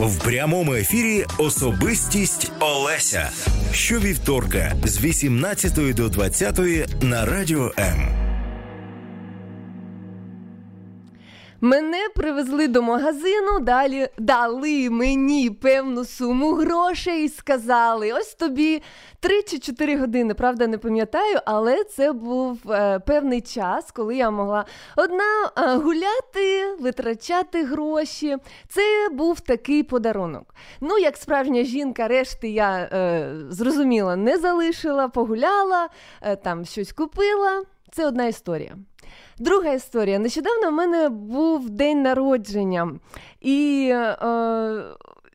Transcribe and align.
В 0.00 0.18
прямому 0.18 0.74
ефірі 0.74 1.24
Особистість 1.38 2.52
Олеся. 2.60 3.30
Щовівторка 3.72 4.72
з 4.84 5.00
18 5.00 5.94
до 5.94 6.08
20 6.08 6.58
на 7.02 7.26
радіо 7.26 7.72
М. 7.78 8.23
Мене 11.64 12.08
привезли 12.14 12.68
до 12.68 12.82
магазину, 12.82 13.60
далі 13.60 14.08
дали 14.18 14.90
мені 14.90 15.50
певну 15.50 16.04
суму 16.04 16.52
грошей 16.52 17.24
і 17.24 17.28
сказали: 17.28 18.12
ось 18.12 18.34
тобі 18.34 18.82
3 19.20 19.42
чи 19.42 19.58
4 19.58 19.96
години. 19.96 20.34
Правда, 20.34 20.66
не 20.66 20.78
пам'ятаю, 20.78 21.38
але 21.44 21.84
це 21.84 22.12
був 22.12 22.70
е, 22.70 22.98
певний 22.98 23.40
час, 23.40 23.90
коли 23.90 24.16
я 24.16 24.30
могла 24.30 24.64
одна 24.96 25.50
е, 25.58 25.76
гуляти, 25.76 26.74
витрачати 26.80 27.64
гроші. 27.64 28.36
Це 28.68 29.08
був 29.12 29.40
такий 29.40 29.82
подарунок. 29.82 30.54
Ну, 30.80 30.98
як 30.98 31.16
справжня 31.16 31.62
жінка, 31.62 32.08
решти 32.08 32.48
я 32.48 32.88
е, 32.92 33.30
зрозуміла, 33.50 34.16
не 34.16 34.38
залишила, 34.38 35.08
погуляла, 35.08 35.88
е, 36.22 36.36
там 36.36 36.64
щось 36.64 36.92
купила. 36.92 37.62
Це 37.92 38.06
одна 38.06 38.26
історія. 38.26 38.76
Друга 39.38 39.72
історія. 39.72 40.18
Нещодавно 40.18 40.70
в 40.70 40.72
мене 40.72 41.08
був 41.08 41.70
день 41.70 42.02
народження, 42.02 42.92
і 43.40 43.88
е, 43.92 44.16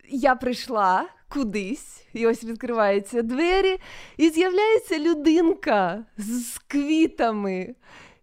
я 0.09 0.35
прийшла 0.35 1.05
кудись, 1.29 2.05
і 2.13 2.27
ось 2.27 2.43
відкриваються 2.43 3.21
двері, 3.21 3.77
і 4.17 4.29
з'являється 4.29 4.99
людинка 4.99 6.05
з 6.17 6.57
квітами. 6.67 7.75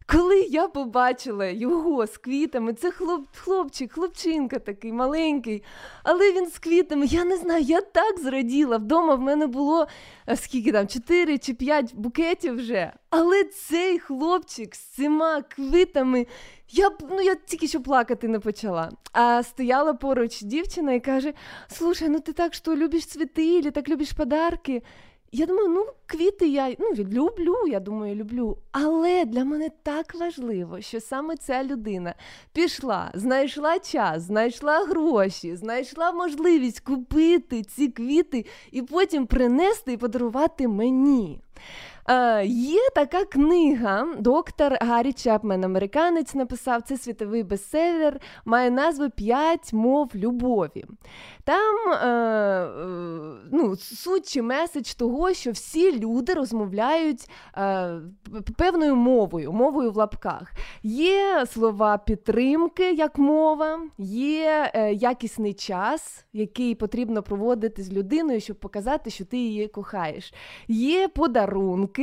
Коли 0.09 0.41
я 0.41 0.69
побачила 0.69 1.47
його 1.47 2.07
з 2.07 2.17
квітами, 2.17 2.73
це 2.73 2.91
хлоп, 2.91 3.27
хлопчик, 3.37 3.93
хлопчинка 3.93 4.59
такий 4.59 4.93
маленький, 4.93 5.63
але 6.03 6.33
він 6.33 6.47
з 6.47 6.59
квітами, 6.59 7.07
я 7.07 7.25
не 7.25 7.37
знаю, 7.37 7.63
я 7.63 7.81
так 7.81 8.21
зраділа. 8.21 8.77
Вдома 8.77 9.15
в 9.15 9.21
мене 9.21 9.47
було 9.47 9.87
е, 10.29 10.37
скільки 10.37 10.73
там, 10.73 10.89
4 10.89 11.39
чи 11.39 11.55
5 11.55 11.95
букетів 11.95 12.55
вже. 12.55 12.93
Але 13.11 13.45
цей 13.45 13.99
хлопчик 13.99 14.75
з 14.75 14.79
цими 14.79 15.43
квітами, 15.49 16.27
я 16.71 16.91
ну, 17.11 17.21
я 17.21 17.35
тільки 17.35 17.69
що 17.69 17.81
плакати 17.81 18.29
не 18.29 18.39
почала. 18.39 18.91
А 19.13 19.43
стояла 19.43 19.95
поруч 19.95 20.43
дівчина 20.43 20.93
і 20.93 21.01
каже: 21.01 21.33
Слушай, 21.69 22.09
ну 22.09 22.21
ти 22.21 22.33
так 22.33 22.55
що 22.55 22.77
любиш 22.77 23.07
цвіти, 23.07 23.71
так 23.71 23.89
любиш 23.89 24.13
подарки? 24.13 24.83
Я 25.33 25.47
думаю, 25.47 25.69
ну, 25.69 25.87
квіти 26.07 26.49
я 26.49 26.75
ну, 26.79 26.93
люблю, 26.95 27.59
я 27.69 27.81
думаю, 27.81 28.15
люблю. 28.15 28.59
Але 28.73 29.25
для 29.25 29.45
мене 29.45 29.71
так 29.83 30.15
важливо, 30.15 30.81
що 30.81 31.01
саме 31.01 31.37
ця 31.37 31.65
людина 31.65 32.15
пішла, 32.53 33.11
знайшла 33.15 33.79
час, 33.79 34.23
знайшла 34.23 34.85
гроші, 34.85 35.57
знайшла 35.57 36.13
можливість 36.13 36.81
купити 36.81 37.63
ці 37.63 37.89
квіти 37.89 38.47
і 38.73 38.83
потім 38.83 39.27
принести 39.27 39.93
і 39.93 39.97
подарувати 39.97 40.69
мені. 40.69 41.41
Е, 42.09 42.47
Є 42.47 42.81
така 42.95 43.25
книга, 43.25 44.07
доктор 44.19 44.77
Гаррі 44.81 45.13
Чепмен, 45.13 45.65
американець, 45.65 46.35
написав 46.35 46.83
це 46.83 46.97
світовий 46.97 47.43
бестселер, 47.43 48.21
має 48.45 48.71
назву 48.71 49.11
П'ять 49.11 49.73
мов 49.73 50.11
любові. 50.15 50.85
Там 51.45 51.93
е, 51.93 52.07
е, 52.07 52.69
ну, 53.53 53.77
суть 53.77 54.29
чи 54.29 54.43
меседж 54.43 54.93
того, 54.93 55.33
що 55.33 55.51
всі 55.51 55.99
люди 55.99 56.35
розмовляють 56.35 57.31
е, 57.57 58.01
певною 58.57 58.97
мовою, 58.97 59.53
мовою 59.53 59.93
в 59.93 59.97
лапках. 59.97 60.53
Є 60.83 61.47
слова 61.47 61.99
підтримки, 61.99 62.93
як 62.93 63.19
мова, 63.19 63.81
є 63.99 64.71
е, 64.75 64.93
якісний 64.93 65.55
час, 65.55 66.25
який 66.33 66.75
потрібно 66.75 67.23
проводити 67.23 67.83
з 67.83 67.93
людиною, 67.93 68.41
щоб 68.41 68.57
показати, 68.57 69.11
що 69.11 69.25
ти 69.25 69.37
її 69.37 69.69
кохаєш. 69.69 70.35
Є 70.69 71.09
подарунки, 71.09 71.96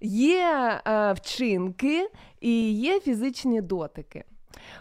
є 0.00 0.80
е, 0.86 1.12
вчинки 1.12 2.08
і 2.40 2.72
є 2.72 3.00
фізичні 3.00 3.60
дотики. 3.60 4.24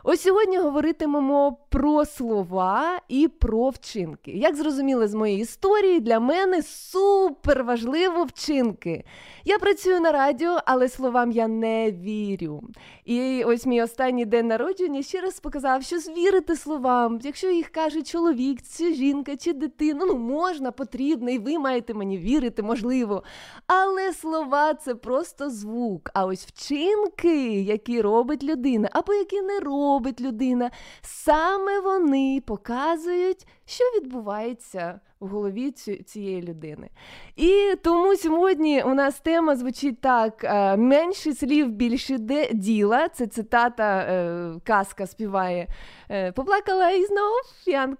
Ось 0.03 0.21
сьогодні 0.21 0.57
говоритимемо 0.57 1.57
про 1.69 2.05
слова 2.05 2.99
і 3.07 3.27
про 3.27 3.69
вчинки. 3.69 4.31
Як 4.31 4.55
зрозуміли 4.55 5.07
з 5.07 5.13
моєї 5.13 5.41
історії, 5.41 5.99
для 5.99 6.19
мене 6.19 6.61
супер 6.61 7.63
важливо 7.63 8.23
вчинки. 8.23 9.05
Я 9.45 9.59
працюю 9.59 9.99
на 9.99 10.11
радіо, 10.11 10.57
але 10.65 10.89
словам 10.89 11.31
я 11.31 11.47
не 11.47 11.91
вірю. 11.91 12.63
І 13.05 13.43
ось 13.43 13.65
мій 13.65 13.81
останній 13.81 14.25
день 14.25 14.47
народження 14.47 15.01
ще 15.01 15.21
раз 15.21 15.39
показав, 15.39 15.83
що 15.83 15.99
звірити 15.99 16.55
словам, 16.55 17.19
якщо 17.23 17.49
їх 17.49 17.69
каже 17.69 18.01
чоловік, 18.01 18.59
чи 18.77 18.93
жінка, 18.93 19.35
чи 19.35 19.53
дитина, 19.53 20.05
ну 20.05 20.15
можна, 20.15 20.71
потрібно, 20.71 21.29
і 21.29 21.39
ви 21.39 21.59
маєте 21.59 21.93
мені 21.93 22.17
вірити, 22.17 22.63
можливо. 22.63 23.23
Але 23.67 24.13
слова 24.13 24.73
це 24.73 24.95
просто 24.95 25.49
звук. 25.49 26.09
А 26.13 26.25
ось 26.25 26.45
вчинки, 26.45 27.61
які 27.61 28.01
робить 28.01 28.43
людина, 28.43 28.89
або 28.91 29.13
які 29.13 29.41
не 29.41 29.59
робить 29.65 30.21
людина, 30.21 30.71
саме 31.01 31.79
вони 31.79 32.43
показують, 32.45 33.47
що 33.65 33.83
відбувається 33.83 34.99
в 35.25 35.27
голові 35.27 35.71
цієї 36.05 36.41
людини. 36.41 36.89
І 37.35 37.73
тому 37.83 38.15
сьогодні 38.15 38.83
у 38.83 38.93
нас 38.93 39.19
тема 39.19 39.55
звучить 39.55 40.01
так: 40.01 40.43
е, 40.43 40.77
менше 40.77 41.33
слів, 41.33 41.69
більше 41.69 42.17
діла. 42.53 43.09
Це 43.09 43.27
цитата 43.27 43.99
е, 43.99 44.53
казка 44.63 45.07
співає. 45.07 45.67
Е, 46.09 46.31
поплакала 46.31 46.89
і 46.89 47.05
знов 47.05 47.41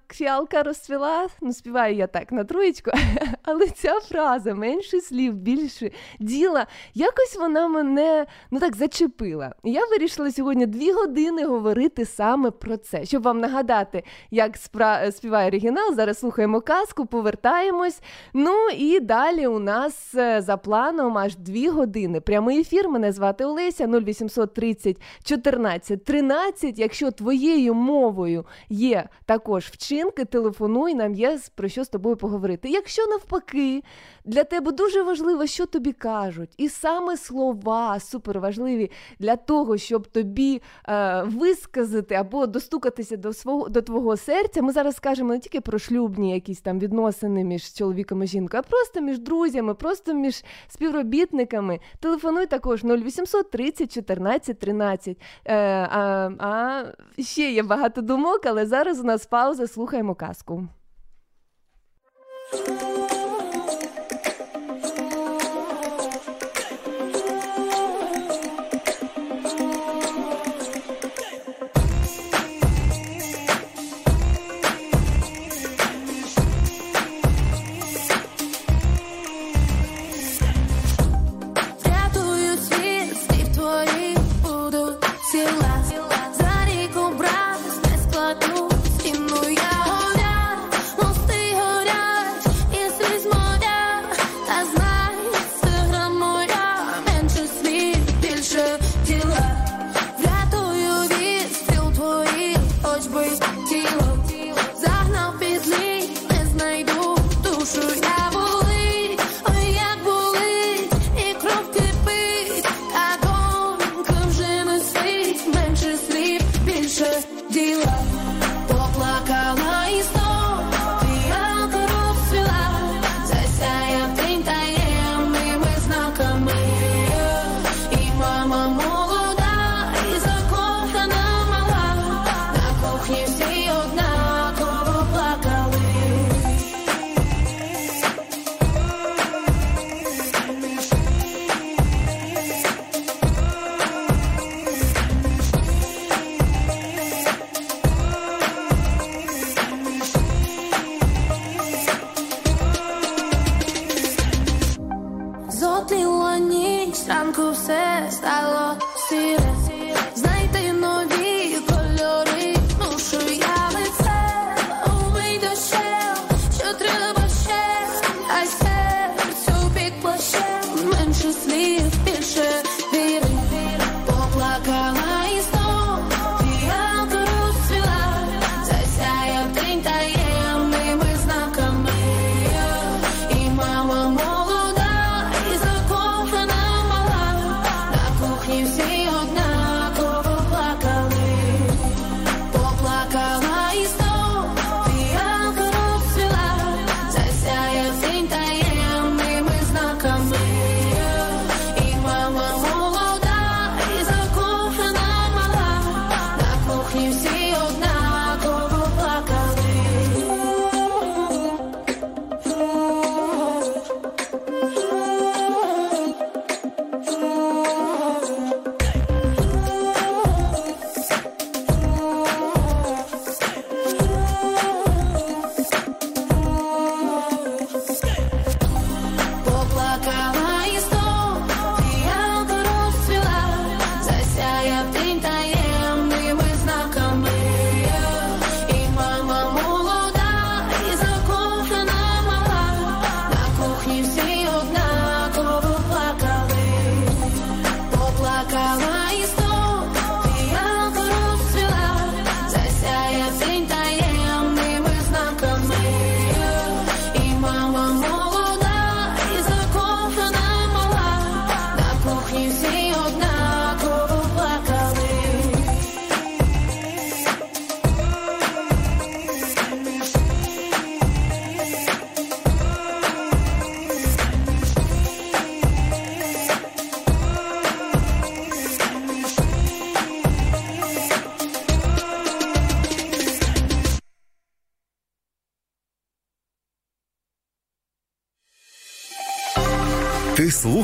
фіалка 0.09 0.63
розцвіла. 0.63 1.27
Ну, 1.41 1.53
співаю 1.53 1.95
я 1.95 2.07
так 2.07 2.31
на 2.31 2.43
троєчку, 2.43 2.91
але 3.43 3.67
ця 3.67 3.99
фраза 3.99 4.53
менше 4.53 5.01
слів, 5.01 5.33
більше 5.33 5.91
діла, 6.19 6.67
якось 6.93 7.35
вона 7.39 7.67
мене 7.67 8.25
ну 8.51 8.59
так 8.59 8.75
зачепила. 8.75 9.55
І 9.63 9.71
я 9.71 9.85
вирішила 9.85 10.31
сьогодні 10.31 10.65
дві 10.65 10.91
години 10.91 11.45
говорити 11.45 12.05
саме 12.05 12.51
про 12.51 12.77
це, 12.77 13.05
щоб 13.05 13.23
вам 13.23 13.39
нагадати, 13.39 14.03
як 14.31 14.57
співає 15.11 15.47
оригінал. 15.47 15.95
Зараз 15.95 16.19
слухаємо 16.19 16.61
казку, 16.61 17.05
повертаємось. 17.15 18.01
Ну 18.33 18.69
і 18.77 18.99
далі 18.99 19.47
у 19.47 19.59
нас 19.59 20.15
е, 20.15 20.41
за 20.41 20.57
планом 20.57 21.17
аж 21.17 21.35
дві 21.35 21.69
години. 21.69 22.21
Прямий 22.21 22.59
ефір. 22.59 22.89
Мене 22.89 23.11
звати 23.11 23.45
Олеся 23.45 23.87
0830 23.87 24.97
14 25.23 26.05
13. 26.05 26.79
Якщо 26.79 27.11
твоєю 27.11 27.73
мовою 27.73 28.45
є 28.69 29.09
також 29.25 29.65
вчинки, 29.65 30.25
телефонуй, 30.25 30.95
нам 30.95 31.13
є 31.13 31.39
про 31.55 31.69
що 31.69 31.83
з 31.83 31.89
тобою 31.89 32.15
поговорити. 32.15 32.69
Якщо 32.69 33.07
навпаки, 33.07 33.83
для 34.25 34.43
тебе 34.43 34.71
дуже 34.71 35.03
важливо, 35.03 35.47
що 35.47 35.65
тобі 35.65 35.91
кажуть, 35.91 36.49
і 36.57 36.69
саме 36.69 37.17
слова 37.17 37.99
суперважливі 37.99 38.91
для 39.19 39.35
того, 39.35 39.77
щоб 39.77 40.07
тобі 40.07 40.61
е, 40.87 41.23
висказати 41.23 42.15
або 42.15 42.47
достукатися 42.47 43.17
до 43.17 43.33
свого 43.33 43.69
до 43.69 43.81
твого 43.81 44.17
серця. 44.17 44.61
Ми 44.61 44.71
зараз 44.71 44.95
скажемо 44.95 45.33
не 45.33 45.39
тільки 45.39 45.61
про 45.61 45.79
шлюбні 45.79 46.33
якісь 46.33 46.61
там 46.61 46.79
відносини 46.79 47.04
між 47.43 47.73
чоловіком 47.73 48.23
і 48.23 48.27
жінкою, 48.27 48.63
а 48.65 48.69
просто 48.69 49.01
між 49.01 49.19
друзями, 49.19 49.73
просто 49.73 50.13
між 50.13 50.43
співробітниками. 50.67 51.79
Телефонуй 51.99 52.45
також 52.45 52.83
0800 52.83 53.51
30 53.51 53.93
14 53.93 54.59
13. 54.59 55.17
Е, 55.45 55.55
а, 55.91 56.29
а 56.39 56.83
ще 57.21 57.51
є 57.51 57.63
багато 57.63 58.01
думок, 58.01 58.45
але 58.45 58.65
зараз 58.65 58.99
у 58.99 59.03
нас 59.03 59.25
пауза. 59.25 59.67
Слухаємо 59.67 60.15
казку. 60.15 60.67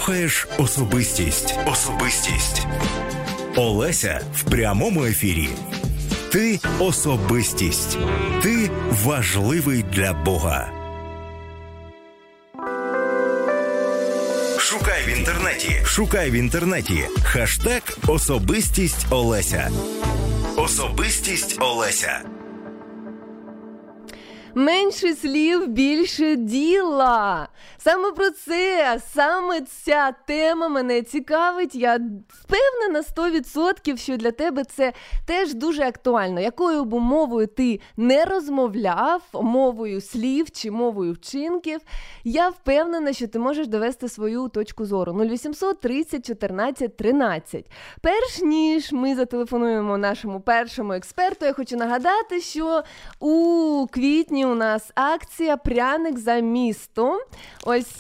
Слухаєш 0.05 0.47
особистість. 0.57 1.55
Особистість. 1.67 2.67
Олеся 3.55 4.21
в 4.35 4.43
прямому 4.43 5.05
ефірі. 5.05 5.49
Ти 6.31 6.59
особистість. 6.79 7.97
Ти 8.43 8.69
важливий 9.03 9.83
для 9.93 10.13
Бога. 10.13 10.71
Шукай 14.57 15.03
в 15.07 15.17
інтернеті. 15.17 15.81
Шукай 15.85 16.31
в 16.31 16.33
інтернеті. 16.33 17.03
Хаштег 17.23 17.81
Особистість 18.07 19.05
Олеся. 19.09 19.71
Особистість 20.57 21.57
Олеся. 21.59 22.21
Менше 24.55 25.15
слів, 25.15 25.67
більше 25.67 26.35
діла. 26.35 27.47
Саме 27.77 28.11
про 28.11 28.29
це, 28.29 28.99
саме 29.13 29.61
ця 29.61 30.11
тема 30.27 30.67
мене 30.67 31.01
цікавить. 31.01 31.75
Я 31.75 31.99
впевнена 32.29 33.01
100%, 33.01 33.97
що 33.97 34.17
для 34.17 34.31
тебе 34.31 34.63
це 34.63 34.93
теж 35.25 35.53
дуже 35.53 35.83
актуально. 35.83 36.39
Якою 36.39 36.85
б 36.85 36.93
мовою 36.93 37.47
ти 37.47 37.79
не 37.97 38.25
розмовляв, 38.25 39.21
мовою 39.33 40.01
слів 40.01 40.51
чи 40.51 40.71
мовою 40.71 41.13
вчинків, 41.13 41.79
я 42.23 42.49
впевнена, 42.49 43.13
що 43.13 43.27
ти 43.27 43.39
можеш 43.39 43.67
довести 43.67 44.09
свою 44.09 44.47
точку 44.47 44.85
зору. 44.85 45.13
0800 45.13 45.79
30 45.79 46.25
14 46.25 46.97
13. 46.97 47.65
Перш 48.01 48.41
ніж 48.41 48.91
ми 48.91 49.15
зателефонуємо 49.15 49.97
нашому 49.97 50.41
першому 50.41 50.93
експерту, 50.93 51.45
я 51.45 51.53
хочу 51.53 51.77
нагадати, 51.77 52.41
що 52.41 52.83
у 53.19 53.87
квітні 53.91 54.40
у 54.45 54.55
нас 54.55 54.91
акція 54.95 55.57
Пряник 55.57 56.19
за 56.19 56.35
місто. 56.35 57.19
Ось 57.63 57.95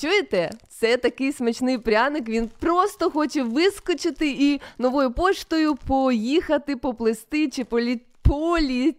чуєте? 0.00 0.50
Це 0.68 0.96
такий 0.96 1.32
смачний 1.32 1.78
пряник. 1.78 2.28
Він 2.28 2.50
просто 2.60 3.10
хоче 3.10 3.42
вискочити 3.42 4.30
і 4.30 4.60
новою 4.78 5.12
поштою 5.12 5.74
поїхати, 5.74 6.76
поплести 6.76 7.50
чи 7.50 7.64
полі... 7.64 8.00
полі... 8.22 8.94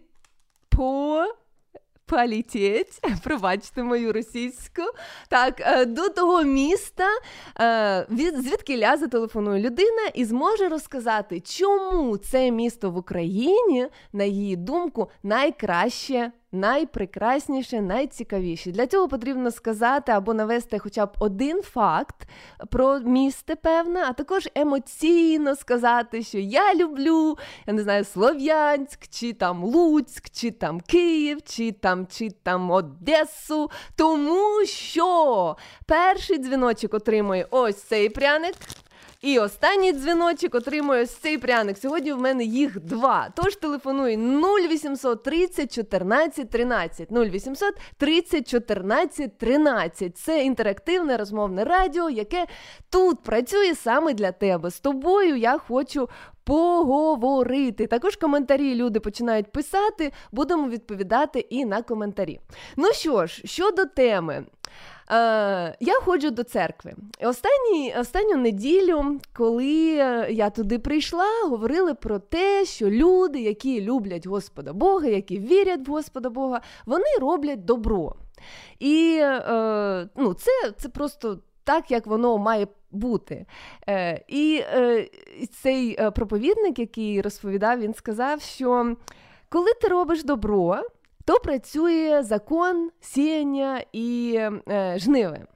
по 0.68 1.24
полетіть, 2.08 3.00
пробачте 3.24 3.82
мою 3.82 4.12
російську. 4.12 4.82
Так, 5.28 5.60
е, 5.60 5.84
до 5.84 6.08
того 6.08 6.42
міста, 6.42 7.06
е, 7.60 8.06
від 8.10 8.36
звідки 8.42 8.78
ля 8.78 8.96
зателефонує 8.96 9.62
людина 9.62 10.02
і 10.14 10.24
зможе 10.24 10.68
розказати, 10.68 11.40
чому 11.40 12.16
це 12.16 12.50
місто 12.50 12.90
в 12.90 12.96
Україні, 12.96 13.88
на 14.12 14.24
її 14.24 14.56
думку, 14.56 15.10
найкраще 15.22 16.32
найпрекрасніше, 16.52 17.80
найцікавіше. 17.80 18.70
Для 18.70 18.86
цього 18.86 19.08
потрібно 19.08 19.50
сказати 19.50 20.12
або 20.12 20.34
навести 20.34 20.78
хоча 20.78 21.06
б 21.06 21.10
один 21.18 21.62
факт 21.62 22.28
про 22.70 22.98
місце, 22.98 23.56
певне, 23.56 24.04
а 24.08 24.12
також 24.12 24.48
емоційно 24.54 25.56
сказати, 25.56 26.22
що 26.22 26.38
я 26.38 26.74
люблю, 26.74 27.38
я 27.66 27.72
не 27.72 27.82
знаю, 27.82 28.04
Слов'янськ, 28.04 29.08
чи 29.10 29.32
там 29.32 29.64
Луцьк, 29.64 30.30
чи 30.30 30.50
там 30.50 30.80
Київ, 30.80 31.38
чи 31.44 31.72
там 31.72 32.06
чи 32.06 32.30
там 32.30 32.70
Одесу. 32.70 33.70
Тому 33.96 34.64
що 34.64 35.56
перший 35.86 36.38
дзвіночок 36.38 36.94
отримує 36.94 37.46
ось 37.50 37.82
цей 37.82 38.08
пряник. 38.08 38.54
І 39.22 39.38
останній 39.38 39.92
дзвіночок 39.92 40.54
отримує 40.54 41.02
ось 41.02 41.10
цей 41.10 41.38
пряник. 41.38 41.78
Сьогодні 41.78 42.12
в 42.12 42.20
мене 42.20 42.44
їх 42.44 42.80
два. 42.80 43.28
Тож 43.34 43.56
телефонуй 43.56 44.16
0800 44.16 45.22
30 45.22 45.74
14 45.74 46.50
13. 46.50 47.08
0800 47.12 47.74
30 47.96 48.48
14 48.48 49.38
13. 49.38 50.18
Це 50.18 50.44
інтерактивне 50.44 51.16
розмовне 51.16 51.64
радіо, 51.64 52.10
яке 52.10 52.46
тут 52.90 53.22
працює 53.22 53.74
саме 53.74 54.14
для 54.14 54.32
тебе. 54.32 54.70
З 54.70 54.80
тобою 54.80 55.36
я 55.36 55.58
хочу. 55.58 56.08
Поговорити. 56.44 57.86
Також 57.86 58.16
коментарі 58.16 58.74
люди 58.74 59.00
починають 59.00 59.52
писати, 59.52 60.12
будемо 60.32 60.68
відповідати 60.68 61.38
і 61.38 61.64
на 61.64 61.82
коментарі. 61.82 62.40
Ну 62.76 62.92
що 62.92 63.26
ж, 63.26 63.42
щодо 63.44 63.84
теми, 63.84 64.44
Е, 65.10 65.76
Я 65.80 66.00
ходжу 66.04 66.30
до 66.30 66.44
церкви. 66.44 66.94
Останні, 67.22 67.94
Останню 68.00 68.36
неділю, 68.36 69.20
коли 69.36 69.70
я 70.30 70.50
туди 70.50 70.78
прийшла, 70.78 71.26
говорили 71.44 71.94
про 71.94 72.18
те, 72.18 72.64
що 72.64 72.90
люди, 72.90 73.40
які 73.40 73.80
люблять 73.80 74.26
Господа 74.26 74.72
Бога, 74.72 75.06
які 75.06 75.38
вірять 75.38 75.88
в 75.88 75.90
Господа 75.90 76.30
Бога, 76.30 76.60
вони 76.86 77.04
роблять 77.20 77.64
добро. 77.64 78.14
І 78.78 79.18
е, 79.22 80.08
ну, 80.16 80.34
це, 80.34 80.50
це 80.76 80.88
просто. 80.88 81.38
Так, 81.64 81.90
як 81.90 82.06
воно 82.06 82.38
має 82.38 82.66
бути. 82.90 83.46
Е, 83.88 84.24
І 84.28 84.62
е, 84.72 85.08
цей 85.62 85.96
е, 86.00 86.10
проповідник, 86.10 86.78
який 86.78 87.20
розповідав, 87.22 87.80
він 87.80 87.94
сказав, 87.94 88.40
що 88.40 88.96
коли 89.48 89.72
ти 89.80 89.88
робиш 89.88 90.24
добро, 90.24 90.82
то 91.28 91.40
працює 91.40 92.22
закон 92.22 92.90
сіяння 93.00 93.84
і 93.92 94.34
е, 94.68 94.94
жниви. 94.98 95.46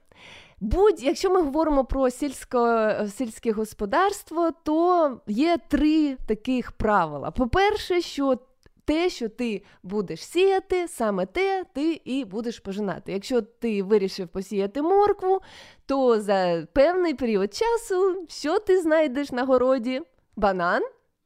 Будь, 0.59 1.03
якщо 1.03 1.29
ми 1.29 1.41
говоримо 1.41 1.85
про 1.85 2.09
сільсько, 2.09 2.89
сільське 3.09 3.51
господарство, 3.51 4.51
то 4.63 5.11
є 5.27 5.57
три 5.67 6.17
таких 6.27 6.71
правила. 6.71 7.31
По-перше, 7.31 8.01
що 8.01 8.37
те, 8.85 9.09
що 9.09 9.29
ти 9.29 9.63
будеш 9.83 10.23
сіяти, 10.23 10.87
саме 10.87 11.25
те 11.25 11.65
ти 11.73 12.01
і 12.05 12.25
будеш 12.25 12.59
пожинати. 12.59 13.11
Якщо 13.11 13.41
ти 13.41 13.83
вирішив 13.83 14.27
посіяти 14.27 14.81
моркву, 14.81 15.41
то 15.85 16.21
за 16.21 16.67
певний 16.73 17.13
період 17.13 17.53
часу 17.53 18.25
що 18.29 18.59
ти 18.59 18.81
знайдеш 18.81 19.31
на 19.31 19.43
городі? 19.43 20.01
Банан, 20.35 20.83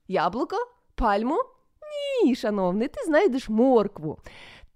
яблуко, 0.08 0.56
пальму 0.96 1.38
ні, 2.24 2.36
шановний, 2.36 2.88
ти 2.88 3.06
знайдеш 3.06 3.50
моркву. 3.50 4.18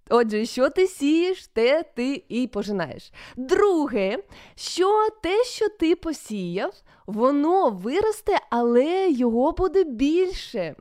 Отже, 0.09 0.45
що 0.45 0.69
ти 0.69 0.87
сієш, 0.87 1.47
те 1.47 1.83
ти 1.95 2.23
і 2.29 2.47
пожинаєш. 2.47 3.11
Друге, 3.35 4.17
що 4.55 5.09
те, 5.23 5.43
що 5.43 5.69
ти 5.69 5.95
посіяв, 5.95 6.73
воно 7.07 7.69
виросте, 7.69 8.37
але 8.49 9.09
його 9.09 9.51
буде 9.51 9.83
більше. 9.83 10.75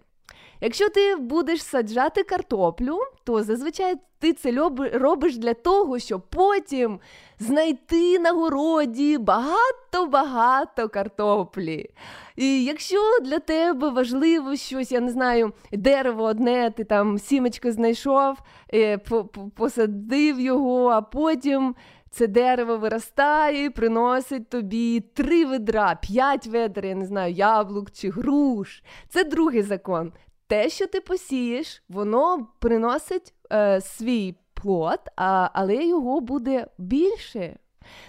Якщо 0.60 0.88
ти 0.88 1.16
будеш 1.16 1.62
саджати 1.62 2.22
картоплю, 2.22 2.98
то 3.24 3.42
зазвичай 3.42 3.94
ти 4.18 4.32
це 4.32 4.52
робиш 4.92 5.36
для 5.36 5.54
того, 5.54 5.98
щоб 5.98 6.22
потім 6.30 7.00
знайти 7.40 8.18
на 8.18 8.32
городі 8.32 9.18
багато-багато 9.18 10.88
картоплі. 10.88 11.90
І 12.36 12.64
якщо 12.64 12.98
для 13.22 13.38
тебе 13.38 13.88
важливо 13.88 14.56
щось, 14.56 14.92
я 14.92 15.00
не 15.00 15.10
знаю, 15.10 15.52
дерево 15.72 16.22
одне, 16.22 16.70
ти 16.70 16.84
там 16.84 17.18
сімечко 17.18 17.72
знайшов, 17.72 18.38
е, 18.74 18.98
посадив 19.56 20.40
його, 20.40 20.88
а 20.88 21.02
потім. 21.02 21.74
Це 22.12 22.26
дерево 22.26 22.76
виростає 22.76 23.64
і 23.64 23.70
приносить 23.70 24.48
тобі 24.48 25.00
три 25.00 25.44
ведра, 25.44 25.94
п'ять 26.02 26.46
ведер, 26.46 26.86
я 26.86 26.94
не 26.94 27.06
знаю, 27.06 27.34
яблук 27.34 27.90
чи 27.90 28.10
груш. 28.10 28.82
Це 29.08 29.24
другий 29.24 29.62
закон 29.62 30.12
те, 30.50 30.68
що 30.68 30.86
ти 30.86 31.00
посієш, 31.00 31.82
воно 31.88 32.46
приносить 32.58 33.34
е, 33.52 33.80
свій 33.80 34.34
плод, 34.62 35.00
а, 35.16 35.50
але 35.52 35.74
його 35.74 36.20
буде 36.20 36.66
більше. 36.78 37.56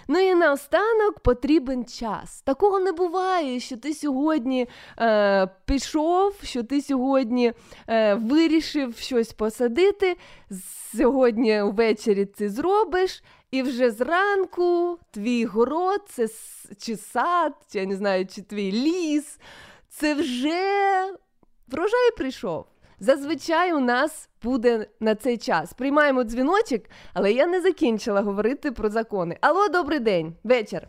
Ну 0.08 0.18
і 0.18 0.34
наостанок 0.34 1.20
потрібен 1.20 1.84
час. 1.84 2.42
Такого 2.42 2.80
не 2.80 2.92
буває, 2.92 3.60
що 3.60 3.76
ти 3.76 3.94
сьогодні 3.94 4.68
е, 4.98 5.48
пішов, 5.64 6.34
що 6.42 6.62
ти 6.62 6.82
сьогодні 6.82 7.52
е, 7.88 8.14
вирішив 8.14 8.96
щось 8.96 9.32
посадити. 9.32 10.16
Сьогодні 10.96 11.62
ввечері 11.62 12.24
ти 12.24 12.50
зробиш, 12.50 13.22
і 13.50 13.62
вже 13.62 13.90
зранку 13.90 14.98
твій 15.10 15.44
город, 15.44 16.00
це 16.08 16.28
чи 16.78 16.96
сад, 16.96 17.52
чи 17.72 17.78
я 17.78 17.86
не 17.86 17.96
знаю, 17.96 18.26
чи 18.26 18.42
твій 18.42 18.72
ліс, 18.72 19.38
це 19.88 20.14
вже 20.14 21.12
Врожай 21.72 22.10
прийшов. 22.16 22.66
Зазвичай 23.00 23.72
у 23.72 23.80
нас 23.80 24.28
буде 24.42 24.86
на 25.00 25.14
цей 25.14 25.38
час. 25.38 25.72
Приймаємо 25.72 26.24
дзвіночок, 26.24 26.82
але 27.14 27.32
я 27.32 27.46
не 27.46 27.60
закінчила 27.60 28.20
говорити 28.20 28.72
про 28.72 28.88
закони. 28.88 29.38
Алло, 29.40 29.68
добрий 29.68 29.98
день, 29.98 30.34
вечір. 30.44 30.88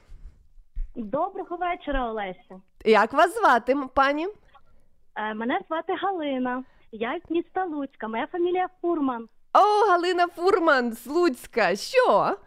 Доброго 0.96 1.58
вечора, 1.58 2.10
Олеся. 2.10 2.62
Як 2.86 3.14
вас 3.14 3.38
звати, 3.40 3.76
пані? 3.94 4.28
Е, 5.16 5.34
мене 5.34 5.60
звати 5.68 5.94
Галина. 5.94 6.64
Я 6.92 7.20
з 7.28 7.32
міста 7.32 7.66
Луцька. 7.66 8.08
Моя 8.08 8.28
фамілія 8.32 8.70
Фурман. 8.82 9.28
О, 9.54 9.90
Галина 9.90 10.28
Фурман 10.28 10.94
з 10.94 11.08
Луцька. 11.08 11.76
Що? 11.76 12.38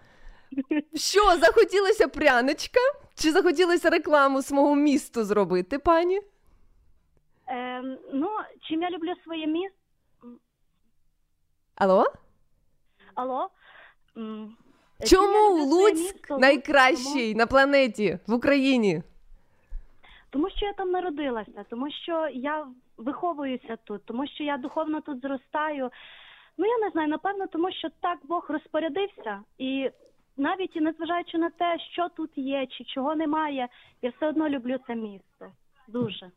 Що, 0.95 1.37
захотілося 1.37 2.09
пряничка? 2.09 2.81
Чи 3.15 3.33
захотілося 3.33 3.91
рекламу 3.91 4.43
свого 4.43 4.75
місту 4.75 5.25
зробити, 5.25 5.79
пані? 5.79 6.21
Е, 7.49 7.83
Ну, 8.13 8.29
чим 8.69 8.83
я 8.83 8.91
люблю 8.91 9.15
своє 9.25 9.47
місто. 9.47 9.77
Алло? 11.75 12.05
Алло? 13.15 13.49
Чому 15.07 15.65
Луцьк 15.65 16.31
найкращий 16.31 17.35
на 17.35 17.47
планеті 17.47 18.19
в 18.27 18.33
Україні? 18.33 19.03
Тому 20.31 20.51
що 20.51 20.67
я 20.67 20.73
там 20.73 20.91
народилася, 20.91 21.65
тому 21.71 21.91
що 21.91 22.29
я 22.33 22.67
виховуюся 22.97 23.77
тут, 23.85 24.05
тому 24.05 24.27
що 24.27 24.45
я 24.45 24.57
духовно 24.57 25.01
тут 25.01 25.21
зростаю. 25.21 25.91
Ну 26.59 26.67
я 26.67 26.79
не 26.79 26.91
знаю, 26.91 27.09
напевно, 27.09 27.47
тому 27.47 27.73
що 27.73 27.89
так 28.01 28.19
Бог 28.25 28.47
розпорядився, 28.49 29.41
і 29.59 29.91
навіть 30.37 30.77
і 30.77 30.81
незважаючи 30.81 31.39
на 31.39 31.51
те, 31.51 31.79
що 31.93 32.09
тут 32.09 32.31
є, 32.39 32.67
чи 32.67 32.85
чого 32.85 33.15
немає, 33.15 33.69
я 34.03 34.11
все 34.11 34.29
одно 34.29 34.49
люблю 34.49 34.79
це 34.87 34.95
місто. 34.95 35.47
Дуже. 35.89 36.31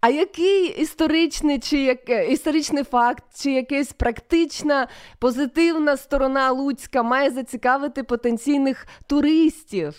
А 0.00 0.08
який 0.08 0.80
історичний 0.82 1.58
чи 1.58 1.78
як 1.78 2.10
е, 2.10 2.26
історичний 2.26 2.84
факт, 2.84 3.24
чи 3.42 3.52
якась 3.52 3.92
практична 3.92 4.88
позитивна 5.18 5.96
сторона 5.96 6.50
Луцька 6.50 7.02
має 7.02 7.30
зацікавити 7.30 8.02
потенційних 8.02 8.86
туристів? 9.08 9.94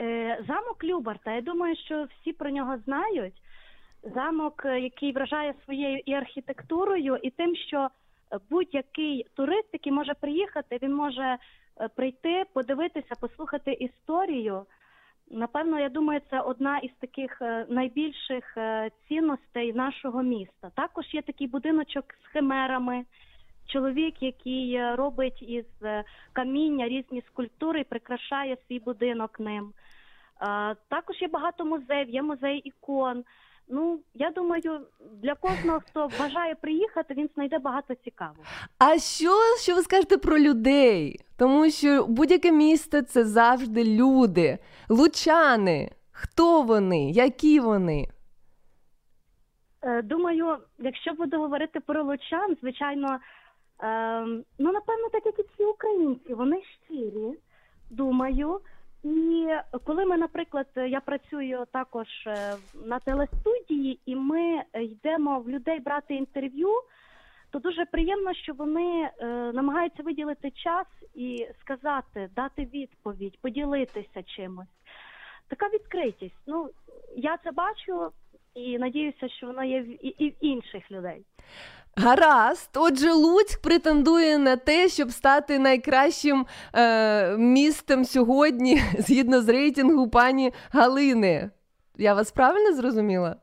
Е, 0.00 0.44
замок 0.48 0.84
Любарта. 0.84 1.32
Я 1.32 1.40
думаю, 1.40 1.76
що 1.76 2.06
всі 2.20 2.32
про 2.32 2.50
нього 2.50 2.76
знають. 2.84 3.34
Замок, 4.14 4.62
е, 4.64 4.80
який 4.80 5.12
вражає 5.12 5.54
своєю 5.64 6.00
і 6.06 6.12
архітектурою, 6.12 7.18
і 7.22 7.30
тим, 7.30 7.56
що 7.56 7.88
будь-який 8.50 9.26
турист, 9.34 9.68
який 9.72 9.92
може 9.92 10.14
приїхати, 10.14 10.78
він 10.82 10.94
може 10.94 11.38
прийти, 11.96 12.44
подивитися, 12.52 13.14
послухати 13.20 13.72
історію. 13.72 14.66
Напевно, 15.32 15.78
я 15.78 15.88
думаю, 15.88 16.20
це 16.30 16.40
одна 16.40 16.78
із 16.78 16.90
таких 17.00 17.42
е, 17.42 17.66
найбільших 17.68 18.56
е, 18.56 18.90
цінностей 19.08 19.72
нашого 19.72 20.22
міста. 20.22 20.70
Також 20.74 21.14
є 21.14 21.22
такий 21.22 21.46
будиночок 21.46 22.04
з 22.24 22.26
химерами. 22.32 23.04
Чоловік, 23.66 24.22
який 24.22 24.74
е, 24.74 24.96
робить 24.96 25.42
із 25.42 25.66
каміння 26.32 26.88
різні 26.88 27.22
скульптури 27.26 27.80
і 27.80 27.84
прикрашає 27.84 28.56
свій 28.66 28.78
будинок 28.78 29.40
ним. 29.40 29.72
Також 30.88 31.22
є 31.22 31.28
багато 31.28 31.64
музеїв, 31.64 32.10
є 32.10 32.22
музей 32.22 32.58
ікон. 32.58 33.24
Ну, 33.74 34.00
я 34.14 34.30
думаю, 34.30 34.80
для 35.22 35.34
кожного, 35.34 35.80
хто 35.80 36.10
бажає 36.18 36.54
приїхати, 36.54 37.14
він 37.14 37.30
знайде 37.34 37.58
багато 37.58 37.94
цікавого. 37.94 38.44
А 38.78 38.98
що, 38.98 39.30
що 39.60 39.74
ви 39.74 39.82
скажете 39.82 40.18
про 40.18 40.38
людей? 40.38 41.20
Тому 41.38 41.70
що 41.70 42.06
будь-яке 42.06 42.52
місто 42.52 43.02
це 43.02 43.24
завжди 43.24 43.84
люди, 43.84 44.58
лучани. 44.88 45.90
Хто 46.10 46.62
вони? 46.62 47.10
Які 47.10 47.60
вони? 47.60 48.08
Е, 49.82 50.02
думаю, 50.02 50.58
якщо 50.78 51.12
буду 51.12 51.38
говорити 51.38 51.80
про 51.80 52.02
лучан, 52.02 52.56
звичайно, 52.60 53.18
е, 53.82 54.20
ну 54.58 54.72
напевно, 54.72 55.08
так 55.12 55.26
як 55.26 55.38
і 55.38 55.42
всі 55.42 55.64
українці, 55.64 56.34
вони 56.34 56.62
щирі, 56.84 57.38
думаю. 57.90 58.60
І 59.04 59.48
коли 59.84 60.04
ми, 60.04 60.16
наприклад, 60.16 60.66
я 60.76 61.00
працюю 61.00 61.64
також 61.72 62.06
е, 62.26 62.54
на 62.84 62.98
телестудії, 62.98 64.00
і 64.06 64.16
ми 64.16 64.62
йдемо 64.74 65.40
в 65.40 65.48
людей 65.48 65.80
брати 65.80 66.14
інтерв'ю, 66.14 66.68
то 67.50 67.58
дуже 67.58 67.84
приємно, 67.84 68.34
що 68.34 68.52
вони 68.52 69.10
е, 69.18 69.26
намагаються 69.52 70.02
виділити 70.02 70.50
час 70.50 70.86
і 71.14 71.46
сказати, 71.60 72.30
дати 72.36 72.64
відповідь, 72.64 73.38
поділитися 73.40 74.22
чимось. 74.22 74.68
Така 75.48 75.68
відкритість. 75.68 76.42
Ну 76.46 76.70
я 77.16 77.36
це 77.36 77.50
бачу 77.50 78.12
і 78.54 78.78
надіюся, 78.78 79.28
що 79.28 79.46
вона 79.46 79.64
є 79.64 79.82
в 79.82 80.06
і 80.22 80.30
в 80.30 80.34
інших 80.40 80.90
людей. 80.90 81.24
Гаразд, 81.96 82.70
отже, 82.74 83.12
Луцьк 83.12 83.62
претендує 83.62 84.38
на 84.38 84.56
те, 84.56 84.88
щоб 84.88 85.12
стати 85.12 85.58
найкращим 85.58 86.46
е, 86.74 87.36
містом 87.36 88.04
сьогодні, 88.04 88.82
згідно 88.98 89.42
з 89.42 89.48
рейтингу 89.48 90.08
пані 90.08 90.52
Галини. 90.70 91.50
Я 91.98 92.14
вас 92.14 92.30
правильно 92.30 92.76
зрозуміла? 92.76 93.36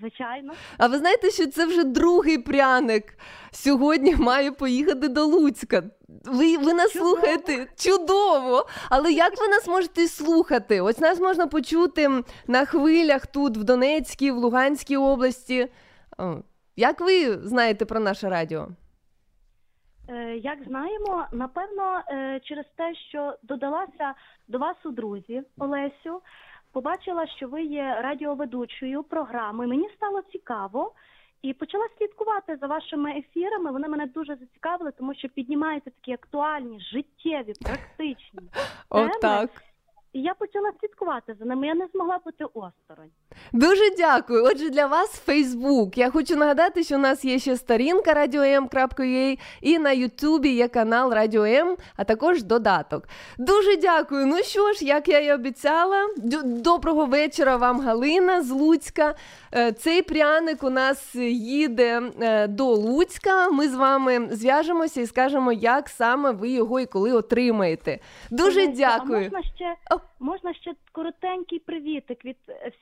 Звичайно. 0.00 0.52
А 0.78 0.86
ви 0.86 0.98
знаєте, 0.98 1.30
що 1.30 1.46
це 1.46 1.66
вже 1.66 1.84
другий 1.84 2.38
пряник 2.38 3.18
сьогодні 3.50 4.16
має 4.16 4.52
поїхати 4.52 5.08
до 5.08 5.24
Луцька. 5.24 5.82
Ви 6.24 6.58
ви 6.58 6.72
нас 6.74 6.92
Чудово. 6.92 7.10
слухаєте 7.10 7.66
чудово! 7.76 8.66
Але 8.90 9.12
як 9.12 9.40
ви 9.40 9.48
нас 9.48 9.66
можете 9.68 10.08
слухати? 10.08 10.80
Ось 10.80 10.98
нас 10.98 11.20
можна 11.20 11.46
почути 11.46 12.10
на 12.46 12.64
хвилях 12.64 13.26
тут, 13.26 13.56
в 13.56 13.64
Донецькій, 13.64 14.30
в 14.30 14.36
Луганській 14.36 14.96
області. 14.96 15.68
Як 16.78 17.00
ви 17.00 17.38
знаєте 17.38 17.84
про 17.84 18.00
наше 18.00 18.28
радіо? 18.28 18.68
Е, 20.08 20.36
як 20.36 20.58
знаємо, 20.66 21.26
напевно, 21.32 22.02
е, 22.08 22.40
через 22.44 22.64
те, 22.76 22.94
що 22.94 23.34
додалася 23.42 24.14
до 24.48 24.58
вас 24.58 24.76
у 24.84 24.90
друзі 24.90 25.42
Олесю, 25.58 26.22
побачила, 26.72 27.26
що 27.26 27.48
ви 27.48 27.62
є 27.62 28.00
радіоведучою 28.02 29.02
програми. 29.02 29.66
Мені 29.66 29.88
стало 29.96 30.22
цікаво 30.32 30.92
і 31.42 31.52
почала 31.52 31.86
слідкувати 31.98 32.56
за 32.60 32.66
вашими 32.66 33.10
ефірами. 33.18 33.72
Вони 33.72 33.88
мене 33.88 34.06
дуже 34.06 34.36
зацікавили, 34.36 34.92
тому 34.98 35.14
що 35.14 35.28
піднімаються 35.28 35.90
такі 35.90 36.12
актуальні, 36.12 36.80
життєві, 36.80 37.52
практичні. 37.60 38.48
О, 38.90 39.08
так. 39.08 39.50
І 40.18 40.22
я 40.22 40.34
почала 40.34 40.72
слідкувати 40.80 41.34
за 41.38 41.44
ними. 41.44 41.66
Я 41.66 41.74
не 41.74 41.86
змогла 41.94 42.18
бути 42.24 42.44
осторонь. 42.44 43.10
Дуже 43.52 43.82
дякую. 43.98 44.44
Отже, 44.44 44.70
для 44.70 44.86
вас 44.86 45.10
Фейсбук. 45.10 45.98
Я 45.98 46.10
хочу 46.10 46.36
нагадати, 46.36 46.84
що 46.84 46.94
у 46.94 46.98
нас 46.98 47.24
є 47.24 47.38
ще 47.38 47.56
сторінка 47.56 48.14
radio.m.ua 48.14 49.38
і 49.60 49.78
на 49.78 49.92
Ютубі 49.92 50.48
є 50.48 50.68
канал 50.68 51.12
Радіо 51.12 51.44
М, 51.44 51.76
а 51.96 52.04
також 52.04 52.42
додаток. 52.42 53.08
Дуже 53.38 53.76
дякую. 53.76 54.26
Ну 54.26 54.36
що 54.38 54.72
ж, 54.72 54.84
як 54.84 55.08
я 55.08 55.20
і 55.20 55.32
обіцяла, 55.32 56.08
доброго 56.44 57.06
вечора 57.06 57.56
вам, 57.56 57.80
Галина 57.80 58.42
з 58.42 58.50
Луцька. 58.50 59.14
Е, 59.54 59.72
цей 59.72 60.02
пряник 60.02 60.62
у 60.64 60.70
нас 60.70 61.14
їде 61.14 62.02
е, 62.20 62.46
до 62.46 62.64
Луцька. 62.64 63.50
Ми 63.50 63.68
з 63.68 63.74
вами 63.74 64.28
зв'яжемося 64.30 65.00
і 65.00 65.06
скажемо, 65.06 65.52
як 65.52 65.88
саме 65.88 66.30
ви 66.30 66.50
його 66.50 66.80
і 66.80 66.86
коли 66.86 67.12
отримаєте. 67.12 67.98
Дуже 68.30 68.66
дякую. 68.66 69.18
А 69.18 69.22
можна 69.22 69.42
ще 69.42 69.76
можна 70.20 70.54
ще 70.54 70.74
коротенький 70.92 71.58
привітик 71.58 72.24
від 72.24 72.36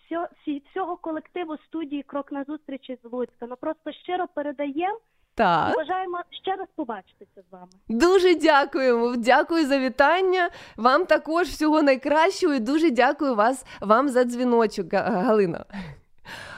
всього, 0.06 0.26
всього 0.70 0.96
колективу 0.96 1.56
студії 1.68 2.02
Крок 2.02 2.32
на 2.32 2.44
зустрічі 2.44 2.98
з 3.02 3.12
Луцька. 3.12 3.46
Ну 3.48 3.56
просто 3.60 3.92
щиро 3.92 4.26
передаємо. 4.34 4.98
Так. 5.34 5.72
І 5.72 5.76
бажаємо 5.76 6.20
ще 6.42 6.56
раз 6.56 6.68
побачитися 6.76 7.42
з 7.50 7.52
вами. 7.52 7.68
Дуже 7.88 8.34
дякуємо. 8.34 9.14
Дякую 9.16 9.66
за 9.66 9.78
вітання. 9.78 10.50
Вам 10.76 11.06
також 11.06 11.48
всього 11.48 11.82
найкращого 11.82 12.54
і 12.54 12.60
дуже 12.60 12.90
дякую 12.90 13.34
вас 13.34 13.66
вам 13.80 14.08
за 14.08 14.24
дзвіночок, 14.24 14.92
Галина. 14.92 15.64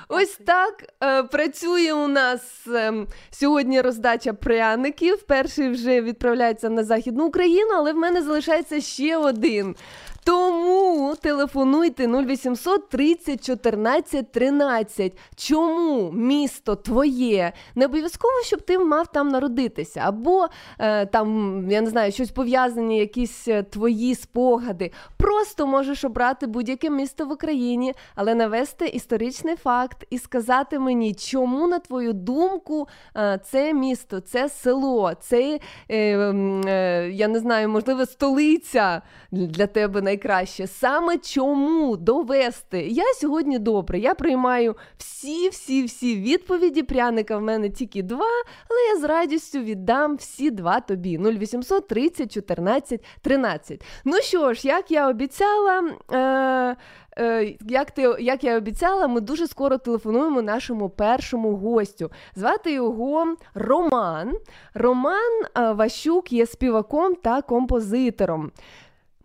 Ось 0.08 0.40
так 0.46 0.84
е, 1.02 1.22
працює 1.22 1.92
у 1.92 2.08
нас 2.08 2.66
е, 2.68 2.92
сьогодні 3.30 3.80
роздача 3.80 4.32
пряників. 4.32 5.22
Перший 5.22 5.68
вже 5.68 6.02
відправляється 6.02 6.70
на 6.70 6.84
Західну 6.84 7.26
Україну, 7.26 7.70
але 7.74 7.92
в 7.92 7.96
мене 7.96 8.22
залишається 8.22 8.80
ще 8.80 9.16
один. 9.16 9.76
Тому 10.24 11.14
телефонуйте 11.22 12.06
0800 12.06 12.88
30 12.88 13.44
14 13.46 14.32
13. 14.32 15.18
Чому 15.36 16.10
місто 16.12 16.76
твоє? 16.76 17.52
Не 17.74 17.84
обов'язково, 17.86 18.34
щоб 18.44 18.62
ти 18.62 18.78
мав 18.78 19.06
там 19.06 19.28
народитися, 19.28 20.00
або 20.04 20.46
е, 20.78 21.06
там, 21.06 21.66
я 21.70 21.80
не 21.80 21.90
знаю, 21.90 22.12
щось 22.12 22.30
пов'язані, 22.30 22.98
якісь 22.98 23.48
е, 23.48 23.62
твої 23.62 24.14
спогади. 24.14 24.92
Просто 25.16 25.66
можеш 25.66 26.04
обрати 26.04 26.46
будь-яке 26.46 26.90
місто 26.90 27.26
в 27.26 27.32
Україні, 27.32 27.94
але 28.14 28.34
навести 28.34 28.86
історичний 28.86 29.56
факт 29.56 30.06
і 30.10 30.18
сказати 30.18 30.78
мені, 30.78 31.14
чому, 31.14 31.66
на 31.68 31.78
твою 31.78 32.12
думку, 32.12 32.88
е, 33.16 33.40
це 33.44 33.74
місто, 33.74 34.20
це 34.20 34.48
село, 34.48 35.12
це 35.20 35.60
е, 35.88 35.96
е, 35.96 37.10
я 37.12 37.28
не 37.28 37.40
знаю, 37.40 37.68
можливо, 37.68 38.06
столиця 38.06 39.02
для 39.30 39.66
тебе 39.66 40.02
найкраще. 40.08 40.66
Саме 40.66 41.18
чому 41.18 41.96
довести? 41.96 42.80
Я 42.88 43.04
сьогодні 43.14 43.58
добре. 43.58 43.98
Я 43.98 44.14
приймаю 44.14 44.76
всі-всі-всі 44.98 46.16
відповіді. 46.16 46.82
Пряника 46.82 47.36
в 47.36 47.42
мене 47.42 47.70
тільки 47.70 48.02
два, 48.02 48.26
але 48.70 48.80
я 48.94 49.00
з 49.00 49.04
радістю 49.04 49.58
віддам 49.58 50.16
всі 50.16 50.50
два 50.50 50.80
тобі. 50.80 51.18
0800 51.18 51.88
30 51.88 52.32
14 52.32 53.04
13. 53.22 53.84
Ну 54.04 54.20
що 54.20 54.54
ж, 54.54 54.68
як 54.68 54.90
я 54.90 55.08
обіцяла. 55.08 55.82
Е- 56.12 56.76
Е, 57.20 57.54
як 57.68 57.90
ти 57.90 58.14
як 58.20 58.44
я 58.44 58.56
обіцяла, 58.56 59.06
ми 59.08 59.20
дуже 59.20 59.46
скоро 59.46 59.78
телефонуємо 59.78 60.42
нашому 60.42 60.88
першому 60.90 61.56
гостю. 61.56 62.10
Звати 62.34 62.72
його 62.72 63.34
Роман. 63.54 64.36
Роман 64.74 65.42
е, 65.56 65.72
Ващук 65.72 66.32
є 66.32 66.46
співаком 66.46 67.14
та 67.14 67.42
композитором. 67.42 68.50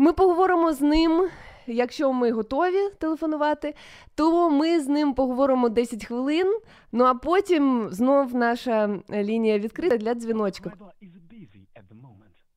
Ми 0.03 0.13
поговоримо 0.13 0.73
з 0.73 0.81
ним. 0.81 1.29
Якщо 1.67 2.13
ми 2.13 2.31
готові 2.31 2.89
телефонувати, 2.99 3.75
то 4.15 4.49
ми 4.49 4.79
з 4.79 4.87
ним 4.87 5.13
поговоримо 5.13 5.69
10 5.69 6.05
хвилин. 6.05 6.59
Ну 6.91 7.03
а 7.03 7.13
потім 7.13 7.87
знов 7.91 8.35
наша 8.35 8.99
лінія 9.11 9.59
відкрита 9.59 9.97
для 9.97 10.13
дзвіночка. 10.13 10.71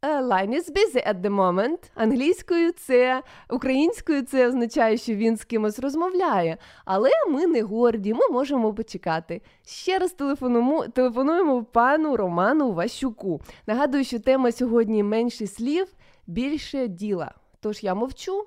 line 0.02 0.54
is 0.54 0.70
busy 0.70 1.08
at 1.08 1.20
the 1.20 1.30
moment. 1.30 1.78
Англійською 1.94 2.72
це 2.72 3.22
українською 3.50 4.22
це 4.22 4.48
означає, 4.48 4.96
що 4.96 5.14
він 5.14 5.36
з 5.36 5.44
кимось 5.44 5.78
розмовляє. 5.78 6.56
Але 6.84 7.10
ми 7.30 7.46
не 7.46 7.62
горді, 7.62 8.14
ми 8.14 8.28
можемо 8.28 8.74
почекати. 8.74 9.42
Ще 9.66 9.98
раз 9.98 10.12
телефонуємо, 10.12 10.86
телефонуємо 10.88 11.64
пану 11.64 12.16
Роману 12.16 12.72
Ващуку. 12.72 13.40
Нагадую, 13.66 14.04
що 14.04 14.18
тема 14.18 14.52
сьогодні 14.52 15.02
менше 15.02 15.46
слів, 15.46 15.86
більше 16.26 16.88
діла. 16.88 17.34
Тож 17.60 17.82
я 17.82 17.94
мовчу, 17.94 18.46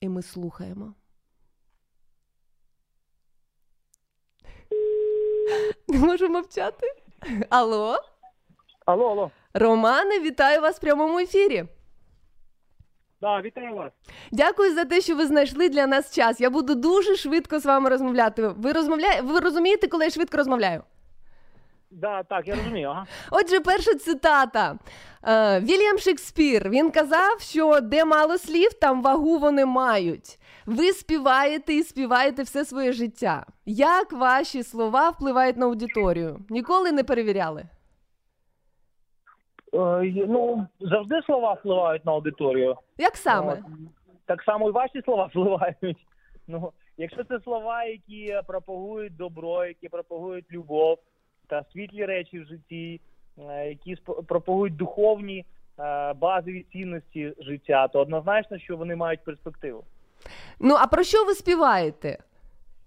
і 0.00 0.08
ми 0.08 0.22
слухаємо. 0.22 0.94
Не 5.88 5.98
можу 5.98 6.28
мовчати. 6.28 6.86
Алло? 7.50 7.96
Алло, 8.86 9.10
алло. 9.10 9.30
Романе, 9.54 10.20
вітаю 10.20 10.60
вас 10.60 10.76
в 10.76 10.80
прямому 10.80 11.18
ефірі. 11.18 11.64
Да, 13.20 13.40
вітаю 13.40 13.74
вас. 13.74 13.92
Дякую 14.32 14.74
за 14.74 14.84
те, 14.84 15.00
що 15.00 15.16
ви 15.16 15.26
знайшли 15.26 15.68
для 15.68 15.86
нас 15.86 16.14
час. 16.14 16.40
Я 16.40 16.50
буду 16.50 16.74
дуже 16.74 17.16
швидко 17.16 17.58
з 17.58 17.66
вами 17.66 17.90
розмовляти. 17.90 18.48
Ви 18.48 18.72
розмовляє... 18.72 19.22
Ви 19.22 19.40
розумієте, 19.40 19.88
коли 19.88 20.04
я 20.04 20.10
швидко 20.10 20.36
розмовляю? 20.36 20.82
Да, 21.92 22.22
так, 22.22 22.48
я 22.48 22.54
розумію. 22.54 22.88
Ага. 22.88 23.06
Отже, 23.30 23.60
перша 23.60 23.94
цитата. 23.94 24.78
Е, 25.24 25.60
Вільям 25.60 25.98
Шекспір 25.98 26.70
він 26.70 26.90
казав, 26.90 27.40
що 27.40 27.80
де 27.80 28.04
мало 28.04 28.38
слів, 28.38 28.72
там 28.72 29.02
вагу 29.02 29.38
вони 29.38 29.66
мають. 29.66 30.38
Ви 30.66 30.92
співаєте 30.92 31.74
і 31.74 31.82
співаєте 31.82 32.42
все 32.42 32.64
своє 32.64 32.92
життя. 32.92 33.46
Як 33.66 34.12
ваші 34.12 34.62
слова 34.62 35.10
впливають 35.10 35.56
на 35.56 35.66
аудиторію? 35.66 36.38
Ніколи 36.50 36.92
не 36.92 37.04
перевіряли? 37.04 37.64
Е, 39.74 40.12
ну, 40.28 40.66
завжди 40.80 41.22
слова 41.26 41.52
впливають 41.52 42.06
на 42.06 42.12
аудиторію. 42.12 42.76
Як 42.98 43.16
саме? 43.16 43.52
От. 43.52 43.58
Так 44.26 44.42
само 44.42 44.68
і 44.68 44.72
ваші 44.72 45.02
слова 45.04 45.26
впливають. 45.30 46.06
Ну, 46.48 46.72
якщо 46.96 47.24
це 47.24 47.40
слова, 47.40 47.84
які 47.84 48.40
пропагують 48.46 49.16
добро, 49.16 49.64
які 49.64 49.88
пропагують 49.88 50.52
любов 50.52 50.98
та 51.52 51.64
світлі 51.72 52.04
речі 52.04 52.40
в 52.40 52.44
житті, 52.44 53.00
е, 53.38 53.68
які 53.68 53.96
пропагують 54.26 54.76
духовні 54.76 55.44
е, 55.78 56.12
базові 56.12 56.66
цінності 56.72 57.34
життя, 57.38 57.88
то 57.88 58.00
однозначно, 58.00 58.58
що 58.58 58.76
вони 58.76 58.96
мають 58.96 59.24
перспективу. 59.24 59.84
Ну, 60.60 60.74
а 60.74 60.86
про 60.86 61.02
що 61.02 61.24
ви 61.24 61.34
співаєте? 61.34 62.08
Я 62.08 62.16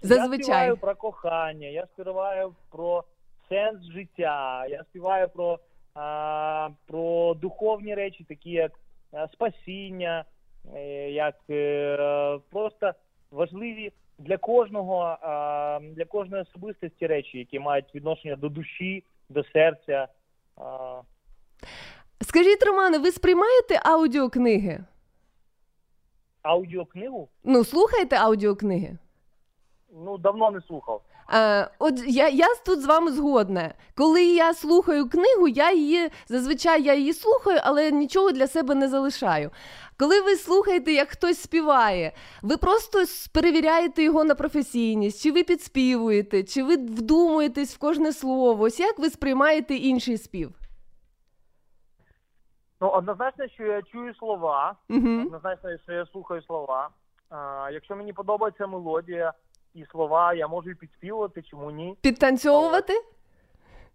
Зазвичай. 0.02 0.44
співаю 0.44 0.78
про 0.78 0.96
кохання, 0.96 1.68
я 1.68 1.88
співаю 1.94 2.56
про 2.72 3.04
сенс 3.50 3.86
життя, 3.86 4.66
я 4.70 4.84
співаю 4.84 5.30
про, 5.30 5.60
а, 5.94 6.70
про 6.88 7.34
духовні 7.34 7.96
речі, 7.96 8.24
такі 8.24 8.52
як 8.52 8.72
спасіння, 9.34 10.26
е, 10.76 11.12
як 11.12 11.36
е, 11.50 12.40
просто 12.52 12.92
важливі 13.32 13.92
для 14.18 14.38
кожного, 14.38 15.18
для 15.82 16.06
кожної 16.06 16.44
особистості 16.44 17.08
речі, 17.08 17.38
які 17.38 17.60
мають 17.60 17.96
відношення 17.96 18.36
до 18.36 18.50
душі, 18.50 19.04
до 19.30 19.44
серця. 19.44 20.08
Скажіть, 22.22 22.64
Романе, 22.66 22.98
ви 22.98 23.12
сприймаєте 23.12 23.80
аудіокниги? 23.86 24.80
аудіокнигу 26.42 27.30
Ну, 27.44 27.64
слухаєте 27.64 28.16
аудіокниги? 28.16 28.98
ну 30.04 30.18
давно 30.18 30.52
не 30.52 30.62
слухав. 30.62 31.02
Е, 31.34 31.70
от 31.80 31.94
я, 32.08 32.30
я 32.30 32.48
тут 32.66 32.82
з 32.82 32.86
вами 32.86 33.12
згодна. 33.12 33.74
Коли 33.98 34.24
я 34.24 34.54
слухаю 34.54 35.10
книгу, 35.10 35.48
я 35.48 35.74
її 35.74 36.10
зазвичай 36.28 36.84
я 36.84 36.94
її 36.94 37.14
слухаю, 37.14 37.60
але 37.64 37.92
нічого 37.92 38.32
для 38.32 38.48
себе 38.48 38.76
не 38.76 38.88
залишаю. 38.88 39.52
Коли 40.00 40.22
ви 40.22 40.36
слухаєте, 40.36 40.92
як 40.92 41.10
хтось 41.10 41.42
співає, 41.42 42.12
ви 42.42 42.58
просто 42.58 43.04
перевіряєте 43.34 44.04
його 44.04 44.24
на 44.24 44.36
професійність, 44.36 45.24
чи 45.24 45.32
ви 45.32 45.44
підспівуєте, 45.44 46.44
чи 46.44 46.64
ви 46.64 46.76
вдумуєтесь 46.76 47.76
в 47.76 47.80
кожне 47.80 48.14
слово. 48.14 48.64
Ось 48.64 48.80
як 48.80 49.00
ви 49.00 49.10
сприймаєте 49.10 49.76
інший 49.76 50.18
спів? 50.18 50.52
Ну 52.82 52.90
однозначно, 52.90 53.48
що 53.48 53.64
я 53.64 53.82
чую 53.82 54.16
слова. 54.16 54.76
Угу. 54.90 55.22
Однозначно, 55.26 55.70
що 55.84 55.94
я 55.94 56.06
слухаю 56.06 56.42
слова. 56.42 56.90
А, 57.30 57.70
якщо 57.72 57.96
мені 57.96 58.14
подобається 58.14 58.68
мелодія 58.68 59.34
і 59.76 59.86
слова, 59.92 60.34
я 60.34 60.48
можу 60.48 60.70
і 60.70 60.76
підспівувати, 60.76 61.42
чому 61.42 61.72
ні. 61.72 61.98
Підтанцьовувати? 62.02 62.94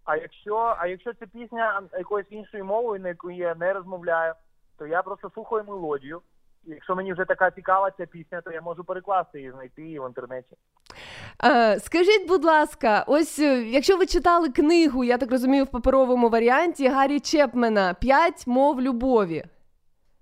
А 0.03 0.15
якщо, 0.15 0.75
а 0.77 0.87
якщо 0.87 1.13
це 1.13 1.25
пісня 1.25 1.81
якоюсь 1.93 2.27
іншою 2.29 2.65
мовою, 2.65 3.01
на 3.01 3.09
яку 3.09 3.31
я 3.31 3.55
не 3.55 3.73
розмовляю, 3.73 4.33
то 4.77 4.87
я 4.87 5.01
просто 5.01 5.31
слухаю 5.33 5.63
мелодію. 5.67 6.21
І 6.67 6.71
якщо 6.71 6.95
мені 6.95 7.13
вже 7.13 7.25
така 7.25 7.51
цікава 7.51 7.91
ця 7.91 8.05
пісня, 8.05 8.41
то 8.41 8.51
я 8.51 8.61
можу 8.61 8.83
перекласти 8.83 9.39
її, 9.39 9.51
знайти 9.51 9.81
її 9.81 9.99
в 9.99 10.07
інтернеті. 10.07 10.55
Скажіть, 11.79 12.27
будь 12.27 12.45
ласка, 12.45 13.03
ось 13.07 13.39
е, 13.39 13.63
якщо 13.63 13.97
ви 13.97 14.05
читали 14.05 14.49
книгу, 14.49 15.03
я 15.03 15.17
так 15.17 15.31
розумію, 15.31 15.63
в 15.63 15.71
паперовому 15.71 16.29
варіанті 16.29 16.87
Гаррі 16.87 17.19
Чепмена 17.19 17.93
П'ять 17.93 18.47
мов 18.47 18.81
любові. 18.81 19.45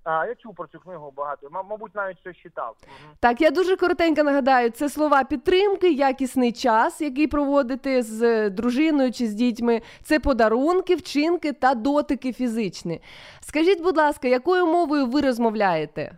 А 0.04 0.26
я 0.26 0.36
чув 0.36 0.56
про 0.56 0.68
цю 0.68 0.80
книгу 0.80 1.14
багато. 1.18 1.48
М- 1.48 1.66
мабуть, 1.70 1.96
навіть 1.96 2.20
щось 2.20 2.38
читав. 2.38 2.76
Мгм. 2.84 3.14
Так, 3.20 3.42
я 3.42 3.52
дуже 3.52 3.76
коротенько 3.76 4.24
нагадаю, 4.24 4.70
це 4.70 4.90
слова 4.90 5.24
підтримки, 5.24 5.92
якісний 5.92 6.52
час, 6.52 7.02
який 7.02 7.28
проводите 7.28 8.02
з 8.02 8.22
е, 8.24 8.50
дружиною 8.50 9.12
чи 9.12 9.28
з 9.28 9.34
дітьми. 9.34 9.82
Це 10.04 10.20
подарунки, 10.20 10.96
вчинки 10.96 11.54
та 11.54 11.74
дотики 11.74 12.34
фізичні. 12.34 13.02
Скажіть, 13.42 13.84
будь 13.84 13.98
ласка, 13.98 14.28
якою 14.28 14.66
мовою 14.68 15.06
ви 15.06 15.22
розмовляєте? 15.22 16.18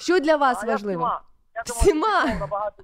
Що 0.00 0.20
для 0.20 0.36
вас 0.36 0.62
А 0.62 0.66
я 0.66 0.72
важливо? 0.72 1.02
всіма. 1.02 1.20
Я 1.54 1.62
думаю, 1.66 1.82
Всіма? 1.82 2.30
їх 2.32 2.40
набагато 2.40 2.82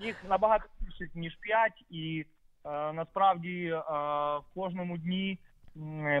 їх 0.00 0.16
набагато 0.28 0.64
більше 0.80 1.10
ніж 1.14 1.36
п'ять, 1.40 1.84
і 1.90 2.24
е, 2.66 2.92
насправді 2.92 3.64
е, 3.64 3.78
в 4.38 4.42
кожному 4.54 4.98
дні 4.98 5.38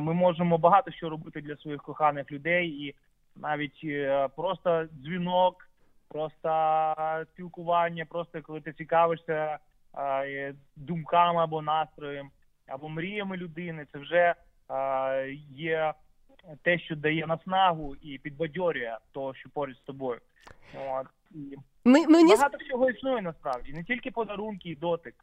можемо 0.14 0.58
багато 0.58 0.90
що 0.90 1.08
робити 1.08 1.40
для 1.40 1.56
своїх 1.56 1.82
коханих 1.82 2.32
людей, 2.32 2.68
і 2.68 2.94
навіть 3.42 3.80
е, 3.84 4.28
просто 4.36 4.84
дзвінок, 4.84 5.70
просто 6.08 6.94
спілкування, 7.32 8.04
просто 8.04 8.42
коли 8.42 8.60
ти 8.60 8.72
цікавишся 8.72 9.58
думками 10.76 11.42
або 11.42 11.62
настроєм, 11.62 12.30
або 12.66 12.88
мріями 12.88 13.36
людини, 13.36 13.86
це 13.92 13.98
вже 13.98 14.34
є 15.50 15.94
те, 16.62 16.78
що 16.78 16.96
дає 16.96 17.26
наснагу 17.26 17.96
і 18.02 18.18
підбадьорює 18.18 18.96
того, 19.12 19.34
що 19.34 19.48
поруч 19.48 19.76
з 19.76 19.80
тобою. 19.80 20.20
От. 20.88 21.06
І 21.30 21.56
Ми, 21.84 22.06
мені 22.06 22.36
Багато 22.36 22.58
всього 22.58 22.90
існує 22.90 23.22
насправді. 23.22 23.72
Не 23.72 23.84
тільки 23.84 24.10
подарунки 24.10 24.68
і 24.68 24.76
дотик. 24.76 25.14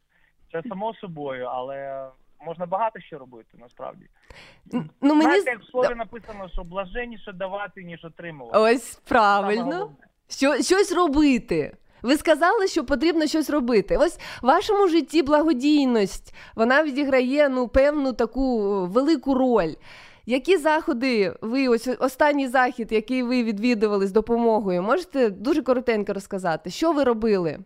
Це 0.52 0.62
само 0.70 0.94
собою, 0.94 1.46
але 1.46 2.08
можна 2.42 2.66
багато 2.66 3.00
що 3.00 3.18
робити 3.18 3.58
насправді. 3.62 4.06
ну, 4.72 4.84
мені 5.02 5.22
Знаєте, 5.22 5.52
як 5.52 5.62
в 5.62 5.72
слові 5.72 5.96
написано, 5.96 6.50
що 6.54 6.64
блаженніше 6.64 7.32
давати, 7.32 7.84
ніж 7.84 8.06
отримувати. 8.06 8.58
ось 8.58 8.96
правильно. 8.96 9.92
Що, 10.30 10.62
щось 10.62 10.92
робити. 10.92 11.78
Ви 12.02 12.18
сказали, 12.18 12.68
що 12.68 12.86
потрібно 12.86 13.28
щось 13.28 13.50
робити. 13.50 13.98
Ось 13.98 14.18
в 14.42 14.46
вашому 14.46 14.88
житті 14.88 15.24
благодійність 15.24 16.36
вона 16.56 16.84
відіграє 16.84 17.50
ну 17.50 17.68
певну 17.68 18.14
таку 18.14 18.62
е, 18.62 18.88
велику 18.88 19.34
роль. 19.34 19.74
Які 20.26 20.58
заходи 20.58 21.34
ви 21.42 21.68
ось 21.68 21.90
останній 22.00 22.48
захід, 22.48 22.92
який 22.92 23.24
ви 23.24 23.44
відвідували 23.44 24.08
з 24.08 24.12
допомогою, 24.12 24.84
можете 24.84 25.30
дуже 25.30 25.62
коротенько 25.62 26.14
розказати, 26.14 26.70
що 26.70 26.92
ви 26.92 27.04
робили? 27.04 27.60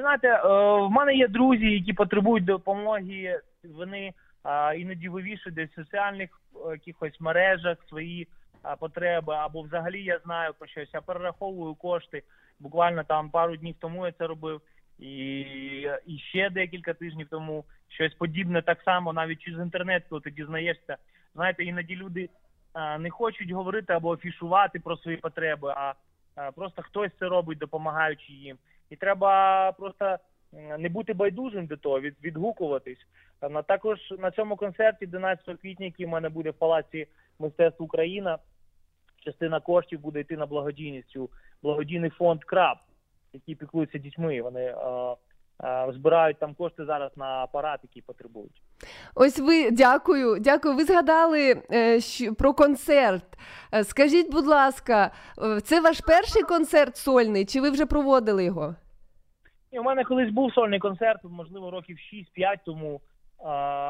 Знаєте, 0.00 0.28
е, 0.28 0.40
в 0.80 0.90
мене 0.90 1.14
є 1.14 1.28
друзі, 1.28 1.70
які 1.72 1.92
потребують 1.92 2.44
допомоги. 2.44 3.40
Вони 3.64 4.12
іноді 4.76 5.08
вивішують 5.08 5.56
десь 5.56 5.70
в 5.70 5.74
соціальних 5.74 6.40
е, 6.54 6.70
якихось 6.70 7.20
мережах 7.20 7.78
свої 7.88 8.28
потреби, 8.80 9.34
або 9.34 9.62
взагалі 9.62 10.02
я 10.02 10.18
знаю 10.18 10.54
про 10.58 10.68
щось. 10.68 10.94
Я 10.94 11.00
перераховую 11.00 11.74
кошти. 11.74 12.22
Буквально 12.60 13.04
там 13.04 13.30
пару 13.30 13.56
днів 13.56 13.74
тому 13.80 14.06
я 14.06 14.12
це 14.12 14.26
робив, 14.26 14.60
і, 14.98 15.40
і 16.06 16.18
ще 16.18 16.50
декілька 16.50 16.94
тижнів 16.94 17.26
тому 17.30 17.64
щось 17.88 18.14
подібне 18.14 18.62
так 18.62 18.82
само, 18.82 19.12
навіть 19.12 19.40
через 19.40 19.60
інтернет, 19.60 20.04
коли 20.08 20.20
ти 20.20 20.30
дізнаєшся. 20.30 20.96
Знаєте, 21.34 21.64
іноді 21.64 21.96
люди 21.96 22.28
не 22.98 23.10
хочуть 23.10 23.50
говорити 23.50 23.92
або 23.92 24.12
афішувати 24.12 24.80
про 24.80 24.96
свої 24.96 25.16
потреби, 25.16 25.74
а 25.76 25.94
просто 26.52 26.82
хтось 26.82 27.12
це 27.18 27.28
робить, 27.28 27.58
допомагаючи 27.58 28.32
їм. 28.32 28.58
І 28.90 28.96
треба 28.96 29.72
просто 29.72 30.18
не 30.78 30.88
бути 30.88 31.14
байдужим 31.14 31.66
до 31.66 31.76
того, 31.76 32.00
від, 32.00 32.14
відгукуватись. 32.24 33.06
А 33.40 33.62
також 33.62 33.98
на 34.18 34.30
цьому 34.30 34.56
концерті 34.56 35.04
11 35.04 35.60
квітня, 35.60 35.86
який 35.86 36.06
в 36.06 36.08
мене 36.08 36.28
буде 36.28 36.50
в 36.50 36.54
Палаці 36.54 37.06
мистецтв 37.38 37.82
Україна, 37.82 38.38
частина 39.24 39.60
коштів 39.60 40.00
буде 40.00 40.20
йти 40.20 40.36
на 40.36 40.46
благодійність 40.46 41.16
у 41.16 41.30
благодійний 41.62 42.10
фонд 42.10 42.44
Краб, 42.44 42.78
який 43.32 43.54
піклується 43.54 43.98
дітьми. 43.98 44.42
Вони 44.42 44.60
е, 44.60 44.74
збирають 45.88 46.38
там 46.38 46.54
кошти 46.54 46.84
зараз 46.84 47.16
на 47.16 47.24
апарат, 47.24 47.80
який 47.82 48.02
потребують. 48.02 48.62
Ось 49.14 49.38
ви 49.38 49.70
дякую, 49.70 50.40
дякую. 50.40 50.76
Ви 50.76 50.84
згадали 50.84 51.62
е, 51.72 52.00
про 52.38 52.54
концерт. 52.54 53.38
Е, 53.74 53.84
скажіть, 53.84 54.32
будь 54.32 54.46
ласка, 54.46 55.10
е, 55.42 55.60
це 55.60 55.80
ваш 55.80 56.00
перший 56.00 56.42
концерт 56.42 56.96
сольний, 56.96 57.44
чи 57.44 57.60
ви 57.60 57.70
вже 57.70 57.86
проводили 57.86 58.44
його? 58.44 58.74
І 59.70 59.78
у 59.78 59.82
мене 59.82 60.04
колись 60.04 60.30
був 60.30 60.52
сольний 60.52 60.78
концерт, 60.78 61.20
можливо, 61.24 61.70
років 61.70 61.96
6-5 62.36 62.58
тому. 62.64 63.00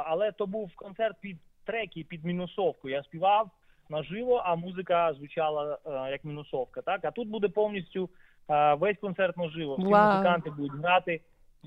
Але 0.07 0.33
то 0.33 0.47
був 0.47 0.71
концерт 0.77 1.17
під 1.21 1.37
треки, 1.65 2.07
під 2.09 2.25
мінусовку. 2.25 2.89
Я 2.89 3.03
співав 3.03 3.51
наживо, 3.89 4.43
а 4.45 4.57
музика 4.57 5.15
звучала 5.15 5.79
як 6.11 6.25
мінусовка. 6.25 6.83
Так, 6.83 7.05
а 7.05 7.11
тут 7.11 7.29
буде 7.29 7.49
повністю 7.49 8.11
весь 8.79 8.99
концерт 9.01 9.37
наживо. 9.37 9.77
Всі 9.77 9.87
Вау. 9.87 10.13
музиканти 10.13 10.51
будуть 10.51 10.81
грати. 10.81 11.21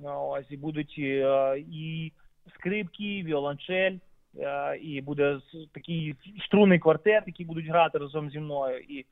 Ось 0.04 0.46
і 0.50 0.58
будуть 0.58 0.98
і 0.98 2.12
скрипки, 2.54 3.24
віолончель, 3.24 3.98
а, 4.46 4.76
і 4.82 5.02
буде 5.02 5.40
такий 5.72 6.16
струнний 6.46 6.80
квартет, 6.80 7.24
який 7.28 7.46
будуть 7.46 7.68
грати 7.68 7.98
разом 7.98 8.30
зі 8.30 8.40
мною. 8.40 8.80
І 8.80 9.06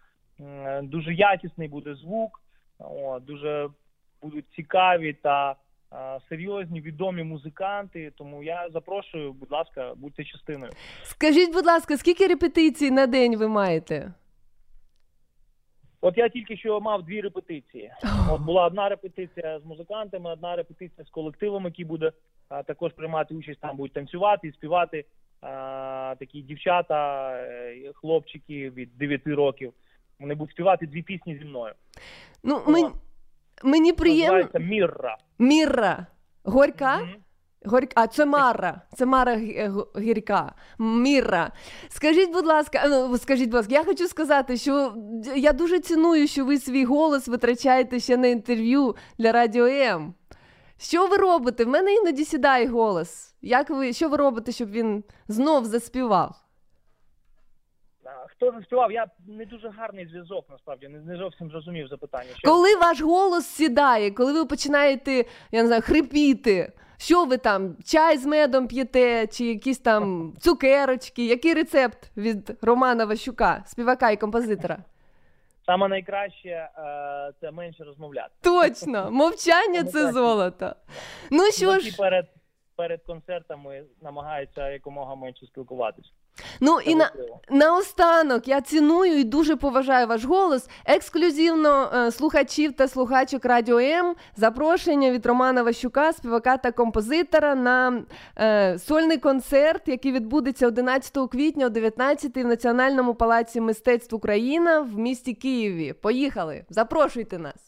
дуже 0.81 1.13
якісний 1.13 1.67
буде 1.67 1.95
звук. 1.95 2.41
Дуже 3.21 3.69
будуть 4.21 4.45
цікаві 4.55 5.13
та 5.13 5.55
серйозні 6.29 6.81
відомі 6.81 7.23
музиканти. 7.23 8.11
Тому 8.17 8.43
я 8.43 8.69
запрошую, 8.73 9.33
будь 9.33 9.51
ласка, 9.51 9.93
будьте 9.95 10.23
частиною. 10.23 10.71
Скажіть, 11.03 11.53
будь 11.53 11.65
ласка, 11.65 11.97
скільки 11.97 12.27
репетицій 12.27 12.91
на 12.91 13.07
день 13.07 13.37
ви 13.37 13.47
маєте? 13.47 14.13
От 16.01 16.17
я 16.17 16.29
тільки 16.29 16.57
що 16.57 16.79
мав 16.81 17.03
дві 17.03 17.21
репетиції. 17.21 17.91
От 18.31 18.41
була 18.41 18.65
одна 18.65 18.89
репетиція 18.89 19.59
з 19.59 19.65
музикантами, 19.65 20.29
одна 20.31 20.55
репетиція 20.55 21.05
з 21.05 21.09
колективом, 21.09 21.65
який 21.65 21.85
буде 21.85 22.11
а, 22.49 22.63
також 22.63 22.91
приймати 22.93 23.35
участь, 23.35 23.59
там 23.59 23.77
будуть 23.77 23.93
танцювати 23.93 24.47
і 24.47 24.51
співати 24.51 25.05
а, 25.41 26.15
такі 26.19 26.41
дівчата, 26.41 27.29
е, 27.37 27.91
хлопчики 27.95 28.69
від 28.69 28.97
9 28.97 29.27
років. 29.27 29.73
Вони 30.19 30.35
будуть 30.35 30.51
співати 30.53 30.87
дві 30.87 31.01
пісні 31.01 31.37
зі 31.37 31.45
мною. 31.45 31.73
Ну, 32.43 32.61
мен- 32.67 32.91
мені 33.63 33.93
приємно. 33.93 34.33
Називається 34.37 34.59
Мірра. 34.59 35.17
Мірра. 35.39 36.05
Горька? 36.43 36.97
Мгм. 36.97 37.15
Горька, 37.65 37.91
а 38.01 38.07
це 38.07 38.25
Мара, 38.25 38.81
це 38.97 39.05
Мара 39.05 39.35
г- 39.35 39.85
гірка. 39.99 40.53
Міра. 40.79 41.51
Скажіть, 41.89 42.33
будь 42.33 42.45
ласка, 42.45 42.83
ну, 42.89 43.17
скажіть, 43.17 43.45
будь 43.49 43.55
ласка, 43.55 43.73
я 43.73 43.83
хочу 43.83 44.07
сказати, 44.07 44.57
що 44.57 44.93
я 45.35 45.53
дуже 45.53 45.79
ціную, 45.79 46.27
що 46.27 46.45
ви 46.45 46.59
свій 46.59 46.85
голос 46.85 47.27
витрачаєте 47.27 47.99
ще 47.99 48.17
на 48.17 48.27
інтерв'ю 48.27 48.95
для 49.19 49.31
Радіо 49.31 49.65
М. 49.65 50.13
Що 50.77 51.07
ви 51.07 51.17
робите? 51.17 51.65
В 51.65 51.67
мене 51.67 51.93
іноді 51.93 52.25
сідає 52.25 52.67
голос. 52.67 53.33
Як 53.41 53.69
ви, 53.69 53.93
що 53.93 54.09
ви 54.09 54.17
робите, 54.17 54.51
щоб 54.51 54.71
він 54.71 55.03
знов 55.27 55.65
заспівав? 55.65 56.35
Хто 58.37 58.51
заспівав? 58.51 58.91
Я 58.91 59.07
не 59.27 59.45
дуже 59.45 59.69
гарний 59.69 60.07
зв'язок, 60.07 60.45
насправді, 60.49 60.87
не, 60.87 60.99
не 60.99 61.17
зовсім 61.17 61.49
зрозумів 61.49 61.87
запитання. 61.87 62.29
Що 62.37 62.47
Коли 62.47 62.75
ваш 62.75 63.01
голос 63.01 63.45
сідає, 63.45 64.11
коли 64.11 64.33
ви 64.33 64.45
починаєте, 64.45 65.11
я 65.51 65.61
не 65.61 65.67
знаю, 65.67 65.81
хрипіти, 65.81 66.71
що 66.97 67.25
ви 67.25 67.37
там, 67.37 67.75
чай 67.85 68.17
з 68.17 68.25
медом 68.25 68.67
п'єте, 68.67 69.27
чи 69.27 69.45
якісь 69.45 69.79
там 69.79 70.33
цукерочки? 70.39 71.25
Який 71.25 71.53
рецепт 71.53 72.11
від 72.17 72.57
Романа 72.61 73.05
Ващука, 73.05 73.63
співака 73.65 74.11
і 74.11 74.17
композитора? 74.17 74.77
Саме 75.65 75.87
найкраще 75.87 76.49
е, 76.49 76.69
це 77.41 77.51
менше 77.51 77.83
розмовляти. 77.83 78.29
Точно, 78.41 79.11
мовчання 79.11 79.83
це 79.83 80.11
золото. 80.11 80.75
Ну 81.31 81.43
що 81.51 81.79
ж, 81.79 81.97
перед, 81.97 82.25
перед 82.77 83.03
концертами 83.03 83.83
намагаються 84.01 84.69
якомога 84.69 85.15
менше 85.15 85.45
спілкуватися. 85.45 86.09
ну 86.61 86.79
Це 86.81 86.91
і 86.91 86.95
на, 86.95 87.05
важливо. 87.05 87.39
Наостанок 87.49 88.47
я 88.47 88.61
ціную 88.61 89.19
і 89.19 89.23
дуже 89.23 89.55
поважаю 89.55 90.07
ваш 90.07 90.23
голос. 90.23 90.69
Ексклюзивно 90.85 91.91
е, 91.95 92.11
слухачів 92.11 92.73
та 92.73 92.87
слухачок 92.87 93.45
Радіо 93.45 93.79
М 93.79 94.15
запрошення 94.35 95.11
від 95.11 95.25
Романа 95.25 95.63
Ващука, 95.63 96.13
співака 96.13 96.57
та 96.57 96.71
композитора 96.71 97.55
на 97.55 98.03
е, 98.37 98.79
сольний 98.79 99.17
концерт, 99.17 99.87
який 99.87 100.11
відбудеться 100.11 100.67
11 100.67 101.29
квітня 101.31 101.65
о 101.65 101.69
19 101.69 102.37
в 102.37 102.45
Національному 102.45 103.15
палаці 103.15 103.61
мистецтв 103.61 104.15
Україна 104.15 104.81
в 104.81 104.97
місті 104.97 105.33
Києві. 105.33 105.93
Поїхали! 105.93 106.65
Запрошуйте 106.69 107.37
нас. 107.37 107.66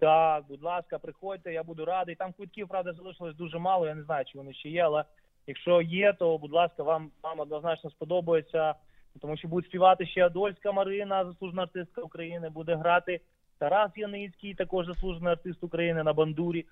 Так, 0.00 0.46
будь 0.48 0.62
ласка, 0.62 0.98
приходьте, 0.98 1.52
я 1.52 1.62
буду 1.62 1.84
радий. 1.84 2.14
Там 2.14 2.32
квитків, 2.32 2.68
правда, 2.68 2.92
залишилось 2.92 3.36
дуже 3.36 3.58
мало. 3.58 3.86
Я 3.86 3.94
не 3.94 4.02
знаю, 4.02 4.24
чи 4.24 4.38
вони 4.38 4.52
ще 4.54 4.68
є, 4.68 4.82
але 4.84 5.04
якщо 5.46 5.82
є, 5.82 6.12
то 6.12 6.38
будь 6.38 6.52
ласка, 6.52 6.82
вам 6.82 7.10
вам 7.22 7.40
однозначно 7.40 7.90
сподобається, 7.90 8.74
тому 9.20 9.36
що 9.36 9.48
будуть 9.48 9.66
співати 9.66 10.06
ще 10.06 10.26
Адольська 10.26 10.72
Марина, 10.72 11.24
заслужена 11.24 11.62
артистка 11.62 12.00
України, 12.00 12.48
буде 12.48 12.74
грати 12.74 13.20
Тарас 13.58 13.90
Яницький, 13.96 14.54
також 14.54 14.86
заслужений 14.86 15.32
артист 15.32 15.64
України 15.64 16.02
на 16.02 16.12
бандурі. 16.12 16.66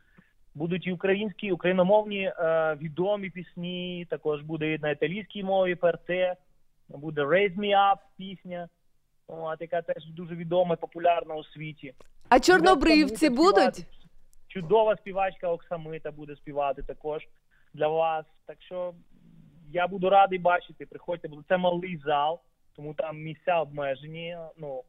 Будуть 0.55 0.87
і 0.87 0.93
українські, 0.93 1.47
і 1.47 1.53
україномовні 1.53 2.23
е, 2.23 2.75
відомі 2.81 3.31
пісні. 3.31 4.07
Також 4.11 4.43
буде 4.43 4.75
і 4.75 4.79
на 4.79 4.91
італійській 4.91 5.43
мові 5.43 5.75
ПРТ, 5.75 6.11
буде 6.89 7.23
Raise 7.23 7.57
Me 7.57 7.71
Up 7.71 7.99
пісня, 8.17 8.69
от, 9.27 9.61
яка 9.61 9.83
теж 9.83 10.07
дуже 10.07 10.35
відома 10.35 10.75
і 10.75 10.81
популярна 10.81 11.35
у 11.35 11.45
світі. 11.45 11.95
А 12.29 12.41
чорнобривці 12.41 13.31
будуть? 13.31 13.87
Чудова 14.49 14.97
співачка 14.97 15.49
Оксамита 15.49 16.11
буде 16.11 16.37
співати 16.37 16.83
також 16.83 17.23
для 17.75 17.89
вас. 17.89 18.25
Так 18.47 18.57
що 18.61 18.95
я 19.71 19.87
буду 19.89 20.11
радий 20.11 20.39
бачити. 20.39 20.87
Приходьте, 20.87 21.29
бо 21.29 21.43
це 21.49 21.57
малий 21.57 22.01
зал, 22.05 22.41
тому 22.77 22.95
там 22.95 23.23
місця 23.23 23.61
обмежені. 23.61 24.37
Ну 24.59 24.83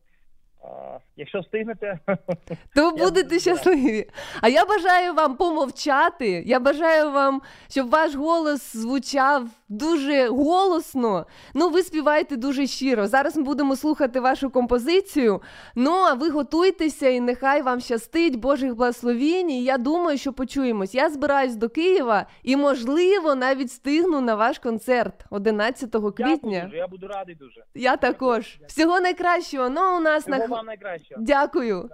а, 0.63 0.97
якщо 1.15 1.39
встигнете, 1.39 1.99
То 2.75 2.81
Я 2.81 2.91
будете 2.91 3.23
буду 3.29 3.39
щасливі. 3.39 4.09
А 4.41 4.47
я 4.47 4.65
бажаю 4.65 5.13
вам 5.13 5.37
помовчати. 5.37 6.43
Я 6.45 6.59
бажаю 6.59 7.11
вам, 7.11 7.41
щоб 7.69 7.89
ваш 7.89 8.15
голос 8.15 8.75
звучав 8.75 9.47
дуже 9.69 10.27
голосно. 10.27 11.25
Ну, 11.53 11.69
ви 11.69 11.83
співаєте 11.83 12.35
дуже 12.35 12.67
щиро. 12.67 13.07
Зараз 13.07 13.37
ми 13.37 13.43
будемо 13.43 13.75
слухати 13.75 14.19
вашу 14.19 14.49
композицію. 14.49 15.41
Ну, 15.75 15.91
а 15.91 16.13
ви 16.13 16.29
готуйтеся 16.29 17.09
і 17.09 17.19
нехай 17.19 17.61
вам 17.61 17.79
щастить 17.79 18.35
Божих 18.35 18.75
благословінь. 18.75 19.51
І 19.51 19.63
я 19.63 19.77
думаю, 19.77 20.17
що 20.17 20.33
почуємось. 20.33 20.95
Я 20.95 21.09
збираюсь 21.09 21.55
до 21.55 21.69
Києва 21.69 22.25
і, 22.43 22.55
можливо, 22.55 23.35
навіть 23.35 23.67
встигну 23.69 24.21
на 24.21 24.35
ваш 24.35 24.59
концерт 24.59 25.25
11 25.29 25.89
дякую 25.89 26.11
квітня. 26.13 26.61
дуже, 26.65 26.77
я 26.77 26.87
буду 26.87 27.07
радий 27.07 27.35
дуже. 27.35 27.63
Я 27.75 27.97
також. 27.97 28.59
Всього 28.67 28.99
найкращого. 28.99 29.69
Ну, 29.69 29.97
у 29.97 29.99
нас 29.99 30.27
на 30.27 30.35
Всього 30.37 30.47
х- 30.49 30.55
вам 30.57 30.65
найкращого. 30.65 31.21
Дякую. 31.23 31.89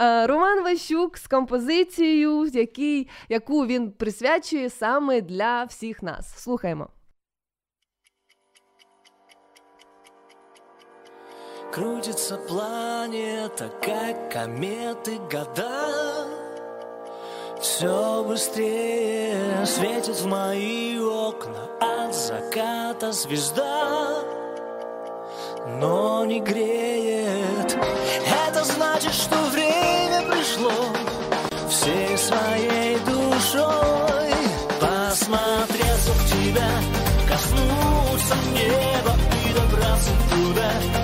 Е, 0.00 0.26
Роман 0.26 0.62
Ващук 0.64 1.18
з 1.18 1.26
композицією, 1.26 2.46
який, 2.52 3.08
яку 3.28 3.66
він 3.66 3.90
присвячує 3.92 4.70
саме 4.70 5.20
для 5.20 5.64
всіх 5.64 6.02
нас. 6.02 6.42
Слухаємо. 6.42 6.88
Крутится 11.74 12.36
планета, 12.36 13.68
как 13.82 14.30
кометы 14.30 15.18
года. 15.28 16.28
Все 17.60 18.22
быстрее 18.22 19.66
светит 19.66 20.14
в 20.20 20.26
мои 20.26 20.96
окна 21.00 21.66
От 21.80 22.14
заката 22.14 23.10
звезда. 23.10 24.22
Но 25.80 26.24
не 26.24 26.38
греет. 26.38 27.76
Это 28.46 28.62
значит, 28.62 29.12
что 29.12 29.34
время 29.50 30.22
пришло 30.30 30.70
Всей 31.68 32.16
своей 32.16 32.98
душой. 33.00 34.32
Посмотреться 34.80 36.12
в 36.12 36.30
тебя 36.30 36.70
Коснуться 37.28 38.36
неба 38.52 39.16
и 39.44 39.52
добраться 39.54 40.10
туда 40.30 41.03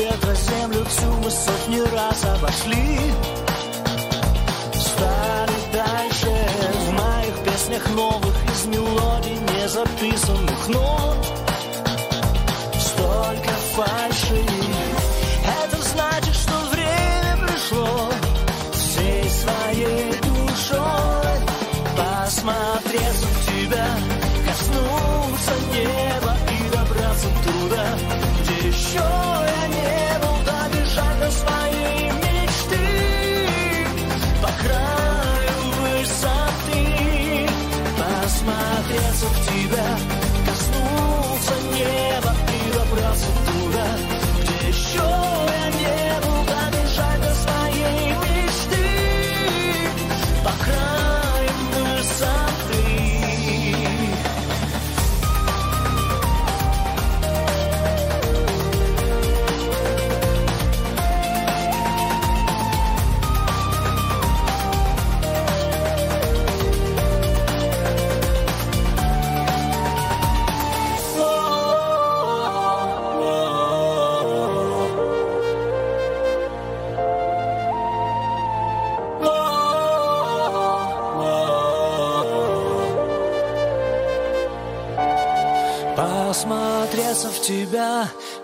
ветра 0.00 0.34
землю 0.34 0.84
всю 0.86 1.12
мы 1.22 1.30
сотни 1.30 1.80
раз 1.94 2.24
обошли. 2.24 2.98
Стали 4.74 5.58
дальше 5.72 6.32
в 6.86 6.92
моих 6.92 7.34
песнях 7.44 7.90
новых 7.90 8.36
из 8.52 8.66
мелодий 8.66 9.38
незаписанных 9.52 10.68
нот. 10.68 11.18
Столько 12.78 13.52
фальши. 13.74 14.42
Это 15.62 15.76
значит, 15.82 16.34
что 16.34 16.54
время 16.70 17.46
пришло 17.46 18.10
Всей 18.72 19.24
своей 19.30 20.12
душой 20.20 21.36
Посмотреться 21.96 23.26
в 23.26 23.46
тебя 23.46 23.88
Коснуться 24.46 25.52
неба 25.72 26.36
и 26.50 26.70
добраться 26.70 27.26
туда 27.44 27.86
Где 28.42 28.68
еще 28.68 28.98
я 28.98 29.59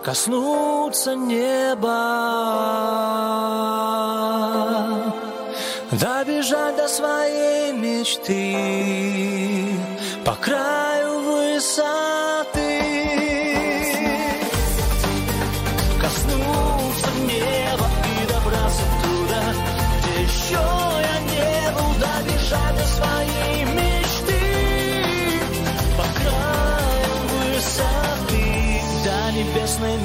коснуться 0.07 1.17
неба, 1.17 1.91
добежать 5.91 6.77
до 6.77 6.87
своей 6.87 7.73
мечты 7.73 8.55
по 10.25 10.37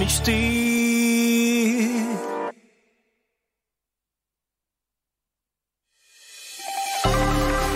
мечты. 0.02 0.42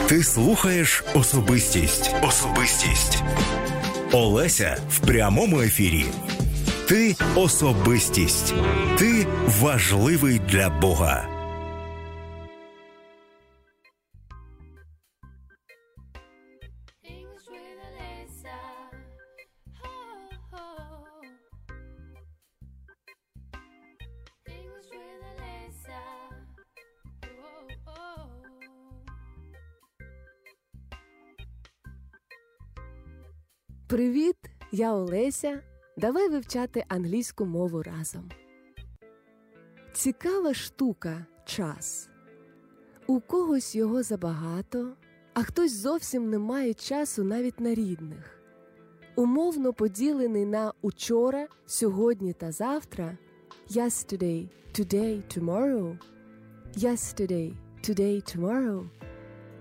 Ти 0.08 0.24
слухаєш 0.24 1.04
особистість. 1.14 2.16
Особистість. 2.24 3.24
Олеся 4.12 4.78
в 4.90 5.00
прямому 5.00 5.62
ефірі. 5.62 6.06
Ти 6.88 7.16
особистість. 7.36 8.54
Ти 8.98 9.28
важливий 9.62 10.40
для 10.40 10.70
Бога. 10.70 11.35
Привіт, 33.88 34.36
я 34.72 34.94
Олеся. 34.94 35.62
Давай 35.98 36.30
вивчати 36.30 36.86
англійську 36.88 37.46
мову 37.46 37.84
разом. 37.84 38.30
Цікава 39.94 40.54
штука 40.54 41.26
час. 41.46 42.10
У 43.08 43.20
когось 43.20 43.76
його 43.76 44.04
забагато, 44.04 44.94
а 45.34 45.44
хтось 45.44 45.72
зовсім 45.72 46.30
не 46.30 46.40
має 46.40 46.74
часу 46.74 47.24
навіть 47.24 47.60
на 47.60 47.74
рідних. 47.74 48.40
Умовно 49.16 49.74
поділений 49.74 50.46
на 50.46 50.74
учора, 50.82 51.48
сьогодні 51.66 52.34
та 52.34 52.52
завтра. 52.52 53.18
Yesterday, 53.70 54.50
today, 54.80 55.40
tomorrow. 55.40 55.98
Yesterday, 56.78 57.54
today, 57.84 58.38
tomorrow. 58.38 58.90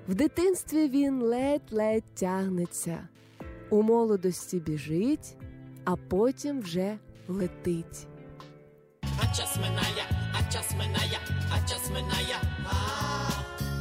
В 0.09 0.15
дитинстві 0.15 0.89
він 0.89 1.23
ледь-ледь 1.23 2.15
тягнеться. 2.15 3.09
У 3.75 3.83
молодості 3.83 4.61
біжить, 4.61 5.37
а 5.85 5.97
потім 5.97 6.61
вже 6.61 6.99
летить. 7.29 8.07
А 9.03 9.35
час 9.37 9.57
минає, 9.57 10.05
асминая, 10.59 11.19
а 11.51 11.69
часминая, 11.69 12.39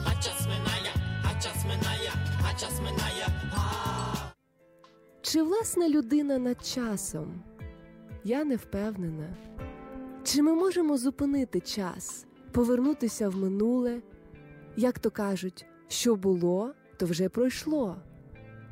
а 0.06 0.23
часминая, 0.23 0.93
а 1.23 1.41
часминая, 1.41 2.13
а 2.43 2.60
часминая 2.60 3.27
га. 3.51 4.34
Чи 5.21 5.43
власна 5.43 5.89
людина 5.89 6.38
над 6.38 6.65
часом? 6.65 7.43
Я 8.23 8.43
не 8.43 8.56
впевнена. 8.56 9.38
Чи 10.23 10.41
ми 10.41 10.53
можемо 10.53 10.97
зупинити 10.97 11.60
час, 11.60 12.25
повернутися 12.51 13.29
в 13.29 13.36
минуле? 13.36 14.01
Як 14.75 14.99
то 14.99 15.12
кажуть, 15.12 15.65
що 15.88 16.15
було, 16.15 16.73
то 16.97 17.06
вже 17.06 17.29
пройшло. 17.29 17.97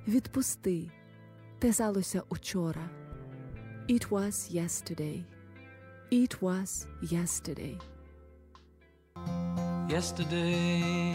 Відпусти. 0.07 0.91
Те 1.61 1.73
сталося 1.73 2.23
учора. 2.29 2.89
It 3.87 4.09
was 4.09 4.49
yesterday. 4.51 5.23
It 6.09 6.41
was 6.41 6.87
yesterday. 7.03 7.77
Yesterday, 9.87 11.13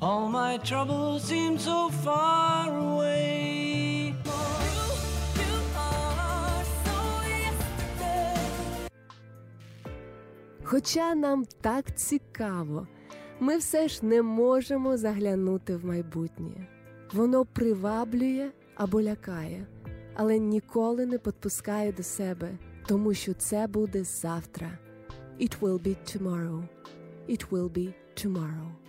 all 0.00 0.28
my 0.28 0.58
troubles 0.68 1.22
seem 1.28 1.58
so 1.58 1.90
far 2.04 2.66
away. 2.78 4.14
Хоча 10.64 11.14
нам 11.14 11.44
так 11.60 11.96
цікаво, 11.96 12.86
ми 13.40 13.56
все 13.58 13.88
ж 13.88 14.06
не 14.06 14.22
можемо 14.22 14.96
заглянути 14.96 15.76
в 15.76 15.86
майбутнє. 15.86 16.75
Воно 17.12 17.44
приваблює 17.44 18.50
або 18.74 19.02
лякає, 19.02 19.66
але 20.14 20.38
ніколи 20.38 21.06
не 21.06 21.18
підпускає 21.18 21.92
до 21.92 22.02
себе, 22.02 22.58
тому 22.86 23.14
що 23.14 23.34
це 23.34 23.66
буде 23.66 24.04
завтра. 24.04 24.78
It 25.40 25.58
will 25.60 25.82
be 25.82 25.96
tomorrow. 26.16 26.62
It 27.28 27.48
will 27.50 27.70
be 27.70 27.94
tomorrow. 28.16 28.85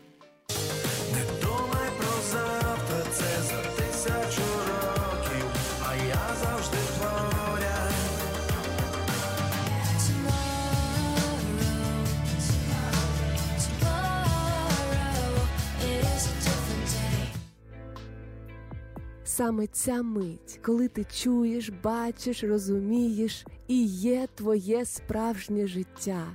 Саме 19.37 19.67
ця 19.67 20.03
мить, 20.03 20.59
коли 20.65 20.87
ти 20.87 21.03
чуєш, 21.03 21.69
бачиш, 21.83 22.43
розумієш 22.43 23.45
і 23.67 23.85
є 23.85 24.27
твоє 24.35 24.85
справжнє 24.85 25.67
життя. 25.67 26.27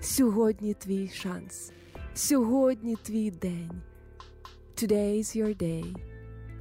Сьогодні 0.00 0.74
твій 0.74 1.08
шанс. 1.08 1.72
Сьогодні 2.14 2.96
твій 2.96 3.30
день. 3.30 3.70
Today 4.74 5.18
is 5.18 5.36
your 5.36 5.56
day. 5.56 5.94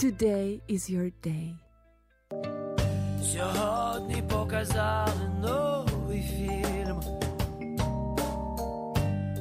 Today 0.03 0.59
is 0.69 0.91
your 0.91 1.11
day. 1.25 1.55
Сьогодні 3.33 4.23
показали 4.29 5.29
новий 5.41 6.21
фільм. 6.21 6.99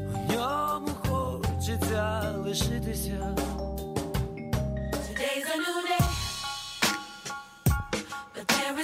В 0.08 0.32
ньому 0.32 0.88
хочеться 1.08 2.34
лишитися. 2.44 3.36
Today 5.06 5.42
a 5.54 5.56
new 5.64 5.78
day, 5.88 6.23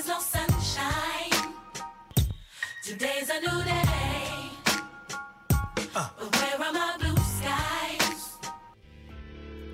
is 0.00 0.06
no 0.08 0.18
sunshine. 0.34 1.52
Today's 2.88 3.28
a 3.36 3.38
new 3.46 3.58
day, 3.64 4.30
but 5.94 6.10
where 6.34 6.58
are 6.66 6.72
my 6.72 6.90
blue 7.00 7.22
skies? 7.36 8.20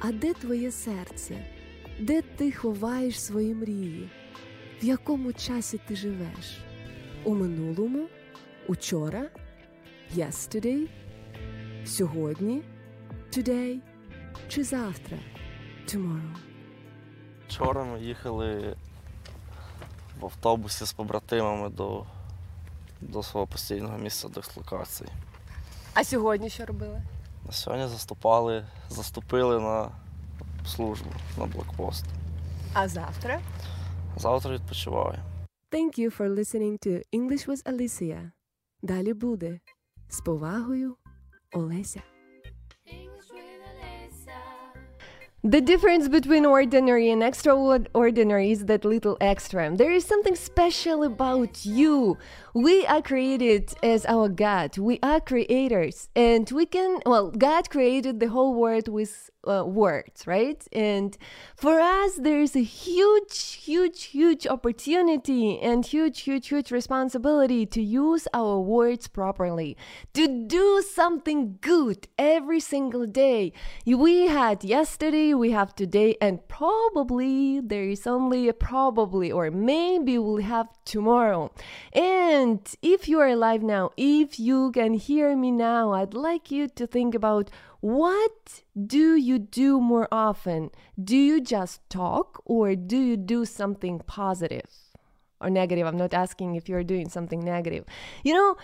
А 0.00 0.12
де 0.12 0.32
твоє 0.34 0.70
серце? 0.70 1.44
Де 2.00 2.22
ти 2.22 2.52
ховаєш 2.52 3.20
свої 3.20 3.54
мрії? 3.54 4.10
В 4.82 4.84
якому 4.84 5.32
часі 5.32 5.80
ти 5.88 5.96
живеш? 5.96 6.58
У 7.24 7.34
минулому? 7.34 8.08
Учора? 8.68 9.30
Yesterday? 10.16 10.86
Сьогодні? 11.84 12.62
Today? 13.36 13.78
Чи 14.48 14.64
завтра? 14.64 15.18
Tomorrow? 15.88 16.36
Вчора 17.48 17.84
ми 17.84 18.00
їхали 18.00 18.76
в 20.20 20.24
автобусі 20.24 20.84
з 20.84 20.92
побратимами 20.92 21.68
до, 21.68 22.04
до 23.00 23.22
свого 23.22 23.46
постійного 23.46 23.98
місця 23.98 24.28
дислокації. 24.28 25.10
А 25.94 26.04
сьогодні 26.04 26.50
що 26.50 26.66
робили? 26.66 27.02
На 27.46 27.52
сьогодні 27.52 27.86
заступали, 27.86 28.66
заступили 28.88 29.60
на 29.60 29.90
службу 30.66 31.10
на 31.38 31.46
блокпост. 31.46 32.04
А 32.72 32.88
завтра? 32.88 33.40
Завтра 34.16 34.54
відпочиваю. 34.54 35.18
Thank 35.72 35.98
you 35.98 36.18
for 36.18 36.28
listening 36.28 36.86
to 36.86 37.02
English 37.12 37.48
with 37.48 37.62
Alicia. 37.64 38.30
Далі 38.82 39.14
буде. 39.14 39.60
З 40.08 40.20
повагою, 40.20 40.96
Олеся. 41.52 42.02
The 45.44 45.60
difference 45.60 46.08
between 46.08 46.44
ordinary 46.44 47.08
and 47.10 47.22
extraordinary 47.22 48.50
is 48.50 48.64
that 48.64 48.84
little 48.84 49.16
extra. 49.20 49.70
There 49.76 49.92
is 49.92 50.04
something 50.04 50.34
special 50.34 51.04
about 51.04 51.64
you. 51.64 52.18
We 52.52 52.84
are 52.86 53.00
created 53.02 53.72
as 53.82 54.04
our 54.06 54.28
God. 54.28 54.76
We 54.76 54.98
are 55.04 55.20
creators. 55.20 56.08
And 56.16 56.50
we 56.50 56.66
can, 56.66 57.00
well, 57.06 57.30
God 57.30 57.70
created 57.70 58.18
the 58.18 58.28
whole 58.28 58.54
world 58.54 58.88
with 58.88 59.30
uh, 59.46 59.64
words, 59.64 60.26
right? 60.26 60.66
And 60.72 61.16
for 61.56 61.80
us, 61.80 62.16
there 62.16 62.40
is 62.40 62.56
a 62.56 62.62
huge, 62.62 63.52
huge, 63.52 64.04
huge 64.04 64.46
opportunity 64.46 65.58
and 65.60 65.84
huge, 65.84 66.20
huge, 66.20 66.48
huge 66.48 66.70
responsibility 66.70 67.66
to 67.66 67.82
use 67.82 68.28
our 68.34 68.58
words 68.60 69.08
properly, 69.08 69.76
to 70.14 70.46
do 70.46 70.82
something 70.82 71.58
good 71.60 72.08
every 72.18 72.60
single 72.60 73.06
day. 73.06 73.52
We 73.86 74.26
had 74.26 74.64
yesterday, 74.64 75.34
we 75.34 75.50
have 75.52 75.74
today, 75.74 76.16
and 76.20 76.46
probably 76.48 77.60
there 77.60 77.88
is 77.88 78.06
only 78.06 78.48
a 78.48 78.52
probably, 78.52 79.30
or 79.30 79.50
maybe 79.50 80.18
we'll 80.18 80.42
have 80.42 80.68
tomorrow. 80.86 81.52
And 81.92 82.60
if 82.80 83.08
you 83.08 83.20
are 83.20 83.28
alive 83.28 83.62
now, 83.62 83.90
if 83.96 84.40
you 84.40 84.72
can 84.72 84.94
hear 84.94 85.36
me 85.36 85.50
now, 85.50 85.92
I'd 85.92 86.14
like 86.14 86.50
you 86.50 86.68
to 86.68 86.86
think 86.86 87.14
about 87.14 87.50
what 87.80 88.62
do 88.86 89.14
you 89.16 89.38
do 89.38 89.80
more 89.80 90.08
often? 90.10 90.70
Do 91.02 91.16
you 91.16 91.40
just 91.40 91.88
talk 91.90 92.42
or 92.44 92.74
do 92.74 92.96
you 92.96 93.16
do 93.16 93.44
something 93.44 94.00
positive 94.06 94.68
or 95.40 95.50
negative? 95.50 95.86
I'm 95.86 95.96
not 95.96 96.14
asking 96.14 96.54
if 96.54 96.68
you're 96.68 96.82
doing 96.82 97.08
something 97.08 97.44
negative. 97.44 97.84
You 98.24 98.34
know, 98.34 98.56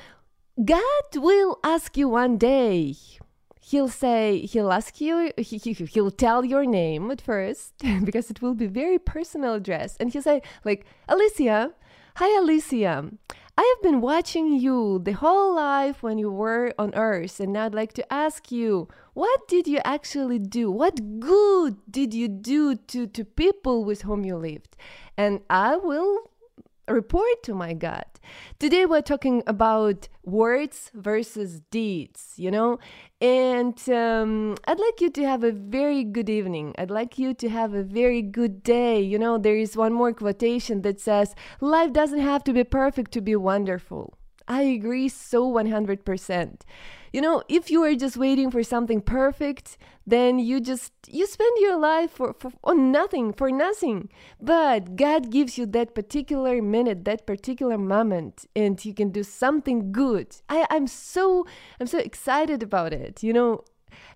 God 0.64 1.08
will 1.14 1.58
ask 1.62 1.96
you 1.96 2.08
one 2.08 2.36
day. 2.36 2.96
He'll 3.60 3.88
say, 3.88 4.40
he'll 4.40 4.72
ask 4.72 5.00
you, 5.00 5.32
he, 5.38 5.58
he, 5.58 5.72
he'll 5.72 6.10
tell 6.10 6.44
your 6.44 6.66
name 6.66 7.10
at 7.10 7.20
first 7.20 7.74
because 8.04 8.30
it 8.30 8.42
will 8.42 8.54
be 8.54 8.66
very 8.66 8.98
personal 8.98 9.54
address. 9.54 9.96
And 10.00 10.12
he'll 10.12 10.22
say, 10.22 10.42
like, 10.64 10.84
Alicia, 11.08 11.72
hi, 12.16 12.38
Alicia. 12.38 13.10
I 13.56 13.74
have 13.76 13.82
been 13.82 14.00
watching 14.00 14.52
you 14.54 15.00
the 15.02 15.12
whole 15.12 15.54
life 15.54 16.02
when 16.02 16.18
you 16.18 16.30
were 16.30 16.72
on 16.78 16.94
earth, 16.94 17.40
and 17.40 17.56
I'd 17.56 17.74
like 17.74 17.92
to 17.94 18.12
ask 18.12 18.50
you, 18.50 18.88
what 19.14 19.46
did 19.48 19.66
you 19.66 19.78
actually 19.84 20.38
do? 20.38 20.70
What 20.70 21.20
good 21.20 21.76
did 21.90 22.14
you 22.14 22.28
do 22.28 22.76
to, 22.76 23.06
to 23.06 23.24
people 23.24 23.84
with 23.84 24.02
whom 24.02 24.24
you 24.24 24.36
lived? 24.36 24.76
And 25.16 25.40
I 25.50 25.76
will 25.76 26.30
report 26.88 27.42
to 27.44 27.54
my 27.54 27.72
God. 27.72 28.04
Today 28.58 28.86
we're 28.86 29.02
talking 29.02 29.42
about 29.46 30.08
words 30.24 30.90
versus 30.94 31.60
deeds, 31.70 32.34
you 32.36 32.50
know? 32.50 32.78
And 33.20 33.78
um, 33.88 34.56
I'd 34.66 34.80
like 34.80 35.00
you 35.00 35.10
to 35.10 35.26
have 35.26 35.44
a 35.44 35.52
very 35.52 36.04
good 36.04 36.28
evening. 36.28 36.74
I'd 36.78 36.90
like 36.90 37.18
you 37.18 37.34
to 37.34 37.48
have 37.48 37.74
a 37.74 37.82
very 37.82 38.22
good 38.22 38.62
day. 38.62 39.00
You 39.00 39.18
know, 39.18 39.38
there 39.38 39.56
is 39.56 39.76
one 39.76 39.92
more 39.92 40.12
quotation 40.12 40.82
that 40.82 41.00
says, 41.00 41.34
Life 41.60 41.92
doesn't 41.92 42.20
have 42.20 42.44
to 42.44 42.52
be 42.52 42.64
perfect 42.64 43.12
to 43.12 43.20
be 43.20 43.36
wonderful. 43.36 44.18
I 44.48 44.62
agree 44.62 45.08
so 45.08 45.50
100%. 45.50 46.60
You 47.12 47.20
know, 47.20 47.42
if 47.48 47.70
you 47.70 47.82
are 47.84 47.94
just 47.94 48.16
waiting 48.16 48.50
for 48.50 48.62
something 48.62 49.02
perfect, 49.02 49.76
then 50.06 50.38
you 50.38 50.60
just 50.60 50.92
you 51.06 51.26
spend 51.26 51.54
your 51.60 51.78
life 51.78 52.10
for, 52.10 52.34
for 52.38 52.52
on 52.64 52.90
nothing, 52.90 53.32
for 53.34 53.50
nothing. 53.50 54.08
But 54.40 54.96
God 54.96 55.30
gives 55.30 55.58
you 55.58 55.66
that 55.66 55.94
particular 55.94 56.62
minute, 56.62 57.04
that 57.04 57.26
particular 57.26 57.76
moment, 57.76 58.46
and 58.56 58.82
you 58.82 58.94
can 58.94 59.10
do 59.10 59.22
something 59.22 59.92
good. 59.92 60.36
I, 60.48 60.66
I'm 60.70 60.86
so 60.86 61.46
I'm 61.78 61.86
so 61.86 61.98
excited 61.98 62.62
about 62.62 62.94
it. 62.94 63.22
You 63.22 63.34
know, 63.34 63.64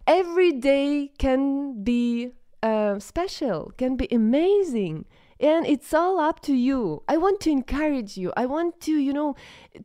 every 0.07 0.53
day 0.53 1.11
can 1.19 1.85
be 1.85 2.31
uh, 2.63 2.99
special, 2.99 3.73
can 3.77 3.97
be 3.97 4.09
amazing 4.11 5.05
and 5.41 5.67
it's 5.67 5.93
all 5.93 6.19
up 6.19 6.41
to 6.41 6.55
you. 6.55 7.03
I 7.09 7.17
want 7.17 7.41
to 7.41 7.51
encourage 7.51 8.17
you. 8.17 8.33
I 8.37 8.47
want 8.47 8.81
to 8.83 8.93
you 8.93 9.13
know 9.13 9.37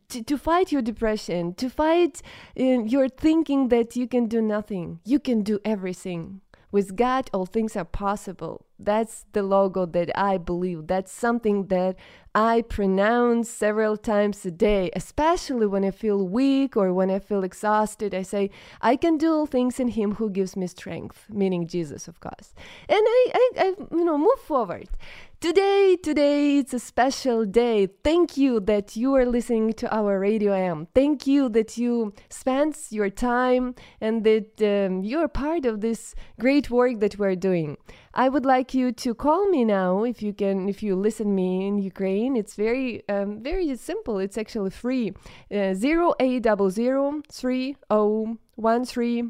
to, 0.08 0.22
to 0.22 0.38
fight 0.38 0.72
your 0.72 0.82
depression 0.82 1.54
to 1.54 1.68
fight 1.68 2.22
uh, 2.58 2.62
your 2.62 3.08
thinking 3.08 3.68
that 3.68 3.96
you 3.96 4.06
can 4.06 4.26
do 4.26 4.40
nothing. 4.40 5.00
You 5.04 5.18
can 5.18 5.42
do 5.42 5.60
everything. 5.64 6.40
With 6.70 6.96
god 6.96 7.28
all 7.34 7.44
things 7.44 7.76
are 7.76 7.84
possible. 7.84 8.64
That's 8.78 9.26
the 9.32 9.42
logo 9.42 9.84
that 9.86 10.10
i 10.18 10.38
believe. 10.38 10.86
That's 10.86 11.12
something 11.12 11.66
that 11.66 11.96
i 12.34 12.62
pronounce 12.62 13.50
several 13.50 13.98
times 13.98 14.46
a 14.46 14.50
day 14.50 14.88
especially 14.96 15.66
when 15.66 15.84
i 15.84 15.90
feel 15.90 16.26
weak 16.26 16.78
or 16.78 16.94
when 16.94 17.10
i 17.10 17.18
feel 17.18 17.44
exhausted. 17.44 18.14
I 18.14 18.22
say 18.22 18.48
i 18.80 18.96
can 18.96 19.18
do 19.18 19.30
all 19.34 19.46
things 19.46 19.78
in 19.78 19.88
him 19.88 20.14
who 20.14 20.30
gives 20.30 20.56
me 20.56 20.66
strength 20.66 21.26
meaning 21.28 21.66
jesus 21.66 22.08
of 22.08 22.20
course. 22.20 22.54
And 22.88 23.04
i 23.06 23.30
i, 23.34 23.50
I 23.58 23.66
you 23.90 24.04
know 24.06 24.16
move 24.16 24.40
forward 24.40 24.88
Today, 25.42 25.96
today, 26.00 26.58
it's 26.58 26.72
a 26.72 26.78
special 26.78 27.44
day. 27.44 27.88
Thank 28.04 28.36
you 28.36 28.60
that 28.60 28.94
you 28.94 29.12
are 29.16 29.26
listening 29.26 29.72
to 29.72 29.92
our 29.92 30.20
Radio 30.20 30.52
M. 30.52 30.86
Thank 30.94 31.26
you 31.26 31.48
that 31.48 31.76
you 31.76 32.14
spend 32.28 32.76
your 32.90 33.10
time 33.10 33.74
and 34.00 34.22
that 34.22 34.62
um, 34.62 35.02
you're 35.02 35.26
part 35.26 35.66
of 35.66 35.80
this 35.80 36.14
great 36.38 36.70
work 36.70 37.00
that 37.00 37.18
we're 37.18 37.34
doing. 37.34 37.76
I 38.14 38.28
would 38.28 38.46
like 38.46 38.72
you 38.72 38.92
to 38.92 39.16
call 39.16 39.50
me 39.50 39.64
now 39.64 40.04
if 40.04 40.22
you 40.22 40.32
can, 40.32 40.68
if 40.68 40.80
you 40.80 40.94
listen 40.94 41.34
me 41.34 41.66
in 41.66 41.78
Ukraine. 41.78 42.36
It's 42.36 42.54
very, 42.54 43.02
um, 43.08 43.42
very 43.42 43.74
simple. 43.74 44.20
It's 44.20 44.38
actually 44.38 44.70
free. 44.70 45.12
Uh, 45.52 45.74
Zero 45.74 46.14
eight 46.20 46.44
double 46.44 46.70
zero 46.70 47.20
three 47.28 47.74
oh 47.90 48.38
one 48.54 48.84
three. 48.84 49.24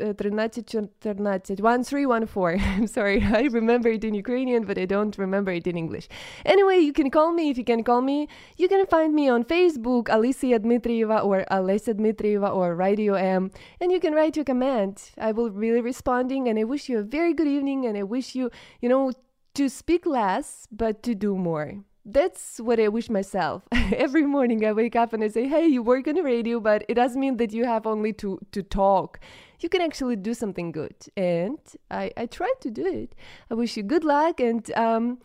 1314 0.00 1.62
1314 1.62 2.60
I'm 2.76 2.86
sorry 2.86 3.22
I 3.22 3.42
remember 3.42 3.88
it 3.90 4.04
in 4.04 4.14
Ukrainian 4.14 4.64
but 4.64 4.78
I 4.78 4.84
don't 4.84 5.16
remember 5.18 5.52
it 5.52 5.66
in 5.66 5.76
English 5.76 6.08
anyway 6.44 6.78
you 6.78 6.92
can 6.92 7.10
call 7.10 7.32
me 7.32 7.50
if 7.50 7.58
you 7.58 7.64
can 7.64 7.82
call 7.84 8.00
me 8.00 8.28
you 8.56 8.68
can 8.68 8.86
find 8.86 9.14
me 9.14 9.28
on 9.28 9.44
Facebook 9.44 10.08
Alicia 10.08 10.58
Dmitrieva 10.60 11.24
or 11.24 11.44
Alessia 11.50 11.94
Dmitrieva 11.94 12.54
or 12.54 12.74
Radio 12.74 13.14
M 13.14 13.50
and 13.80 13.92
you 13.92 14.00
can 14.00 14.14
write 14.14 14.36
your 14.36 14.44
comment 14.44 15.12
I 15.18 15.32
will 15.32 15.50
be 15.50 15.70
responding 15.80 16.48
and 16.48 16.58
I 16.58 16.64
wish 16.64 16.88
you 16.88 16.98
a 16.98 17.02
very 17.02 17.34
good 17.34 17.48
evening 17.48 17.86
and 17.86 17.96
I 17.96 18.02
wish 18.02 18.34
you 18.34 18.50
you 18.80 18.88
know 18.88 19.12
to 19.54 19.68
speak 19.68 20.06
less 20.06 20.68
but 20.70 21.02
to 21.02 21.14
do 21.14 21.36
more 21.36 21.84
that's 22.10 22.58
what 22.58 22.80
I 22.80 22.88
wish 22.88 23.10
myself. 23.10 23.64
Every 23.72 24.22
morning 24.22 24.64
I 24.64 24.72
wake 24.72 24.96
up 24.96 25.12
and 25.12 25.22
I 25.22 25.28
say, 25.28 25.46
"Hey, 25.46 25.66
you 25.66 25.82
work 25.82 26.08
on 26.08 26.14
the 26.14 26.22
radio, 26.22 26.58
but 26.58 26.84
it 26.88 26.94
doesn't 26.94 27.20
mean 27.20 27.36
that 27.36 27.52
you 27.52 27.64
have 27.66 27.86
only 27.86 28.12
to 28.14 28.38
to 28.52 28.62
talk 28.62 29.20
You 29.59 29.69
can 29.69 29.81
actually 29.81 30.15
do 30.15 30.33
something 30.33 30.71
good." 30.71 30.95
And 31.15 31.59
I 31.89 32.11
I 32.17 32.25
try 32.25 32.51
to 32.61 32.69
do 32.71 32.85
it. 32.85 33.15
I 33.49 33.53
wish 33.53 33.77
you 33.77 33.83
good 33.83 34.03
luck, 34.03 34.39
and 34.39 34.69
um, 34.75 35.19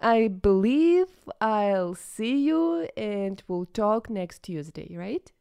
I 0.00 0.28
believe 0.28 1.06
I'll 1.40 1.94
see 1.94 2.36
you, 2.48 2.88
and 2.96 3.42
we'll 3.48 3.66
talk 3.66 4.10
next 4.10 4.42
Tuesday, 4.42 4.94
right? 4.96 5.32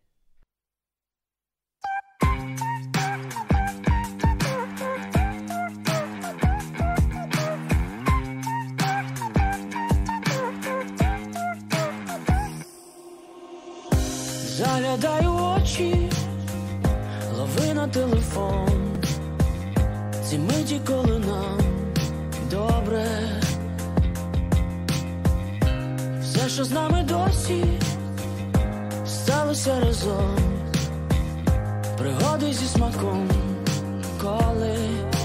Заглядаю 14.58 15.32
в 15.32 15.42
очі, 15.56 16.10
Ви 17.59 17.75
на 17.75 17.89
телефон, 17.89 18.69
ці 20.25 20.39
миті, 20.39 20.81
коли 20.87 21.19
нам 21.19 21.59
добре, 22.51 23.07
все, 26.23 26.49
що 26.49 26.65
з 26.65 26.71
нами 26.71 27.07
досі, 27.09 27.65
сталося 29.07 29.81
разом, 29.81 30.39
пригоди 31.99 32.53
зі 32.53 32.67
смаком 32.67 33.29
коли. 34.23 35.18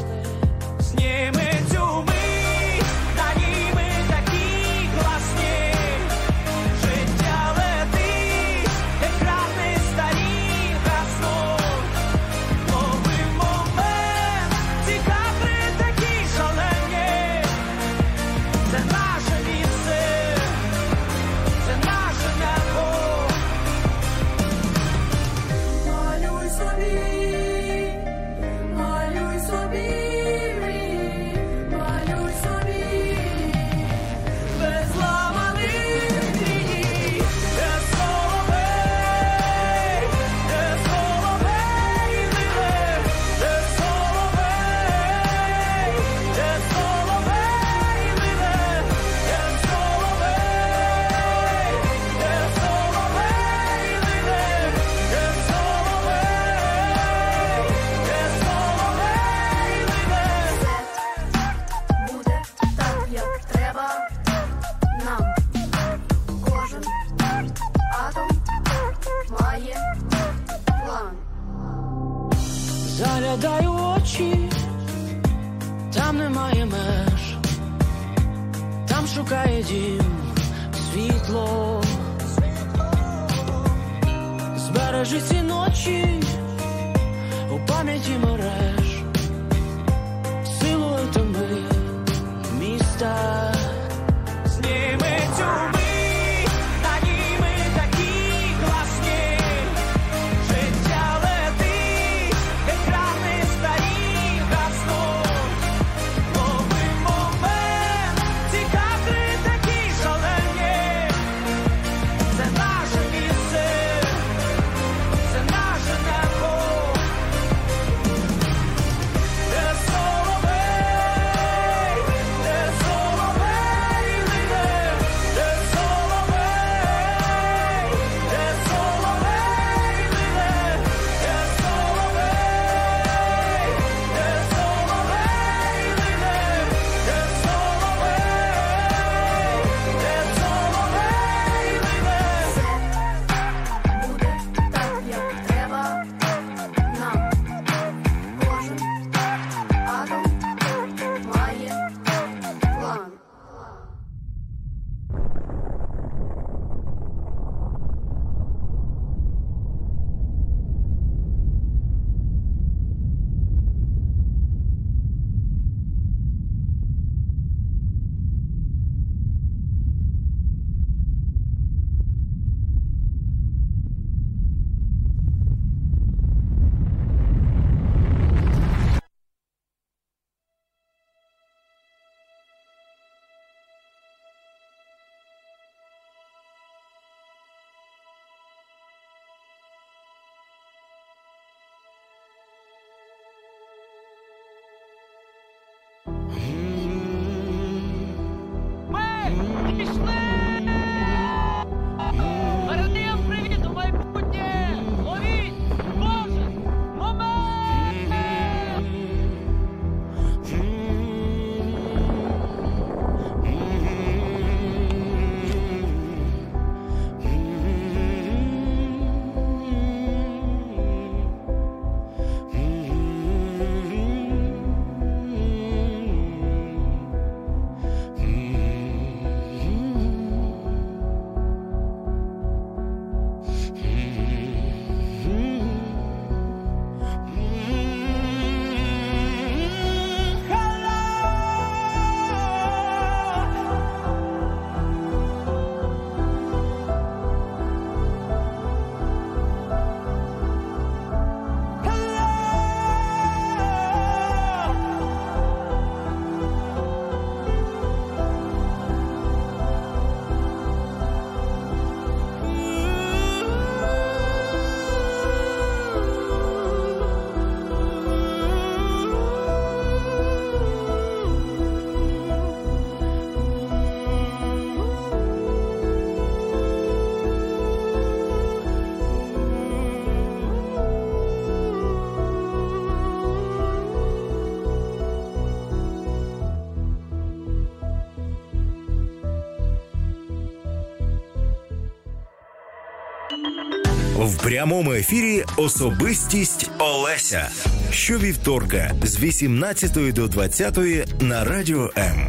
Прямому 294.43 294.93
ефірі 294.93 295.43
Особистість 295.57 296.71
Олеся. 296.79 297.49
Щовівторка 297.91 298.91
з 299.03 299.19
18 299.19 300.13
до 300.13 300.27
20 300.27 300.77
на 301.21 301.43
радіо 301.45 301.91
М. 301.97 302.27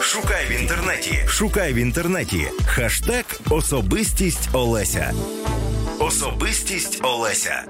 Шукай 0.00 0.44
в 0.50 0.60
інтернеті. 0.60 1.14
Шукай 1.26 1.72
в 1.72 1.76
інтернеті. 1.76 2.46
Хаштег 2.66 3.24
Особистість 3.50 4.48
Олеся. 4.52 5.12
Особистість 5.98 7.00
Олеся. 7.04 7.62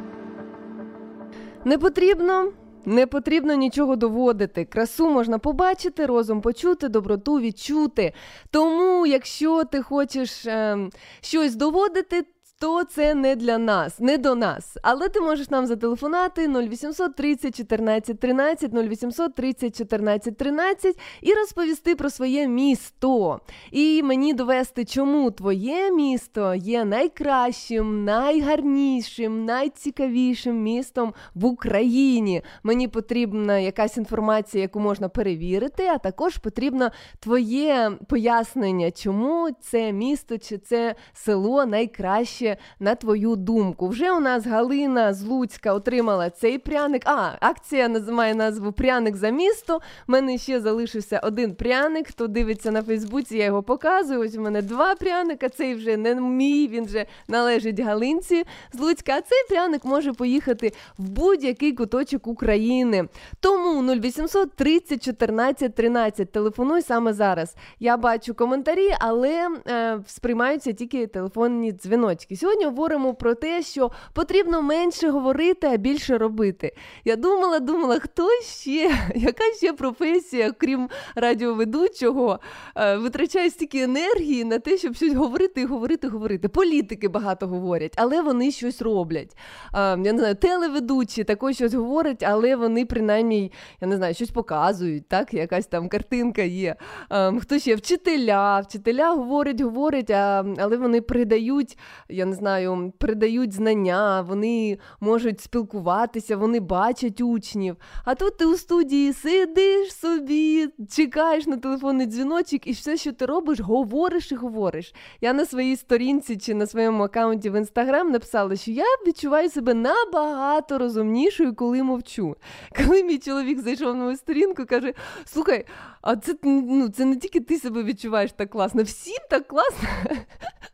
Не 1.64 1.78
потрібно. 1.78 2.53
Не 2.85 3.07
потрібно 3.07 3.55
нічого 3.55 3.97
доводити. 3.97 4.64
Красу 4.64 5.11
можна 5.11 5.39
побачити, 5.39 6.07
розум 6.07 6.41
почути, 6.41 6.89
доброту 6.89 7.41
відчути. 7.41 8.12
Тому, 8.51 9.07
якщо 9.07 9.64
ти 9.64 9.83
хочеш 9.83 10.47
е, 10.47 10.78
щось 11.20 11.55
доводити, 11.55 12.24
то 12.63 12.85
це 12.85 13.15
не 13.15 13.37
для 13.37 13.59
нас, 13.59 14.01
не 14.01 14.19
до 14.19 14.35
нас. 14.35 14.77
Але 14.83 15.09
ти 15.09 15.21
можеш 15.21 15.51
нам 15.51 15.67
зателефонувати 15.67 16.49
0800 16.49 17.17
30 17.17 17.57
14 17.57 18.21
13, 18.21 18.73
0800 18.75 19.35
30 19.35 19.77
14 19.77 20.37
13 20.37 20.99
і 21.21 21.35
розповісти 21.35 21.95
про 21.95 22.11
своє 22.11 22.49
місто. 22.49 23.41
І 23.71 24.03
мені 24.03 24.35
довести, 24.35 24.85
чому 24.85 25.31
твоє 25.31 25.91
місто 25.91 26.55
є 26.55 26.85
найкращим, 26.85 28.05
найгарнішим, 28.05 29.45
найцікавішим 29.45 30.63
містом 30.63 31.15
в 31.35 31.45
Україні. 31.45 32.43
Мені 32.63 32.89
потрібна 32.89 33.59
якась 33.59 33.97
інформація, 33.97 34.63
яку 34.63 34.81
можна 34.81 35.09
перевірити, 35.09 35.87
а 35.87 35.99
також 35.99 36.37
потрібно 36.37 36.91
твоє 37.21 37.91
пояснення, 38.09 38.91
чому 38.91 39.49
це 39.61 39.93
місто 39.93 40.39
чи 40.39 40.59
це 40.59 40.95
село 41.13 41.67
найкраще 41.67 42.52
на 42.81 42.95
твою 42.95 43.37
думку. 43.37 43.89
Вже 43.89 44.13
у 44.13 44.21
нас 44.21 44.47
Галина 44.47 45.15
з 45.15 45.23
Луцька 45.23 45.75
отримала 45.75 46.31
цей 46.31 46.59
пряник. 46.59 47.03
А, 47.05 47.31
акція 47.41 47.89
має 47.89 48.35
назву 48.35 48.73
Пряник 48.73 49.17
за 49.17 49.31
місто. 49.31 49.81
У 50.09 50.13
мене 50.13 50.39
ще 50.39 50.61
залишився 50.61 51.19
один 51.19 51.55
пряник. 51.55 52.09
Хто 52.09 52.27
дивиться 52.27 52.71
на 52.71 52.83
Фейсбуці, 52.83 53.37
я 53.37 53.45
його 53.45 53.63
показую. 53.63 54.21
Ось 54.21 54.37
у 54.37 54.41
мене 54.41 54.63
два 54.63 54.95
пряника. 54.95 55.49
Цей 55.49 55.75
вже 55.75 55.97
не 55.97 56.15
мій, 56.15 56.69
він 56.69 56.85
вже 56.85 57.07
належить 57.29 57.81
Галинці 57.81 58.45
з 58.73 58.81
Луцька. 58.81 59.13
А 59.13 59.21
цей 59.21 59.39
пряник 59.49 59.85
може 59.85 60.13
поїхати 60.13 60.73
в 60.99 61.09
будь-який 61.09 61.73
куточок 61.73 62.27
України. 62.27 63.09
Тому 63.41 63.95
0800 63.95 64.53
30 64.53 65.05
14 65.05 65.75
13. 65.75 66.33
Телефонуй 66.33 66.83
саме 66.83 67.13
зараз. 67.13 67.55
Я 67.81 67.97
бачу 67.97 68.35
коментарі, 68.35 68.89
але 69.01 69.49
е, 69.69 70.01
сприймаються 70.07 70.73
тільки 70.73 71.07
телефонні 71.07 71.73
дзвіночки. 71.73 72.37
Сьогодні 72.43 72.64
говоримо 72.64 73.14
про 73.14 73.34
те, 73.34 73.62
що 73.62 73.90
потрібно 74.12 74.62
менше 74.62 75.09
говорити, 75.11 75.66
а 75.66 75.76
більше 75.76 76.18
робити. 76.18 76.72
Я 77.05 77.16
думала, 77.16 77.59
думала, 77.59 77.99
хто 77.99 78.28
ще, 78.43 78.95
яка 79.14 79.45
ще 79.57 79.72
професія, 79.72 80.53
крім 80.53 80.88
радіоведучого, 81.14 82.40
е, 82.76 82.97
витрачає 82.97 83.51
стільки 83.51 83.78
енергії 83.82 84.45
на 84.45 84.59
те, 84.59 84.78
щоб 84.78 84.95
щось 84.95 85.14
говорити 85.14 85.61
і 85.61 85.64
говорити, 85.64 86.09
говорити. 86.09 86.49
Політики 86.49 87.09
багато 87.09 87.47
говорять, 87.47 87.95
але 87.97 88.22
вони 88.22 88.51
щось 88.51 88.82
роблять. 88.82 89.36
Е, 89.74 89.78
Я 89.80 89.97
не 89.97 90.18
знаю, 90.18 90.34
телеведучі 90.34 91.24
також 91.24 91.55
щось 91.55 91.74
говорять, 91.74 92.22
але 92.22 92.57
вони 92.57 92.86
принаймні, 92.86 93.53
я 93.80 93.88
не 93.88 93.97
знаю, 93.97 94.14
щось 94.14 94.30
показують, 94.30 95.09
так? 95.09 95.34
Якась 95.34 95.66
там 95.66 95.88
картинка 95.88 96.43
є. 96.43 96.76
Е, 97.12 97.32
Хто 97.40 97.59
ще 97.59 97.74
вчителя, 97.74 98.61
вчителя 98.61 99.11
говорять, 99.11 99.61
говорять, 99.61 100.11
але 100.11 100.76
вони 100.76 101.01
передають, 101.01 101.78
я 102.09 102.32
не 102.33 102.37
знаю, 102.37 102.93
передають 102.99 103.53
знання, 103.53 104.20
вони 104.20 104.78
можуть 105.01 105.41
спілкуватися, 105.41 106.37
вони 106.37 106.61
бачать 106.61 107.20
учнів. 107.20 107.76
А 108.05 108.14
тут 108.14 108.39
ти 108.39 108.47
у 108.47 108.57
студії 108.57 109.12
сидиш 109.12 109.95
собі, 109.95 110.68
чекаєш 110.91 111.47
на 111.47 111.57
телефонний 111.57 112.07
дзвіночок, 112.07 112.66
і 112.66 112.72
все, 112.72 112.97
що 112.97 113.12
ти 113.12 113.26
робиш, 113.26 113.61
говориш 113.61 114.33
і 114.33 114.35
говориш. 114.35 114.95
Я 115.20 115.33
на 115.33 115.47
своїй 115.47 115.76
сторінці 115.76 116.37
чи 116.37 116.55
на 116.55 116.66
своєму 116.66 117.03
аккаунті 117.03 117.51
в 117.51 117.59
інстаграм 117.59 118.11
написала, 118.11 118.57
що 118.57 118.70
я 118.70 118.85
відчуваю 119.07 119.51
себе 119.51 119.74
набагато 119.74 120.78
розумнішою, 120.78 121.55
коли 121.55 121.83
мовчу. 121.83 122.37
Коли 122.76 123.05
мій 123.05 123.18
чоловік 123.18 123.61
зайшов 123.61 123.97
на 123.97 124.05
мою 124.05 124.16
сторінку, 124.16 124.66
каже: 124.66 124.95
слухай, 125.24 125.64
а 126.03 126.16
це 126.16 126.35
ну, 126.43 126.89
це 126.89 127.05
не 127.05 127.16
тільки 127.16 127.41
ти 127.41 127.59
себе 127.59 127.83
відчуваєш 127.83 128.33
так 128.33 128.51
класно, 128.51 128.83
всім 128.83 129.18
так 129.30 129.49
класно, 129.49 129.89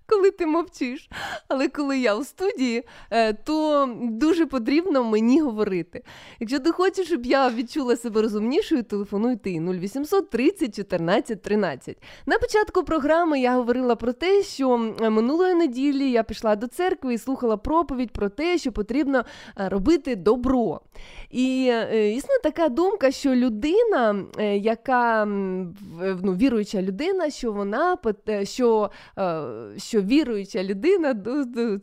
коли 0.09 0.31
ти 0.31 0.47
мовчиш. 0.47 1.11
Але 1.49 1.69
коли 1.69 1.99
я 1.99 2.17
у 2.17 2.25
студії, 2.25 2.85
е, 3.11 3.33
то 3.33 3.89
дуже 4.03 4.47
потрібно 4.47 5.05
мені 5.05 5.41
говорити. 5.41 6.03
Якщо 6.41 6.59
ти 6.59 6.71
хочеш, 6.71 7.07
щоб 7.07 7.27
я 7.27 7.51
відчула 7.51 7.97
себе 7.97 8.23
розумнішою, 8.23 8.83
телефонуй 8.83 9.37
ти 9.37 9.61
0800 9.61 10.31
30 10.31 10.77
14 10.77 11.43
13. 11.43 11.97
На 12.27 12.39
початку 12.39 12.83
програми 12.85 13.41
я 13.41 13.57
говорила 13.57 13.97
про 13.97 14.13
те, 14.13 14.43
що 14.43 14.79
минулої 15.01 15.55
неділі 15.55 16.11
я 16.11 16.23
пішла 16.23 16.57
до 16.57 16.67
церкви 16.67 17.15
і 17.15 17.19
слухала 17.19 17.57
проповідь 17.57 18.11
про 18.11 18.29
те, 18.29 18.59
що 18.59 18.73
потрібно 18.73 19.25
е, 19.61 19.69
робити 19.69 20.17
добро. 20.17 20.81
І 21.31 21.69
е, 21.71 22.13
існує 22.13 22.39
така 22.43 22.69
думка, 22.69 23.11
що 23.11 23.35
людина, 23.35 24.25
е, 24.39 24.57
яка 24.57 25.25
ну, 25.25 26.33
віруюча 26.33 26.83
людина, 26.83 27.31
що 27.31 27.53
вона 27.53 27.97
е, 28.29 28.45
що, 28.45 28.91
е, 29.19 29.43
що 29.77 30.03
віруюча 30.03 30.65
людина, 30.65 31.15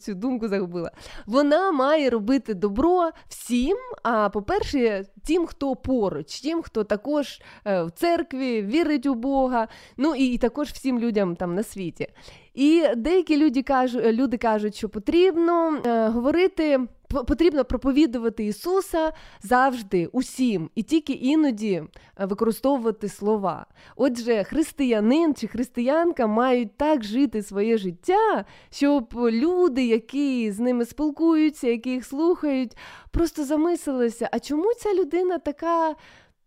цю 0.02 0.14
думку 0.14 0.48
загубила, 0.48 0.92
вона 1.26 1.72
має 1.72 2.10
робити 2.10 2.54
добро 2.54 3.10
всім. 3.28 3.78
А 4.04 4.30
по-перше, 4.30 5.06
тим, 5.28 5.46
хто 5.46 5.76
поруч, 5.76 6.42
тим, 6.42 6.62
хто 6.62 6.84
також 6.84 7.42
е, 7.66 7.84
в 7.84 7.92
церкві 7.92 8.62
вірить 8.62 9.06
у 9.06 9.14
Бога, 9.14 9.68
ну 9.98 10.16
і, 10.16 10.38
також 10.38 10.68
всім 10.70 11.00
людям 11.00 11.36
там 11.36 11.56
на 11.56 11.64
світі. 11.64 12.08
І 12.54 12.84
деякі 12.96 13.38
люди 13.38 13.64
кажуть, 13.64 14.06
люди 14.06 14.38
кажуть, 14.38 14.76
що 14.76 14.90
потрібно 14.90 15.78
е, 15.86 16.08
говорити. 16.08 16.80
Потрібно 17.24 17.66
проповідувати 17.66 18.46
Ісуса 18.46 19.14
завжди, 19.42 20.10
усім, 20.12 20.70
і 20.76 20.84
тільки 20.84 21.14
іноді 21.14 21.84
е, 22.20 22.26
використовувати 22.26 23.10
слова. 23.10 23.66
Отже, 23.96 24.44
християнин 24.44 25.36
чи 25.36 25.48
християнка 25.48 26.28
мають 26.28 26.78
так 26.78 27.04
жити 27.04 27.44
своє 27.44 27.78
життя, 27.78 28.46
щоб 28.70 29.14
люди, 29.16 29.86
які 29.86 30.52
з 30.52 30.60
ними 30.60 30.86
спілкуються, 30.86 31.68
які 31.68 31.90
їх 31.90 32.06
слухають, 32.06 32.78
просто 33.12 33.46
замислилися, 33.46 34.30
а 34.32 34.40
чому 34.40 34.74
ця 34.74 34.94
людина 34.94 35.38
така 35.38 35.96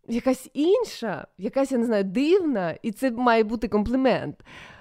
якась 0.08 0.50
інша, 0.54 1.26
якась, 1.38 1.72
я 1.72 1.78
не 1.78 1.84
знаю, 1.84 2.04
дивна, 2.04 2.74
і 2.82 2.92
це 2.92 3.10
має 3.10 3.44
бути 3.44 3.68
комплімент. 3.68 4.36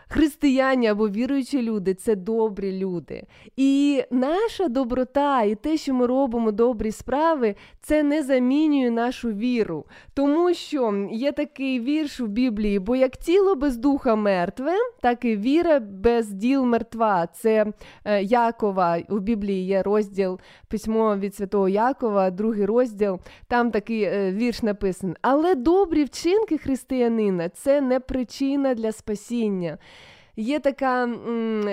Християні 0.09 0.87
або 0.87 1.09
віруючі 1.09 1.61
люди 1.61 1.93
це 1.93 2.15
добрі 2.15 2.79
люди. 2.79 3.23
І 3.55 4.03
наша 4.11 4.67
доброта, 4.67 5.41
і 5.41 5.55
те, 5.55 5.77
що 5.77 5.93
ми 5.93 6.05
робимо 6.05 6.51
добрі 6.51 6.91
справи, 6.91 7.55
це 7.81 8.03
не 8.03 8.23
замінює 8.23 8.91
нашу 8.91 9.31
віру. 9.31 9.85
Тому 10.13 10.53
що 10.53 11.07
є 11.11 11.31
такий 11.31 11.79
вірш 11.79 12.19
у 12.19 12.27
Біблії: 12.27 12.79
бо 12.79 12.95
як 12.95 13.17
тіло 13.17 13.55
без 13.55 13.77
духа 13.77 14.15
мертве, 14.15 14.73
так 15.01 15.25
і 15.25 15.35
віра 15.35 15.79
без 15.79 16.27
діл 16.27 16.63
мертва. 16.63 17.27
Це 17.27 17.65
е, 18.05 18.23
Якова. 18.23 18.97
У 19.09 19.19
Біблії 19.19 19.65
є 19.65 19.83
розділ 19.83 20.39
письмо 20.67 21.17
від 21.17 21.35
святого 21.35 21.69
Якова, 21.69 22.31
другий 22.31 22.65
розділ. 22.65 23.19
Там 23.47 23.71
такий 23.71 24.03
е, 24.03 24.31
вірш 24.31 24.63
написаний. 24.63 25.15
Але 25.21 25.55
добрі 25.55 26.03
вчинки 26.03 26.57
християнина 26.57 27.49
це 27.49 27.81
не 27.81 27.99
причина 27.99 28.73
для 28.73 28.91
спасіння. 28.91 29.77
Є 30.39 30.59
така, 30.59 31.09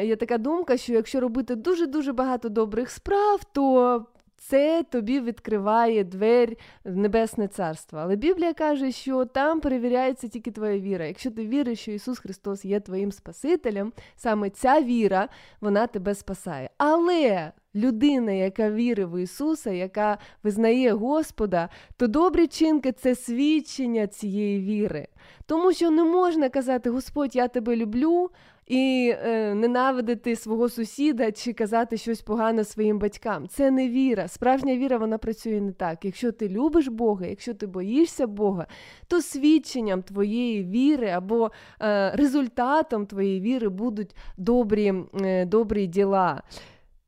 є 0.05 0.17
така 0.17 0.39
думка, 0.39 0.77
що 0.77 0.93
якщо 0.93 1.21
робити 1.21 1.55
дуже-дуже 1.55 2.13
багато 2.13 2.49
добрих 2.49 2.91
справ, 2.91 3.41
то 3.53 4.07
це 4.37 4.85
тобі 4.91 5.21
відкриває 5.21 6.05
двері 6.05 6.59
в 6.85 6.97
небесне 6.97 7.49
царство. 7.49 7.99
Але 7.99 8.17
Біблія 8.17 8.55
каже, 8.55 8.93
що 8.93 9.25
там 9.25 9.61
перевіряється 9.61 10.29
тільки 10.29 10.51
твоя 10.51 10.79
віра. 10.79 11.07
Якщо 11.07 11.31
ти 11.31 11.47
віриш, 11.47 11.81
що 11.81 11.93
Ісус 11.93 12.19
Христос 12.19 12.65
є 12.65 12.81
твоїм 12.81 13.13
Спасителем, 13.13 13.93
саме 14.17 14.51
ця 14.51 14.81
віра 14.81 15.29
вона 15.61 15.87
тебе 15.87 16.15
спасає. 16.15 16.71
Але 16.79 17.53
людина, 17.75 18.33
яка 18.33 18.71
вірить 18.71 19.09
в 19.11 19.23
Ісуса, 19.23 19.71
яка 19.71 20.19
визнає 20.43 20.93
Господа, 20.93 21.69
то 21.97 22.07
добрі 22.07 22.47
чинки 22.47 22.93
це 22.93 23.15
свідчення 23.15 24.07
цієї 24.07 24.61
віри. 24.61 25.09
Тому 25.47 25.73
що 25.73 25.91
не 25.91 26.05
можна 26.05 26.49
казати, 26.49 26.91
Господь, 26.91 27.37
я 27.37 27.49
тебе 27.49 27.77
люблю, 27.77 28.31
і 28.67 29.15
е, 29.23 29.55
ненавидити 29.55 30.37
свого 30.37 30.69
сусіда 30.69 31.33
чи 31.33 31.53
казати 31.53 31.97
щось 31.97 32.23
погане 32.23 32.65
своїм 32.65 32.99
батькам. 32.99 33.49
Це 33.49 33.71
не 33.71 33.89
віра. 33.89 34.29
Справжня 34.29 34.77
віра 34.77 34.99
вона 34.99 35.19
працює 35.19 35.61
не 35.61 35.73
так. 35.73 36.05
Якщо 36.05 36.33
ти 36.33 36.49
любиш 36.49 36.89
Бога, 36.89 37.27
якщо 37.27 37.55
ти 37.55 37.67
боїшся 37.67 38.27
Бога, 38.27 38.67
то 39.09 39.23
свідченням 39.23 40.03
твоєї 40.03 40.65
віри 40.65 41.09
або 41.09 41.51
е, 41.81 42.11
результатом 42.11 43.07
твоєї 43.07 43.41
віри 43.41 43.69
будуть 43.69 44.17
добрі, 44.37 44.95
е, 45.25 45.45
добрі 45.45 45.87
діла. 45.87 46.43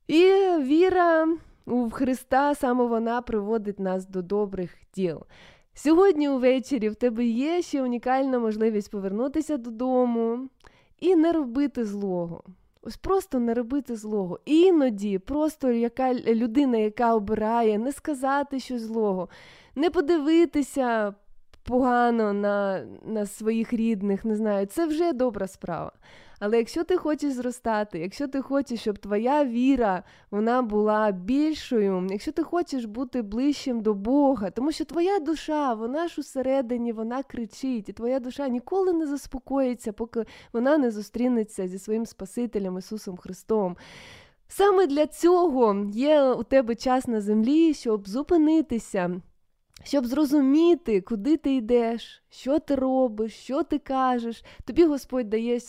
І 0.08 0.24
віра 0.60 1.28
у 1.66 1.90
Христа 1.90 2.54
саме 2.54 2.84
вона 2.84 3.22
приводить 3.22 3.80
нас 3.80 4.06
до 4.06 4.22
добрих 4.22 4.70
діл. 4.94 5.22
Сьогодні 5.78 6.28
увечері 6.28 6.88
в 6.88 6.94
тебе 6.94 7.24
є 7.24 7.62
ще 7.62 7.82
унікальна 7.82 8.38
можливість 8.38 8.90
повернутися 8.90 9.56
додому 9.56 10.48
і 11.00 11.16
не 11.16 11.32
робити 11.32 11.84
злого. 11.84 12.44
Ось 12.82 12.96
просто 12.96 13.38
не 13.38 13.54
робити 13.54 13.96
злого. 13.96 14.40
Іноді 14.44 15.18
просто 15.18 15.70
яка 15.70 16.14
людина, 16.14 16.78
яка 16.78 17.14
обирає, 17.14 17.78
не 17.78 17.92
сказати 17.92 18.60
щось 18.60 18.82
злого, 18.82 19.28
не 19.74 19.90
подивитися 19.90 21.14
погано 21.62 22.32
на, 22.32 22.86
на 23.06 23.26
своїх 23.26 23.72
рідних, 23.72 24.24
не 24.24 24.36
знаю, 24.36 24.66
це 24.66 24.86
вже 24.86 25.12
добра 25.12 25.46
справа. 25.46 25.92
Але 26.38 26.58
якщо 26.58 26.84
ти 26.84 26.96
хочеш 26.96 27.32
зростати, 27.32 27.98
якщо 27.98 28.28
ти 28.28 28.42
хочеш, 28.42 28.80
щоб 28.80 28.98
твоя 28.98 29.44
віра 29.44 30.02
вона 30.30 30.62
була 30.62 31.10
більшою, 31.10 32.06
якщо 32.10 32.32
ти 32.32 32.42
хочеш 32.42 32.84
бути 32.84 33.22
ближчим 33.22 33.80
до 33.80 33.94
Бога, 33.94 34.50
тому 34.50 34.72
що 34.72 34.84
твоя 34.84 35.18
душа, 35.18 35.74
вона 35.74 36.08
ж 36.08 36.20
усередині, 36.20 36.92
вона 36.92 37.22
кричить, 37.22 37.88
і 37.88 37.92
твоя 37.92 38.20
душа 38.20 38.48
ніколи 38.48 38.92
не 38.92 39.06
заспокоїться, 39.06 39.92
поки 39.92 40.24
вона 40.52 40.78
не 40.78 40.90
зустрінеться 40.90 41.68
зі 41.68 41.78
своїм 41.78 42.06
Спасителем 42.06 42.78
Ісусом 42.78 43.16
Христом. 43.16 43.76
Саме 44.48 44.86
для 44.86 45.06
цього 45.06 45.86
є 45.92 46.22
у 46.22 46.42
тебе 46.42 46.74
час 46.74 47.06
на 47.06 47.20
землі, 47.20 47.74
щоб 47.74 48.08
зупинитися. 48.08 49.20
Щоб 49.86 50.06
зрозуміти, 50.06 51.00
куди 51.00 51.36
ти 51.36 51.54
йдеш, 51.54 52.22
що 52.30 52.58
ти 52.58 52.74
робиш, 52.74 53.34
що 53.34 53.62
ти 53.62 53.78
кажеш, 53.78 54.44
тобі 54.64 54.84
Господь 54.84 55.30
дає 55.30 55.60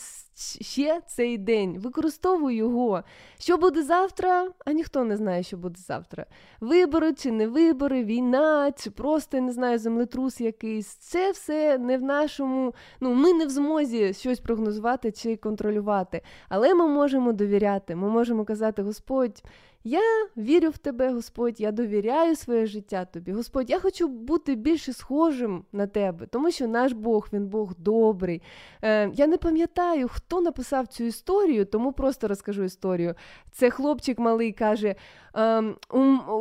ще 0.61 1.01
цей 1.07 1.37
день. 1.37 1.79
Використовуй 1.79 2.55
його. 2.55 3.03
Що 3.39 3.57
буде 3.57 3.83
завтра, 3.83 4.49
а 4.65 4.71
ніхто 4.71 5.03
не 5.03 5.17
знає, 5.17 5.43
що 5.43 5.57
буде 5.57 5.79
завтра. 5.79 6.25
Вибори 6.61 7.13
чи 7.13 7.31
не 7.31 7.47
вибори, 7.47 8.03
війна, 8.03 8.71
чи 8.71 8.91
просто 8.91 9.41
не 9.41 9.51
знаю, 9.51 9.79
землетрус 9.79 10.41
якийсь. 10.41 10.87
Це 10.87 11.31
все 11.31 11.77
не 11.77 11.97
в 11.97 12.01
нашому. 12.01 12.73
Ну, 12.99 13.13
ми 13.13 13.33
не 13.33 13.45
в 13.45 13.49
змозі 13.49 14.13
щось 14.13 14.39
прогнозувати 14.39 15.11
чи 15.11 15.35
контролювати. 15.35 16.21
Але 16.49 16.73
ми 16.73 16.87
можемо 16.87 17.33
довіряти. 17.33 17.95
Ми 17.95 18.09
можемо 18.09 18.45
казати, 18.45 18.81
Господь. 18.81 19.43
Я 19.83 20.01
вірю 20.37 20.69
в 20.69 20.77
тебе, 20.77 21.11
Господь, 21.11 21.61
я 21.61 21.71
довіряю 21.71 22.35
своє 22.35 22.65
життя 22.65 23.05
тобі. 23.05 23.31
Господь, 23.31 23.69
я 23.69 23.79
хочу 23.79 24.07
бути 24.07 24.55
більше 24.55 24.93
схожим 24.93 25.65
на 25.71 25.87
тебе, 25.87 26.25
тому 26.25 26.51
що 26.51 26.67
наш 26.67 26.91
Бог, 26.91 27.27
він 27.33 27.47
Бог 27.47 27.73
добрий. 27.77 28.41
Е, 28.81 29.11
Я 29.13 29.27
не 29.27 29.37
пам'ятаю, 29.37 30.07
хто 30.07 30.41
написав 30.41 30.87
цю 30.87 31.03
історію, 31.03 31.65
тому 31.65 31.91
просто 31.91 32.27
розкажу 32.27 32.63
історію. 32.63 33.15
Це 33.51 33.69
хлопчик 33.69 34.19
малий 34.19 34.51
каже: 34.51 34.95
е, 35.35 35.63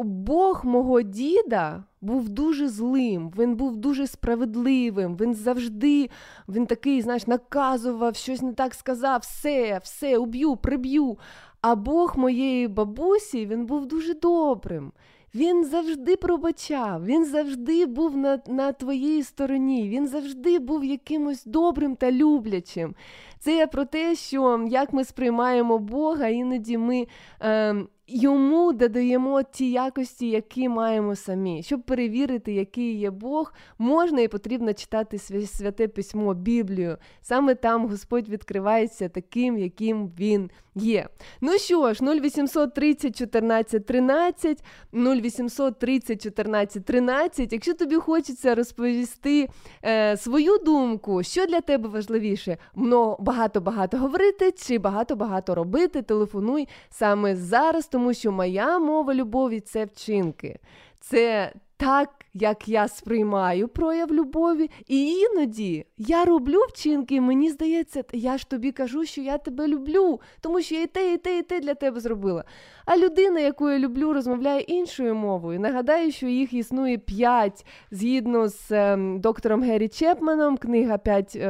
Бог 0.05 0.65
мого 0.65 1.03
діда. 1.03 1.85
Був 2.01 2.29
дуже 2.29 2.69
злим, 2.69 3.33
він 3.39 3.57
був 3.57 3.77
дуже 3.77 4.07
справедливим. 4.07 5.17
Він 5.17 5.35
завжди 5.35 6.11
він 6.49 6.67
такий, 6.67 7.03
знаєш, 7.03 7.27
наказував, 7.27 8.17
щось 8.17 8.43
не 8.43 8.53
так 8.53 8.75
сказав, 8.75 9.21
все, 9.21 9.81
все, 9.83 10.19
уб'ю, 10.19 10.57
приб'ю. 10.57 11.19
А 11.61 11.75
Бог 11.75 12.19
моєї 12.19 12.69
бабусі 12.69 13.47
він 13.47 13.67
був 13.67 13.87
дуже 13.87 14.15
добрим. 14.15 14.93
Він 15.35 15.65
завжди 15.65 16.17
пробачав, 16.17 17.05
він 17.05 17.25
завжди 17.25 17.87
був 17.87 18.17
на 18.17 18.41
на 18.47 18.73
твоїй 18.73 19.23
стороні, 19.23 19.89
він 19.89 20.09
завжди 20.09 20.59
був 20.59 20.85
якимось 20.85 21.45
добрим 21.45 21.97
та 21.97 22.13
люблячим. 22.13 22.95
Це 23.39 23.67
про 23.67 23.85
те, 23.85 24.15
що 24.15 24.67
як 24.69 24.93
ми 24.93 25.05
сприймаємо 25.05 25.79
Бога, 25.79 26.29
іноді 26.29 26.79
ми 26.79 27.07
е, 27.43 27.75
йому 28.07 28.73
додаємо 28.73 29.43
ті 29.43 29.71
якості, 29.71 30.29
які 30.29 30.69
маємо 30.69 31.17
самі. 31.17 31.63
Щоб 31.63 31.83
перевірити, 31.83 32.53
який 32.53 32.99
є 32.99 33.11
Бог, 33.11 33.53
можна 33.79 34.21
і 34.21 34.29
потрібно 34.29 34.73
читати 34.73 35.19
святе 35.19 35.89
письмо, 35.89 36.35
Біблію. 36.35 36.97
Саме 37.21 37.55
там 37.55 37.89
Господь 37.89 38.29
відкривається 38.29 39.09
таким, 39.09 39.59
яким 39.59 40.11
він 40.19 40.51
є. 40.77 41.09
Ну 41.41 41.59
що 41.59 41.95
ж, 41.95 42.05
0800 42.05 42.75
30 42.75 43.17
14 43.17 43.87
13, 43.87 44.65
0800 44.93 45.79
30 45.79 46.23
14 46.23 46.85
13. 46.85 47.53
Якщо 47.53 47.75
тобі 47.75 47.97
хочеться 47.97 48.55
розповісти 48.55 49.49
е, 49.85 50.17
свою 50.17 50.59
думку, 50.59 51.23
що 51.23 51.47
для 51.47 51.61
тебе 51.61 51.89
важливіше, 51.89 52.57
багато-багато 53.19 53.99
говорити 53.99 54.53
чи 54.53 54.79
багато-багато 54.79 55.55
робити, 55.55 56.03
телефонуй 56.03 56.69
саме 56.91 57.37
зараз 57.37 57.87
тому 57.87 58.15
що 58.15 58.33
моя 58.33 58.79
мова 58.79 59.15
любові 59.15 59.61
це 59.61 59.85
вчинки. 59.85 60.59
Це 61.01 61.53
так, 61.77 62.11
як 62.35 62.69
я 62.69 62.89
сприймаю 62.89 63.69
прояв 63.69 64.13
любові, 64.13 64.71
і 64.87 65.05
іноді 65.05 65.87
я 65.99 66.25
роблю 66.25 66.59
вчинки, 66.69 67.21
мені 67.21 67.51
здається, 67.51 68.05
я 68.13 68.39
ж 68.39 68.49
тобі 68.49 68.73
кажу, 68.73 69.05
що 69.05 69.21
я 69.21 69.39
тебе 69.39 69.69
люблю, 69.69 70.21
тому 70.41 70.63
що 70.63 70.75
я 70.75 70.83
і 70.83 70.87
те, 70.87 71.13
і 71.13 71.17
те, 71.17 71.39
і 71.39 71.43
те 71.43 71.61
для 71.61 71.75
тебе 71.75 72.01
зробила. 72.01 72.45
А 72.87 72.97
людина, 72.97 73.41
яку 73.41 73.71
я 73.71 73.79
люблю, 73.79 74.13
розмовляє 74.13 74.61
іншою 74.61 75.15
мовою. 75.15 75.61
Нагадаю, 75.61 76.13
що 76.13 76.27
їх 76.27 76.53
існує 76.53 76.99
п'ять 76.99 77.67
згідно 77.91 78.49
з 78.49 78.73
е, 78.73 78.97
доктором 79.19 79.63
Геррі 79.63 79.89
Чепманом, 79.89 80.57
книга 80.57 80.99
«П'ять 80.99 81.37
е, 81.37 81.49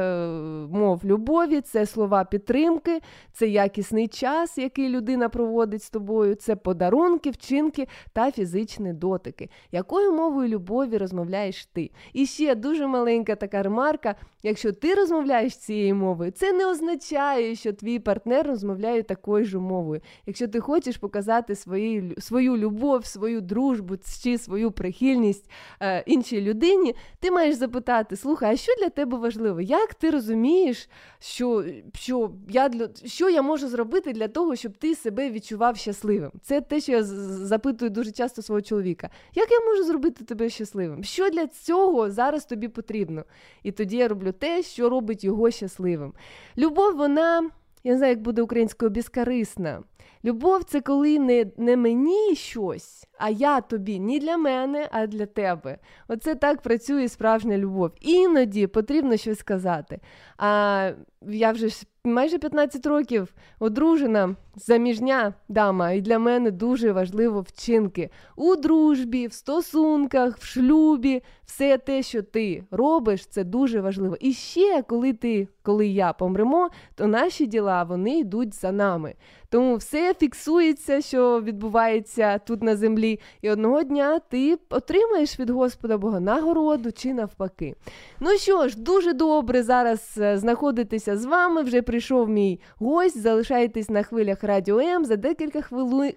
мов 0.71 1.05
любові, 1.05 1.61
це 1.61 1.85
слова 1.85 2.23
підтримки, 2.23 2.99
це 3.33 3.47
якісний 3.47 4.07
час, 4.07 4.57
який 4.57 4.89
людина 4.89 5.29
проводить 5.29 5.83
з 5.83 5.89
тобою, 5.89 6.35
це 6.35 6.55
подарунки, 6.55 7.29
вчинки 7.29 7.87
та 8.13 8.31
фізичні 8.31 8.93
дотики. 8.93 9.49
Якою 9.71 10.13
мовою 10.13 10.47
любові 10.47 10.97
розмовляєш 10.97 11.65
ти? 11.65 11.91
І 12.13 12.25
ще 12.25 12.55
дуже 12.55 12.87
маленька 12.87 13.35
така 13.35 13.63
ремарка: 13.63 14.15
якщо 14.43 14.71
ти 14.71 14.95
розмовляєш 14.95 15.57
цією 15.57 15.95
мовою, 15.95 16.31
це 16.31 16.53
не 16.53 16.65
означає, 16.65 17.55
що 17.55 17.73
твій 17.73 17.99
партнер 17.99 18.47
розмовляє 18.47 19.03
такою 19.03 19.45
ж 19.45 19.59
мовою. 19.59 20.01
Якщо 20.25 20.47
ти 20.47 20.59
хочеш 20.59 20.97
показати 20.97 21.26
показати 21.27 21.55
свої, 21.55 22.15
свою 22.17 22.57
любов, 22.57 23.05
свою 23.05 23.41
дружбу 23.41 23.95
чи 24.23 24.37
свою 24.37 24.71
прихильність 24.71 25.49
е, 25.81 26.03
іншій 26.05 26.41
людині, 26.41 26.95
ти 27.19 27.31
маєш 27.31 27.55
запитати: 27.55 28.15
слухай, 28.15 28.53
а 28.53 28.57
що 28.57 28.71
для 28.79 28.89
тебе 28.89 29.17
важливо? 29.17 29.61
Як 29.61 29.93
ти 29.93 30.09
розумієш, 30.09 30.89
що 31.19 31.65
що, 31.93 32.31
я 32.49 32.69
що 33.05 33.29
я 33.29 33.41
можу 33.41 33.67
зробити 33.67 34.13
для 34.13 34.27
того, 34.27 34.55
щоб 34.55 34.77
ти 34.77 34.95
себе 34.95 35.31
відчував 35.31 35.77
щасливим? 35.77 36.31
Це 36.41 36.61
те, 36.61 36.79
що 36.79 36.91
я 36.91 37.03
запитую 37.03 37.91
дуже 37.91 38.11
часто 38.11 38.41
свого 38.41 38.61
чоловіка. 38.61 39.09
Як 39.35 39.51
я 39.51 39.59
можу 39.59 39.83
зробити 39.83 40.25
тебе 40.25 40.49
щасливим? 40.49 41.03
Що 41.03 41.29
для 41.29 41.47
цього 41.47 42.11
зараз 42.11 42.45
тобі 42.45 42.67
потрібно? 42.67 43.23
І 43.63 43.71
тоді 43.71 43.97
я 43.97 44.07
роблю 44.07 44.31
те, 44.31 44.63
що 44.63 44.89
робить 44.89 45.23
його 45.23 45.51
щасливим. 45.51 46.13
Любов, 46.57 46.95
вона. 46.95 47.49
Я 47.83 47.91
не 47.91 47.97
знаю, 47.97 48.11
як 48.11 48.21
буде 48.21 48.41
українською 48.41 48.91
безкорисна. 48.91 49.83
Любов 50.25 50.63
це 50.63 50.81
коли 50.81 51.19
не 51.19 51.45
не 51.57 51.77
мені 51.77 52.35
щось, 52.35 53.06
а 53.19 53.29
я 53.29 53.61
тобі 53.61 53.99
ні 53.99 54.19
для 54.19 54.37
мене, 54.37 54.87
а 54.91 55.07
для 55.07 55.25
тебе. 55.25 55.77
Оце 56.07 56.35
так 56.35 56.61
працює 56.61 57.09
справжня 57.09 57.57
любов. 57.57 57.91
Іноді 58.01 58.67
потрібно 58.67 59.17
щось 59.17 59.39
сказати. 59.39 59.99
А 60.37 60.91
я 61.21 61.51
вже 61.51 61.69
майже 62.03 62.37
15 62.37 62.85
років 62.85 63.33
одружена, 63.59 64.35
заміжня 64.55 65.33
дама, 65.49 65.91
і 65.91 66.01
для 66.01 66.19
мене 66.19 66.51
дуже 66.51 66.91
важливо 66.91 67.41
вчинки 67.41 68.09
у 68.35 68.55
дружбі, 68.55 69.27
в 69.27 69.33
стосунках, 69.33 70.37
в 70.37 70.45
шлюбі. 70.45 71.23
Все 71.45 71.77
те, 71.77 72.03
що 72.03 72.23
ти 72.23 72.63
робиш, 72.71 73.25
це 73.25 73.43
дуже 73.43 73.81
важливо. 73.81 74.17
І 74.19 74.33
ще 74.33 74.81
коли 74.81 75.13
ти, 75.13 75.47
коли 75.61 75.87
я 75.87 76.13
помремо, 76.13 76.69
то 76.95 77.07
наші 77.07 77.45
діла 77.45 77.83
вони 77.83 78.19
йдуть 78.19 78.53
за 78.53 78.71
нами. 78.71 79.13
Тому 79.49 79.75
все 79.75 80.13
фіксується, 80.13 81.01
що 81.01 81.41
відбувається 81.41 82.37
тут 82.37 82.63
на 82.63 82.75
землі, 82.75 83.19
і 83.41 83.49
одного 83.49 83.83
дня 83.83 84.19
ти 84.19 84.57
отримаєш 84.69 85.39
від 85.39 85.49
Господа 85.49 85.97
Бога 85.97 86.19
нагороду 86.19 86.91
чи 86.91 87.13
навпаки. 87.13 87.75
Ну 88.19 88.29
що 88.37 88.67
ж, 88.67 88.79
дуже 88.79 89.13
добре 89.13 89.63
зараз 89.63 90.17
е, 90.17 90.37
знаходитися 90.37 91.17
з 91.17 91.25
вами. 91.25 91.61
Вже 91.61 91.81
прийшов 91.81 92.29
мій 92.29 92.59
гость. 92.75 93.21
Залишайтесь 93.21 93.89
на 93.89 94.03
хвилях 94.03 94.43
Радіо 94.43 94.79
М. 94.79 95.05
За 95.05 95.15
декілька 95.15 95.61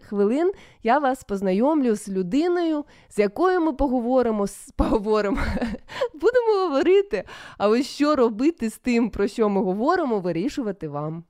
хвилин 0.09 0.53
я 0.83 0.99
вас 0.99 1.25
познайомлю 1.25 1.95
з 1.95 2.09
людиною, 2.09 2.85
з 3.09 3.19
якою 3.19 3.61
ми 3.61 3.73
поговоримо. 3.73 4.47
поговоримо. 4.77 5.39
Будемо 6.15 6.65
говорити. 6.65 7.25
А 7.59 7.69
ось 7.69 7.87
що 7.87 8.17
робити 8.17 8.71
з 8.71 8.79
тим, 8.79 9.11
про 9.11 9.29
що 9.29 9.49
ми 9.49 9.63
говоримо, 9.63 10.19
вирішувати 10.19 10.89
вам. 10.89 11.25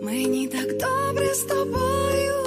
Мені 0.00 0.48
так 0.48 0.68
добре 0.76 1.34
з 1.34 1.42
тобою. 1.42 2.43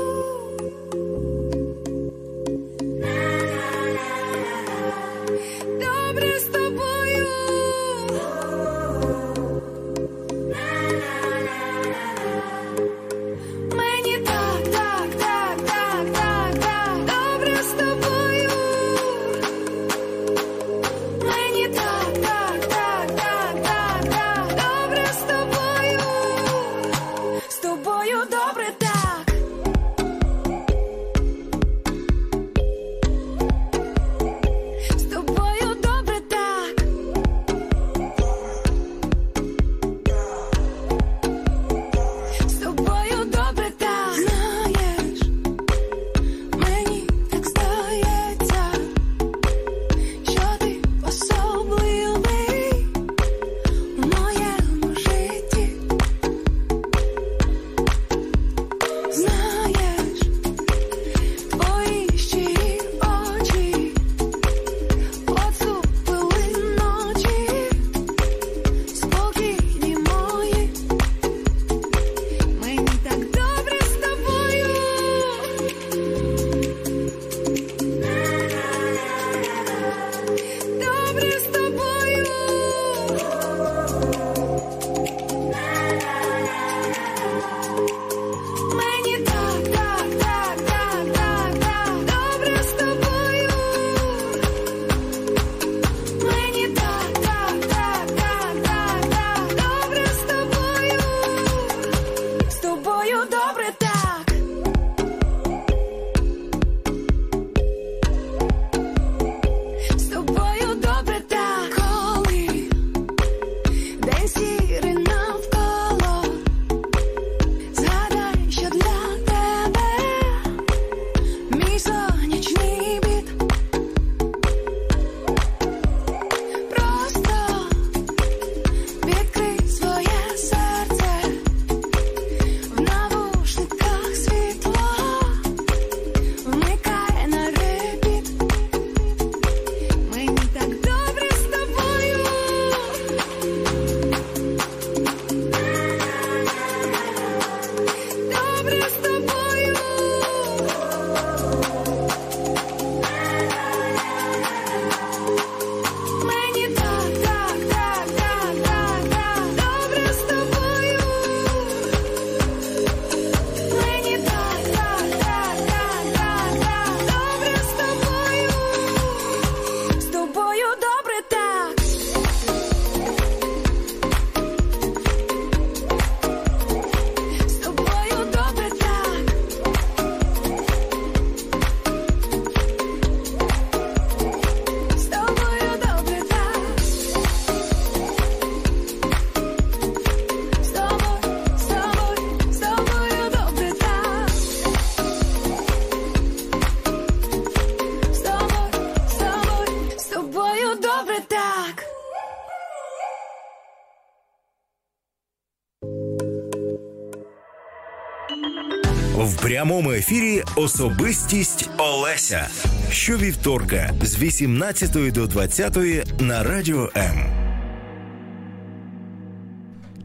Прямому 209.68 209.92
ефірі 209.92 210.44
особистість 210.56 211.70
Олеся. 211.78 212.48
Щовівторка 212.92 213.92
з 214.02 214.20
18 214.20 215.14
до 215.14 215.28
20 215.28 215.78
на 216.22 216.44
радіо 216.44 216.90
М. 216.98 217.16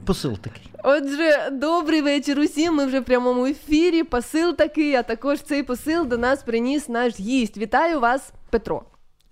Посил 0.07 0.39
такий. 0.39 0.63
Отже, 0.85 1.51
добрий 1.53 2.03
вечір 2.03 2.39
усім. 2.39 2.75
Ми 2.75 2.87
вже 2.87 3.01
в 3.01 3.05
прямому 3.05 3.47
ефірі. 3.47 4.03
Посил 4.03 4.57
такий, 4.57 4.95
а 4.95 5.03
також 5.03 5.41
цей 5.41 5.63
посил 5.63 6.07
до 6.07 6.19
нас 6.19 6.43
приніс 6.43 6.89
наш 6.89 7.21
гість. 7.21 7.59
Вітаю 7.59 8.01
вас, 8.01 8.33
Петро. 8.51 8.83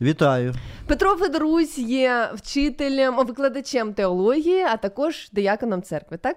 Вітаю. 0.00 0.54
Петро 0.86 1.16
Федорусь 1.16 1.78
є 1.78 2.30
вчителем, 2.34 3.16
викладачем 3.16 3.94
теології, 3.94 4.62
а 4.62 4.76
також 4.76 5.28
дияконом 5.32 5.82
церкви, 5.82 6.16
так? 6.16 6.36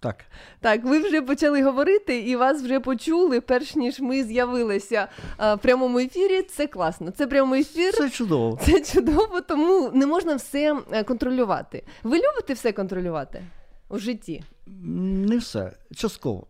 Так. 0.00 0.24
Так, 0.60 0.84
ви 0.84 0.98
вже 0.98 1.22
почали 1.22 1.62
говорити 1.62 2.18
і 2.18 2.36
вас 2.36 2.62
вже 2.62 2.80
почули, 2.80 3.40
перш 3.40 3.76
ніж 3.76 4.00
ми 4.00 4.24
з'явилися 4.24 5.08
а, 5.36 5.54
в 5.54 5.60
прямому 5.60 5.98
ефірі. 5.98 6.42
Це 6.42 6.66
класно. 6.66 7.10
Це 7.10 7.26
прямий 7.26 7.60
ефір. 7.60 7.94
Це 7.94 8.10
чудово. 8.10 8.58
Це 8.62 8.80
чудово, 8.80 9.40
тому 9.40 9.90
не 9.94 10.06
можна 10.06 10.34
все 10.34 10.80
е, 10.90 11.04
контролювати. 11.04 11.82
Ви 12.02 12.16
любите 12.16 12.52
все 12.52 12.72
контролювати 12.72 13.42
у 13.88 13.98
житті? 13.98 14.42
Не 14.66 15.36
все. 15.36 15.72
Частково. 15.94 16.46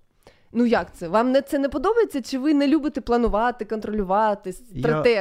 Ну 0.53 0.67
як 0.67 0.95
це? 0.95 1.09
Вам 1.09 1.33
не 1.33 1.43
це 1.43 1.59
не 1.59 1.69
подобається? 1.69 2.23
Чи 2.23 2.39
ви 2.39 2.55
не 2.55 2.69
любите 2.69 3.01
планувати, 3.01 3.65
контролювати, 3.65 4.55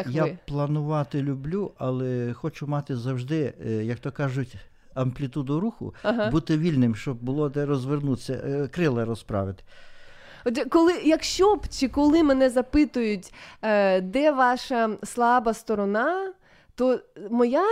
Я, 0.09 0.25
я 0.25 0.37
планувати 0.47 1.21
люблю, 1.21 1.71
але 1.77 2.33
хочу 2.33 2.67
мати 2.67 2.95
завжди, 2.95 3.53
е, 3.65 3.71
як 3.71 3.99
то 3.99 4.11
кажуть, 4.11 4.55
амплітуду 4.95 5.59
руху, 5.59 5.93
Ага. 6.03 6.29
бути 6.29 6.57
вільним, 6.57 6.95
щоб 6.95 7.17
було 7.17 7.49
де 7.49 7.65
розвернутися, 7.65 8.33
е, 8.33 8.67
крила 8.67 9.05
розправити. 9.05 9.63
Отже, 10.45 10.65
коли, 10.65 10.93
якщо 11.03 11.55
б 11.55 11.67
чи 11.69 11.87
коли 11.87 12.23
мене 12.23 12.49
запитують, 12.49 13.33
е, 13.61 14.01
де 14.01 14.31
ваша 14.31 14.89
слаба 15.03 15.53
сторона, 15.53 16.33
то 16.75 16.99
моя 17.29 17.63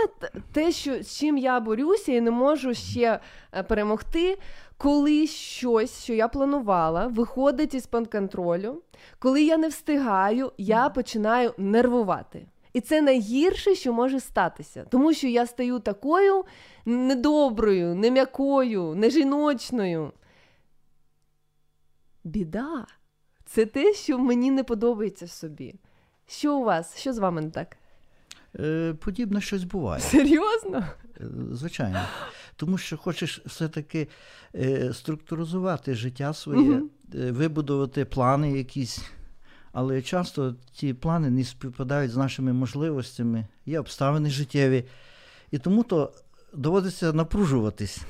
те, 0.52 0.72
що 0.72 1.02
з 1.02 1.18
чим 1.18 1.38
я 1.38 1.60
борюся 1.60 2.12
і 2.12 2.20
не 2.20 2.30
можу 2.30 2.74
ще 2.74 3.20
е, 3.52 3.62
перемогти, 3.62 4.38
коли 4.76 5.26
щось, 5.26 6.02
що 6.04 6.14
я 6.14 6.28
планувала, 6.28 7.06
виходить 7.06 7.74
із 7.74 7.86
під 7.86 8.08
контролю, 8.08 8.82
коли 9.18 9.42
я 9.42 9.56
не 9.56 9.68
встигаю, 9.68 10.52
я 10.58 10.88
починаю 10.88 11.54
нервувати. 11.58 12.46
І 12.74 12.80
це 12.80 13.02
найгірше, 13.02 13.74
що 13.74 13.92
може 13.92 14.20
статися, 14.20 14.86
тому 14.90 15.14
що 15.14 15.28
я 15.28 15.46
стаю 15.46 15.78
такою 15.78 16.44
недоброю, 16.84 17.94
нем'якою, 17.94 18.94
нежіночною. 18.94 20.12
Біда. 22.24 22.86
Це 23.46 23.66
те, 23.66 23.94
що 23.94 24.18
мені 24.18 24.50
не 24.50 24.64
подобається 24.64 25.26
в 25.26 25.30
собі. 25.30 25.74
Що 26.26 26.56
у 26.56 26.64
вас? 26.64 26.98
Що 26.98 27.12
з 27.12 27.18
вами 27.18 27.40
не 27.40 27.50
так? 27.50 27.76
Е, 28.58 28.94
Подібне 29.00 29.40
щось 29.40 29.64
буває. 29.64 30.00
Серйозно? 30.02 30.84
Е, 31.20 31.24
Звичайно. 31.52 32.02
Тому 32.56 32.78
що 32.78 32.96
хочеш 32.96 33.42
все-таки 33.46 34.08
е, 34.54 34.92
структуризувати 34.94 35.94
життя 35.94 36.32
своє, 36.32 36.82
е, 37.14 37.30
вибудувати 37.30 38.04
плани 38.04 38.52
якісь. 38.58 39.00
Але 39.74 40.02
часто 40.02 40.54
ці 40.72 40.94
плани 40.94 41.30
не 41.30 41.44
співпадають 41.44 42.10
з 42.10 42.16
нашими 42.16 42.52
можливостями, 42.52 43.46
є 43.66 43.80
обставини 43.80 44.30
життєві. 44.30 44.84
І 45.50 45.58
тому 45.58 45.82
то 45.82 46.12
доводиться 46.52 47.12
напружуватись. 47.12 48.00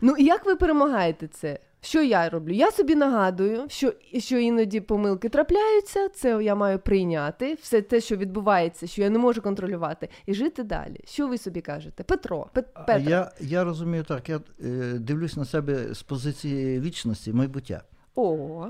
Ну 0.00 0.16
і 0.16 0.24
як 0.24 0.46
ви 0.46 0.56
перемагаєте 0.56 1.28
це? 1.28 1.58
Що 1.84 2.02
я 2.02 2.28
роблю? 2.28 2.52
Я 2.52 2.70
собі 2.70 2.94
нагадую, 2.94 3.64
що, 3.68 3.92
що 4.18 4.38
іноді 4.38 4.80
помилки 4.80 5.28
трапляються, 5.28 6.08
це 6.08 6.44
я 6.44 6.54
маю 6.54 6.78
прийняти, 6.78 7.54
все 7.62 7.82
те, 7.82 8.00
що 8.00 8.16
відбувається, 8.16 8.86
що 8.86 9.02
я 9.02 9.10
не 9.10 9.18
можу 9.18 9.42
контролювати, 9.42 10.08
і 10.26 10.34
жити 10.34 10.62
далі. 10.62 11.00
Що 11.04 11.28
ви 11.28 11.38
собі 11.38 11.60
кажете? 11.60 12.02
Петро, 12.02 12.46
Пет, 12.52 12.74
Петро. 12.86 13.10
я, 13.10 13.30
я 13.40 13.64
розумію 13.64 14.04
так, 14.04 14.28
я 14.28 14.40
е, 14.64 14.70
дивлюсь 14.98 15.36
на 15.36 15.44
себе 15.44 15.94
з 15.94 16.02
позиції 16.02 16.80
вічності, 16.80 17.32
майбуття. 17.32 17.82
О, 18.14 18.66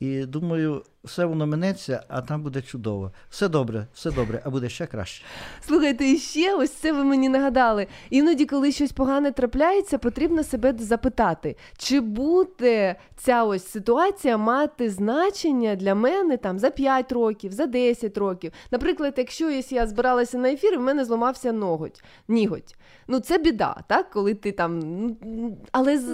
І 0.00 0.24
думаю, 0.26 0.82
все 1.08 1.24
воно 1.24 1.46
минеться, 1.46 2.02
а 2.08 2.20
там 2.20 2.42
буде 2.42 2.62
чудово. 2.62 3.12
Все 3.30 3.48
добре, 3.48 3.86
все 3.94 4.10
добре, 4.10 4.42
а 4.44 4.50
буде 4.50 4.68
ще 4.68 4.86
краще. 4.86 5.24
слухайте, 5.66 6.06
і 6.06 6.16
ще 6.18 6.54
ось 6.54 6.72
це 6.72 6.92
ви 6.92 7.04
мені 7.04 7.28
нагадали. 7.28 7.86
Іноді, 8.10 8.46
коли 8.46 8.72
щось 8.72 8.92
погане 8.92 9.32
трапляється, 9.32 9.98
потрібно 9.98 10.44
себе 10.44 10.74
запитати, 10.78 11.56
чи 11.76 12.00
буде 12.00 12.96
ця 13.16 13.44
ось 13.44 13.68
ситуація 13.68 14.36
мати 14.36 14.90
значення 14.90 15.74
для 15.76 15.94
мене 15.94 16.36
там 16.36 16.58
за 16.58 16.70
5 16.70 17.12
років, 17.12 17.52
за 17.52 17.66
10 17.66 18.18
років. 18.18 18.52
Наприклад, 18.70 19.14
якщо 19.16 19.50
я 19.70 19.86
збиралася 19.86 20.38
на 20.38 20.50
ефір, 20.50 20.72
і 20.72 20.76
в 20.76 20.80
мене 20.80 21.04
зламався 21.04 21.52
ноготь, 21.52 22.04
ніготь. 22.28 22.76
Ну 23.08 23.20
це 23.20 23.38
біда, 23.38 23.76
так? 23.88 24.10
Коли 24.10 24.34
ти 24.34 24.52
там. 24.52 24.78
ну, 25.24 25.56
Але 25.72 25.98
з... 25.98 26.08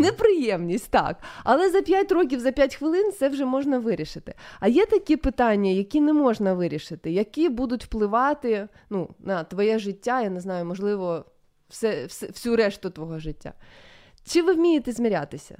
Неприємність, 0.00 0.90
так. 0.90 1.16
Але 1.44 1.70
за 1.70 1.82
5 1.82 2.12
років, 2.12 2.40
за 2.40 2.52
5 2.52 2.76
хвилин 2.76 3.12
це 3.18 3.28
вже 3.28 3.44
можна 3.44 3.78
вирішити. 3.78 4.25
А 4.60 4.68
є 4.68 4.86
такі 4.86 5.16
питання, 5.16 5.70
які 5.70 6.00
не 6.00 6.12
можна 6.12 6.54
вирішити, 6.54 7.10
які 7.10 7.48
будуть 7.48 7.84
впливати 7.84 8.68
ну, 8.90 9.14
на 9.18 9.44
твоє 9.44 9.78
життя, 9.78 10.22
я 10.22 10.30
не 10.30 10.40
знаю, 10.40 10.64
можливо, 10.64 11.24
все, 11.68 12.06
все, 12.06 12.26
всю 12.26 12.56
решту 12.56 12.90
твого 12.90 13.18
життя. 13.18 13.52
Чи 14.24 14.42
ви 14.42 14.52
вмієте 14.52 14.92
змірятися? 14.92 15.58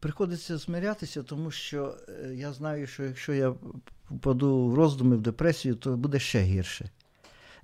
Приходиться 0.00 0.56
змирятися, 0.56 1.22
тому 1.22 1.50
що 1.50 1.96
е, 2.08 2.34
я 2.34 2.52
знаю, 2.52 2.86
що 2.86 3.04
якщо 3.04 3.32
я 3.32 3.54
впаду 4.10 4.66
в 4.66 4.74
роздуми, 4.74 5.16
в 5.16 5.20
депресію, 5.20 5.74
то 5.74 5.96
буде 5.96 6.18
ще 6.18 6.40
гірше. 6.40 6.90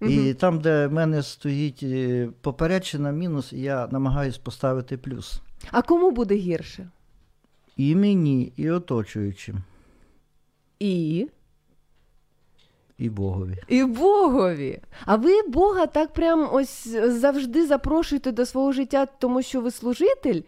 І 0.00 0.18
Мгм. 0.18 0.34
там, 0.34 0.60
де 0.60 0.86
в 0.86 0.92
мене 0.92 1.22
стоїть 1.22 1.82
е, 1.82 2.28
поперечина 2.40 3.10
мінус, 3.12 3.52
я 3.52 3.88
намагаюсь 3.90 4.38
поставити 4.38 4.98
плюс. 4.98 5.40
А 5.70 5.82
кому 5.82 6.10
буде 6.10 6.34
гірше? 6.34 6.90
І 7.80 7.96
мені, 7.96 8.52
і 8.56 8.70
оточуючим, 8.70 9.58
І. 10.78 11.28
і 12.98 13.10
Богові. 13.10 13.56
І 13.68 13.84
Богові. 13.84 14.80
А 15.04 15.16
ви 15.16 15.42
Бога 15.42 15.86
так 15.86 16.12
прям 16.12 16.48
ось 16.52 16.88
завжди 17.08 17.66
запрошуєте 17.66 18.32
до 18.32 18.46
свого 18.46 18.72
життя, 18.72 19.06
тому 19.06 19.42
що 19.42 19.60
ви 19.60 19.70
служитель? 19.70 20.42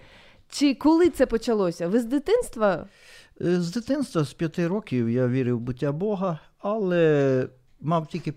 Чи 0.49 0.74
коли 0.74 1.11
це 1.11 1.26
почалося? 1.26 1.89
Ви 1.89 2.01
з 2.01 2.05
дитинства? 2.05 2.87
Е, 3.41 3.61
З 3.61 3.72
дитинства, 3.72 4.24
з 4.24 4.33
п'яти 4.33 4.66
років, 4.66 5.11
я 5.11 5.28
вірив 5.28 5.57
в 5.57 5.61
буття 5.61 5.93
Бога, 5.93 6.39
але 6.59 7.49
мав 7.80 8.07
тільки 8.07 8.33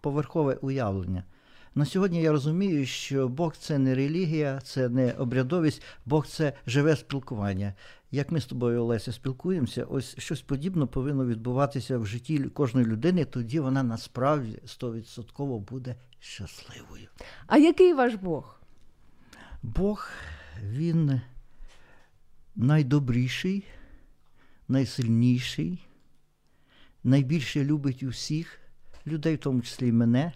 поверхове 0.00 0.58
уявлення. 0.60 1.24
На 1.74 1.84
сьогодні 1.84 2.22
я 2.22 2.32
розумію, 2.32 2.86
що 2.86 3.28
Бог 3.28 3.56
це 3.56 3.78
не 3.78 3.94
релігія, 3.94 4.60
це 4.64 4.88
не 4.88 5.12
обрядовість, 5.12 5.82
Бог 6.06 6.26
це 6.26 6.52
живе 6.66 6.96
спілкування. 6.96 7.74
Як 8.10 8.32
ми 8.32 8.40
з 8.40 8.46
тобою, 8.46 8.80
Олеся, 8.80 9.12
спілкуємося, 9.12 9.84
ось 9.84 10.18
щось 10.18 10.40
подібне 10.40 10.86
повинно 10.86 11.26
відбуватися 11.26 11.98
в 11.98 12.06
житті 12.06 12.38
кожної 12.38 12.86
людини, 12.86 13.24
тоді 13.24 13.60
вона 13.60 13.82
насправді 13.82 14.58
стовідсотково 14.64 15.58
буде 15.58 15.96
щасливою. 16.18 17.08
А 17.46 17.58
який 17.58 17.94
ваш 17.94 18.14
Бог? 18.14 18.60
Бог 19.62 20.08
він 20.62 21.20
найдобріший, 22.56 23.64
найсильніший, 24.68 25.86
найбільше 27.04 27.64
любить 27.64 28.02
усіх 28.02 28.60
людей, 29.06 29.34
в 29.34 29.38
тому 29.38 29.62
числі 29.62 29.88
і 29.88 29.92
мене. 29.92 30.32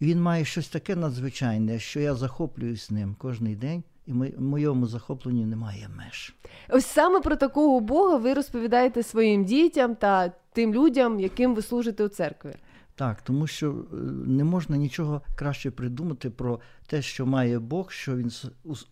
Він 0.00 0.22
має 0.22 0.44
щось 0.44 0.68
таке 0.68 0.96
надзвичайне, 0.96 1.78
що 1.78 2.00
я 2.00 2.14
захоплююсь 2.14 2.90
ним 2.90 3.16
кожен 3.18 3.54
день, 3.54 3.84
і 4.06 4.12
мо- 4.12 4.26
моєму 4.38 4.86
захопленню 4.86 5.46
немає 5.46 5.88
меж. 5.96 6.34
Ось 6.68 6.86
саме 6.86 7.20
про 7.20 7.36
такого 7.36 7.80
Бога 7.80 8.16
ви 8.16 8.34
розповідаєте 8.34 9.02
своїм 9.02 9.44
дітям 9.44 9.94
та 9.96 10.32
тим 10.52 10.74
людям, 10.74 11.20
яким 11.20 11.54
ви 11.54 11.62
служите 11.62 12.04
у 12.04 12.08
церкві. 12.08 12.54
Так, 12.94 13.22
тому 13.22 13.46
що 13.46 13.70
е, 13.70 13.96
не 14.26 14.44
можна 14.44 14.76
нічого 14.76 15.22
краще 15.36 15.70
придумати 15.70 16.30
про 16.30 16.60
те, 16.86 17.02
що 17.02 17.26
має 17.26 17.58
Бог, 17.58 17.90
що 17.90 18.16
він 18.16 18.30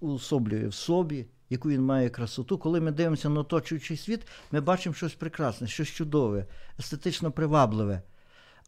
уособлює 0.01 0.69
в 0.69 0.75
собі, 0.75 1.27
яку 1.51 1.69
він 1.69 1.83
має 1.83 2.09
красоту. 2.11 2.59
Коли 2.59 2.81
ми 2.81 2.91
дивимося 2.91 3.29
на 3.29 3.41
оточуючий 3.41 3.97
світ, 3.97 4.27
ми 4.53 4.61
бачимо 4.61 4.95
щось 4.95 5.15
прекрасне, 5.15 5.67
щось 5.67 5.89
чудове, 5.89 6.47
естетично 6.79 7.31
привабливе. 7.31 8.03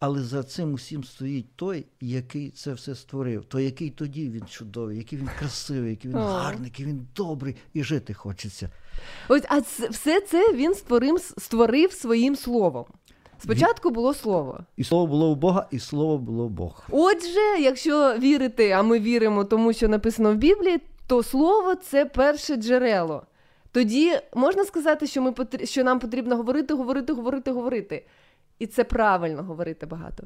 Але 0.05 0.23
за 0.23 0.43
цим 0.43 0.73
усім 0.73 1.05
стоїть 1.05 1.57
той, 1.57 1.87
який 2.01 2.51
це 2.51 2.73
все 2.73 2.95
створив, 2.95 3.45
той, 3.45 3.65
який 3.65 3.91
тоді 3.91 4.29
він 4.29 4.43
чудовий, 4.51 4.97
який 4.97 5.19
він 5.19 5.29
красивий, 5.39 5.91
який 5.91 6.11
він 6.11 6.19
О. 6.19 6.25
гарний, 6.25 6.65
який 6.65 6.87
він 6.87 7.07
добрий, 7.17 7.57
і 7.75 7.85
жити 7.85 8.15
хочеться. 8.15 8.71
Ось, 9.29 9.43
а 9.49 9.61
це, 9.61 9.89
все 9.89 10.21
це 10.21 10.53
він 10.53 10.75
створив, 10.75 11.21
створив 11.21 11.93
своїм 11.93 12.37
словом. 12.37 12.85
Спочатку 13.39 13.91
було 13.91 14.15
слово. 14.15 14.61
І 14.77 14.85
слово 14.85 15.07
було 15.07 15.31
у 15.31 15.35
Бога, 15.35 15.67
і 15.71 15.79
слово 15.79 16.19
було 16.19 16.49
Бог. 16.49 16.85
Отже, 16.91 17.61
якщо 17.61 18.19
вірити, 18.19 18.71
а 18.71 18.83
ми 18.83 19.01
віримо 19.01 19.45
тому, 19.45 19.73
що 19.73 19.89
написано 19.89 20.33
в 20.33 20.37
Біблії, 20.37 20.81
то 21.07 21.23
слово 21.23 21.75
це 21.75 22.05
перше 22.05 22.57
джерело. 22.57 23.23
Тоді 23.73 24.13
можна 24.35 24.65
сказати, 24.65 25.07
що, 25.07 25.23
ми 25.23 25.35
що 25.65 25.85
нам 25.85 25.99
потрібно 25.99 26.37
говорити, 26.37 26.75
говорити, 26.75 27.13
говорити, 27.13 27.51
говорити. 27.51 28.07
І 28.59 28.67
це 28.67 28.85
правильно 28.85 29.43
говорити 29.43 29.87
багато. 29.87 30.23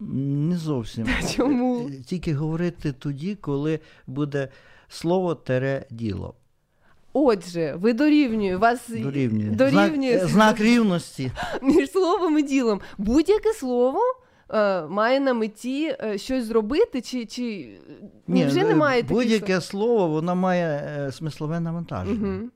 Не 0.00 0.56
зовсім. 0.56 1.06
Чому? 1.36 1.88
Е, 1.88 2.02
Тільки 2.06 2.34
говорити 2.34 2.92
тоді, 2.92 3.34
коли 3.34 3.80
буде 4.06 4.48
слово 4.88 5.34
тере 5.34 5.86
діло. 5.90 6.34
Отже, 7.12 7.74
ви 7.76 7.92
дорівнює, 7.92 8.56
вас 8.56 8.88
Дорівнює. 8.88 9.50
дорівнює 9.50 10.18
Знак, 10.18 10.24
е, 10.24 10.32
знак 10.32 10.60
рівності. 10.60 11.32
між 11.62 11.90
словом 11.90 12.38
і 12.38 12.42
ділом. 12.42 12.80
Будь-яке 12.98 13.52
слово 13.52 14.00
е, 14.50 14.82
має 14.86 15.20
на 15.20 15.34
меті 15.34 15.96
е, 16.02 16.18
щось 16.18 16.44
зробити, 16.44 17.00
чи, 17.00 17.26
чи 17.26 17.70
Ні, 18.28 18.46
вже 18.46 18.60
е, 18.60 18.64
немає 18.64 19.02
таких 19.02 19.16
будь-яке 19.16 19.60
слово, 19.60 20.08
воно 20.08 20.36
має 20.36 20.66
е, 21.06 21.12
смислове 21.12 21.60
навантаження. 21.60 22.38
Угу. 22.38 22.48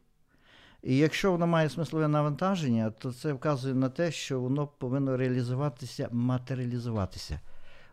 І 0.85 0.97
якщо 0.97 1.33
воно 1.33 1.47
має 1.47 1.69
смислове 1.69 2.09
навантаження, 2.09 2.91
то 2.91 3.13
це 3.13 3.33
вказує 3.33 3.75
на 3.75 3.89
те, 3.89 4.11
що 4.13 4.41
воно 4.41 4.67
повинно 4.67 5.17
реалізуватися, 5.17 6.09
матеріалізуватися. 6.13 7.41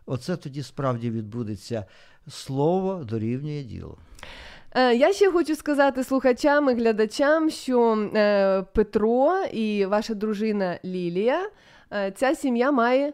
Оце 0.06 0.36
тоді 0.36 0.62
справді 0.62 1.10
відбудеться. 1.10 1.84
Слово 2.28 3.04
дорівнює 3.04 3.62
діло. 3.62 3.98
Е, 4.74 4.94
Я 4.94 5.12
ще 5.12 5.32
хочу 5.32 5.56
сказати 5.56 6.04
слухачам 6.04 6.70
і 6.70 6.74
глядачам, 6.74 7.50
що 7.50 8.10
е, 8.14 8.62
Петро 8.62 9.44
і 9.52 9.86
ваша 9.86 10.14
дружина 10.14 10.78
Лілія, 10.84 11.50
е, 11.92 12.12
ця 12.16 12.34
сім'я 12.34 12.72
має 12.72 13.12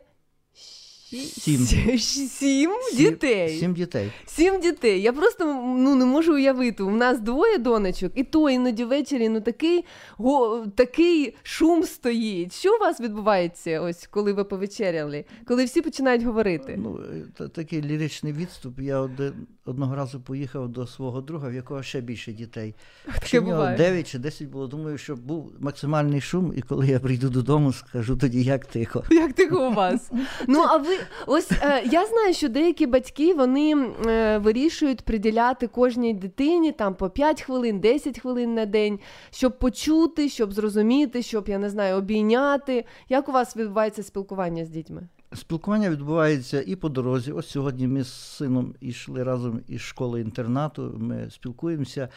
Сім. 1.10 1.66
Сім 1.98 2.70
дітей. 2.96 3.48
Сім 3.48 3.74
дітей. 3.74 4.12
Сім 4.26 4.60
дітей. 4.60 5.02
Я 5.02 5.12
просто 5.12 5.44
ну 5.78 5.94
не 5.94 6.04
можу 6.04 6.34
уявити. 6.34 6.82
У 6.82 6.90
нас 6.90 7.20
двоє 7.20 7.58
донечок, 7.58 8.12
і 8.14 8.24
то 8.24 8.50
іноді 8.50 8.84
ввечері 8.84 9.28
ну 9.28 9.40
такий 9.40 9.84
го, 10.16 10.66
такий 10.74 11.36
шум 11.42 11.82
стоїть. 11.82 12.54
Що 12.54 12.76
у 12.76 12.78
вас 12.78 13.00
відбувається, 13.00 13.80
ось 13.80 14.06
коли 14.06 14.32
ви 14.32 14.44
повечеряли, 14.44 15.24
коли 15.46 15.64
всі 15.64 15.82
починають 15.82 16.22
говорити? 16.22 16.78
Ну, 16.78 17.00
такий 17.48 17.82
ліричний 17.82 18.32
відступ. 18.32 18.80
Я 18.80 18.98
один, 18.98 19.32
одного 19.64 19.94
разу 19.94 20.20
поїхав 20.20 20.68
до 20.68 20.86
свого 20.86 21.20
друга, 21.20 21.48
в 21.48 21.54
якого 21.54 21.82
ще 21.82 22.00
більше 22.00 22.32
дітей. 22.32 22.74
Таке 23.20 23.40
буває. 23.40 23.76
9 23.76 24.10
чи 24.10 24.18
10 24.18 24.48
було. 24.48 24.66
Думаю, 24.66 24.98
що 24.98 25.16
був 25.16 25.52
максимальний 25.60 26.20
шум, 26.20 26.52
і 26.56 26.62
коли 26.62 26.86
я 26.86 27.00
прийду 27.00 27.28
додому, 27.28 27.72
скажу 27.72 28.16
тоді, 28.16 28.42
як 28.42 28.66
тихо. 28.66 29.04
Як 29.10 29.32
тихо 29.32 29.68
у 29.68 29.72
вас? 29.72 30.10
Ну 30.48 30.60
а 30.68 30.76
ви 30.76 30.97
ось 31.26 31.52
е, 31.52 31.82
я 31.90 32.06
знаю, 32.06 32.34
що 32.34 32.48
деякі 32.48 32.86
батьки 32.86 33.34
вони 33.34 33.74
е, 34.06 34.38
вирішують 34.38 35.02
приділяти 35.02 35.66
кожній 35.66 36.14
дитині 36.14 36.72
там 36.72 36.94
по 36.94 37.10
5 37.10 37.42
хвилин, 37.42 37.80
10 37.80 38.20
хвилин 38.20 38.54
на 38.54 38.66
день, 38.66 38.98
щоб 39.30 39.58
почути, 39.58 40.28
щоб 40.28 40.52
зрозуміти, 40.52 41.22
щоб 41.22 41.48
я 41.48 41.58
не 41.58 41.70
знаю, 41.70 41.96
обійняти. 41.96 42.84
Як 43.08 43.28
у 43.28 43.32
вас 43.32 43.56
відбувається 43.56 44.02
спілкування 44.02 44.64
з 44.64 44.68
дітьми? 44.68 45.08
Спілкування 45.34 45.90
відбувається 45.90 46.62
і 46.66 46.76
по 46.76 46.88
дорозі. 46.88 47.32
Ось 47.32 47.50
сьогодні 47.50 47.88
ми 47.88 48.04
з 48.04 48.12
сином 48.12 48.74
йшли 48.80 49.22
разом 49.22 49.60
із 49.68 49.80
школи 49.80 50.20
інтернату. 50.20 50.94
Ми 50.98 51.30
спілкуємося 51.30 52.08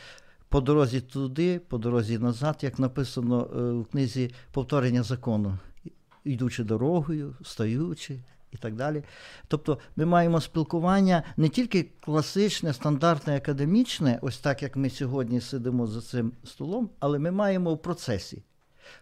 по 0.49 0.61
дорозі 0.61 1.01
туди, 1.01 1.59
по 1.59 1.77
дорозі 1.77 2.19
назад, 2.19 2.57
як 2.61 2.79
написано 2.79 3.49
е, 3.55 3.71
в 3.71 3.85
книзі 3.85 4.31
повторення 4.51 5.03
закону, 5.03 5.57
йдучи 6.23 6.63
дорогою, 6.63 7.35
стаючи. 7.43 8.19
І 8.51 8.57
так 8.57 8.75
далі. 8.75 9.03
Тобто 9.47 9.77
ми 9.95 10.05
маємо 10.05 10.41
спілкування 10.41 11.23
не 11.37 11.49
тільки 11.49 11.85
класичне, 11.99 12.73
стандартне, 12.73 13.37
академічне, 13.37 14.19
ось 14.21 14.37
так 14.37 14.63
як 14.63 14.75
ми 14.75 14.89
сьогодні 14.89 15.41
сидимо 15.41 15.87
за 15.87 16.01
цим 16.01 16.31
столом, 16.43 16.89
але 16.99 17.19
ми 17.19 17.31
маємо 17.31 17.73
в 17.73 17.81
процесі. 17.81 18.43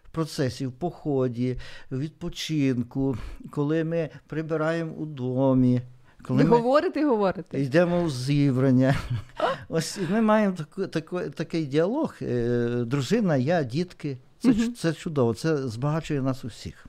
В 0.04 0.10
процесі, 0.10 0.66
в 0.66 0.72
поході, 0.72 1.56
в 1.90 1.98
відпочинку, 1.98 3.16
коли 3.50 3.84
ми 3.84 4.08
прибираємо 4.26 4.92
у 4.92 5.06
домі, 5.06 5.80
коли 6.22 6.42
Ви 6.44 6.50
ми 6.50 6.56
говорите 6.56 7.00
і 7.00 7.04
говорите. 7.04 7.60
йдемо 7.62 8.04
в 8.04 8.10
зібрання. 8.10 8.94
Ось 9.68 9.98
ми 10.10 10.20
маємо 10.20 10.56
таку, 10.56 10.86
таку, 10.86 11.20
такий 11.20 11.66
діалог. 11.66 12.14
е, 12.22 12.68
Дружина, 12.86 13.36
я, 13.36 13.62
дітки. 13.62 14.18
Це, 14.38 14.48
чу- 14.48 14.72
це 14.72 14.92
чудово, 14.92 15.34
це 15.34 15.68
збагачує 15.68 16.22
нас 16.22 16.44
усіх. 16.44 16.86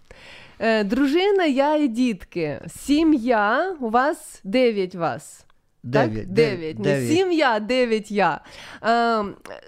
Е, 0.63 0.83
дружина, 0.83 1.45
я 1.45 1.75
і 1.75 1.87
дітки. 1.87 2.61
Сім'я, 2.67 3.75
у 3.79 3.89
вас 3.89 4.41
дев'ять 4.43 4.95
вас. 4.95 5.45
Дев'ять. 5.83 6.33
Дев'ять. 6.33 6.79
Не 6.79 7.01
сім'я, 7.07 7.59
дев'ять 7.59 8.11
я. 8.11 8.41
Е, 8.83 9.23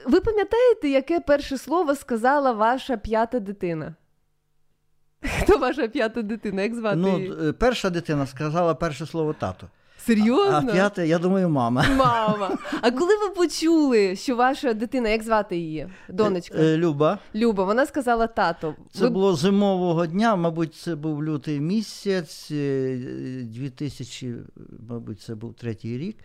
ви 0.05 0.19
пам'ятаєте, 0.21 0.89
яке 0.89 1.19
перше 1.19 1.57
слово 1.57 1.95
сказала 1.95 2.51
ваша 2.51 2.97
п'ята 2.97 3.39
дитина? 3.39 3.95
Хто 5.41 5.57
ваша 5.57 5.87
п'ята 5.87 6.21
дитина? 6.21 6.61
Як 6.61 6.75
звати 6.75 6.95
Ну, 6.95 7.17
її? 7.19 7.33
е, 7.49 7.53
перша 7.53 7.89
дитина 7.89 8.27
сказала 8.27 8.75
перше 8.75 9.05
слово 9.05 9.33
тато. 9.33 9.67
Серйозно? 10.05 10.69
А 10.69 10.73
п'яте, 10.73 11.07
я 11.07 11.19
думаю, 11.19 11.49
мама. 11.49 11.85
Мама. 11.97 12.57
А 12.81 12.91
коли 12.91 13.11
ви 13.17 13.29
почули, 13.35 14.15
що 14.15 14.35
ваша 14.35 14.73
дитина, 14.73 15.09
як 15.09 15.23
звати 15.23 15.57
її? 15.57 15.87
Донечка? 16.09 16.57
Е, 16.57 16.77
Люба. 16.77 17.19
Люба, 17.35 17.63
вона 17.63 17.85
сказала 17.85 18.27
тато. 18.27 18.75
Це 18.91 19.03
Ви- 19.03 19.09
було 19.09 19.35
зимового 19.35 20.05
дня, 20.05 20.35
мабуть, 20.35 20.75
це 20.75 20.95
був 20.95 21.23
лютий 21.23 21.59
місяць, 21.59 22.47
е, 22.51 22.97
2000, 23.43 24.35
мабуть, 24.89 25.21
це 25.21 25.35
був 25.35 25.53
третій 25.53 25.97
рік. 25.97 26.17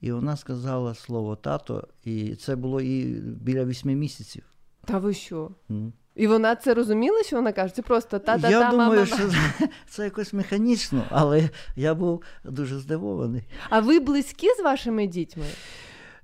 І 0.00 0.12
вона 0.12 0.36
сказала 0.36 0.94
слово 0.94 1.36
тато, 1.36 1.88
і 2.04 2.34
це 2.34 2.56
було 2.56 2.80
і 2.80 3.04
біля 3.20 3.64
вісьми 3.64 3.94
місяців. 3.94 4.42
Та 4.84 4.98
ви 4.98 5.14
що? 5.14 5.50
М. 5.70 5.92
І 6.18 6.26
вона 6.26 6.56
це 6.56 6.74
розуміла, 6.74 7.22
що 7.22 7.36
вона 7.36 7.52
каже? 7.52 7.74
Це 7.74 7.82
просто 7.82 8.18
та-та-та, 8.18 8.50
я 8.50 8.70
думаю, 8.70 8.90
мама. 8.90 9.06
що 9.06 9.30
це, 9.88 10.04
якось 10.04 10.32
механічно, 10.32 11.04
але 11.10 11.50
я 11.76 11.94
був 11.94 12.22
дуже 12.44 12.78
здивований. 12.78 13.42
А 13.70 13.80
ви 13.80 14.00
близькі 14.00 14.46
з 14.58 14.62
вашими 14.62 15.06
дітьми? 15.06 15.44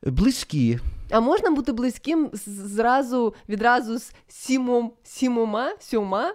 Близькі. 0.03 0.79
А 1.11 1.21
можна 1.21 1.51
бути 1.51 1.73
близьким 1.73 2.31
зразу 2.47 3.35
відразу 3.49 3.99
з 3.99 4.13
сімом, 4.29 4.93
сімома, 5.03 5.73
сьома 5.81 6.35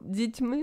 дітьми? 0.00 0.62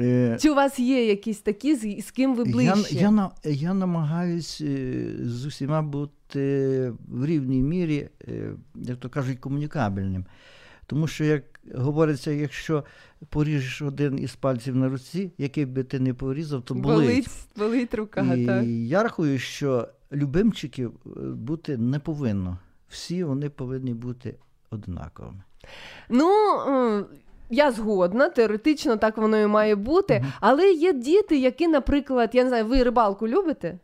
Е, 0.00 0.38
Чи 0.40 0.50
у 0.50 0.54
вас 0.54 0.78
є 0.78 1.06
якісь 1.06 1.38
такі, 1.40 1.74
з, 1.74 2.06
з 2.06 2.10
ким 2.10 2.34
ви 2.34 2.44
Я, 2.62 2.74
ближче? 2.74 2.94
я, 2.94 3.10
на- 3.10 3.30
я 3.44 3.74
намагаюсь 3.74 4.60
е, 4.60 5.04
з 5.22 5.46
усіма 5.46 5.82
бути 5.82 6.92
в 7.08 7.26
рівній 7.26 7.62
мірі, 7.62 8.08
е, 8.28 8.52
як 8.74 8.96
то 9.00 9.08
кажуть, 9.08 9.38
комунікабельним. 9.38 10.24
Тому 10.90 11.06
що, 11.06 11.24
як 11.24 11.42
говориться, 11.74 12.30
якщо 12.30 12.84
поріжеш 13.28 13.82
один 13.82 14.18
із 14.18 14.34
пальців 14.34 14.76
на 14.76 14.88
руці, 14.88 15.32
який 15.38 15.66
би 15.66 15.84
ти 15.84 16.00
не 16.00 16.14
порізав, 16.14 16.62
то 16.62 16.74
болить. 16.74 17.08
болить, 17.08 17.28
болить 17.56 17.94
рука, 17.94 18.34
І 18.34 18.46
так. 18.46 18.64
я 18.66 19.02
рахую, 19.02 19.38
що 19.38 19.88
любимчиків 20.12 20.92
е, 21.06 21.20
бути 21.20 21.76
не 21.76 21.98
повинно. 21.98 22.58
Всі 22.88 23.24
вони 23.24 23.50
повинні 23.50 23.94
бути 23.94 24.34
однаковими. 24.70 25.42
Ну, 26.08 26.30
е, 26.68 27.04
я 27.50 27.72
згодна, 27.72 28.28
теоретично 28.28 28.96
так 28.96 29.16
воно 29.16 29.38
і 29.38 29.46
має 29.46 29.74
бути. 29.76 30.24
Але 30.40 30.72
є 30.72 30.92
діти, 30.92 31.38
які, 31.38 31.68
наприклад, 31.68 32.30
я 32.32 32.42
не 32.42 32.48
знаю, 32.48 32.66
ви 32.66 32.82
рибалку 32.82 33.28
любите? 33.28 33.78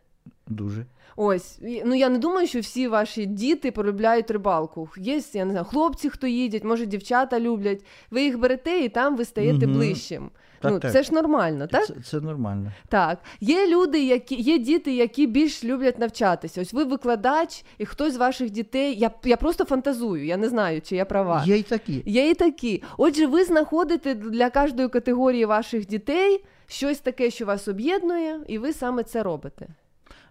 Дуже. 0.47 0.85
Ось, 1.19 1.59
ну 1.85 1.95
я 1.95 2.09
не 2.09 2.17
думаю, 2.17 2.47
що 2.47 2.59
всі 2.59 2.87
ваші 2.87 3.25
діти 3.25 3.71
полюбляють 3.71 4.31
рибалку. 4.31 4.89
Є, 4.97 5.21
я 5.33 5.45
не 5.45 5.51
знаю, 5.51 5.65
хлопці, 5.65 6.09
хто 6.09 6.27
їдять, 6.27 6.63
може, 6.63 6.85
дівчата 6.85 7.39
люблять. 7.39 7.85
Ви 8.11 8.23
їх 8.23 8.39
берете 8.39 8.79
і 8.79 8.89
там 8.89 9.17
ви 9.17 9.25
стаєте 9.25 9.67
Мгм. 9.67 9.75
ближчим. 9.75 10.29
Так, 10.59 10.71
ну, 10.71 10.79
так. 10.79 10.91
це 10.91 11.03
ж 11.03 11.13
нормально, 11.13 11.67
так? 11.67 11.85
Це, 11.85 11.93
це 12.05 12.19
нормально. 12.19 12.71
Так, 12.89 13.19
є 13.39 13.67
люди, 13.67 14.03
які 14.03 14.35
є 14.35 14.57
діти, 14.57 14.93
які 14.95 15.27
більш 15.27 15.63
люблять 15.63 15.99
навчатися. 15.99 16.61
Ось 16.61 16.73
ви 16.73 16.83
викладач, 16.83 17.65
і 17.77 17.85
хтось 17.85 18.13
з 18.13 18.17
ваших 18.17 18.49
дітей. 18.49 18.95
Я, 18.95 19.11
я 19.23 19.37
просто 19.37 19.65
фантазую, 19.65 20.25
я 20.25 20.37
не 20.37 20.49
знаю, 20.49 20.81
чи 20.81 20.95
я 20.95 21.05
права. 21.05 21.43
Є 21.45 21.57
й 21.57 21.63
такі. 21.63 22.03
Є 22.05 22.29
і 22.29 22.33
такі. 22.33 22.83
Отже, 22.97 23.25
ви 23.25 23.43
знаходите 23.43 24.15
для 24.15 24.49
кожної 24.49 24.89
категорії 24.89 25.45
ваших 25.45 25.87
дітей 25.87 26.43
щось 26.67 26.99
таке, 26.99 27.31
що 27.31 27.45
вас 27.45 27.67
об'єднує, 27.67 28.39
і 28.47 28.57
ви 28.57 28.73
саме 28.73 29.03
це 29.03 29.23
робите. 29.23 29.67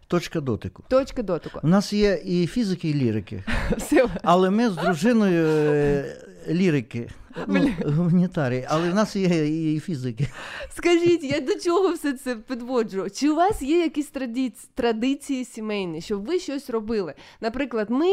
Точка 0.09 0.41
дотику. 0.41 0.85
Точка 0.89 1.23
дотику. 1.23 1.61
У 1.63 1.69
нас 1.69 1.93
є 1.93 2.23
і 2.25 2.47
фізики, 2.47 2.89
і 2.89 2.95
лірики. 2.95 3.45
Але 4.23 4.51
ми 4.51 4.71
з 4.71 4.75
дружиною 4.75 5.47
е, 5.47 6.17
лірики, 6.49 7.11
ну, 7.47 7.71
гуманітарії, 7.85 8.67
але 8.69 8.91
в 8.91 8.95
нас 8.95 9.17
є 9.17 9.75
і 9.75 9.81
фізики. 9.81 10.27
Скажіть, 10.71 11.25
я 11.25 11.41
до 11.41 11.55
чого 11.55 11.93
все 11.93 12.13
це 12.13 12.37
підводжу? 12.37 13.07
Чи 13.15 13.31
у 13.31 13.35
вас 13.37 13.63
є 13.63 13.79
якісь 13.83 14.13
традиці- 14.13 14.69
традиції 14.75 15.45
сімейні, 15.45 16.01
щоб 16.01 16.25
ви 16.27 16.39
щось 16.39 16.71
робили? 16.71 17.15
Наприклад, 17.41 17.91
ми 17.91 18.07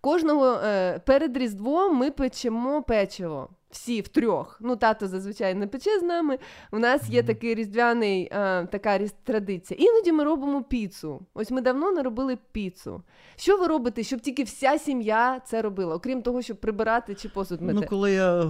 кожного 0.00 0.46
е, 0.54 0.98
перед 1.06 1.36
Різдвом 1.36 1.96
ми 1.96 2.10
печемо 2.10 2.82
печиво. 2.82 3.48
Всі 3.70 4.00
втрьох. 4.00 4.58
Ну, 4.60 4.76
тато 4.76 5.08
зазвичай 5.08 5.54
не 5.54 5.66
пече 5.66 6.00
з 6.00 6.02
нами. 6.02 6.38
У 6.72 6.78
нас 6.78 7.08
є 7.10 7.22
такий 7.22 7.54
різдвяний, 7.54 8.28
а, 8.32 8.64
така 8.70 8.98
різ- 8.98 9.14
традиція. 9.24 9.80
Іноді 9.80 10.12
ми 10.12 10.24
робимо 10.24 10.62
піцу. 10.62 11.20
Ось 11.34 11.50
ми 11.50 11.60
давно 11.60 11.92
не 11.92 12.02
робили 12.02 12.38
піцу. 12.52 13.02
Що 13.36 13.56
ви 13.56 13.66
робите, 13.66 14.02
щоб 14.02 14.20
тільки 14.20 14.42
вся 14.42 14.78
сім'я 14.78 15.40
це 15.46 15.62
робила, 15.62 15.94
окрім 15.94 16.22
того, 16.22 16.42
щоб 16.42 16.56
прибирати 16.56 17.14
чи 17.14 17.28
посуд 17.28 17.60
мити? 17.60 17.74
Ну, 17.80 17.86
коли 17.88 18.12
я 18.12 18.44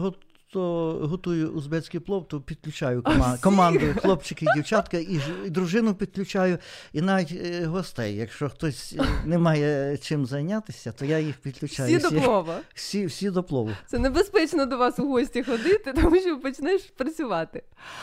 гото, 0.55 1.07
готую 1.09 1.51
узбецький 1.53 2.01
плов, 2.01 2.29
то 2.29 2.41
підключаю 2.41 3.03
кома- 3.03 3.41
команду 3.43 3.87
хлопчики 3.97 4.47
дівчатка, 4.55 4.99
і, 4.99 5.15
ж- 5.19 5.35
і 5.47 5.51
дружину 5.51 5.95
підключаю, 5.95 6.59
і 6.93 7.01
навіть 7.01 7.33
е, 7.33 7.65
гостей. 7.67 8.17
Якщо 8.17 8.49
хтось 8.49 8.93
е, 8.99 9.05
не 9.27 9.39
має 9.39 9.99
чим 9.99 10.27
зайнятися, 10.27 10.93
то 10.93 11.05
я 11.05 11.19
їх 11.19 11.37
підключаю. 11.37 11.99
Всі 11.99 12.09
до 12.11 12.21
плова. 12.23 12.59
Всі, 12.75 13.07
всі 13.07 13.31
до 13.31 13.43
плову. 13.43 13.71
Це 13.87 13.99
небезпечно 13.99 14.67
до 14.67 14.79
вас 14.79 14.99
у 14.99 15.09
гості 15.09 15.43
ходити, 15.43 15.93
тому 15.93 16.21
що 16.21 16.39
почнеш 16.41 16.83
працювати. 16.83 17.63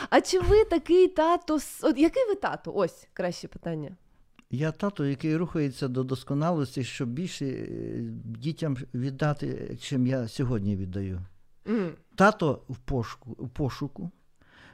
А 0.09 0.21
чи 0.21 0.39
ви 0.39 0.65
такий 0.65 1.07
тато? 1.07 1.59
От 1.83 1.97
який 1.97 2.23
ви 2.29 2.35
тато? 2.35 2.71
Ось 2.75 3.07
краще 3.13 3.47
питання. 3.47 3.91
Я 4.51 4.71
тато, 4.71 5.05
який 5.05 5.37
рухається 5.37 5.87
до 5.87 6.03
досконалості, 6.03 6.83
щоб 6.83 7.09
більше 7.09 7.45
е, 7.45 7.67
дітям 8.25 8.77
віддати, 8.93 9.77
чим 9.81 10.07
я 10.07 10.27
сьогодні 10.27 10.75
віддаю. 10.75 11.21
Тато 12.15 12.61
в 12.69 12.77
пошуку, 12.77 13.31
в 13.31 13.49
пошуку. 13.49 14.11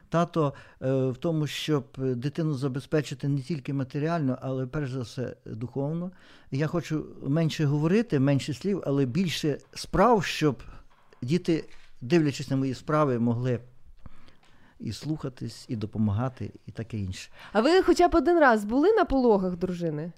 Тато 0.10 0.54
е, 0.82 1.10
в 1.10 1.18
тому, 1.18 1.48
щоб 1.48 1.86
дитину 1.98 2.54
забезпечити 2.54 3.28
не 3.28 3.42
тільки 3.42 3.74
матеріально, 3.74 4.38
але 4.42 4.68
перш 4.68 4.92
за 4.92 5.02
все 5.02 5.36
духовно. 5.46 6.12
Я 6.52 6.68
хочу 6.68 7.06
менше 7.28 7.66
говорити, 7.66 8.20
менше 8.20 8.54
слів, 8.54 8.84
але 8.86 9.06
більше 9.06 9.58
справ, 9.74 10.24
щоб 10.24 10.64
діти, 11.22 11.70
дивлячись 12.02 12.50
на 12.50 12.56
мої 12.56 12.74
справи, 12.74 13.20
могли 13.20 13.60
і 14.80 14.92
слухатись, 14.92 15.66
і 15.70 15.76
допомагати, 15.76 16.52
і 16.66 16.72
таке 16.72 16.98
інше. 16.98 17.32
А 17.52 17.62
ви 17.62 17.82
хоча 17.82 18.08
б 18.08 18.16
один 18.16 18.40
раз 18.40 18.66
були 18.66 18.94
на 18.94 19.06
пологах 19.06 19.58
дружини? 19.58 20.12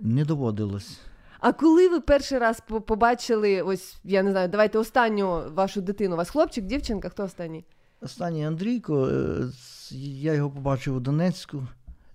Не 0.00 0.24
доводилось. 0.24 1.00
А 1.40 1.52
коли 1.52 1.88
ви 1.88 2.00
перший 2.00 2.38
раз 2.38 2.60
по- 2.68 2.80
побачили, 2.80 3.62
ось 3.62 3.94
я 4.04 4.22
не 4.22 4.30
знаю, 4.30 4.48
давайте 4.48 4.78
останню 4.78 5.42
вашу 5.54 5.80
дитину, 5.80 6.14
у 6.14 6.18
вас 6.18 6.30
хлопчик, 6.30 6.64
дівчинка, 6.64 7.08
хто 7.08 7.24
останній? 7.24 7.64
Останній 8.00 8.46
Андрійко, 8.46 9.08
е, 9.08 9.44
я 9.92 10.32
його 10.34 10.50
побачив 10.50 10.96
у 10.96 11.00
Донецьку. 11.00 11.62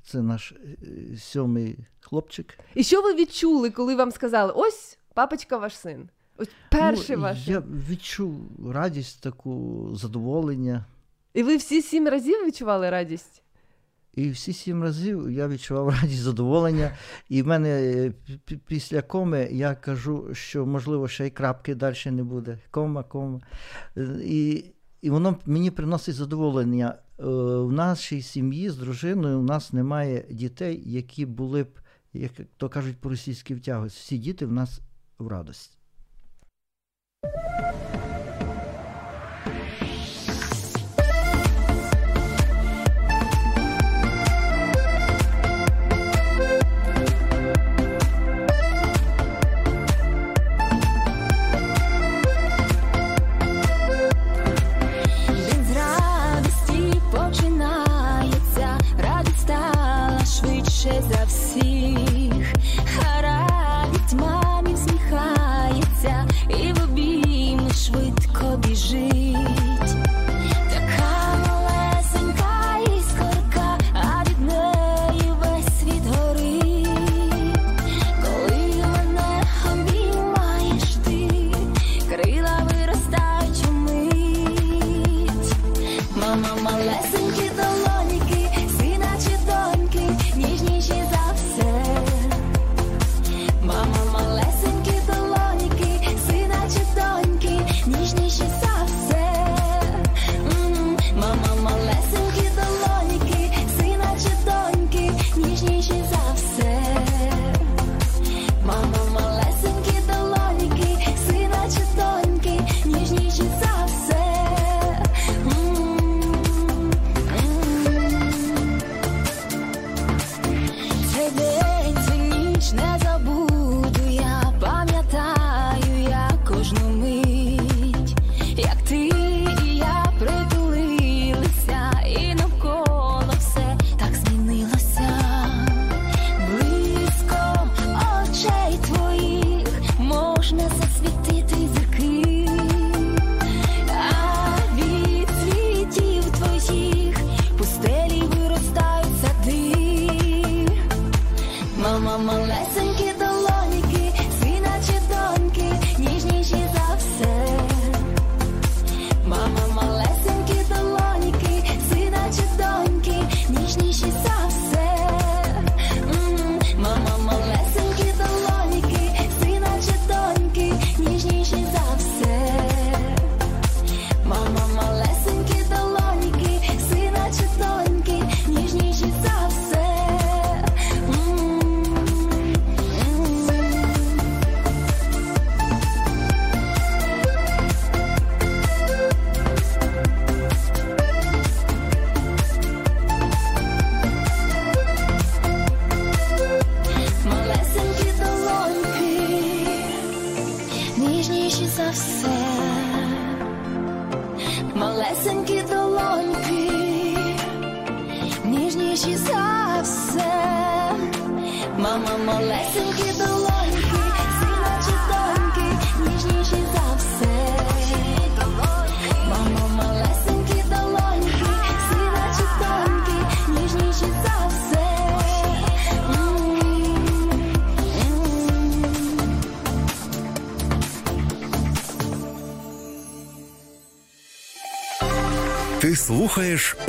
Це 0.04 0.22
наш 0.22 0.52
е, 0.52 1.18
сьомий 1.18 1.78
хлопчик. 2.00 2.58
І 2.76 2.84
що 2.84 3.02
ви 3.02 3.14
відчули, 3.14 3.70
коли 3.70 3.96
вам 3.96 4.12
сказали, 4.12 4.54
ось 4.56 4.98
папочка 5.14 5.58
ваш 5.58 5.78
син? 5.78 6.10
Ось 6.38 6.50
перший 6.72 7.16
Ну, 7.16 7.22
ваш. 7.22 7.48
Я 7.48 7.64
відчув 7.90 8.36
радість, 8.72 9.22
таку 9.22 9.90
задоволення. 9.96 10.86
І 11.34 11.44
ви 11.44 11.56
всі 11.58 11.82
сім 11.82 12.08
разів 12.08 12.46
відчували 12.46 12.90
радість? 12.90 13.42
І 14.14 14.30
всі 14.30 14.54
сім 14.54 14.84
разів 14.84 15.32
я 15.32 15.48
відчував 15.48 15.90
радість, 16.02 16.22
задоволення. 16.22 16.92
І 17.30 17.42
в 17.42 17.48
мене 17.48 17.70
е, 17.70 18.14
після 18.68 19.02
коми 19.02 19.50
я 19.52 19.76
кажу, 19.76 20.30
що 20.34 20.66
можливо 20.66 21.08
ще 21.08 21.28
й 21.28 21.30
крапки 21.30 21.76
далі 21.76 21.96
не 22.06 22.24
буде. 22.24 22.60
Кома, 22.72 23.04
кома. 23.04 23.40
Е, 23.98 24.20
І, 24.24 24.66
і 25.02 25.10
воно 25.10 25.38
мені 25.46 25.72
приносить 25.72 26.16
задоволення. 26.16 26.96
Е, 27.20 27.24
В 27.26 27.72
нашій 27.72 28.22
сім'ї 28.22 28.70
з 28.70 28.78
дружиною 28.78 29.40
у 29.40 29.44
нас 29.44 29.74
немає 29.74 30.26
дітей, 30.30 30.84
які 30.86 31.26
були 31.26 31.64
б, 31.64 31.80
як 32.14 32.32
то 32.58 32.70
кажуть 32.70 32.98
по-російськи, 32.98 33.56
втягують. 33.56 33.94
Всі 33.94 34.18
діти 34.18 34.46
в 34.46 34.52
нас 34.52 34.82
в 35.18 35.28
радості. 35.28 35.78
За 61.62 62.11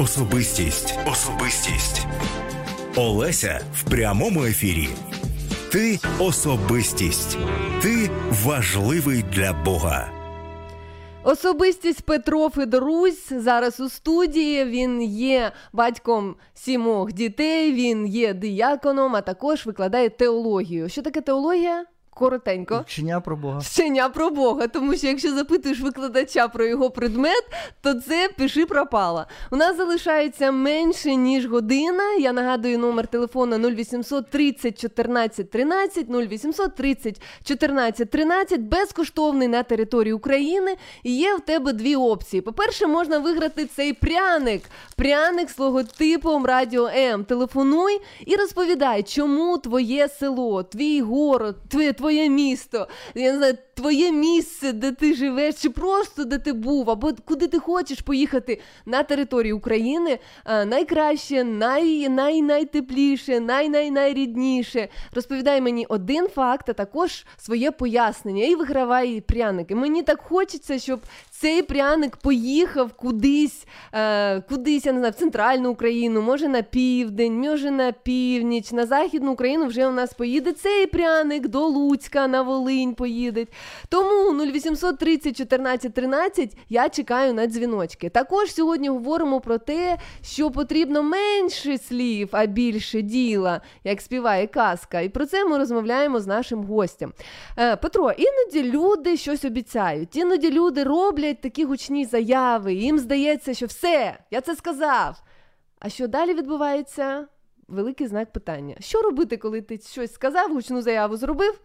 особистість. 0.03 0.99
Особистість. 1.12 2.07
Олеся 2.97 3.61
в 3.74 3.91
прямому 3.91 4.45
ефірі. 4.45 4.89
Ти 5.73 5.99
особистість. 6.19 7.39
Ти 7.83 8.11
важливий 8.45 9.24
для 9.33 9.53
Бога. 9.53 10.11
Особистість 11.23 12.03
Петро 12.03 12.49
Федорусь 12.49 13.33
зараз 13.33 13.81
у 13.81 13.89
студії. 13.89 14.65
Він 14.65 15.03
є 15.03 15.53
батьком 15.73 16.37
сімох 16.55 17.12
дітей, 17.12 17.73
він 17.73 18.07
є 18.07 18.35
дияконом, 18.35 19.16
а 19.16 19.20
також 19.20 19.66
викладає 19.66 20.09
теологію. 20.09 20.89
Що 20.89 21.03
таке 21.03 21.20
теологія? 21.20 21.85
Коротенько. 22.23 22.85
Вчення 22.86 23.20
про 23.20 23.36
Бога. 23.36 23.59
Вчення 23.59 24.09
про 24.09 24.31
Бога, 24.31 24.66
тому 24.66 24.97
що 24.97 25.07
якщо 25.07 25.35
запитуєш 25.35 25.81
викладача 25.81 26.49
про 26.49 26.66
його 26.66 26.90
предмет, 26.90 27.44
то 27.81 27.94
це 27.94 28.31
пиши 28.39 28.66
пропала. 28.66 29.27
У 29.51 29.57
нас 29.57 29.77
залишається 29.77 30.53
менше 30.53 31.15
ніж 31.15 31.47
година. 31.47 32.03
Я 32.20 32.32
нагадую 32.32 32.78
номер 32.78 33.07
телефону 33.07 33.70
0800 33.70 34.31
30 34.31 34.81
14 34.81 35.51
13, 35.51 36.07
0800 36.11 36.74
30 36.74 37.23
14 37.44 38.11
13, 38.11 38.61
безкоштовний 38.61 39.49
на 39.49 39.62
території 39.62 40.12
України. 40.12 40.77
І 41.03 41.16
є 41.16 41.35
в 41.35 41.40
тебе 41.40 41.73
дві 41.73 41.97
опції. 41.97 42.40
По-перше, 42.40 42.86
можна 42.86 43.19
виграти 43.19 43.66
цей 43.66 43.93
пряник. 43.93 44.62
Пряник 44.97 45.51
з 45.51 45.59
логотипом 45.59 46.47
Радіо 46.47 46.86
М. 46.86 47.24
Телефонуй 47.24 48.01
і 48.27 48.36
розповідай, 48.36 49.03
чому 49.03 49.59
твоє 49.59 50.09
село, 50.09 50.62
твій 50.62 51.01
город, 51.01 51.57
твоє, 51.69 51.93
твоє 52.13 52.29
місто, 52.29 52.89
я 53.15 53.33
не 53.33 53.39
знаю, 53.39 53.59
твоє 53.75 54.13
місце, 54.13 54.73
де 54.73 54.93
ти 54.93 55.15
живеш, 55.15 55.55
чи 55.55 55.71
просто 55.71 56.25
де 56.25 56.39
ти 56.39 56.53
був, 56.53 56.91
або 56.91 57.13
куди 57.25 57.47
ти 57.47 57.59
хочеш 57.59 58.01
поїхати 58.01 58.61
на 58.87 59.03
території 59.03 59.53
України. 59.53 60.19
Найкраще, 60.47 61.45
най, 61.45 62.09
най, 62.09 62.43
найтепліше, 62.43 63.41
най, 63.41 63.69
най, 63.69 63.91
найрідніше. 63.91 64.89
Розповідай 65.13 65.61
мені 65.61 65.87
один 65.89 66.29
факт, 66.29 66.69
а 66.69 66.73
також 66.73 67.27
своє 67.37 67.71
пояснення 67.71 68.45
і 68.45 68.55
вигравай 68.55 69.21
пряники. 69.21 69.75
Мені 69.75 70.03
так 70.03 70.23
хочеться, 70.23 70.79
щоб 70.79 71.01
цей 71.43 71.62
пряник 71.62 72.16
поїхав 72.16 72.93
кудись, 72.93 73.66
е, 73.93 74.40
кудись, 74.40 74.86
я 74.86 74.93
не 74.93 74.98
знаю, 74.98 75.12
в 75.12 75.16
центральну 75.16 75.70
Україну, 75.70 76.23
може 76.23 76.48
на 76.48 76.62
південь, 76.62 77.35
може 77.35 77.70
на 77.70 77.93
північ, 77.93 78.73
на 78.73 78.86
західну 78.86 79.32
Україну 79.32 79.66
вже 79.66 79.86
у 79.86 79.90
нас 79.90 80.12
поїде 80.12 80.52
цей 80.52 80.86
пряник, 80.86 81.48
до 81.48 81.66
Луцька, 81.66 82.27
на 82.27 82.43
Волинь 82.43 82.94
поїде. 82.94 83.47
Тому 83.89 84.44
0800 84.44 84.98
30 84.98 85.36
14 85.36 85.94
13 85.94 86.56
я 86.69 86.89
чекаю 86.89 87.35
на 87.35 87.47
дзвіночки. 87.47 88.09
Також 88.09 88.55
сьогодні 88.55 88.89
говоримо 88.89 89.40
про 89.40 89.59
те, 89.59 89.98
що 90.24 90.51
потрібно 90.51 91.02
менше 91.02 91.78
слів, 91.78 92.28
а 92.32 92.47
більше 92.47 93.02
діла, 93.02 93.60
як 93.85 94.01
співає 94.01 94.47
казка. 94.47 95.01
І 95.01 95.09
про 95.09 95.27
це 95.27 95.44
ми 95.44 95.59
розмовляємо 95.59 96.20
з 96.20 96.27
нашим 96.27 96.64
гостем. 96.64 97.12
Е, 97.59 97.77
Петро, 97.77 98.10
іноді 98.10 98.70
люди 98.70 99.16
щось 99.16 99.44
обіцяють, 99.44 100.16
іноді 100.16 100.51
люди 100.51 100.85
роблять 100.85 101.32
такі 101.41 101.65
гучні 101.65 102.05
заяви. 102.05 102.75
Їм 102.75 102.99
здається, 102.99 103.55
що 103.55 103.67
все, 103.67 104.19
я 104.31 104.41
це 104.41 104.57
сказав. 104.57 105.23
А 105.79 105.89
що 105.89 106.09
далі 106.09 106.35
відбувається? 106.35 107.27
Великий 107.69 108.07
знак 108.07 108.33
питання. 108.33 108.77
Що 108.81 109.03
робити, 109.03 109.37
коли 109.37 109.61
ти 109.61 109.79
щось 109.79 110.13
сказав, 110.13 110.53
гучну 110.53 110.83
заяву 110.83 111.17
зробив, 111.17 111.61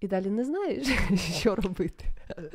і 0.00 0.08
далі 0.08 0.30
не 0.30 0.44
знаєш, 0.44 0.88
що 1.38 1.54
робити? 1.54 2.04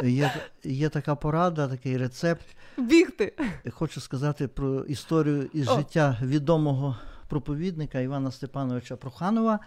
Є, 0.04 0.34
є 0.64 0.90
така 0.90 1.16
порада, 1.16 1.68
такий 1.68 1.98
рецепт. 1.98 2.46
Бігти. 2.78 3.34
Хочу 3.72 4.02
сказати 4.02 4.48
про 4.48 4.80
історію 4.80 5.50
із 5.54 5.70
О. 5.70 5.78
життя 5.78 6.18
відомого 6.24 6.98
проповідника 7.28 8.00
Івана 8.00 8.32
Степановича 8.32 8.96
Проханова. 8.96 9.60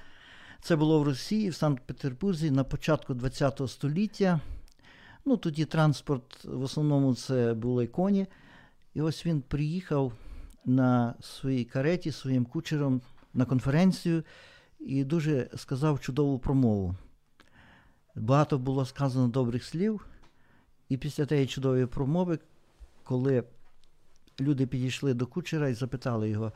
Це 0.63 0.77
було 0.77 1.01
в 1.01 1.03
Росії, 1.03 1.51
в 1.51 1.55
Санкт-Петербурзі 1.55 2.51
на 2.51 2.65
початку 2.65 3.15
ХХ 3.15 3.69
століття. 3.69 4.41
Ну, 5.25 5.37
тоді 5.37 5.65
транспорт 5.65 6.45
в 6.45 6.63
основному 6.63 7.15
це 7.15 7.55
були 7.55 7.87
коні. 7.87 8.27
І 8.95 9.01
ось 9.01 9.27
він 9.27 9.41
приїхав 9.41 10.13
на 10.65 11.15
своїй 11.21 11.65
кареті 11.65 12.13
своїм 12.13 12.45
кучером 12.45 13.01
на 13.35 13.45
конференцію 13.45 14.25
і 14.81 15.05
дуже 15.05 15.51
сказав 15.57 16.01
чудову 16.01 16.39
промову. 16.39 16.95
Багато 18.15 18.59
було 18.59 18.87
сказано 18.87 19.29
добрих 19.29 19.65
слів, 19.65 20.07
і 20.89 20.97
після 20.97 21.27
тієї 21.27 21.47
чудової 21.47 21.87
промови, 21.87 22.39
коли 23.03 23.45
люди 24.41 24.67
підійшли 24.67 25.15
до 25.15 25.27
кучера 25.27 25.69
і 25.69 25.75
запитали 25.75 26.31
його, 26.31 26.53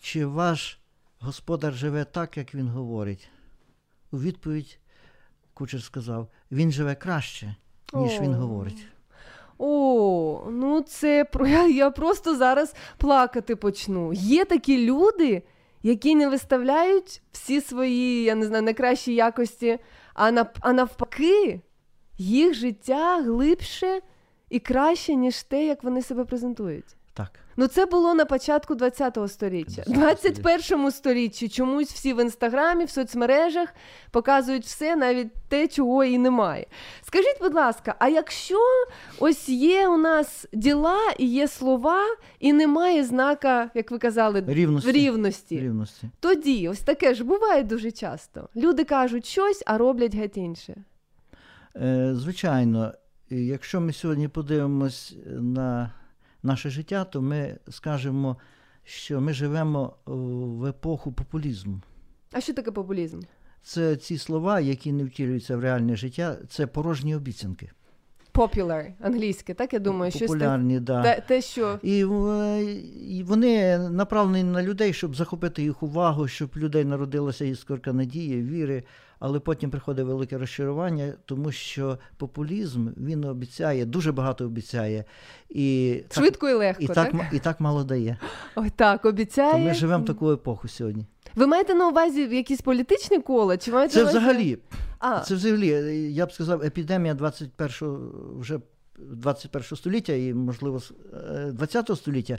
чи 0.00 0.26
ваш 0.26 0.78
господар 1.18 1.74
живе 1.74 2.04
так, 2.04 2.36
як 2.36 2.54
він 2.54 2.68
говорить? 2.68 3.28
У 4.10 4.18
відповідь 4.18 4.78
кучер 5.54 5.82
сказав: 5.82 6.30
він 6.50 6.72
живе 6.72 6.94
краще, 6.94 7.56
ніж 7.94 8.20
він 8.20 8.34
говорить. 8.34 8.86
О, 9.58 10.46
ну 10.50 10.80
це 10.80 11.24
про 11.24 11.46
я, 11.46 11.68
я 11.68 11.90
просто 11.90 12.36
зараз 12.36 12.74
плакати 12.98 13.56
почну. 13.56 14.12
Є 14.12 14.44
такі 14.44 14.86
люди, 14.86 15.42
які 15.82 16.14
не 16.14 16.28
виставляють 16.28 17.22
всі 17.32 17.60
свої, 17.60 18.22
я 18.22 18.34
не 18.34 18.46
знаю, 18.46 18.62
найкращі 18.62 19.14
якості, 19.14 19.78
а, 20.14 20.30
нав, 20.30 20.46
а 20.60 20.72
навпаки, 20.72 21.60
їх 22.18 22.54
життя 22.54 23.22
глибше 23.22 24.00
і 24.50 24.58
краще, 24.58 25.14
ніж 25.14 25.42
те, 25.42 25.66
як 25.66 25.84
вони 25.84 26.02
себе 26.02 26.24
презентують. 26.24 26.96
Так. 27.14 27.30
Ну, 27.58 27.66
це 27.66 27.86
було 27.86 28.14
на 28.14 28.24
початку 28.24 28.76
ХХ 28.76 29.28
століття. 29.28 29.82
В 29.86 29.90
20-го 29.90 30.40
21 30.42 30.90
сторіччі 30.90 31.48
чомусь 31.48 31.92
всі 31.92 32.12
в 32.12 32.22
інстаграмі, 32.22 32.84
в 32.84 32.90
соцмережах 32.90 33.68
показують 34.10 34.64
все, 34.64 34.96
навіть 34.96 35.32
те, 35.48 35.68
чого 35.68 36.04
і 36.04 36.18
немає. 36.18 36.66
Скажіть, 37.02 37.38
будь 37.40 37.54
ласка, 37.54 37.94
а 37.98 38.08
якщо 38.08 38.58
ось 39.18 39.48
є 39.48 39.88
у 39.88 39.96
нас 39.96 40.46
діла 40.52 41.00
і 41.18 41.26
є 41.26 41.48
слова, 41.48 42.00
і 42.40 42.52
немає 42.52 43.04
знака, 43.04 43.70
як 43.74 43.90
ви 43.90 43.98
казали, 43.98 44.44
Рівності. 44.46 44.92
рівності, 44.92 45.60
Рівності. 45.60 46.10
тоді 46.20 46.68
ось 46.68 46.80
таке 46.80 47.14
ж 47.14 47.24
буває 47.24 47.62
дуже 47.62 47.90
часто. 47.90 48.48
Люди 48.56 48.84
кажуть 48.84 49.26
щось, 49.26 49.62
а 49.66 49.78
роблять 49.78 50.14
геть 50.14 50.36
інше. 50.36 50.74
Е, 51.76 52.10
Звичайно, 52.14 52.92
якщо 53.30 53.80
ми 53.80 53.92
сьогодні 53.92 54.28
подивимось 54.28 55.16
на 55.26 55.90
наше 56.46 56.70
життя, 56.70 57.04
то 57.04 57.22
ми 57.22 57.58
скажемо, 57.68 58.36
що 58.84 59.20
ми 59.20 59.32
живемо 59.32 59.96
в 60.06 60.64
епоху 60.64 61.12
популізму. 61.12 61.80
А 62.32 62.40
що 62.40 62.54
таке 62.54 62.70
популізм? 62.70 63.20
Це 63.62 63.96
ці 63.96 64.18
слова, 64.18 64.60
які 64.60 64.92
не 64.92 65.04
втілюються 65.04 65.56
в 65.56 65.60
реальне 65.60 65.96
життя, 65.96 66.36
це 66.48 66.66
порожні 66.66 67.16
обіцянки. 67.16 67.70
Popular, 68.36 68.92
англійське, 69.00 69.54
так 69.54 69.72
я 69.72 69.78
думаю, 69.78 70.10
щось 70.10 70.20
те, 70.20 70.26
Популярні, 70.26 70.80
да. 70.80 71.02
те, 71.02 71.22
те, 71.28 71.42
що 71.42 71.78
І, 71.82 72.04
е, 72.04 72.62
і 73.08 73.22
вони 73.26 73.78
направлені 73.78 74.44
на 74.44 74.62
людей, 74.62 74.92
щоб 74.92 75.16
захопити 75.16 75.62
їх 75.62 75.82
увагу, 75.82 76.28
щоб 76.28 76.50
людей 76.56 76.84
народилася 76.84 77.44
іскорка 77.44 77.92
надії, 77.92 78.42
віри, 78.42 78.82
але 79.18 79.40
потім 79.40 79.70
приходить 79.70 80.06
велике 80.06 80.38
розчарування, 80.38 81.12
тому 81.24 81.52
що 81.52 81.98
популізм 82.16 82.88
він 82.96 83.24
обіцяє, 83.24 83.84
дуже 83.84 84.12
багато 84.12 84.44
обіцяє. 84.44 85.04
І 85.48 85.96
швидко 86.10 86.48
і 86.48 86.54
легко, 86.54 86.82
і 86.82 86.86
так? 86.86 87.12
так, 87.12 87.26
і 87.32 87.38
так 87.38 87.60
мало 87.60 87.84
дає. 87.84 88.16
Ой, 88.56 88.70
так, 88.76 89.04
обіцяє. 89.04 89.52
То 89.52 89.58
ми 89.58 89.74
живемо 89.74 90.04
в 90.04 90.06
таку 90.06 90.32
епоху 90.32 90.68
сьогодні. 90.68 91.06
Ви 91.34 91.46
маєте 91.46 91.74
на 91.74 91.88
увазі 91.88 92.20
якісь 92.20 92.60
політичні 92.60 93.18
кола? 93.20 93.56
Чи 93.56 93.72
маєте 93.72 93.94
Це 93.94 94.00
увазі... 94.02 94.18
взагалі, 94.18 94.58
А, 94.98 95.20
це 95.20 95.34
взагалі, 95.34 95.66
я 96.14 96.26
б 96.26 96.32
сказав, 96.32 96.62
епідемія 96.62 97.14
21 97.14 97.98
вже 98.38 98.60
21 98.98 99.76
століття 99.76 100.12
і, 100.12 100.34
можливо, 100.34 100.76
с- 100.76 100.92
е, 101.34 101.50
20 101.52 101.90
століття. 101.96 102.38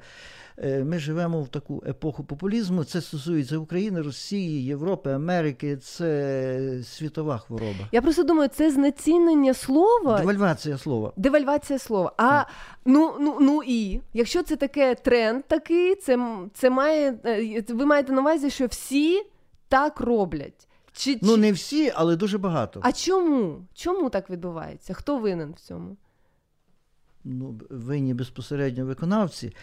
Е, 0.64 0.84
Ми 0.84 1.00
живемо 1.00 1.42
в 1.42 1.48
таку 1.48 1.84
епоху 1.88 2.24
популізму. 2.24 2.84
Це 2.84 3.02
стосується 3.02 3.58
України, 3.58 4.02
Росії, 4.02 4.64
Європи, 4.66 5.12
Америки. 5.12 5.78
Це 5.78 6.84
світова 6.84 7.38
хвороба. 7.38 7.90
я 7.92 8.02
просто 8.02 8.24
думаю, 8.24 8.50
це 8.54 8.72
знецінення 8.72 9.54
слова. 9.54 10.18
Девальвація 10.20 10.78
слова. 10.78 11.14
Девальвація 11.18 11.80
слова. 11.80 12.12
А 12.18 12.44
ну, 12.86 13.16
ну, 13.20 13.38
ну 13.42 13.62
і 13.66 14.02
якщо 14.14 14.44
це 14.44 14.56
таке 14.56 14.96
тренд 14.96 15.44
такий, 15.48 15.96
це, 15.96 16.20
це 16.54 16.70
має. 16.70 17.20
е, 17.26 17.64
Ви 17.70 17.86
маєте 17.86 18.14
на 18.14 18.22
увазі, 18.22 18.50
що 18.50 18.66
всі 18.66 19.24
так 19.68 20.00
роблять. 20.00 20.68
Чи, 20.94 21.20
Ну 21.22 21.32
чи- 21.36 21.38
не 21.42 21.52
всі, 21.52 21.92
але 21.96 22.16
дуже 22.16 22.38
багато. 22.38 22.80
А 22.84 22.92
чому? 22.92 23.56
Чому 23.74 24.10
так 24.10 24.30
відбувається? 24.30 24.94
Хто 24.94 25.18
винен 25.18 25.52
в 25.58 25.60
цьому? 25.60 25.98
Ну, 27.28 27.60
винні 27.70 28.14
безпосередньо 28.14 28.86
виконавці, 28.86 29.56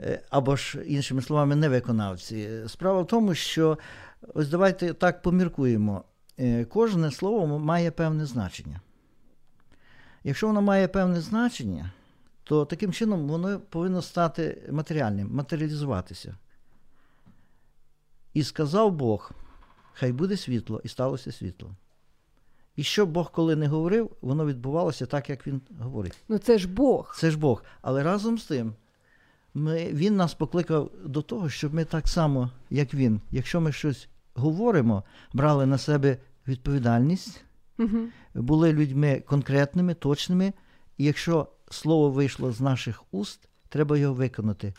е, 0.00 0.22
або 0.30 0.56
ж, 0.56 0.84
іншими 0.86 1.22
словами, 1.22 1.56
не 1.56 1.68
виконавці. 1.68 2.48
Справа 2.66 3.00
в 3.00 3.06
тому, 3.06 3.34
що 3.34 3.78
ось 4.34 4.48
давайте 4.48 4.94
так 4.94 5.22
поміркуємо. 5.22 6.04
Е, 6.38 6.64
Кожне 6.64 7.10
слово 7.10 7.58
має 7.58 7.90
певне 7.90 8.26
значення. 8.26 8.80
Якщо 10.24 10.46
воно 10.46 10.62
має 10.62 10.88
певне 10.88 11.20
значення, 11.20 11.92
то 12.44 12.64
таким 12.64 12.92
чином 12.92 13.28
воно 13.28 13.60
повинно 13.60 14.02
стати 14.02 14.62
матеріальним, 14.70 15.34
матеріалізуватися. 15.34 16.36
І 18.34 18.42
сказав 18.42 18.92
Бог, 18.92 19.32
хай 19.92 20.12
буде 20.12 20.36
світло, 20.36 20.80
і 20.84 20.88
сталося 20.88 21.32
світло. 21.32 21.76
І 22.80 22.82
що 22.82 23.06
Бог 23.06 23.30
коли 23.30 23.56
не 23.56 23.66
говорив, 23.68 24.10
воно 24.20 24.46
відбувалося 24.46 25.06
так, 25.06 25.30
як 25.30 25.46
він 25.46 25.60
говорить. 25.80 26.18
Ну 26.28 26.38
це 26.38 26.58
ж 26.58 26.68
Бог. 26.68 27.16
Це 27.18 27.30
ж 27.30 27.38
Бог. 27.38 27.64
Але 27.82 28.02
разом 28.02 28.38
з 28.38 28.44
тим, 28.44 28.74
ми, 29.54 29.86
Він 29.92 30.16
нас 30.16 30.34
покликав 30.34 30.90
до 31.04 31.22
того, 31.22 31.48
щоб 31.48 31.74
ми 31.74 31.84
так 31.84 32.08
само, 32.08 32.50
як 32.70 32.94
Він, 32.94 33.20
якщо 33.30 33.60
ми 33.60 33.72
щось 33.72 34.08
говоримо, 34.34 35.04
брали 35.32 35.66
на 35.66 35.78
себе 35.78 36.16
відповідальність 36.48 37.44
Мгм. 37.78 38.08
були 38.34 38.72
людьми 38.72 39.22
конкретними, 39.26 39.94
точними, 39.94 40.52
і 40.98 41.04
якщо 41.04 41.48
слово 41.70 42.10
вийшло 42.10 42.52
з 42.52 42.60
наших 42.60 43.02
уст, 43.10 43.48
треба 43.68 43.98
його 43.98 44.14
виконати. 44.14 44.74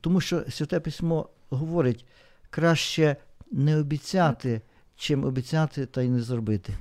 Тому 0.00 0.20
що 0.20 0.42
Святе 0.50 0.80
Письмо 0.80 1.28
говорить, 1.50 2.04
краще 2.50 3.16
не 3.50 3.76
обіцяти, 3.78 4.60
чим 4.96 5.24
обіцяти 5.24 5.86
та 5.86 6.02
й 6.02 6.08
не 6.08 6.22
зробити. 6.22 6.72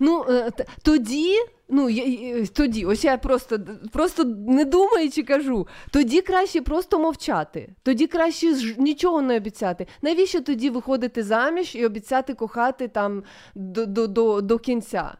Ну 0.00 0.24
е, 0.28 0.50
тоді, 0.82 1.34
ну 1.68 1.88
я- 1.90 2.46
тоді, 2.46 2.84
ось 2.84 3.04
я 3.04 3.18
просто, 3.18 3.58
просто 3.92 4.24
не 4.24 4.64
думаючи 4.64 5.22
кажу, 5.22 5.68
тоді 5.90 6.20
краще 6.20 6.60
просто 6.62 6.98
мовчати. 6.98 7.68
Тоді 7.82 8.06
краще 8.06 8.54
ж 8.54 8.74
нічого 8.78 9.22
не 9.22 9.36
обіцяти. 9.36 9.86
Навіщо 10.02 10.40
тоді 10.40 10.70
виходити 10.70 11.22
заміж 11.22 11.74
і 11.74 11.86
обіцяти 11.86 12.34
кохати 12.34 12.88
там 12.88 13.22
до, 13.54 13.86
до, 13.86 14.06
до, 14.06 14.40
до 14.40 14.58
кінця? 14.58 15.14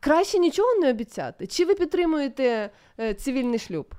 Краще 0.00 0.38
нічого 0.38 0.74
не 0.74 0.90
обіцяти. 0.90 1.46
Чи 1.46 1.64
ви 1.64 1.74
підтримуєте 1.74 2.70
е, 3.00 3.14
цивільний 3.14 3.58
шлюб? 3.58 3.94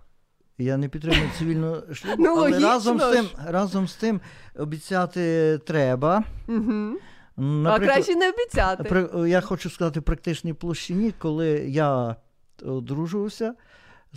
Я 0.57 0.77
не 0.77 0.89
підтримую 0.89 1.29
цивільну 1.37 1.81
шлюбу, 1.93 2.23
Ну, 2.23 2.35
але 2.37 2.59
разом 2.59 2.99
з, 2.99 3.11
тим, 3.11 3.25
разом 3.47 3.87
з 3.87 3.95
тим 3.95 4.21
обіцяти 4.55 5.57
треба. 5.65 6.23
Угу. 6.47 6.93
А 7.67 7.79
краще 7.79 8.15
не 8.15 8.29
обіцяти. 8.29 8.83
При- 8.83 9.29
Я 9.29 9.41
хочу 9.41 9.69
сказати 9.69 9.99
в 9.99 10.03
практичній 10.03 10.53
площині, 10.53 11.13
коли 11.19 11.47
я 11.67 12.15
одружувався 12.65 13.53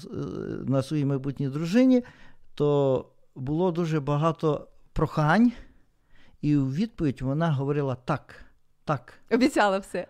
е, 0.05 0.09
на 0.67 0.83
своїй 0.83 1.05
майбутній 1.05 1.49
дружині, 1.49 2.03
то 2.55 3.07
було 3.35 3.73
дуже 3.73 4.01
багато 4.01 4.69
прохань, 4.93 5.53
і 6.41 6.57
у 6.57 6.71
відповідь 6.71 7.23
вона 7.23 7.53
говорила 7.53 7.95
так, 8.05 8.35
так. 8.85 9.15
Обіцяла 9.31 9.79
все. 9.79 10.07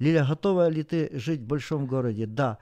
Лиля, 0.00 0.24
готова 0.24 0.70
ли 0.70 0.82
ты 0.82 1.18
жить 1.18 1.40
в 1.40 1.44
большом 1.44 1.86
городе? 1.86 2.26
Да. 2.26 2.56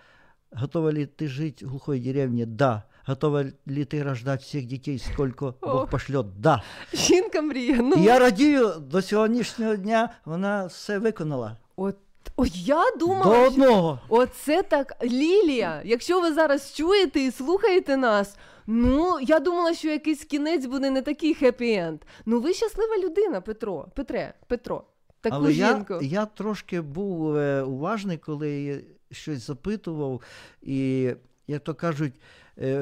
Готова 0.53 0.93
ли 0.93 1.07
ты 1.07 1.29
жить 1.29 1.63
в 1.63 1.69
глухой 1.69 2.01
деревне? 2.01 2.47
Да. 2.47 2.83
Готова 3.07 3.45
ли 3.67 3.85
ты 3.85 4.03
рождать 4.03 4.43
всех 4.43 4.67
детей, 4.67 4.99
сколько 4.99 5.55
Бог 5.63 5.91
пошлет? 5.91 6.27
Да. 6.41 6.63
Жінка 6.95 7.43
мріє. 7.43 7.79
Ну, 7.83 7.97
я 8.05 8.19
радію 8.19 8.73
до 8.81 9.03
сьогоднішнього 9.03 9.77
дня, 9.77 10.09
вона 10.25 10.67
все 10.67 10.99
виконала. 10.99 11.57
от, 11.77 11.97
ой, 12.37 12.51
я 12.55 12.85
думала, 13.01 13.45
До 13.49 13.53
що- 13.53 13.99
Оце 14.09 14.63
так. 14.63 14.97
Лілія, 15.05 15.83
якщо 15.85 16.21
ви 16.21 16.33
зараз 16.35 16.75
чуєте 16.75 17.21
і 17.21 17.31
слухаєте 17.31 17.97
нас, 17.97 18.37
ну 18.67 19.21
я 19.21 19.41
думала, 19.41 19.75
що 19.75 19.89
якийсь 19.89 20.25
кінець 20.25 20.67
буде 20.67 20.91
не 20.91 21.03
такий 21.03 21.35
хеппі-енд. 21.35 21.99
Ну 22.27 22.41
ви 22.41 22.53
щаслива 22.55 22.99
людина, 23.05 23.41
Петро. 23.41 23.87
Петре, 23.95 24.35
Петро. 24.47 24.85
Таку 25.21 25.37
Але 25.37 25.53
я, 25.53 25.69
жінку. 25.75 25.99
я 26.03 26.27
трошки 26.27 26.81
був 26.81 27.37
е, 27.37 27.63
уважний, 27.63 28.17
коли 28.19 28.85
щось 29.11 29.47
запитував, 29.47 30.21
і, 30.63 31.11
як 31.47 31.65
то 31.65 31.75
кажуть, 31.75 32.13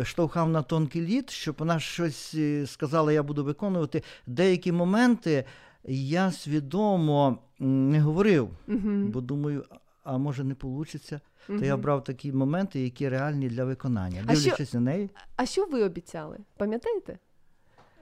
штовхав 0.04 0.48
на 0.48 0.62
тонкий 0.62 1.02
лід, 1.02 1.30
щоб 1.30 1.54
вона 1.58 1.80
щось 1.80 2.34
е, 2.34 2.66
сказала, 2.66 3.12
я 3.12 3.22
буду 3.22 3.44
виконувати. 3.44 4.02
Деякі 4.26 4.72
моменти 4.72 5.44
я 5.88 6.32
свідомо 6.32 7.38
не 7.58 8.00
говорив, 8.00 8.48
Мгм. 8.66 9.10
бо 9.10 9.20
думаю, 9.20 9.64
а 10.04 10.18
може 10.18 10.44
не 10.44 10.54
вийде. 10.62 11.20
То 11.46 11.54
я 11.64 11.76
брав 11.76 12.04
такі 12.04 12.32
моменти, 12.32 12.80
які 12.80 13.08
реальні 13.08 13.48
для 13.48 13.64
виконання. 13.64 14.24
А 14.26 14.34
що- 14.34 14.42
Дивлячись 14.42 14.72
на 14.74 14.80
неї, 14.80 15.10
А 15.36 15.46
що 15.46 15.66
ви 15.66 15.82
обіцяли? 15.84 16.38
Пам'ятаєте? 16.56 17.18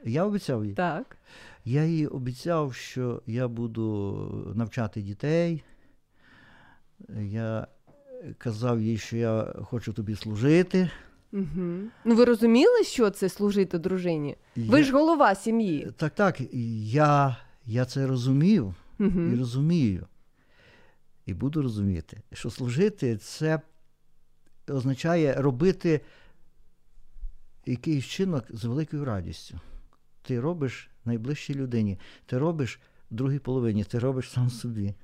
я 0.04 0.24
обіцяв 0.24 0.64
їй. 0.64 0.74
Так. 0.74 1.16
Я 1.64 1.84
їй 1.84 2.06
обіцяв, 2.06 2.74
що 2.74 3.22
я 3.26 3.48
буду 3.48 4.52
навчати 4.54 5.02
дітей. 5.02 5.62
Я 7.20 7.66
казав 8.38 8.80
їй, 8.80 8.98
що 8.98 9.16
я 9.16 9.54
хочу 9.64 9.92
тобі 9.92 10.16
служити. 10.16 10.90
Угу. 11.32 11.80
Ну 12.04 12.14
ви 12.14 12.24
розуміли, 12.24 12.84
що 12.84 13.10
це 13.10 13.28
служити 13.28 13.78
дружині? 13.78 14.36
Ви 14.56 14.82
ж 14.84 14.92
голова 14.92 15.34
сім'ї. 15.34 15.92
Так, 15.96 16.14
так, 16.14 16.40
я, 16.84 17.36
я 17.66 17.84
це 17.84 18.06
розумів 18.06 18.74
і 18.98 19.04
Угу. 19.04 19.36
розумію. 19.38 20.06
І 21.26 21.34
буду 21.34 21.62
розуміти, 21.62 22.22
що 22.32 22.50
служити 22.50 23.16
це 23.16 23.60
означає 24.68 25.34
робити 25.34 26.00
якийсь 27.66 28.04
чинок 28.04 28.44
з 28.50 28.64
великою 28.64 29.04
радістю. 29.04 29.60
Ти 30.22 30.40
робиш 30.40 30.90
найближчій 31.04 31.54
людині, 31.54 31.98
ти 32.26 32.38
робиш 32.38 32.80
другій 33.10 33.38
половині, 33.38 33.84
ти 33.84 33.98
робиш 33.98 34.30
сам 34.30 34.50
собі. 34.50 34.94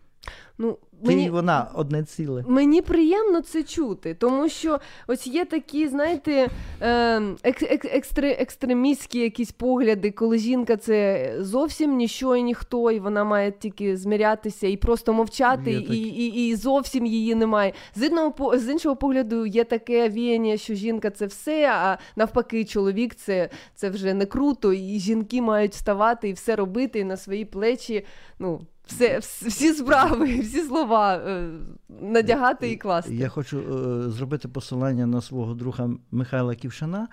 Ну, 0.59 0.73
Ти 0.73 1.09
мені... 1.09 1.24
і 1.24 1.31
вона 1.31 1.70
одне 1.74 2.05
ціле. 2.05 2.44
Мені 2.48 2.82
приємно 2.82 3.40
це 3.40 3.62
чути, 3.62 4.15
тому 4.15 4.48
що 4.48 4.81
ось 5.07 5.27
є 5.27 5.44
такі, 5.44 5.89
знаєте, 5.89 6.48
е, 6.81 7.19
ек- 7.20 7.73
ек- 7.73 7.97
екстре, 7.97 8.31
екстремістські 8.31 9.19
якісь 9.19 9.53
погляди, 9.53 10.11
коли 10.11 10.39
жінка 10.39 10.77
це 10.77 11.32
зовсім 11.40 11.97
ніщо 11.97 12.36
і 12.36 12.43
ніхто, 12.43 12.90
і 12.90 13.01
вона 13.01 13.24
має 13.24 13.53
тільки 13.53 13.97
змірятися 13.97 14.66
і 14.66 14.77
просто 14.77 15.12
мовчати, 15.12 15.73
і, 15.73 15.98
і, 15.98 16.48
і 16.48 16.55
зовсім 16.55 17.07
її 17.07 17.35
немає. 17.35 17.73
З 17.94 18.07
одного 18.07 18.59
з 18.59 18.69
іншого 18.69 18.97
погляду, 18.97 19.47
є 19.47 19.65
таке 19.65 20.09
віяння, 20.09 20.57
що 20.57 20.74
жінка 20.74 21.11
це 21.11 21.27
все, 21.27 21.70
а 21.73 21.98
навпаки, 22.16 22.65
чоловік 22.65 23.15
це, 23.15 23.51
це 23.74 23.90
вже 23.90 24.15
не 24.15 24.27
круто, 24.27 24.73
і 24.73 24.98
жінки 24.98 25.43
мають 25.43 25.73
вставати 25.73 26.28
і 26.28 26.32
все 26.32 26.57
робити 26.57 26.98
і 26.98 27.05
на 27.05 27.16
свої 27.16 27.44
плечі. 27.44 28.05
Ну, 28.39 28.61
все, 28.86 29.18
всі 29.18 29.72
справи, 29.72 30.40
всі 30.40 30.62
слова 30.62 31.16
е, 31.16 31.50
надягати 31.88 32.70
і 32.70 32.76
класти. 32.76 33.14
Я 33.14 33.28
хочу 33.28 33.58
е, 33.58 34.10
зробити 34.10 34.48
посилання 34.48 35.06
на 35.06 35.20
свого 35.20 35.54
друга 35.54 35.90
Михайла 36.10 36.54
Ківшана, 36.54 37.08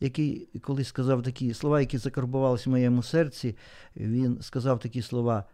який 0.00 0.48
колись 0.62 0.88
сказав 0.88 1.22
такі 1.22 1.54
слова, 1.54 1.80
які 1.80 1.98
закарбувалися 1.98 2.70
в 2.70 2.72
моєму 2.72 3.02
серці. 3.02 3.56
Він 3.96 4.38
сказав 4.42 4.80
такі 4.80 5.02
слова: 5.02 5.44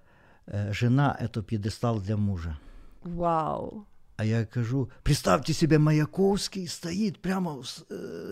е, 0.48 0.68
жена 0.70 1.28
це 1.34 1.42
п'єдестал 1.42 2.02
для 2.02 2.16
мужа. 2.16 2.56
Вау. 3.02 3.84
А 4.16 4.24
я 4.24 4.44
кажу: 4.44 4.90
представьте 5.02 5.52
себе, 5.52 5.78
Маяковский 5.78 6.66
стоит 6.66 7.22
прямо 7.22 7.54
в, 7.54 7.82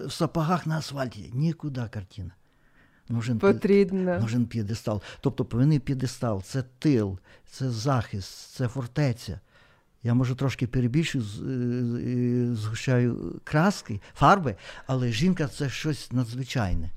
в 0.06 0.12
сапогах 0.12 0.66
на 0.66 0.78
асфальті. 0.78 1.30
Нікуди 1.34 1.82
картина. 1.90 2.30
Нужен, 3.08 3.38
Потрібно. 3.38 4.18
нужен 4.18 4.46
п'єдестал. 4.46 5.02
Тобто 5.20 5.44
повинен 5.44 5.80
п'єдестал 5.80 6.42
це 6.42 6.64
тил, 6.78 7.18
це 7.50 7.70
захист, 7.70 8.54
це 8.54 8.68
фортеця. 8.68 9.40
Я 10.02 10.14
може 10.14 10.34
трошки 10.34 10.66
перебільшую, 10.66 11.24
е, 11.24 11.46
е, 12.52 12.54
згущаю 12.54 13.40
краски, 13.44 14.00
фарби, 14.14 14.56
але 14.86 15.12
жінка 15.12 15.48
це 15.48 15.70
щось 15.70 16.12
надзвичайне. 16.12 16.90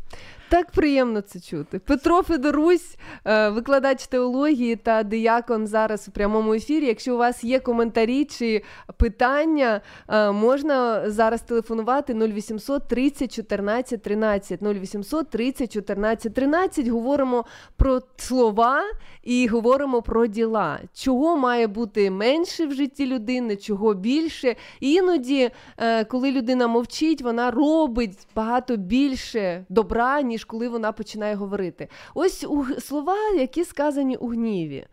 Так 0.49 0.71
приємно 0.71 1.21
це 1.21 1.39
чути. 1.39 1.80
Петро 1.80 2.23
Федорусь, 2.23 2.97
е, 3.26 3.49
викладач 3.49 4.07
теології 4.07 4.76
та 4.76 5.03
диякон 5.03 5.67
зараз 5.67 6.07
у 6.07 6.11
прямому 6.11 6.53
ефірі. 6.53 6.85
Якщо 6.85 7.15
у 7.15 7.17
вас 7.17 7.43
є 7.43 7.59
коментарі 7.59 8.26
чи 8.26 8.63
питання, 8.97 9.81
е, 10.07 10.31
можна 10.31 11.09
зараз 11.09 11.41
телефонувати 11.41 12.13
0800 12.13 12.88
30 12.88 13.35
14 13.35 14.01
13. 14.01 14.61
0800 14.61 15.30
30 15.30 15.71
14 15.73 16.34
13. 16.34 16.88
Говоримо 16.88 17.45
про 17.77 18.01
слова 18.17 18.81
і 19.23 19.47
говоримо 19.47 20.01
про 20.01 20.27
діла. 20.27 20.80
Чого 20.93 21.38
має 21.38 21.67
бути 21.67 22.11
менше 22.11 22.65
в 22.65 22.73
житті 22.73 23.05
людини, 23.05 23.55
чого 23.55 23.93
більше. 23.93 24.55
Іноді, 24.80 25.49
е, 25.77 26.03
коли 26.03 26.31
людина 26.31 26.67
мовчить, 26.67 27.21
вона 27.21 27.51
робить 27.51 28.27
багато 28.35 28.77
більше 28.77 29.65
добра, 29.69 30.21
ніж 30.21 30.38
коли 30.45 30.69
вона 30.69 30.91
починає 30.91 31.35
говорити. 31.35 31.87
Ось 32.15 32.43
у 32.43 32.65
слова, 32.79 33.29
які 33.37 33.63
сказані 33.63 34.15
у 34.15 34.27
гніві. 34.27 34.85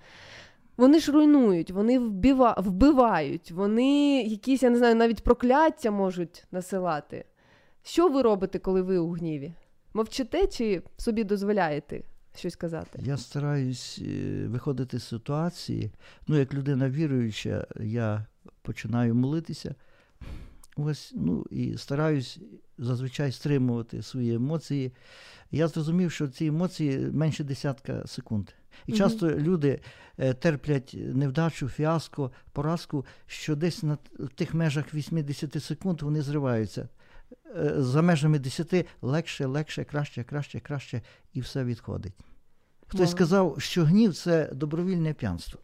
Вони 0.76 1.00
ж 1.00 1.12
руйнують, 1.12 1.70
вони 1.70 1.98
вбива, 1.98 2.54
вбивають, 2.58 3.50
вони 3.50 4.22
якісь, 4.22 4.62
я 4.62 4.70
не 4.70 4.78
знаю, 4.78 4.94
навіть 4.94 5.24
прокляття 5.24 5.90
можуть 5.90 6.44
насилати. 6.52 7.24
Що 7.82 8.08
ви 8.08 8.22
робите, 8.22 8.58
коли 8.58 8.82
ви 8.82 8.98
у 8.98 9.10
гніві? 9.10 9.52
Мовчите 9.94 10.46
чи 10.46 10.82
собі 10.96 11.24
дозволяєте 11.24 12.02
щось 12.36 12.56
казати? 12.56 12.98
Я 13.02 13.16
стараюсь 13.16 13.98
е, 14.02 14.46
виходити 14.46 14.98
з 14.98 15.04
ситуації. 15.04 15.90
Ну, 16.28 16.38
як 16.38 16.54
людина 16.54 16.90
віруюча, 16.90 17.66
я 17.80 18.26
починаю 18.62 19.14
молитися. 19.14 19.74
Ось, 20.76 21.12
ну 21.16 21.46
і 21.50 21.76
стараюсь 21.78 22.38
зазвичай 22.78 23.32
стримувати 23.32 24.02
свої 24.02 24.34
емоції. 24.34 24.92
Я 25.50 25.68
зрозумів, 25.68 26.12
що 26.12 26.28
ці 26.28 26.46
емоції 26.46 26.98
менше 26.98 27.44
десятка 27.44 28.06
секунд. 28.06 28.48
І 28.86 28.90
Мгм. 28.92 28.98
часто 28.98 29.30
люди 29.30 29.80
е, 30.18 30.34
терплять 30.34 30.94
невдачу, 30.96 31.68
фіаско, 31.68 32.30
поразку, 32.52 33.06
що 33.26 33.56
десь 33.56 33.82
на 33.82 33.98
тих 34.34 34.54
межах 34.54 34.94
80 34.94 35.62
секунд 35.62 36.02
вони 36.02 36.22
зриваються. 36.22 36.88
Е, 37.56 37.74
За 37.78 38.02
межами 38.02 38.38
10 38.38 38.86
легше, 39.02 39.46
легше, 39.46 39.84
краще, 39.84 40.24
краще, 40.24 40.60
краще, 40.60 41.02
і 41.32 41.40
все 41.40 41.64
відходить. 41.64 42.12
Хтось 42.86 43.10
сказав, 43.10 43.56
що 43.58 43.84
гнів 43.84 44.14
це 44.14 44.50
добровільне 44.52 45.12
п'янство. 45.14 45.60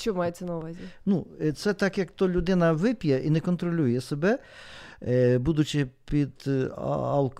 Що 0.00 0.14
мається 0.14 0.44
на 0.44 0.56
увазі? 0.56 0.78
Ну, 1.06 1.26
е, 1.40 1.52
це 1.52 1.74
так, 1.74 1.98
як 1.98 2.10
то 2.10 2.28
людина 2.28 2.72
вип'є 2.72 3.18
і 3.24 3.30
не 3.30 3.40
контролює 3.40 4.00
себе, 4.00 4.38
е, 5.02 5.38
будучи 5.38 5.86
під 6.04 6.44
е, 6.46 6.70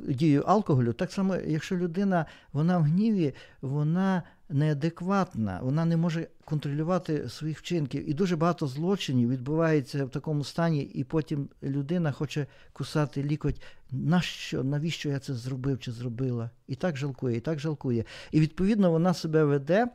дією 0.08 0.42
алкоголю, 0.42 0.92
так 0.92 1.12
само, 1.12 1.36
якщо 1.36 1.76
людина 1.76 2.26
вона 2.52 2.78
в 2.78 2.82
гніві, 2.82 3.34
вона 3.62 4.22
неадекватна, 4.48 5.60
вона 5.62 5.84
не 5.84 5.96
може 5.96 6.28
контролювати 6.44 7.28
своїх 7.28 7.58
вчинків. 7.58 8.10
І 8.10 8.14
дуже 8.14 8.36
багато 8.36 8.66
злочинів 8.66 9.30
відбувається 9.30 10.04
в 10.04 10.10
такому 10.10 10.44
стані, 10.44 10.82
і 10.82 11.04
потім 11.04 11.48
людина 11.62 12.12
хоче 12.12 12.46
кусати 12.72 13.22
лікоть. 13.22 13.62
Нащо, 13.90 14.64
навіщо 14.64 15.08
я 15.08 15.18
це 15.18 15.34
зробив 15.34 15.80
чи 15.80 15.92
зробила? 15.92 16.50
І 16.68 16.74
так 16.74 16.96
жалкує, 16.96 17.36
і 17.36 17.40
так 17.40 17.58
жалкує. 17.58 18.04
І 18.32 18.40
відповідно 18.40 18.90
вона 18.90 19.14
себе 19.14 19.44
веде 19.44 19.86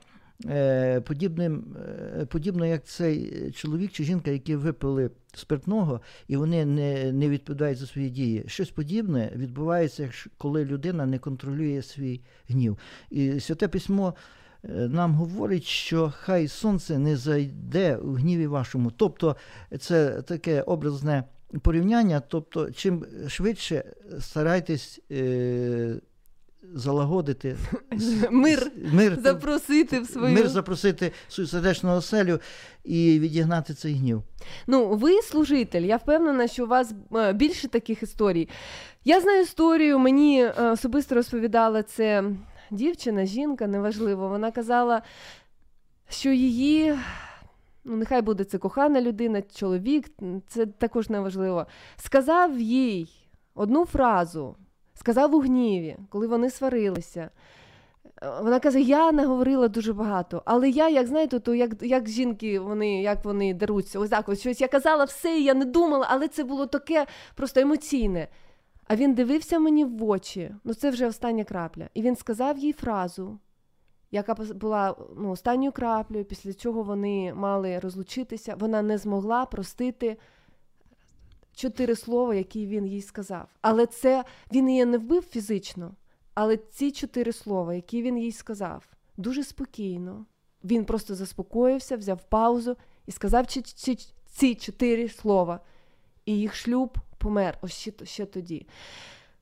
подібним, 1.05 1.75
е, 2.19 2.25
подібно 2.25 2.65
як 2.65 2.83
цей 2.85 3.51
чоловік 3.51 3.91
чи 3.91 4.03
жінка, 4.03 4.31
які 4.31 4.55
випили 4.55 5.11
спиртного, 5.33 6.01
і 6.27 6.37
вони 6.37 6.65
не, 6.65 7.11
не 7.11 7.29
відповідають 7.29 7.77
за 7.77 7.87
свої 7.87 8.09
дії. 8.09 8.43
Щось 8.47 8.69
подібне 8.69 9.31
відбувається, 9.35 10.09
коли 10.37 10.65
людина 10.65 11.05
не 11.05 11.19
контролює 11.19 11.81
свій 11.81 12.21
гнів. 12.49 12.77
І 13.09 13.39
святе 13.39 13.67
письмо. 13.67 14.13
е, 14.63 14.67
Нам 14.71 15.13
говорить, 15.15 15.63
що 15.63 16.13
хай 16.17 16.47
сонце 16.47 16.97
не 16.97 17.17
зайде 17.17 17.97
в 18.01 18.15
гніві 18.15 18.47
вашому. 18.47 18.91
Тобто 18.91 19.35
це 19.79 20.21
таке 20.21 20.61
образне 20.61 21.23
порівняння. 21.61 22.19
Тобто, 22.19 22.71
чим 22.71 23.05
швидше 23.27 23.83
старайтесь 24.19 24.99
е, 25.11 25.95
залагодити 26.63 27.57
Мир 28.31 28.71
мир, 28.93 29.19
запросити 29.21 29.99
в 29.99 30.07
свою. 30.07 30.35
мир 30.35 30.49
запросити 30.49 31.11
свою 31.27 31.47
сердечну 31.47 31.95
оселю 31.95 32.39
і 32.83 33.19
відігнати 33.19 33.73
цей 33.73 33.93
гнів. 33.93 34.23
Ну, 34.67 34.95
ви 34.95 35.21
служитель. 35.21 35.81
Я 35.81 35.97
впевнена, 35.97 36.47
що 36.47 36.63
у 36.63 36.67
вас 36.67 36.93
е, 37.15 37.33
більше 37.33 37.67
таких 37.67 38.03
історій. 38.03 38.49
Я 39.05 39.21
знаю 39.21 39.41
історію, 39.41 39.99
мені 39.99 40.43
е, 40.43 40.71
особисто 40.71 41.15
розповідала 41.15 41.83
це 41.83 42.23
дівчина, 42.71 43.25
жінка, 43.25 43.67
неважливо. 43.67 44.29
Вона 44.29 44.51
казала, 44.51 45.01
що 46.09 46.29
її, 46.29 46.95
ну 47.83 47.95
нехай 47.95 48.21
буде 48.21 48.43
це 48.43 48.57
кохана 48.57 49.01
людина, 49.01 49.41
чоловік, 49.41 50.09
це 50.47 50.65
також 50.65 51.09
неважливо. 51.09 51.67
Сказав 51.97 52.59
їй 52.59 53.09
одну 53.55 53.85
фразу, 53.85 54.55
сказав 55.01 55.35
у 55.35 55.39
гніві, 55.39 55.97
коли 56.09 56.27
вони 56.27 56.49
сварилися. 56.49 57.29
Вона 58.41 58.59
каже: 58.59 58.81
я 58.81 59.11
наговорила 59.11 59.67
дуже 59.67 59.93
багато, 59.93 60.41
але 60.45 60.69
я, 60.69 60.89
як 60.89 61.07
знаєте, 61.07 61.39
то 61.39 61.55
як, 61.55 61.71
як 61.81 62.09
жінки, 62.09 62.59
вони 62.59 63.01
як 63.01 63.25
вони 63.25 63.53
деруться, 63.53 63.99
ось 63.99 64.09
так 64.09 64.29
ось 64.29 64.39
щось. 64.39 64.61
Я 64.61 64.67
казала 64.67 65.03
все, 65.03 65.39
я 65.39 65.53
не 65.53 65.65
думала, 65.65 66.07
але 66.09 66.27
це 66.27 66.43
було 66.43 66.67
таке 66.67 67.07
просто 67.35 67.59
емоційне. 67.59 68.27
А 68.87 68.95
він 68.95 69.13
дивився 69.13 69.59
мені 69.59 69.85
в 69.85 70.03
очі. 70.03 70.55
Ну 70.63 70.73
це 70.73 70.89
вже 70.89 71.07
остання 71.07 71.43
крапля. 71.43 71.89
І 71.93 72.01
він 72.01 72.15
сказав 72.15 72.57
їй 72.57 72.73
фразу, 72.73 73.39
яка 74.11 74.33
була 74.33 74.95
ну, 75.17 75.31
останньою 75.31 75.71
краплею, 75.71 76.25
після 76.25 76.53
чого 76.53 76.83
вони 76.83 77.33
мали 77.33 77.79
розлучитися. 77.79 78.55
Вона 78.59 78.81
не 78.81 78.97
змогла 78.97 79.45
простити 79.45 80.17
чотири 81.55 81.95
слова, 81.95 82.35
які 82.35 82.67
він 82.67 82.87
їй 82.87 83.01
сказав. 83.01 83.47
Але 83.61 83.85
це 83.85 84.23
він 84.51 84.69
її 84.69 84.85
не 84.85 84.97
вбив 84.97 85.23
фізично. 85.23 85.95
Але 86.33 86.57
ці 86.57 86.91
чотири 86.91 87.31
слова, 87.31 87.73
які 87.73 88.01
він 88.01 88.17
їй 88.17 88.31
сказав, 88.31 88.87
дуже 89.17 89.43
спокійно. 89.43 90.25
Він 90.63 90.85
просто 90.85 91.15
заспокоївся, 91.15 91.97
взяв 91.97 92.23
паузу 92.29 92.77
і 93.07 93.11
сказав 93.11 93.45
ці, 94.25 94.55
чотири 94.55 95.09
слова. 95.09 95.59
І 96.25 96.37
їх 96.37 96.55
шлюб 96.55 96.97
помер 97.17 97.57
ось 97.61 97.71
ще, 97.71 97.91
ще 98.03 98.25
тоді. 98.25 98.67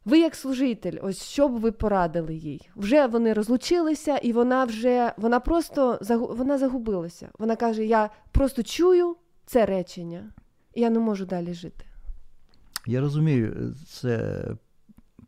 Ви, 0.05 0.19
як 0.19 0.35
служитель, 0.35 0.97
ось 1.01 1.23
що 1.23 1.47
б 1.47 1.59
ви 1.59 1.71
порадили 1.71 2.35
їй? 2.35 2.69
Вже 2.75 3.07
вони 3.07 3.33
розлучилися, 3.33 4.17
і 4.17 4.33
вона 4.33 4.63
вже 4.63 5.13
вона 5.17 5.39
просто 5.39 5.99
вона 6.11 6.57
загубилася. 6.57 7.29
Вона 7.39 7.55
каже: 7.55 7.85
Я 7.85 8.09
просто 8.31 8.63
чую 8.63 9.15
це 9.45 9.65
речення, 9.65 10.33
і 10.73 10.81
я 10.81 10.89
не 10.89 10.99
можу 10.99 11.25
далі 11.25 11.53
жити. 11.53 11.85
Я 12.87 13.01
розумію, 13.01 13.75
це 13.87 14.43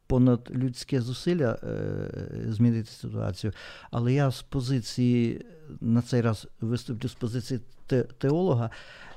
понад 0.07 0.51
людське 0.55 1.01
зусилля 1.01 1.57
е, 1.63 2.09
змінити 2.47 2.89
ситуацію, 2.89 3.53
але 3.91 4.13
я 4.13 4.31
з 4.31 4.41
позиції 4.41 5.45
на 5.81 6.01
цей 6.01 6.21
раз 6.21 6.47
виступлю 6.61 7.09
з 7.09 7.13
позиції 7.13 7.59
те- 7.87 8.03
теолога. 8.03 8.69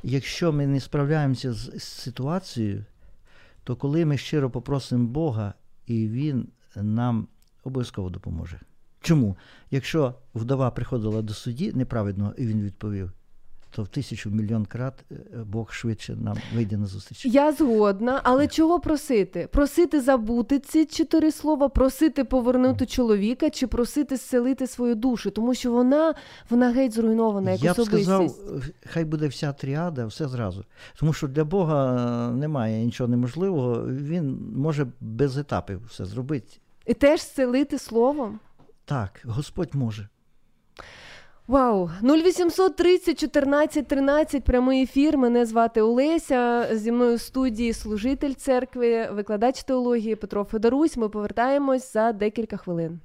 Якщо 0.02 0.52
ми 0.52 0.66
не 0.66 0.80
справляємося 0.80 1.52
з 1.52 1.82
ситуацією, 1.82 2.84
то 3.64 3.76
коли 3.76 4.04
ми 4.04 4.18
щиро 4.18 4.50
попросимо 4.50 5.06
Бога, 5.08 5.54
і 5.86 6.08
Він 6.08 6.48
нам 6.76 7.28
обов'язково 7.64 8.10
допоможе. 8.10 8.60
Чому? 9.00 9.36
Якщо 9.70 10.14
вдова 10.34 10.70
приходила 10.70 11.22
до 11.22 11.34
судді 11.34 11.72
неправедного, 11.72 12.34
і 12.38 12.46
він 12.46 12.62
відповів, 12.62 13.12
то 13.74 13.82
в 13.82 13.88
тисячу 13.88 14.30
мільйон 14.30 14.66
крат 14.66 15.04
е, 15.10 15.14
Бог 15.46 15.72
швидше 15.72 16.16
нам 16.16 16.36
вийде 16.54 16.76
на 16.76 16.86
зустріч. 16.86 17.26
Я 17.26 17.52
згодна, 17.52 18.20
але 18.24 18.48
чого 18.48 18.80
просити? 18.80 19.48
Просити 19.52 20.00
забути 20.00 20.58
ці 20.58 20.84
чотири 20.84 21.32
слова, 21.32 21.68
просити 21.68 22.24
повернути 22.24 22.86
чоловіка 22.86 23.50
чи 23.50 23.66
просити 23.66 24.16
зцілити 24.16 24.66
свою 24.66 24.94
душу, 24.94 25.30
тому 25.30 25.54
що 25.54 25.72
вона, 25.72 26.14
вона 26.50 26.70
геть 26.70 26.92
зруйнована 26.92 27.50
як 27.50 27.62
Я 27.62 27.72
б 27.72 27.86
сказав, 27.86 28.36
хай 28.86 29.04
буде 29.04 29.28
вся 29.28 29.52
тріада, 29.52 30.06
все 30.06 30.28
зразу. 30.28 30.64
Тому 30.98 31.12
що 31.12 31.28
для 31.28 31.44
Бога 31.44 31.96
е, 32.28 32.32
немає 32.32 32.84
нічого 32.84 33.08
неможливого, 33.08 33.86
він 33.88 34.52
може 34.56 34.86
без 35.00 35.38
етапів 35.38 35.80
все 35.88 36.04
зробити. 36.04 36.58
І 36.86 36.94
теж 36.94 37.20
зцілити 37.20 37.78
словом. 37.78 38.40
Так, 38.84 39.20
Господь 39.24 39.74
може. 39.74 40.08
Вау, 41.46 41.90
0800 42.02 42.76
30 42.76 43.18
14 43.18 43.88
13, 43.88 44.44
прямий 44.44 44.82
ефір. 44.82 45.18
Мене 45.18 45.46
звати 45.46 45.82
Олеся. 45.82 46.68
Зі 46.72 46.92
мною 46.92 47.16
в 47.16 47.20
студії 47.20 47.72
служитель 47.72 48.32
церкви, 48.32 49.08
викладач 49.12 49.62
теології 49.62 50.16
Петро 50.16 50.44
Федорусь. 50.44 50.96
Ми 50.96 51.08
повертаємось 51.08 51.92
за 51.92 52.12
декілька 52.12 52.56
хвилин. 52.56 53.00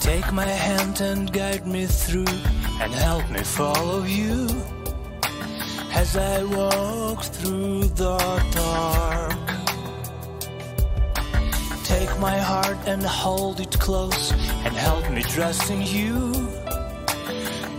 Take 0.00 0.32
my 0.32 0.52
hand 0.68 0.96
and 1.10 1.22
guide 1.40 1.66
me 1.66 1.84
through 1.86 2.34
and 2.82 2.92
help 3.06 3.24
me 3.34 3.42
follow 3.58 4.00
you 4.20 4.83
as 5.96 6.16
I 6.16 6.42
walk 6.44 7.22
through 7.22 7.84
the 8.02 8.18
dark. 8.52 9.46
Take 11.84 12.18
my 12.18 12.38
heart 12.38 12.78
and 12.86 13.02
hold 13.02 13.60
it 13.60 13.78
close 13.78 14.32
and 14.64 14.74
help 14.74 15.08
me 15.10 15.22
trust 15.22 15.70
in 15.70 15.82
you 15.82 16.32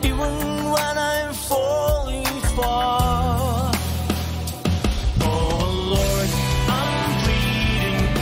even 0.04 0.34
when 0.76 0.96
I'm 0.98 1.34
falling 1.34 2.26
far. 2.56 3.72
Oh 5.22 5.58
Lord, 5.96 6.30
I'm 6.80 7.10
pleading, 7.24 8.16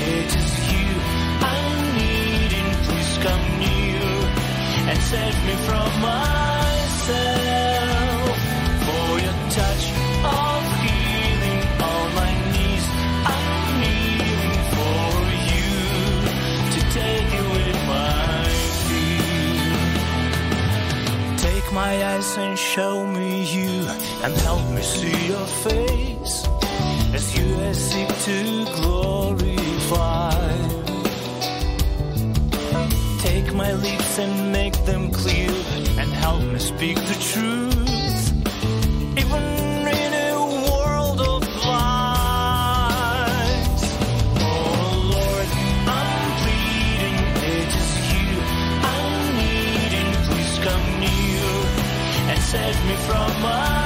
my 21.73 22.05
eyes 22.05 22.37
and 22.37 22.57
show 22.57 23.03
me 23.05 23.43
you 23.45 23.87
and 24.23 24.33
help 24.47 24.63
me 24.69 24.81
see 24.81 25.27
your 25.27 25.45
face 25.65 26.47
as 27.13 27.35
you 27.35 27.73
seek 27.73 28.07
to 28.29 28.65
glorify. 28.77 30.31
Take 33.21 33.53
my 33.55 33.73
lips 33.73 34.19
and 34.19 34.51
make 34.51 34.75
them 34.85 35.09
clear 35.11 35.49
and 35.99 36.13
help 36.13 36.43
me 36.43 36.59
speak 36.59 36.97
the 36.97 37.17
truth. 37.31 37.72
save 52.53 52.85
me 52.85 52.95
from 53.07 53.41
my 53.41 53.82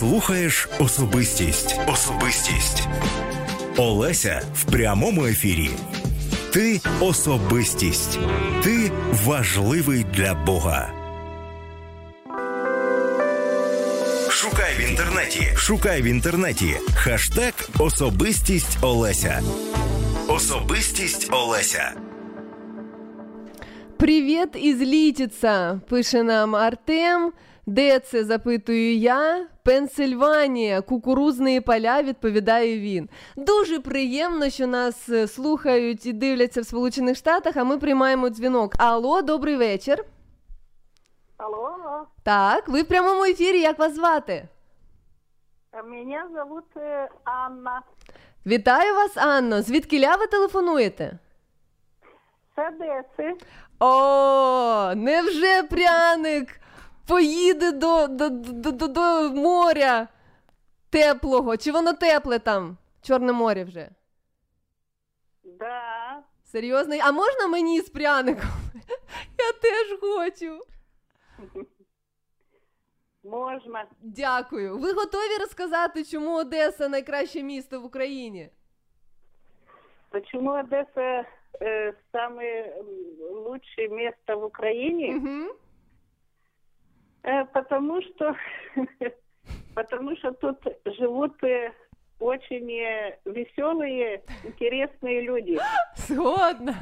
слухаєш 0.00 0.68
особистість. 0.78 1.80
Особистість. 1.86 2.88
Олеся 3.76 4.42
в 4.54 4.64
прямому 4.64 5.26
ефірі. 5.26 5.70
Ти 6.52 6.80
особистість. 7.00 8.18
Ти 8.64 8.90
важливий 9.24 10.06
для 10.14 10.34
Бога. 10.34 10.92
Шукай 14.30 14.74
в 14.78 14.90
інтернеті. 14.90 15.42
Шукай 15.56 16.02
в 16.02 16.04
інтернеті. 16.04 16.76
Хаштег 16.94 17.52
Особистість 17.78 18.78
Олеся. 18.82 19.42
Особистість 20.28 21.28
Олеся. 21.32 21.92
Привіт 23.96 24.48
із 24.54 24.80
Літіца, 24.80 25.80
пише 25.88 26.22
нам 26.22 26.56
Артем. 26.56 27.32
Де 27.66 27.98
це 27.98 28.24
запитую 28.24 28.96
я? 28.96 29.46
Пенсильванія, 29.70 30.80
кукурузні 30.80 31.60
поля, 31.60 32.02
відповідає 32.02 32.80
він. 32.80 33.08
Дуже 33.36 33.80
приємно, 33.80 34.50
що 34.50 34.66
нас 34.66 35.08
е, 35.08 35.28
слухають 35.28 36.06
і 36.06 36.12
дивляться 36.12 36.60
в 36.60 36.64
Сполучених 36.64 37.16
Штатах, 37.16 37.56
а 37.56 37.64
ми 37.64 37.78
приймаємо 37.78 38.28
дзвінок. 38.28 38.74
Алло, 38.78 39.22
добрий 39.22 39.56
вечір. 39.56 40.04
Алло, 41.36 42.06
Так, 42.22 42.68
ви 42.68 42.82
в 42.82 42.88
прямому 42.88 43.24
ефірі, 43.24 43.60
як 43.60 43.78
вас 43.78 43.94
звати? 43.94 44.48
меня 45.84 46.28
зовут 46.34 46.64
э, 46.76 47.08
Анна. 47.24 47.82
Вітаю 48.46 48.94
вас, 48.94 49.16
Анно. 49.16 49.62
Звідкиля 49.62 50.16
ви 50.16 50.26
телефонуєте? 50.26 51.18
Одессы. 52.56 53.34
О, 53.80 54.94
невже 54.94 55.62
пряник 55.62 56.60
поїде 57.10 57.72
до, 57.72 58.06
до, 58.06 58.28
до, 58.28 58.72
до, 58.72 58.88
до 58.88 59.30
моря 59.34 60.08
теплого? 60.90 61.56
Чи 61.56 61.72
воно 61.72 61.92
тепле 61.92 62.38
там? 62.38 62.76
Чорне 63.02 63.32
море 63.32 63.64
вже. 63.64 63.88
Да. 65.44 66.22
Серйозно? 66.44 66.96
А 67.02 67.12
можна 67.12 67.46
мені 67.46 67.80
з 67.80 67.88
пряником? 67.90 68.50
Я 69.38 69.52
теж 69.52 69.98
хочу. 70.00 70.60
Можно. 73.24 73.82
Дякую. 74.02 74.78
Ви 74.78 74.92
готові 74.92 75.38
розказати, 75.40 76.04
чому 76.04 76.36
Одеса 76.36 76.88
найкраще 76.88 77.42
місто 77.42 77.80
в 77.80 77.84
Україні? 77.84 78.50
Почему 80.10 80.50
Одесса 80.50 81.24
э, 81.60 81.92
самое 82.12 82.76
м, 82.78 82.86
лучшее 83.44 83.88
место 83.88 84.38
в 84.38 84.44
Украине? 84.44 85.10
Мгм. 85.14 85.50
Э, 87.23 87.45
потому 87.53 88.01
что 88.01 88.35
потому 89.75 90.15
что 90.15 90.31
тут 90.31 90.57
живут 90.85 91.43
э, 91.43 91.71
очень 92.19 92.67
веселые, 93.25 94.21
интересные 94.43 95.21
люди. 95.21 95.59
Згодна. 95.97 96.75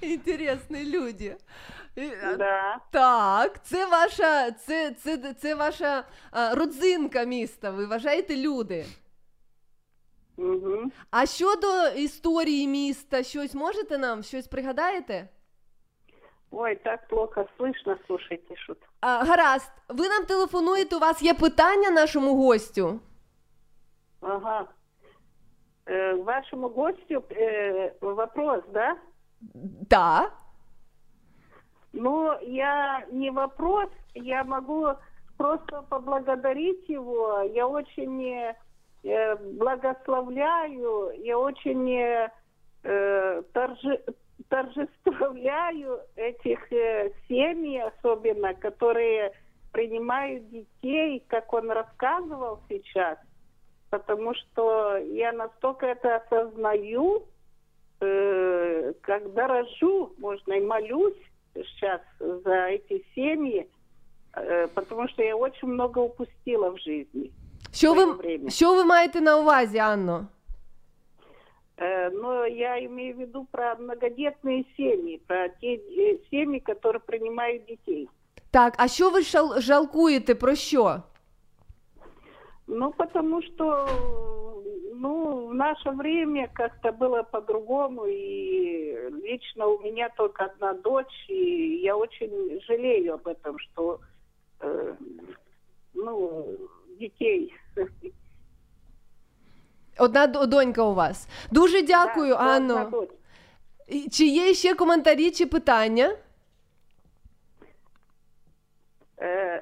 Інтересні 0.00 0.84
люди. 0.84 1.36
І, 1.96 2.10
а, 2.24 2.36
Да. 2.36 2.78
Так, 2.90 3.64
це 3.64 3.86
ваша, 3.86 4.50
це, 4.50 4.90
це, 4.90 5.34
це 5.34 5.54
ваша 5.54 6.04
а, 6.30 6.54
родзинка 6.54 7.24
міста. 7.24 7.70
Ви 7.70 7.86
вважаєте 7.86 8.36
люди. 8.36 8.84
Мгм. 10.36 10.92
А 11.10 11.26
щодо 11.26 11.88
історії 11.96 12.68
міста, 12.68 13.22
щось 13.22 13.54
можете 13.54 13.98
нам? 13.98 14.22
Щось 14.22 14.46
пригадаєте? 14.46 15.28
Ой, 16.55 16.75
так 16.75 17.07
плохо 17.07 17.45
слышно, 17.57 17.97
слушайте, 18.07 18.55
что 18.55 18.75
А, 19.01 19.23
гаразд, 19.25 19.71
ви 19.89 20.07
нам 20.09 20.25
телефонуєте, 20.25 20.95
у 20.95 20.99
вас 20.99 21.21
є 21.23 21.33
питання 21.33 21.89
нашому 21.89 22.35
гостю? 22.35 22.99
Ага. 24.21 24.67
Э, 25.85 26.23
вашему 26.23 26.69
гостю 26.69 27.23
э, 27.29 27.91
вопрос, 28.01 28.63
да? 28.73 28.95
Да. 29.89 30.31
Ну, 31.93 32.31
я 32.41 33.05
не 33.11 33.31
вопрос, 33.31 33.89
я 34.15 34.43
могу 34.43 34.87
просто 35.37 35.83
поблагодарить 35.89 36.89
его. 36.89 37.41
Я 37.53 37.67
очень 37.67 38.21
э, 39.03 39.35
благословляю, 39.59 41.11
я 41.25 41.37
очень 41.37 41.89
э, 41.89 42.29
торже- 43.53 44.03
торжествляю 44.52 46.00
этих 46.16 46.72
э, 46.72 47.10
семей, 47.28 47.82
особенно, 47.82 48.54
которые 48.54 49.32
принимают 49.72 50.48
детей, 50.50 51.22
как 51.28 51.52
он 51.52 51.70
рассказывал 51.70 52.60
сейчас, 52.68 53.18
потому 53.90 54.34
что 54.34 54.96
я 54.96 55.32
настолько 55.32 55.86
это 55.86 56.16
осознаю, 56.16 57.24
э, 58.00 58.92
когда 59.02 59.46
рожу, 59.46 60.12
можно 60.18 60.54
и 60.54 60.60
молюсь 60.60 61.18
сейчас 61.54 62.00
за 62.20 62.66
эти 62.68 63.04
семьи, 63.14 63.68
э, 64.34 64.68
потому 64.74 65.08
что 65.08 65.22
я 65.22 65.36
очень 65.36 65.68
много 65.68 66.00
упустила 66.00 66.70
в 66.70 66.78
жизни. 66.78 67.30
Що 67.72 67.92
Своє 67.92 68.06
ви, 68.06 68.12
время. 68.12 68.50
що 68.50 68.74
ви 68.74 68.84
маєте 68.84 69.20
на 69.20 69.36
увазі, 69.38 69.78
Анно? 69.78 70.26
Э, 71.77 72.09
Но 72.11 72.45
я 72.45 72.79
имею 72.85 73.15
в 73.15 73.19
виду 73.19 73.47
про 73.51 73.75
многодетные 73.75 74.65
семьи, 74.77 75.19
про 75.27 75.49
те 75.49 75.75
э, 75.75 76.17
семьи, 76.31 76.59
которые 76.59 76.99
принимают 76.99 77.65
детей. 77.65 78.07
Так, 78.51 78.73
а 78.77 78.87
що 78.87 79.09
ви 79.09 79.19
шал- 79.23 79.59
жалкуєте 79.61 80.35
про 80.35 80.55
що? 80.55 81.01
Ну, 82.67 82.91
потому 82.97 83.41
что, 83.41 83.87
ну, 84.95 85.47
в 85.47 85.53
наше 85.53 85.89
время 85.91 86.47
как-то 86.53 86.89
было 86.91 87.23
по-другому, 87.31 88.05
и 88.07 89.09
лично 89.23 89.67
у 89.67 89.79
меня 89.83 90.09
только 90.17 90.45
одна 90.45 90.73
дочь, 90.73 91.29
и 91.29 91.81
я 91.83 91.95
очень 91.95 92.61
жалею 92.67 93.13
об 93.13 93.27
этом, 93.27 93.59
что, 93.59 93.99
э, 94.61 94.93
ну, 95.93 96.45
детей. 96.99 97.53
Одна 99.97 100.27
донька 100.27 100.83
у 100.83 100.93
вас. 100.93 101.27
Дуже 101.51 101.81
дякую, 101.81 102.33
Да, 102.33 102.39
Анно. 102.39 103.03
Чи 104.11 104.25
є 104.25 104.53
ще 104.53 104.73
коментарі 104.75 105.31
чи 105.31 105.45
питання? 105.45 106.15
Э, 109.17 109.61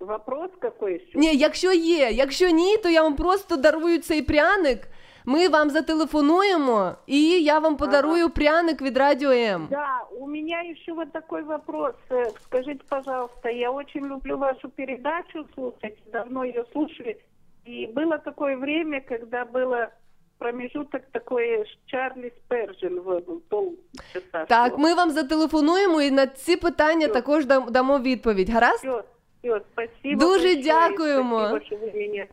вопрос 0.00 0.50
какой? 0.58 1.10
Ні, 1.14 1.36
якщо 1.36 1.72
є, 1.72 2.10
якщо 2.10 2.50
ні, 2.50 2.76
то 2.76 2.88
я 2.88 3.02
вам 3.02 3.16
просто 3.16 3.56
дарую 3.56 3.98
цей 3.98 4.22
пряник. 4.22 4.78
Ми 5.24 5.48
вам 5.48 5.70
зателефонуємо, 5.70 6.92
і 7.06 7.42
я 7.42 7.58
вам 7.58 7.76
подарую 7.76 8.30
пряник 8.30 8.82
від 8.82 8.96
Радіо 8.96 9.30
М. 9.30 9.68
Да, 9.70 10.00
у 10.20 10.26
меня 10.26 10.62
еще 10.62 10.92
вот 10.92 11.12
такой 11.12 11.42
вопрос. 11.42 11.94
Э, 12.10 12.30
Скажите, 12.44 12.80
пожалуйста, 12.88 13.50
я 13.50 13.70
очень 13.70 14.06
люблю 14.06 14.38
вашу 14.38 14.68
передачу 14.68 15.46
слушать, 15.54 15.98
давно 16.12 16.44
ее 16.44 16.64
слушаю. 16.72 17.14
И 17.67 17.87
было 17.95 18.17
такое 18.17 18.55
время, 18.57 19.01
когда 19.01 19.45
было 19.45 19.87
промежуток 20.37 21.01
такой 21.11 21.65
Чарли 21.85 22.31
Спержин 22.37 22.99
в 23.01 23.17
в 23.19 23.41
полчаса. 23.49 24.45
Так, 24.45 24.77
ми 24.77 24.93
вам 24.93 25.11
зателефонуємо 25.11 26.01
і 26.01 26.11
на 26.11 26.27
ці 26.27 26.55
питання 26.55 27.07
Всё. 27.07 27.13
також 27.13 27.45
дам- 27.45 27.71
дамо 27.71 27.99
відповідь. 27.99 28.49
Гаразд? 28.49 28.77
Все, 28.79 29.03
все, 29.43 29.61
спасибо. 29.73 30.19
Дуже 30.19 30.43
большое, 30.47 30.63
дякуємо. 30.63 31.39
Спасибо, 31.47 31.65
что 31.65 31.75
вы 31.75 31.97
меня 31.97 32.25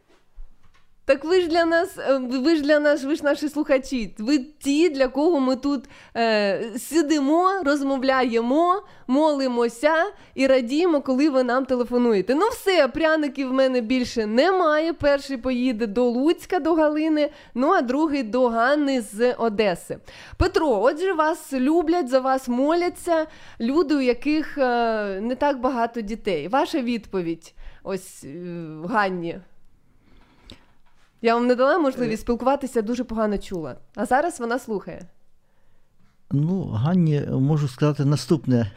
так 1.10 1.26
ви 1.26 1.42
ж 1.42 1.48
для 1.48 1.66
нас, 1.66 1.98
е, 1.98 2.18
ви 2.18 2.56
ж 2.56 2.62
для 2.62 2.80
нас, 2.80 3.04
ви 3.04 3.16
ж 3.16 3.24
наші 3.24 3.50
слухачі. 3.50 4.16
Ви 4.18 4.38
ті, 4.38 4.90
для 4.90 5.08
кого 5.08 5.40
ми 5.40 5.56
тут 5.56 5.86
е, 6.16 6.64
сидимо, 6.78 7.50
розмовляємо, 7.66 8.84
молимося 9.08 9.94
і 10.36 10.48
радіємо, 10.48 11.02
коли 11.02 11.30
ви 11.30 11.44
нам 11.44 11.66
телефонуєте. 11.66 12.36
Ну 12.36 12.48
все, 12.52 12.88
пряників 12.88 13.50
в 13.50 13.54
мене 13.54 13.82
більше 13.82 14.26
немає. 14.26 14.94
Перший 14.94 15.38
поїде 15.38 15.88
до 15.88 16.04
Луцька, 16.04 16.60
до 16.60 16.74
Галини, 16.74 17.30
ну 17.54 17.72
а 17.72 17.82
другий 17.82 18.24
до 18.24 18.48
Ганни 18.48 19.02
з 19.02 19.34
Одеси. 19.34 19.98
Петро, 20.38 20.82
отже, 20.82 21.14
вас 21.14 21.54
люблять, 21.54 22.10
за 22.10 22.20
вас 22.20 22.48
моляться 22.48 23.28
люди, 23.60 23.96
у 23.96 24.02
яких 24.02 24.58
е, 24.58 25.20
не 25.22 25.36
так 25.36 25.60
багато 25.60 26.02
дітей. 26.02 26.48
Ваша 26.48 26.82
відповідь, 26.82 27.54
ось 27.84 28.24
е, 28.24 28.28
Ганні. 28.86 29.40
Я 31.22 31.36
вам 31.36 31.48
не 31.48 31.56
дала 31.56 31.78
можливість 31.78 32.22
спілкуватися, 32.22 32.82
дуже 32.82 33.04
погано 33.04 33.38
чула. 33.38 33.76
А 33.96 34.06
зараз 34.06 34.40
вона 34.40 34.60
слухає. 34.60 35.06
Ну, 36.32 36.64
Ганні 36.64 37.22
можу 37.32 37.68
сказати 37.68 38.06
наступне. 38.06 38.72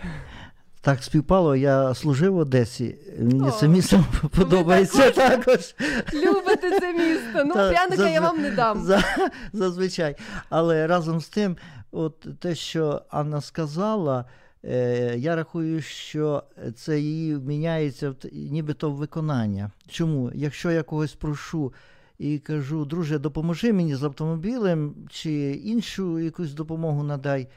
Так 0.81 1.03
співпало, 1.03 1.57
я 1.57 1.95
служив 1.95 2.35
в 2.35 2.37
Одесі. 2.37 2.97
Мені 3.19 3.49
О, 3.49 3.51
це 3.51 3.69
місце 3.69 4.05
подобається 4.37 5.11
також. 5.11 5.75
Любите 6.15 6.81
це 6.81 6.93
місто. 6.93 7.45
Ну, 7.45 7.55
Та, 7.55 7.71
пряника 7.71 8.09
я 8.09 8.21
вам 8.21 8.43
не 8.43 8.51
дам. 8.51 8.83
За, 8.83 9.05
зазвичай. 9.53 10.17
Але 10.51 10.87
разом 10.87 11.21
з 11.21 11.29
тим, 11.29 11.57
от 11.93 12.27
те, 12.41 12.55
що 12.55 13.03
Анна 13.11 13.41
сказала, 13.41 14.25
е, 14.65 15.15
я 15.19 15.37
рахую, 15.37 15.83
що 15.83 16.43
це 16.77 17.01
її 17.01 17.35
міняється 17.35 18.15
нібито 18.33 18.91
в 18.91 18.95
виконання. 18.95 19.71
Чому? 19.89 20.31
Якщо 20.35 20.71
я 20.71 20.83
когось 20.83 21.15
прошу 21.15 21.73
і 22.19 22.39
кажу, 22.39 22.85
друже, 22.85 23.19
допоможи 23.19 23.73
мені 23.73 23.95
з 23.95 24.05
автомобілем 24.05 24.95
чи 25.11 25.33
іншу 25.53 26.19
якусь 26.19 26.53
допомогу 26.53 27.03
надай. 27.03 27.49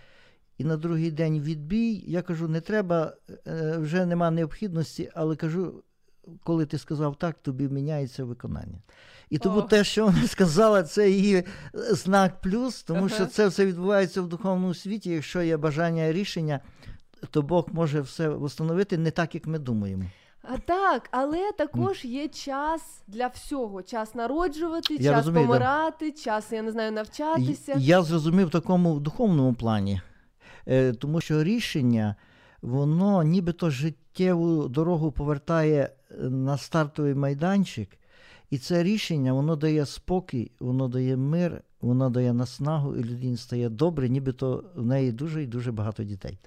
І 0.58 0.64
на 0.64 0.78
другий 0.78 1.12
день 1.12 1.40
відбій, 1.40 2.04
я 2.08 2.22
кажу, 2.22 2.48
не 2.48 2.62
треба, 2.62 3.14
е, 3.48 3.78
вже 3.78 4.06
нема 4.06 4.32
необхідності, 4.32 5.12
але 5.16 5.36
кажу, 5.36 5.84
коли 6.44 6.66
ти 6.66 6.78
сказав 6.78 7.16
так, 7.16 7.36
тобі 7.42 7.68
міняється 7.68 8.24
виконання. 8.24 8.82
І 9.30 9.38
тому 9.38 9.60
О. 9.60 9.62
те, 9.62 9.84
що 9.84 10.06
вона 10.06 10.28
сказала, 10.28 10.84
це 10.84 11.10
її 11.10 11.36
е, 11.36 11.46
знак 11.74 12.42
плюс, 12.42 12.84
тому 12.84 13.10
що 13.10 13.26
це 13.26 13.48
все 13.48 13.66
відбувається 13.66 14.22
в 14.22 14.28
духовному 14.30 14.74
світі. 14.74 15.10
Якщо 15.10 15.42
є 15.42 15.58
бажання 15.58 16.12
рішення, 16.12 16.60
то 17.30 17.42
Бог 17.42 17.68
може 17.72 18.02
все 18.02 18.30
встановити 18.30 18.98
не 18.98 19.12
так, 19.12 19.36
як 19.36 19.48
ми 19.48 19.60
думаємо. 19.60 20.04
А 20.54 20.58
так, 20.58 21.08
але 21.12 21.52
також 21.52 22.06
є 22.06 22.28
час 22.28 22.82
для 23.08 23.28
всього: 23.28 23.84
час 23.84 24.16
народжувати, 24.16 24.94
Я 24.94 25.12
час 25.12 25.18
розумію, 25.18 25.48
да. 25.48 25.54
помирати, 25.54 26.12
час, 26.12 26.52
я 26.52 26.62
не 26.62 26.72
знаю, 26.72 26.92
навчатися. 26.92 27.76
Я 27.78 28.02
зрозумів 28.02 28.48
в 28.48 28.52
такому 28.52 29.00
духовному 29.00 29.54
плані, 29.54 30.02
Е, 30.68 30.94
тому 30.94 31.22
що 31.22 31.44
рішення, 31.44 32.16
воно 32.62 33.24
нібито 33.24 33.70
життєву 33.70 34.68
дорогу 34.68 35.12
повертає 35.12 35.90
е, 36.12 36.16
на 36.30 36.58
стартовий 36.58 37.16
майданчик, 37.16 37.90
і 38.50 38.58
це 38.58 38.84
рішення 38.84 39.34
воно 39.34 39.56
дає 39.56 39.86
спокій, 39.86 40.52
воно 40.60 40.88
дає 40.88 41.18
мир, 41.18 41.62
воно 41.82 42.10
дає 42.10 42.34
наснагу, 42.34 42.96
і 42.96 43.04
людині 43.04 43.38
стає 43.38 43.70
добре, 43.70 44.10
нібито 44.10 44.64
в 44.76 44.86
неї 44.86 45.12
дуже 45.12 45.44
і 45.44 45.48
дуже 45.48 45.72
багато 45.72 46.04
дітей. 46.04 46.38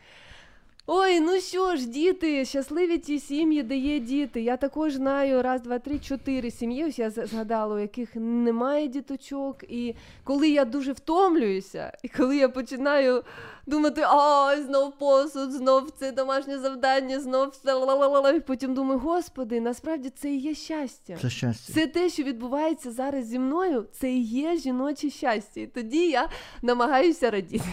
Ой, 0.91 1.21
ну 1.21 1.41
що 1.41 1.77
ж, 1.77 1.89
діти, 1.89 2.45
щасливі 2.45 2.99
ті 2.99 3.19
сім'ї, 3.21 3.63
де 3.63 3.77
є 3.77 4.01
діти. 4.01 4.43
Я 4.43 4.57
також 4.57 4.95
знаю 4.95 5.43
раз, 5.43 5.63
два, 5.63 5.79
три, 5.79 5.99
чотири 5.99 6.51
сім'ї. 6.51 6.85
Ось 6.85 6.99
я 6.99 7.11
згадала, 7.11 7.75
у 7.75 7.79
яких 7.79 8.11
немає 8.15 8.89
діточок. 8.89 9.65
І 9.69 9.95
коли 10.25 10.49
я 10.49 10.65
дуже 10.65 10.93
втомлююся, 10.93 11.93
і 12.03 12.09
коли 12.09 12.37
я 12.37 12.49
починаю 12.49 13.25
думати, 13.67 14.05
ой, 14.13 14.63
знов 14.63 14.93
посуд, 14.99 15.53
знов 15.53 15.91
це 15.91 16.13
домашнє 16.13 16.59
завдання, 16.59 17.21
знов 17.21 17.49
все 17.49 17.75
ла-ла-ла-ла, 17.75 18.33
і 18.33 18.41
потім 18.41 18.75
думаю, 18.75 19.01
господи, 19.01 19.61
насправді 19.61 20.11
це 20.11 20.31
і 20.31 20.39
є 20.39 20.55
щастя. 20.55 21.19
Це 21.23 21.31
щастя. 21.31 21.73
Це 21.73 21.87
те, 21.87 22.09
що 22.09 22.23
відбувається 22.23 22.91
зараз 22.91 23.27
зі 23.27 23.39
мною, 23.39 23.87
це 23.93 24.13
і 24.13 24.23
є 24.23 24.57
жіноче 24.57 25.11
щастя. 25.11 25.61
І 25.61 25.67
тоді 25.67 26.09
я 26.11 26.29
намагаюся 26.63 27.31
радіти. 27.31 27.65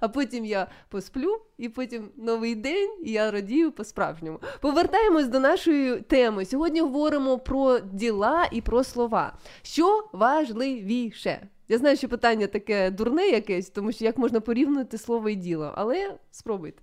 А 0.00 0.08
потім 0.08 0.44
я 0.44 0.66
посплю, 0.88 1.40
і 1.58 1.68
потім 1.68 2.10
новий 2.16 2.54
день, 2.54 2.90
і 3.04 3.12
я 3.12 3.30
радію 3.30 3.72
по-справжньому. 3.72 4.40
Повертаємось 4.60 5.28
до 5.28 5.40
нашої 5.40 6.00
теми. 6.00 6.44
Сьогодні 6.44 6.80
говоримо 6.80 7.38
про 7.38 7.78
діла 7.78 8.48
і 8.52 8.60
про 8.60 8.84
слова. 8.84 9.38
Що 9.62 10.08
важливіше? 10.12 11.48
Я 11.68 11.78
знаю, 11.78 11.96
що 11.96 12.08
питання 12.08 12.46
таке 12.46 12.90
дурне 12.90 13.28
якесь, 13.28 13.70
тому 13.70 13.92
що 13.92 14.04
як 14.04 14.18
можна 14.18 14.40
порівнювати 14.40 14.98
слово 14.98 15.28
і 15.28 15.34
діло, 15.34 15.72
але 15.76 16.14
спробуйте. 16.30 16.82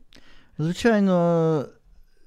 Звичайно, 0.58 1.66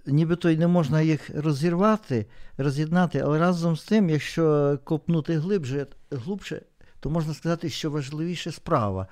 нібито 0.07 0.51
й 0.51 0.57
не 0.57 0.67
можна 0.67 1.03
їх 1.03 1.31
розірвати, 1.35 2.27
роз'єднати, 2.57 3.19
але 3.19 3.39
разом 3.39 3.77
з 3.77 3.85
тим, 3.85 4.11
якщо 4.11 4.79
копнути 4.85 5.39
глибше, 5.39 5.87
глибше, 6.11 6.63
то 7.01 7.11
можна 7.11 7.35
сказати, 7.35 7.69
що 7.69 7.91
важливіше 7.91 8.53
справа. 8.53 9.07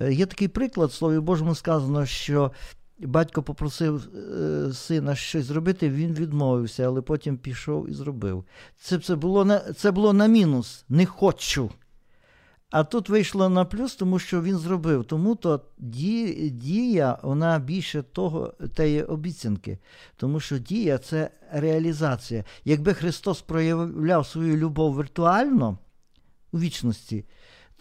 Е, 0.00 0.12
Є 0.12 0.26
такий 0.26 0.48
приклад, 0.48 0.90
в 0.90 0.94
Слові 0.94 1.18
Божому 1.20 1.54
сказано, 1.54 2.06
що 2.06 2.52
батько 2.98 3.42
попросив 3.42 4.08
е, 4.16 4.72
сина 4.72 5.14
щось 5.14 5.44
зробити, 5.44 5.90
він 5.90 6.14
відмовився, 6.14 6.86
але 6.86 7.02
потім 7.02 7.36
пішов 7.36 7.90
і 7.90 7.92
зробив. 7.92 8.44
Це, 8.80 8.98
це, 8.98 9.16
було, 9.16 9.44
на, 9.44 9.58
це 9.58 9.90
було 9.90 10.12
на 10.12 10.26
мінус, 10.26 10.84
не 10.88 11.06
хочу. 11.06 11.70
А 12.70 12.84
тут 12.84 13.08
вийшло 13.08 13.48
на 13.48 13.64
плюс, 13.64 13.94
тому 13.94 14.18
що 14.18 14.42
він 14.42 14.56
зробив. 14.56 15.04
Тому 15.04 15.34
то 15.34 15.60
ді- 15.80 16.50
дія, 16.50 17.18
вона 17.22 17.58
більше 17.58 18.02
того, 18.02 18.54
тієї 18.76 19.02
обіцянки. 19.02 19.78
Тому 20.16 20.40
що 20.40 20.58
дія 20.58 20.98
це 20.98 21.30
реалізація. 21.52 22.44
Якби 22.64 22.94
Христос 22.94 23.40
проявляв 23.42 24.26
свою 24.26 24.56
любов 24.56 24.98
віртуально 24.98 25.78
у 26.52 26.58
вічності, 26.58 27.24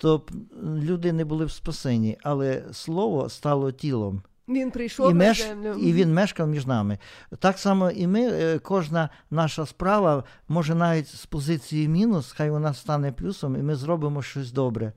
то 0.03 0.21
люди 0.63 1.13
не 1.13 1.25
були 1.25 1.45
в 1.45 1.51
спасенні, 1.51 2.17
але 2.23 2.63
слово 2.71 3.29
стало 3.29 3.71
тілом. 3.71 4.21
Він 4.47 4.71
прийшов 4.71 5.11
І, 5.11 5.13
на 5.13 5.25
меш... 5.25 5.47
землю. 5.47 5.73
і 5.79 5.93
він 5.93 6.13
мешкав 6.13 6.47
між 6.47 6.65
нами. 6.65 6.97
Так 7.39 7.59
само 7.59 7.91
і 7.91 8.07
ми, 8.07 8.21
е, 8.21 8.59
кожна 8.59 9.09
наша 9.31 9.65
справа 9.65 10.23
може 10.47 10.75
навіть 10.75 11.07
з 11.07 11.25
позиції 11.25 11.87
мінус, 11.87 12.31
хай 12.31 12.49
вона 12.49 12.73
стане 12.73 13.11
плюсом, 13.11 13.55
і 13.55 13.59
ми 13.59 13.75
зробимо 13.75 14.21
щось 14.21 14.51
добре. 14.51 14.93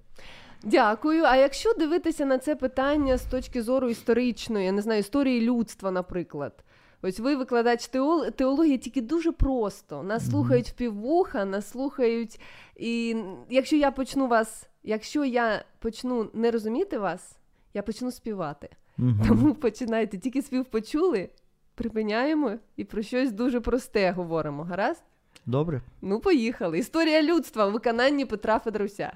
Дякую. 0.63 1.23
А 1.25 1.37
якщо 1.37 1.73
дивитися 1.73 2.25
на 2.25 2.39
це 2.39 2.57
питання 2.57 3.17
з 3.17 3.23
точки 3.23 3.63
зору 3.63 3.89
історичної, 3.89 4.67
я 4.67 4.73
не 4.73 4.83
знаю, 4.83 5.01
історії 5.01 5.41
людства, 5.41 5.91
наприклад. 5.91 6.65
Ось 7.03 7.21
ви 7.21 7.37
викладач 7.37 7.87
теол... 7.87 8.31
теології 8.31 8.79
тільки 8.79 9.01
дуже 9.01 9.33
просто. 9.33 10.03
Нас 10.03 10.31
слухають 10.31 10.69
впіввуха, 10.69 11.45
нас 11.45 11.71
слухають. 11.71 12.41
І 12.77 13.17
якщо 13.51 13.77
я 13.77 13.91
почну 13.91 14.27
вас, 14.27 14.69
якщо 14.87 15.25
я 15.25 15.65
почну 15.79 16.31
не 16.35 16.51
розуміти 16.51 16.99
вас, 16.99 17.37
я 17.75 17.83
почну 17.83 18.11
співати. 18.11 18.69
Мгм. 18.99 19.27
Тому 19.29 19.55
починайте. 19.55 20.19
Тільки 20.19 20.43
спів 20.43 20.65
почули, 20.65 21.29
припиняємо 21.75 22.53
і 22.77 22.85
про 22.85 23.03
щось 23.03 23.33
дуже 23.33 23.61
просте 23.61 24.11
говоримо. 24.11 24.65
Гаразд? 24.65 25.03
Добре. 25.47 25.81
Ну, 26.03 26.21
поїхали. 26.21 26.79
Історія 26.79 27.23
людства 27.23 27.67
у 27.67 27.73
виконанні 27.73 28.25
Петра 28.25 28.59
Федоруся. 28.59 29.13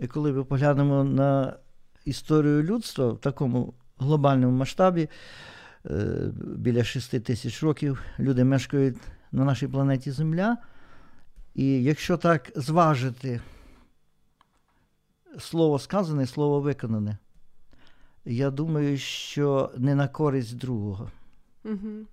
І 0.00 0.06
коли 0.06 0.32
ми 0.32 0.44
поглянемо 0.44 1.04
на 1.04 1.56
історію 2.04 2.62
людства 2.62 3.12
в 3.12 3.18
такому 3.18 3.74
глобальному 3.98 4.56
масштабі, 4.56 5.08
е, 5.86 6.30
біля 6.56 6.84
6 6.84 7.20
тисяч 7.20 7.62
років 7.62 8.02
люди 8.18 8.44
мешкають 8.44 8.96
на 9.32 9.44
нашій 9.44 9.68
планеті 9.68 10.10
Земля. 10.10 10.56
І 11.54 11.82
якщо 11.82 12.16
так 12.16 12.52
зважити 12.56 13.40
слово 15.38 15.78
сказане, 15.78 16.26
слово 16.26 16.60
виконане, 16.60 17.18
я 18.24 18.50
думаю, 18.50 18.98
що 18.98 19.70
не 19.76 19.94
на 19.94 20.08
користь 20.08 20.56
другого. 20.56 21.10
Угу. 21.64 22.06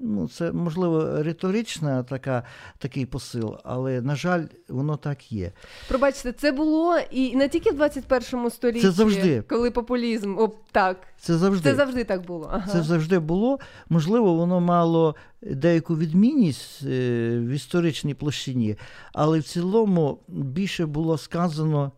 Ну, 0.00 0.28
це 0.28 0.52
можливо 0.52 1.22
риторична 1.22 2.02
така, 2.02 2.42
такий 2.78 3.06
посил, 3.06 3.56
але, 3.64 4.00
на 4.00 4.16
жаль, 4.16 4.44
воно 4.68 4.96
так 4.96 5.32
є. 5.32 5.52
Пробачте, 5.88 6.32
це 6.32 6.52
було 6.52 6.98
і 7.10 7.36
не 7.36 7.48
тільки 7.48 7.70
в 7.70 7.74
21 7.76 8.50
столітті, 8.50 8.80
Це 8.80 8.90
завжди. 8.90 9.42
коли 9.48 9.70
популізм. 9.70 10.38
О, 10.38 10.50
так, 10.72 10.96
Це 11.20 11.38
завжди. 11.38 11.70
це 11.70 11.76
завжди 11.76 12.04
так 12.04 12.26
було. 12.26 12.50
Ага. 12.52 12.70
Це 12.72 12.82
завжди 12.82 13.18
було. 13.18 13.58
Можливо, 13.88 14.34
воно 14.34 14.60
мало 14.60 15.14
деяку 15.42 15.96
відмінність 15.96 16.82
е, 16.82 17.38
в 17.38 17.48
історичній 17.48 18.14
площині, 18.14 18.76
але 19.12 19.38
в 19.38 19.42
цілому 19.42 20.18
більше 20.28 20.86
було 20.86 21.18
сказано, 21.18 21.92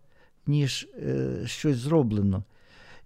ніж 0.46 0.88
е, 0.98 1.42
щось 1.46 1.76
зроблено. 1.76 2.44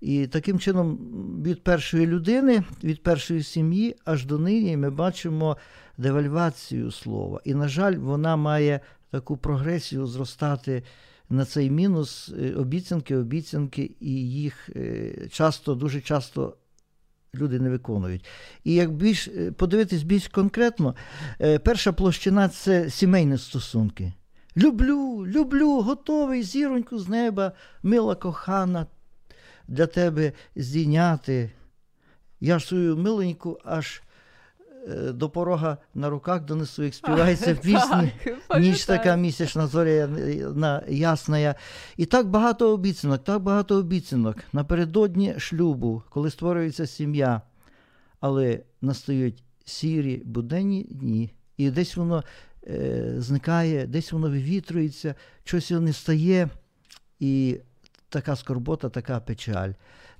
І 0.01 0.27
таким 0.27 0.59
чином, 0.59 0.99
від 1.45 1.65
першої 1.65 2.07
людини, 2.07 2.65
від 2.85 3.03
першої 3.03 3.43
сім'ї 3.43 3.97
аж 4.05 4.27
до 4.27 4.39
нині 4.39 4.77
ми 4.77 4.91
бачимо 4.91 5.57
девальвацію 5.99 6.91
слова. 6.91 7.41
І, 7.45 7.55
на 7.55 7.69
жаль, 7.69 7.97
вона 7.97 8.37
має 8.37 8.81
таку 9.11 9.37
прогресію 9.37 10.07
зростати 10.07 10.83
на 11.31 11.45
цей 11.45 11.71
мінус 11.71 12.33
е, 12.39 12.53
обіцянки, 12.53 13.17
обіцянки, 13.17 13.91
і 14.01 14.11
їх 14.31 14.71
е, 14.77 15.13
часто, 15.31 15.75
дуже 15.75 16.01
часто 16.01 16.57
люди 17.35 17.61
не 17.61 17.71
виконують. 17.71 18.25
І 18.65 18.75
як 18.75 18.93
більш 18.93 19.29
подивитись 19.57 20.03
більш 20.03 20.29
конкретно, 20.29 20.95
перша 21.65 21.93
площина 21.93 22.49
це 22.49 22.91
сімейні 22.91 23.39
стосунки. 23.39 24.13
Люблю, 24.57 25.27
люблю, 25.27 25.81
готовий 25.81 26.43
зіроньку 26.43 26.99
з 26.99 27.09
неба, 27.09 27.53
мила 27.83 28.15
кохана, 28.15 28.87
для 29.69 29.87
тебе 29.87 30.33
здійняти. 30.57 31.51
Я 32.41 32.59
ж 32.59 32.67
свою 32.67 32.97
миленьку 32.97 33.59
аж 33.65 34.03
е, 34.89 35.13
до 35.13 35.31
порога 35.31 35.79
на 35.95 36.11
руках 36.11 36.45
донесу, 36.45 36.83
як 36.83 36.95
співається. 36.95 37.55
Так, 38.49 38.61
Ніч 38.61 38.85
така 38.87 39.17
місячна 39.17 39.67
зоря 39.67 40.09
ясна. 40.89 41.55
І 41.97 42.07
так 42.07 42.29
багато 42.29 42.73
обіцянок, 42.73 43.25
так 43.25 43.43
багато 43.43 43.77
обіцянок 43.77 44.37
напередодні 44.53 45.35
шлюбу, 45.39 46.03
коли 46.11 46.31
створюється 46.31 46.87
сім'я, 46.87 47.43
але 48.21 48.61
настають 48.81 49.43
сірі 49.65 50.23
буденні 50.25 50.87
дні, 50.91 51.31
і 51.57 51.71
десь 51.71 51.97
воно 51.97 52.25
е, 52.67 53.15
зникає, 53.19 53.87
десь 53.87 54.13
воно 54.13 54.31
вивітрується, 54.31 55.15
щось 55.45 55.71
не 55.71 55.93
стає, 55.93 56.49
і 57.21 57.61
така 58.09 58.37
скорбота, 58.37 58.89
така 58.89 59.21
печаль. 59.21 59.73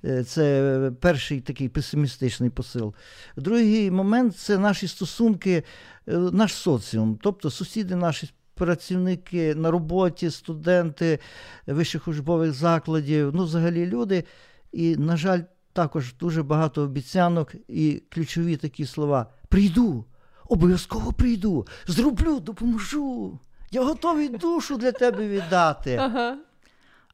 Е, 0.05 0.23
Це 0.23 0.91
перший 1.01 1.41
такий 1.41 1.69
песимістичний 1.69 2.49
посил. 2.49 2.93
Другий 3.37 3.91
момент 3.91 4.37
це 4.37 4.57
наші 4.57 4.87
стосунки, 4.87 5.63
е, 6.07 6.17
наш 6.17 6.53
соціум, 6.53 7.19
тобто 7.21 7.49
сусіди 7.49 7.95
наші. 7.95 8.29
Працівники 8.57 9.55
на 9.55 9.71
роботі, 9.71 10.29
студенти 10.29 11.19
вищих 11.67 12.07
учбових 12.07 12.53
закладів, 12.53 13.31
ну, 13.33 13.43
взагалі 13.43 13.85
люди. 13.85 14.23
І, 14.71 14.95
на 14.95 15.17
жаль, 15.17 15.41
також 15.73 16.13
дуже 16.13 16.43
багато 16.43 16.81
обіцянок 16.81 17.55
і 17.67 18.03
ключові 18.09 18.57
такі 18.57 18.85
слова: 18.85 19.25
прийду, 19.49 20.05
обов'язково 20.47 21.13
прийду, 21.13 21.67
зроблю, 21.87 22.39
допоможу. 22.39 23.39
Я 23.71 23.83
готовий 23.83 24.29
душу 24.29 24.77
для 24.77 24.91
тебе 24.91 25.27
віддати. 25.27 25.95
Ага. 25.95 26.37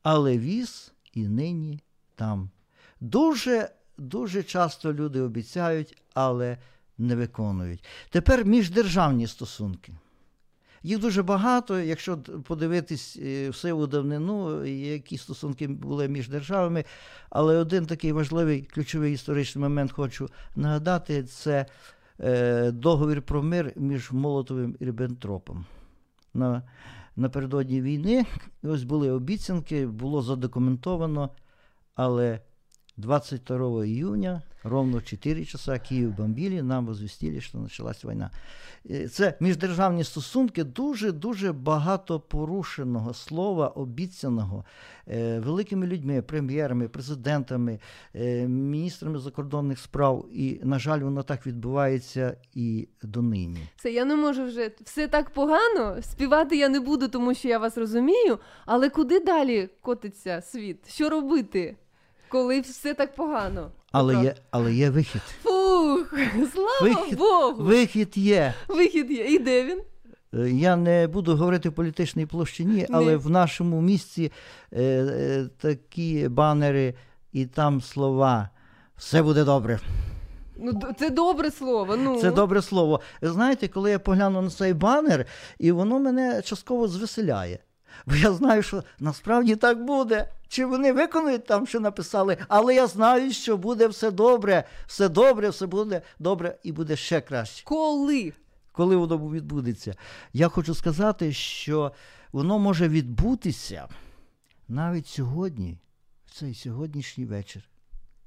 Але 0.04 0.38
віз 0.38 0.92
і 1.14 1.28
нині 1.28 1.80
там. 2.16 2.50
Дуже, 3.02 3.70
дуже 3.98 4.44
часто 4.44 4.94
люди 4.94 5.22
обіцяють, 5.22 5.98
але 6.14 6.58
не 6.98 7.16
виконують. 7.16 7.84
Тепер 8.10 8.46
міждержавні 8.46 9.28
стосунки. 9.28 9.94
Їх 10.84 11.00
дуже 11.00 11.24
багато, 11.24 11.80
якщо 11.80 12.18
подивитись 12.18 13.18
е, 13.22 13.50
в 13.50 13.56
сиву 13.56 13.88
давнину, 13.88 14.66
які 14.66 15.18
стосунки 15.18 15.68
були 15.68 16.08
між 16.08 16.30
державами. 16.30 16.86
Але 17.30 17.58
один 17.58 17.86
такий 17.86 18.12
важливий 18.12 18.62
ключовий 18.62 19.14
історичний 19.14 19.64
момент 19.64 19.92
хочу 19.92 20.30
нагадати: 20.56 21.24
це 21.24 21.66
договір 22.72 23.22
про 23.22 23.44
мир 23.44 23.74
між 23.76 24.12
Молотовим 24.12 24.76
і 24.80 24.86
Ріббентропом. 24.86 25.66
На, 26.34 26.64
напередодні 27.16 27.82
війни 27.82 28.26
ось 28.64 28.84
були 28.84 29.12
обіцянки, 29.12 29.88
було 29.88 30.22
задокументовано, 30.22 31.30
але 31.96 32.40
22 32.98 33.86
июня, 33.86 34.42
ровно 34.64 35.02
4 35.02 35.46
часа, 35.46 35.80
Київ 35.80 36.16
бомбили, 36.18 36.62
нам 36.62 36.86
возвістили, 36.86 37.42
що 37.42 37.58
почалась 37.58 38.06
війна. 38.06 38.32
Е, 38.90 39.08
Це 39.08 39.34
міждержавні 39.40 40.04
стосунки, 40.04 40.64
дуже-дуже 40.64 41.52
багато 41.52 42.20
порушеного 42.20 43.14
слова, 43.14 43.68
обіцяного 43.68 44.66
е, 45.08 45.40
великими 45.40 45.88
людьми, 45.88 46.22
прем'єрами, 46.22 46.88
президентами, 46.88 47.80
е, 48.16 48.48
міністрами 48.48 49.20
закордонних 49.20 49.80
справ. 49.80 50.26
І, 50.32 50.60
на 50.64 50.80
жаль, 50.80 51.00
воно 51.00 51.24
так 51.24 51.48
відбувається 51.48 52.38
і 52.54 52.88
донині. 53.04 53.60
Все, 53.76 53.92
я 53.92 54.06
не 54.06 54.16
можу 54.16 54.44
вже 54.44 54.72
все 54.84 55.08
так 55.08 55.30
погано. 55.30 56.02
Співати 56.02 56.58
я 56.58 56.70
не 56.70 56.80
буду, 56.80 57.08
тому 57.08 57.34
що 57.34 57.48
я 57.48 57.58
вас 57.60 57.78
розумію. 57.78 58.40
Але 58.66 58.90
куди 58.90 59.20
далі 59.20 59.70
котиться 59.82 60.42
світ? 60.42 60.90
Що 60.90 61.10
робити, 61.10 61.76
коли 62.32 62.62
все 62.62 62.94
так 62.94 63.16
погано? 63.16 63.72
Але 63.92 64.24
є, 64.24 64.36
але 64.52 64.74
є 64.74 64.90
вихід. 64.90 65.22
Фух, 65.44 66.14
слава 66.54 66.80
Вихід, 66.82 67.18
Богу! 67.18 67.64
вихід 67.64 68.18
є. 68.18 68.54
Вихід 68.68 69.12
є. 69.12 69.26
І 69.26 69.40
де 69.40 69.66
він? 69.66 69.82
Е, 70.34 70.50
Я 70.50 70.76
не 70.76 71.08
буду 71.08 71.36
говорити 71.36 71.70
в 71.70 71.74
політичній 71.74 72.26
площині, 72.26 72.88
але 72.90 73.12
Ні. 73.12 73.16
в 73.16 73.30
нашому 73.30 73.82
місті 73.82 74.32
е, 74.72 74.84
е, 74.84 75.50
такі 75.58 76.28
банери, 76.28 76.94
і 77.32 77.46
там 77.46 77.82
слова. 77.82 78.50
Все 78.98 79.24
буде 79.24 79.44
добре. 79.44 79.80
Ну, 80.58 80.82
це 81.00 81.10
добре 81.10 81.52
слово. 81.52 81.96
Ну. 81.98 82.22
Це 82.22 82.32
добре 82.32 82.62
слово. 82.62 83.02
Знаєте, 83.22 83.68
коли 83.68 83.92
я 83.92 84.00
погляну 84.00 84.42
на 84.42 84.50
цей 84.50 84.74
банер, 84.74 85.26
і 85.60 85.72
воно 85.72 86.00
мене 86.00 86.42
частково 86.42 86.88
звеселяє. 86.88 87.60
Бо 88.06 88.16
я 88.16 88.34
знаю, 88.34 88.64
що 88.64 88.84
насправді 89.00 89.56
так 89.56 89.84
буде. 89.84 90.28
Чи 90.48 90.66
вони 90.66 90.94
виконують 90.94 91.46
там, 91.46 91.68
що 91.68 91.80
написали, 91.80 92.38
але 92.48 92.76
я 92.76 92.88
знаю, 92.88 93.32
що 93.32 93.58
буде 93.58 93.88
все 93.88 94.12
добре, 94.12 94.64
все 94.88 95.10
добре, 95.10 95.50
все 95.50 95.66
буде 95.68 96.02
добре 96.20 96.58
і 96.64 96.72
буде 96.72 96.96
ще 96.96 97.22
краще. 97.22 97.64
Коли? 97.66 98.34
Коли 98.72 98.96
воно 98.96 99.18
відбудеться? 99.18 99.96
Я 100.34 100.48
хочу 100.48 100.76
сказати, 100.76 101.34
що 101.34 101.92
воно 102.32 102.60
може 102.60 102.88
відбутися 102.88 103.88
навіть 104.68 105.08
сьогодні, 105.08 105.78
в 106.26 106.32
цей 106.32 106.56
сьогоднішній 106.56 107.26
вечір, 107.26 107.70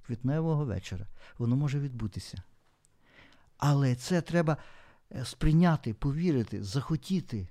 квітневого 0.07 0.65
вечора. 0.65 1.07
Воно 1.39 1.57
може 1.57 1.81
відбутися. 1.81 2.43
Але 3.57 3.95
це 3.95 4.21
треба 4.21 4.57
е, 5.13 5.25
сприйняти, 5.25 5.95
повірити, 5.95 6.63
захотіти. 6.63 7.49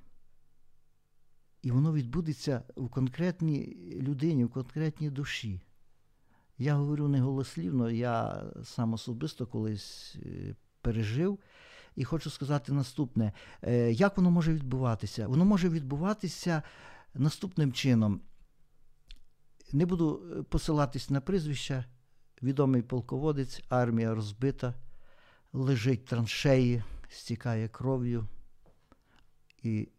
І 1.64 1.72
воно 1.72 1.94
відбудеться 1.94 2.64
в 2.76 2.90
конкретній 2.90 3.78
людині, 4.02 4.46
в 4.46 4.50
конкретній 4.50 5.10
душі. 5.10 5.62
Я 6.58 6.76
говорю 6.76 7.08
не 7.08 7.22
голослівно, 7.22 7.92
я 7.92 8.44
сам 8.64 8.94
особисто 8.94 9.48
колись 9.48 10.16
е, 10.26 10.56
пережив. 10.82 11.40
І 11.96 12.04
хочу 12.04 12.30
сказати 12.30 12.74
наступне: 12.74 13.34
Е, 13.62 13.92
як 13.92 14.18
воно 14.18 14.32
може 14.32 14.54
відбуватися? 14.54 15.28
Воно 15.28 15.46
може 15.46 15.70
відбуватися 15.70 16.64
наступним 17.14 17.74
чином. 17.74 18.22
Не 19.72 19.86
буду 19.86 20.22
е, 20.40 20.44
посилатись 20.44 21.10
на 21.10 21.22
прізвища. 21.22 21.86
Відомий 22.42 22.82
полководець, 22.82 23.62
армія 23.70 24.16
розбита, 24.16 24.74
лежить 25.54 26.06
траншеї, 26.06 26.84
стікає 27.10 27.68
кров'ю. 27.68 28.28
І 29.64 29.90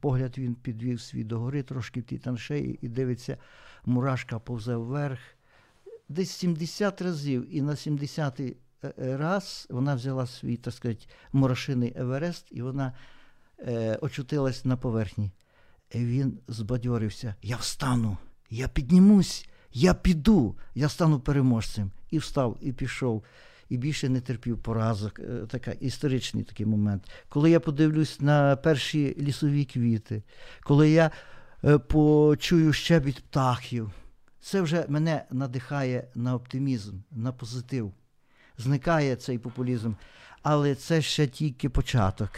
погляд 0.00 0.38
він 0.38 0.54
підвів 0.54 1.00
свій 1.00 1.24
догори 1.24 1.62
трошки 1.62 2.00
в 2.00 2.04
тій 2.04 2.18
траншеї 2.18 2.78
і 2.82 2.88
дивиться, 2.88 3.36
мурашка 3.84 4.38
повзе 4.38 4.76
вверх. 4.76 5.18
Десь 6.08 6.30
70 6.30 7.02
разів, 7.02 7.56
і 7.56 7.62
на 7.62 7.72
70-й 7.72 8.56
е, 8.84 8.92
е, 8.98 9.16
раз 9.16 9.66
вона 9.70 9.94
взяла 9.94 10.26
свій, 10.26 10.56
так 10.56 10.74
сказати, 10.74 11.06
мурашиний 11.32 11.92
Еверест, 11.96 12.46
і 12.50 12.62
вона 12.62 12.92
е, 13.58 13.98
очутилась 14.00 14.64
на 14.64 14.76
поверхні. 14.76 15.30
І 15.90 15.98
він 15.98 16.38
збадьорився: 16.48 17.34
Я 17.42 17.56
встану, 17.56 18.16
я 18.50 18.68
піднімусь, 18.68 19.48
я 19.72 19.94
піду, 19.94 20.56
я 20.74 20.88
стану 20.88 21.20
переможцем. 21.20 21.90
І 22.10 22.18
встав, 22.18 22.58
і 22.60 22.72
пішов. 22.72 23.24
І 23.68 23.76
більше 23.76 24.08
не 24.08 24.20
терпів 24.20 24.58
поразок. 24.58 25.18
Е, 25.18 25.46
Така 25.48 25.70
історичний 25.70 26.44
такий 26.44 26.66
момент. 26.66 27.10
Коли 27.28 27.50
я 27.50 27.60
подивлюсь 27.60 28.20
на 28.20 28.56
перші 28.56 29.16
лісові 29.18 29.64
квіти, 29.64 30.22
коли 30.62 30.90
я 30.90 31.10
почую 31.88 32.28
почую 32.28 32.72
щебіт 32.72 33.20
птахів, 33.20 33.90
це 34.40 34.62
вже 34.62 34.84
мене 34.88 35.24
надихає 35.30 36.08
на 36.14 36.34
оптимізм, 36.34 36.96
на 37.10 37.32
позитив. 37.32 37.92
Зникає 38.58 39.16
цей 39.16 39.38
популізм, 39.38 39.92
але 40.42 40.74
це 40.74 41.02
ще 41.02 41.26
тільки 41.26 41.68
початок. 41.68 42.30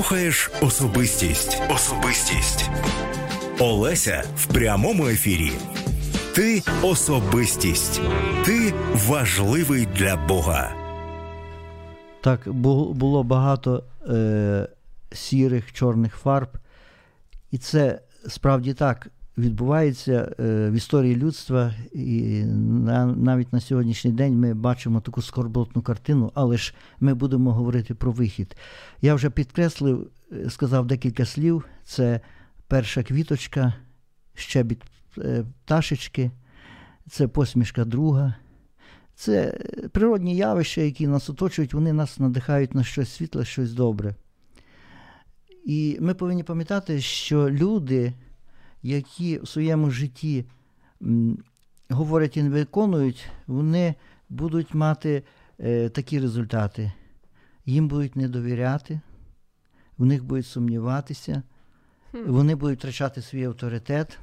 Слухаєш 0.00 0.50
особистість. 0.62 1.62
Особистість. 1.70 2.70
Олеся 3.58 4.24
в 4.36 4.46
прямому 4.46 5.06
ефірі. 5.06 5.52
Ти 6.34 6.62
особистість. 6.82 8.00
Ти 8.44 8.74
важливий 8.94 9.86
для 9.86 10.16
Бога. 10.16 10.72
Так, 12.20 12.48
було 12.92 13.22
багато 13.22 13.84
е, 14.08 14.68
сірих, 15.12 15.72
чорних 15.72 16.16
фарб. 16.16 16.48
І 17.50 17.58
це 17.58 18.00
справді 18.28 18.74
так 18.74 19.08
відбувається 19.40 20.34
е, 20.40 20.70
в 20.70 20.72
історії 20.72 21.16
людства. 21.16 21.74
І 21.92 22.42
навіть 23.16 23.52
на 23.52 23.60
сьогоднішній 23.60 24.12
день 24.12 24.38
ми 24.38 24.54
бачимо 24.54 25.00
таку 25.00 25.22
скорботну 25.22 25.82
картину, 25.82 26.32
але 26.34 26.56
ж 26.56 26.74
ми 27.00 27.14
будемо 27.14 27.52
говорити 27.52 27.94
про 27.94 28.12
вихід. 28.12 28.56
Я 29.02 29.14
вже 29.14 29.30
підкреслив, 29.30 30.10
е, 30.32 30.50
сказав 30.50 30.86
декілька 30.86 31.24
слів. 31.24 31.64
Це 31.84 32.20
перша 32.68 33.02
квіточка, 33.02 33.74
щебіт 34.34 34.82
е, 35.18 35.44
пташечки, 35.64 36.30
це 37.10 37.28
посмішка 37.28 37.84
друга. 37.84 38.34
Це 39.14 39.58
природні 39.92 40.36
явища, 40.36 40.80
які 40.80 41.06
нас 41.06 41.30
оточують, 41.30 41.74
вони 41.74 41.92
нас 41.92 42.18
надихають 42.18 42.74
на 42.74 42.84
щось 42.84 43.12
світле, 43.12 43.44
щось 43.44 43.72
добре. 43.72 44.14
І 45.64 45.98
ми 46.00 46.14
повинні 46.14 46.42
пам'ятати, 46.42 47.00
що 47.00 47.50
люди, 47.50 48.12
які 48.82 49.38
в 49.38 49.48
своєму 49.48 49.90
житті 49.90 50.44
говорять 51.88 52.36
і 52.36 52.42
не 52.42 52.50
виконують, 52.50 53.26
вони 53.46 53.94
будуть 54.28 54.74
мати 54.74 55.22
е, 55.60 55.88
такі 55.88 56.20
результати. 56.20 56.92
Їм 57.66 57.88
будуть 57.88 58.16
не 58.16 58.28
довіряти, 58.28 59.00
в 59.98 60.04
них 60.04 60.24
будуть 60.24 60.46
сумніватися, 60.46 61.42
вони 62.26 62.54
будуть 62.54 62.78
втрачати 62.78 63.22
свій 63.22 63.44
авторитет, 63.44 64.18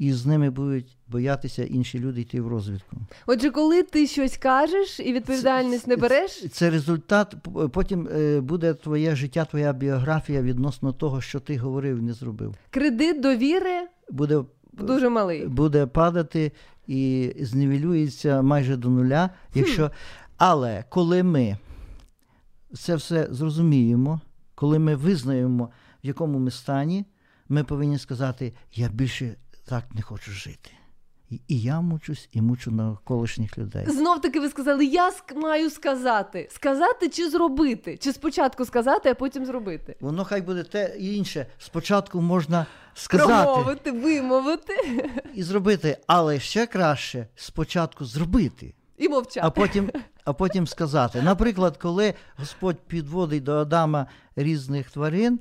і 0.00 0.12
з 0.12 0.26
ними 0.26 0.50
будуть 0.50 0.96
боятися 1.08 1.64
інші 1.64 1.98
люди 1.98 2.20
йти 2.20 2.40
в 2.40 2.48
розвідку. 2.48 2.96
Отже, 3.26 3.50
коли 3.50 3.82
ти 3.82 4.06
щось 4.06 4.36
кажеш 4.36 5.00
і 5.00 5.12
відповідальність 5.12 5.86
не 5.86 5.96
береш, 5.96 6.44
Це 6.52 6.70
результат, 6.70 7.34
потім 7.72 8.08
е, 8.08 8.40
буде 8.40 8.74
твоє 8.74 9.16
життя, 9.16 9.44
твоя 9.44 9.72
біографія 9.72 10.42
відносно 10.42 10.92
того, 10.92 11.20
що 11.20 11.40
ти 11.40 11.56
говорив 11.56 11.98
і 11.98 12.02
не 12.02 12.12
зробив. 12.12 12.54
кредит 12.70 13.20
довіри 13.20 13.88
Буде, 14.10 14.44
дуже 14.72 15.08
малий. 15.08 15.46
буде 15.46 15.86
падати 15.86 16.52
і 16.86 17.32
знівелюється 17.40 18.42
майже 18.42 18.76
до 18.76 18.88
нуля. 18.88 19.30
Якщо... 19.54 19.90
Але 20.36 20.84
коли 20.88 21.22
ми 21.22 21.56
це 22.74 22.96
все 22.96 23.28
зрозуміємо, 23.30 24.20
коли 24.54 24.78
ми 24.78 24.94
визнаємо, 24.94 25.70
в 26.04 26.06
якому 26.06 26.38
ми 26.38 26.50
стані, 26.50 27.04
ми 27.48 27.64
повинні 27.64 27.98
сказати: 27.98 28.52
я 28.74 28.88
більше 28.88 29.36
так 29.70 29.84
не 29.94 30.02
хочу 30.02 30.30
жити. 30.30 30.70
І, 31.30 31.40
і 31.48 31.60
я 31.60 31.80
мучусь, 31.80 32.28
і 32.32 32.40
мучу 32.42 32.70
навколишніх 32.70 33.58
людей. 33.58 33.86
Знов 33.90 34.20
таки 34.20 34.40
ви 34.40 34.48
сказали, 34.48 34.84
я 34.84 35.10
ск- 35.10 35.34
маю 35.36 35.70
сказати. 35.70 36.48
Сказати 36.50 37.08
чи 37.08 37.30
зробити? 37.30 37.96
Чи 37.96 38.12
спочатку 38.12 38.64
сказати, 38.64 39.08
а 39.10 39.14
потім 39.14 39.46
зробити? 39.46 39.96
Воно 40.00 40.24
хай 40.24 40.40
буде 40.42 40.62
те 40.62 40.96
і 40.98 41.16
інше. 41.16 41.46
Спочатку 41.58 42.20
можна 42.20 42.66
сказати 42.94 43.44
Промовити, 43.44 43.92
вимовити 43.92 44.74
і 45.34 45.42
зробити, 45.42 45.98
але 46.06 46.40
ще 46.40 46.66
краще 46.66 47.26
спочатку 47.34 48.04
зробити, 48.04 48.74
і 48.98 49.08
мовчати. 49.08 49.46
а 49.46 49.50
потім, 49.50 49.90
а 50.24 50.32
потім 50.32 50.66
сказати. 50.66 51.22
Наприклад, 51.22 51.76
коли 51.76 52.14
Господь 52.36 52.80
підводить 52.80 53.42
до 53.42 53.52
Адама 53.52 54.06
різних 54.36 54.90
тварин, 54.90 55.40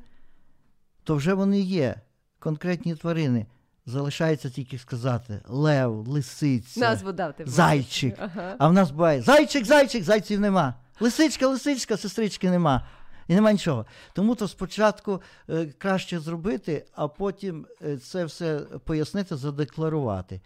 то 1.04 1.16
вже 1.16 1.34
вони 1.34 1.60
є 1.60 1.96
конкретні 2.40 2.96
тварини. 2.96 3.46
Залишається 3.90 4.50
тільки 4.50 4.78
сказати 4.78 5.42
лев, 5.48 6.08
лисиця, 6.08 6.80
Назву 6.80 7.12
дав 7.12 7.36
ти. 7.36 7.44
зайчик. 7.48 8.16
Ага. 8.20 8.56
А 8.60 8.68
в 8.68 8.74
нас 8.74 8.92
буває 8.92 9.22
зайчик, 9.22 9.66
зайчик, 9.66 10.04
зайців 10.04 10.40
нема. 10.40 10.74
Лисичка, 11.00 11.48
лисичка, 11.48 11.98
сестрички 11.98 12.50
нема. 12.50 12.88
І 13.28 13.36
нема 13.36 13.52
нічого. 13.52 13.86
Тому 14.14 14.36
то 14.36 14.48
спочатку 14.48 15.22
е, 15.50 15.66
краще 15.66 16.20
зробити, 16.20 16.86
а 16.96 17.08
потім 17.08 17.66
е, 17.86 17.98
це 17.98 18.26
все 18.26 18.60
пояснити, 18.60 19.36
задекларувати. 19.36 20.42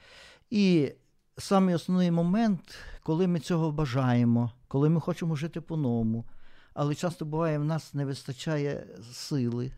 І 0.49 0.91
самий 1.37 1.75
основний 1.75 2.11
момент, 2.11 2.75
коли 3.03 3.27
ми 3.27 3.39
цього 3.39 3.71
бажаємо, 3.71 4.51
коли 4.67 4.89
ми 4.89 4.99
хочемо 5.01 5.35
жити 5.35 5.61
по-новому, 5.61 6.25
але 6.73 6.95
часто 6.95 7.25
буває, 7.25 7.59
в 7.59 7.65
нас 7.65 7.93
не 7.93 8.05
вистачає 8.05 8.87
сили, 9.13 9.71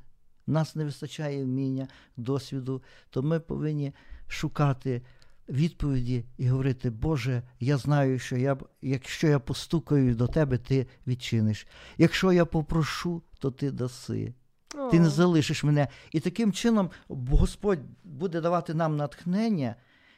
нас 0.48 0.76
не 0.76 0.86
вистачає 0.86 1.44
вміння, 1.44 1.88
досвіду, 2.18 2.84
то 3.10 3.24
ми 3.24 3.40
повинні 3.40 3.94
шукати 4.28 5.02
відповіді 5.50 6.24
і 6.38 6.48
говорити, 6.48 6.90
Боже, 6.90 7.42
я 7.60 7.78
знаю, 7.78 8.20
що 8.20 8.38
я, 8.38 8.58
якщо 8.82 9.28
я 9.28 9.40
постукаю 9.40 10.16
до 10.16 10.28
тебе, 10.28 10.58
ти 10.58 10.88
відчиниш. 11.08 11.68
Якщо 11.98 12.32
я 12.32 12.46
попрошу, 12.46 13.22
то 13.40 13.52
ти 13.52 13.72
даси. 13.72 14.34
Ти 14.92 15.00
не 15.00 15.10
залишиш 15.10 15.64
мене. 15.64 15.88
І 16.12 16.20
таким 16.20 16.54
чином 16.54 16.90
Господь 17.08 17.80
буде 18.04 18.42
давати 18.42 18.74
нам 18.74 18.96
натхнення, 18.96 19.76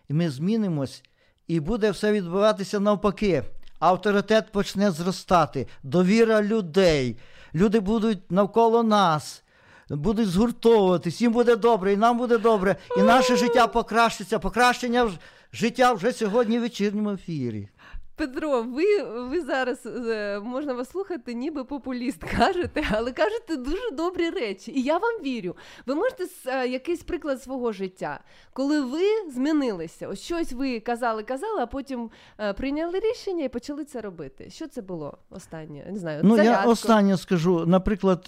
і 0.09 0.13
ми 0.13 0.29
змінимось, 0.29 1.03
і 1.47 1.59
буде 1.59 1.91
все 1.91 2.11
відбуватися 2.11 2.79
навпаки. 2.79 3.43
Авторитет 3.79 4.51
почне 4.51 4.91
зростати, 4.91 5.67
довіра 5.83 6.41
людей. 6.41 7.17
Люди 7.55 7.79
будуть 7.79 8.31
навколо 8.31 8.83
нас, 8.83 9.43
будуть 9.89 10.30
згуртовуватись, 10.30 11.22
їм 11.22 11.31
буде 11.31 11.55
добре, 11.55 11.93
і 11.93 11.97
нам 11.97 12.18
буде 12.18 12.38
добре, 12.38 12.76
і 12.97 13.01
наше 13.01 13.35
життя 13.35 13.68
покращиться. 13.68 14.39
Покращення 14.39 15.11
життя 15.53 15.93
вже 15.93 16.14
сьогодні 16.14 16.57
в 16.57 16.61
вечірньому 16.61 17.11
ефірі. 17.11 17.69
Петро, 18.18 18.64
ви, 18.64 19.03
ви 19.03 19.41
зараз 19.41 19.85
е, 19.85 20.39
можна 20.39 20.73
вас 20.73 20.89
слухати, 20.89 21.34
ніби 21.34 21.64
популіст 21.64 22.23
кажете, 22.38 22.84
але 22.91 23.11
кажете 23.11 23.56
дуже 23.56 23.91
добрі 23.91 24.30
речі. 24.30 24.72
І 24.72 24.81
я 24.81 24.98
вам 24.98 25.22
вірю. 25.23 25.56
Ви 25.85 25.95
можете 25.95 26.23
е, 26.48 26.68
якийсь 26.68 27.03
приклад 27.03 27.44
свого 27.44 27.72
життя, 27.72 28.19
коли 28.53 28.81
ви 28.81 29.31
змінилися. 29.34 30.07
Ось 30.07 30.22
щось 30.22 30.53
ви 30.53 30.80
казали, 30.80 31.23
казали, 31.23 31.61
а 31.61 31.65
потім 31.65 32.10
е, 32.39 32.53
прийняли 32.53 32.99
рішення 32.99 33.44
і 33.44 33.49
почали 33.49 33.85
це 33.85 34.02
робити. 34.02 34.49
Що 34.49 34.68
це 34.68 34.81
було 34.81 35.18
останнє? 35.30 35.85
Не 35.91 35.99
знаю. 35.99 36.22
Ну, 36.23 36.38
я 36.38 36.44
зарядку. 36.44 36.69
останнє 36.69 37.18
скажу. 37.18 37.65
Наприклад, 37.65 38.26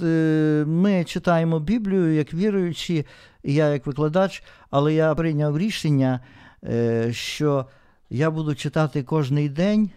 ми 0.67 1.03
читаємо 1.07 1.59
Біблію 1.59 2.13
як 2.13 2.33
віруючі, 2.33 3.05
я 3.43 3.69
як 3.69 3.85
викладач, 3.85 4.43
але 4.69 4.93
я 4.93 5.15
прийняв 5.15 5.57
рішення, 5.57 6.19
що 7.11 7.65
я 8.09 8.31
буду 8.31 8.55
читати 8.55 9.03
кожний 9.03 9.49
день 9.49 9.89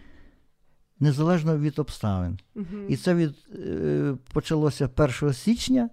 незалежно 0.99 1.57
від 1.57 1.79
обставин. 1.79 2.39
Угу. 2.55 2.65
І 2.89 2.97
це 2.97 3.15
від, 3.15 3.35
е, 3.55 4.15
почалося 4.33 4.87
1 4.95 5.33
січня, 5.33 5.89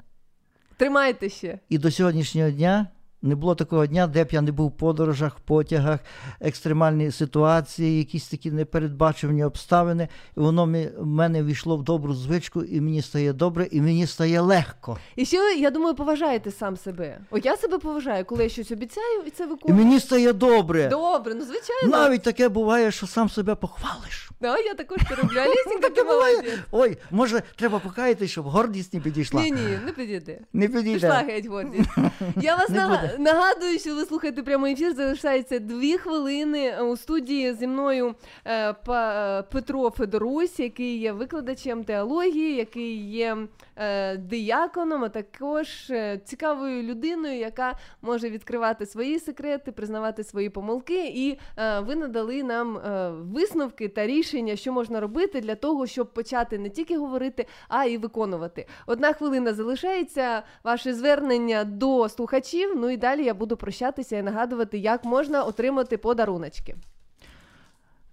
Тримайте 0.77 1.29
ще. 1.29 1.59
і 1.69 1.79
до 1.79 1.91
сьогоднішнього 1.91 2.51
дня 2.51 2.87
не 3.23 3.35
було 3.35 3.55
такого 3.55 3.87
дня, 3.87 4.07
де 4.07 4.25
б 4.25 4.29
я 4.31 4.41
не 4.41 4.53
був 4.53 4.69
в 4.69 4.77
подорожах, 4.77 5.41
потягах, 5.41 6.01
екстремальні 6.41 7.11
ситуації, 7.11 7.99
якісь 7.99 8.29
такі 8.29 8.51
непередбачувані 8.51 9.45
обставини. 9.45 10.09
І 10.37 10.41
воно 10.41 10.65
в 10.99 11.07
мене 11.07 11.43
війшло 11.43 11.77
в 11.77 11.83
добру 11.83 12.15
звичку, 12.15 12.63
і 12.63 12.81
мені 12.81 13.03
стає 13.03 13.33
добре, 13.33 13.69
і 13.71 13.81
мені 13.81 14.07
стає 14.07 14.41
легко. 14.41 14.99
І 15.17 15.25
ще 15.27 15.41
ви, 15.41 15.55
я 15.55 15.71
думаю, 15.71 15.95
поважаєте 15.95 16.51
сам 16.51 16.77
себе. 16.77 17.19
От 17.31 17.47
я 17.47 17.57
себе 17.57 17.79
поважаю, 17.79 18.25
коли 18.25 18.43
я 18.43 18.49
щось 18.49 18.71
обіцяю, 18.73 19.23
і 19.27 19.31
це 19.31 19.45
І 19.45 19.47
виконую. 19.47 19.85
мені 19.85 20.01
стає 20.01 20.33
добре. 20.33 20.89
Добре, 20.89 21.35
ну 21.35 21.45
звичайно. 21.45 21.99
Навіть 21.99 22.23
таке 22.23 22.49
буває, 22.49 22.91
що 22.91 23.07
сам 23.07 23.31
себе 23.31 23.55
похвалиш. 23.55 24.31
Да, 24.41 24.59
я 24.59 24.75
також 24.75 24.99
це 25.09 25.15
роблю. 25.15 25.39
Алісінька, 25.39 25.91
ти 25.91 26.05
молодець. 26.05 26.59
Ой, 26.71 26.97
може, 27.11 27.43
треба 27.57 27.79
покаяти, 27.79 28.29
щоб 28.29 28.45
гордість 28.45 28.95
не 28.95 29.01
підійшла. 29.01 29.43
Ні, 29.43 29.51
ні, 29.51 29.79
не 29.87 29.93
підійде. 29.93 30.39
Не 30.53 30.69
підійде. 30.69 30.93
Пішла 30.93 31.17
геть 31.17 31.47
гордість. 31.47 31.91
Я 32.37 32.57
вас 32.57 32.71
буде. 32.71 33.10
Нагадую, 33.19 33.79
що 33.79 33.95
ви 33.95 34.05
слухаєте 34.05 34.43
прямий 34.43 34.73
ефір. 34.73 34.95
Залишається 34.95 35.59
дві 35.59 35.99
хвилини 35.99 36.83
у 36.83 36.97
студії 36.97 37.55
зі 37.55 37.67
мною 37.67 38.15
е, 38.47 38.73
па- 38.73 39.45
Петро 39.53 39.91
Федорусь, 39.91 40.61
який 40.61 40.99
є 40.99 41.13
викладачем 41.13 41.85
теології, 41.85 42.55
який 42.57 43.11
є 43.11 43.37
е, 43.77 44.17
дияконом, 44.17 45.05
а 45.05 45.09
також 45.09 45.91
е, 45.91 46.21
цікавою 46.25 46.83
людиною, 46.83 47.39
яка 47.39 47.79
може 48.03 48.31
відкривати 48.31 48.87
свої 48.87 49.19
секрети, 49.19 49.73
признавати 49.73 50.25
свої 50.25 50.51
помилки. 50.51 51.07
І 51.15 51.39
е, 51.59 51.81
ви 51.81 51.97
надали 51.97 52.43
нам 52.43 52.77
е, 52.79 53.11
висновки 53.11 53.89
та 53.89 54.07
рішення, 54.07 54.57
що 54.57 54.73
можна 54.73 55.01
робити 55.01 55.41
для 55.41 55.55
того, 55.55 55.87
щоб 55.87 56.13
почати 56.13 56.59
не 56.59 56.71
тільки 56.71 56.99
говорити, 56.99 57.47
а 57.69 57.85
й 57.85 57.99
виконувати. 57.99 58.67
Одна 58.87 59.13
хвилина 59.13 59.55
залишається. 59.55 60.43
Ваше 60.65 60.95
звернення 60.95 61.65
до 61.65 62.09
слухачів. 62.09 62.73
Ну 62.77 62.91
і 62.91 62.97
далі 63.01 63.25
я 63.25 63.35
буду 63.35 63.57
прощатися 63.57 64.19
і 64.19 64.23
нагадувати, 64.23 64.79
як 64.79 65.05
можна 65.05 65.43
отримати 65.43 65.99
подаруночки. 65.99 66.77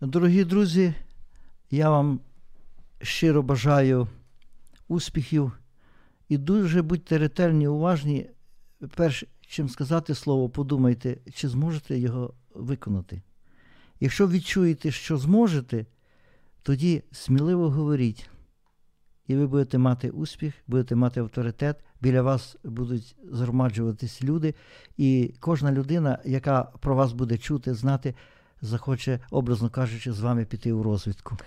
Дорогі 0.01 0.43
друзі, 0.43 0.93
я 1.71 1.89
вам 1.89 2.19
щиро 3.01 3.43
бажаю 3.43 4.07
успіхів 4.87 5.51
І 6.29 6.37
дуже 6.37 6.81
будьте 6.81 7.17
ретельні, 7.17 7.67
уважні. 7.67 8.29
Перш 8.95 9.23
чим 9.47 9.69
сказати 9.69 10.15
слово, 10.15 10.49
подумайте, 10.49 11.17
чи 11.33 11.49
зможете 11.49 11.97
його 11.97 12.33
виконати. 12.53 13.21
Якщо 13.99 14.27
відчуєте, 14.27 14.91
що 14.91 15.17
зможете, 15.17 15.85
тоді 16.63 17.03
сміливо 17.11 17.69
говоріть. 17.69 18.29
І 19.27 19.35
ви 19.35 19.47
будете 19.47 19.77
мати 19.77 20.09
успіх, 20.09 20.53
будете 20.67 20.95
мати 20.95 21.19
авторитет, 21.19 21.75
біля 22.01 22.21
вас 22.21 22.57
будуть 22.63 23.15
згромаджуватись 23.31 24.23
люди, 24.23 24.55
і 24.97 25.33
кожна 25.39 25.71
людина, 25.71 26.19
яка 26.25 26.63
про 26.63 26.95
вас 26.95 27.13
буде 27.13 27.37
чути, 27.37 27.73
знати, 27.73 28.15
захоче, 28.61 29.19
образно 29.31 29.69
кажучи, 29.69 30.11
з 30.11 30.19
вами 30.19 30.45
піти 30.45 30.73
у 30.73 30.83
розвідку. 30.83 31.37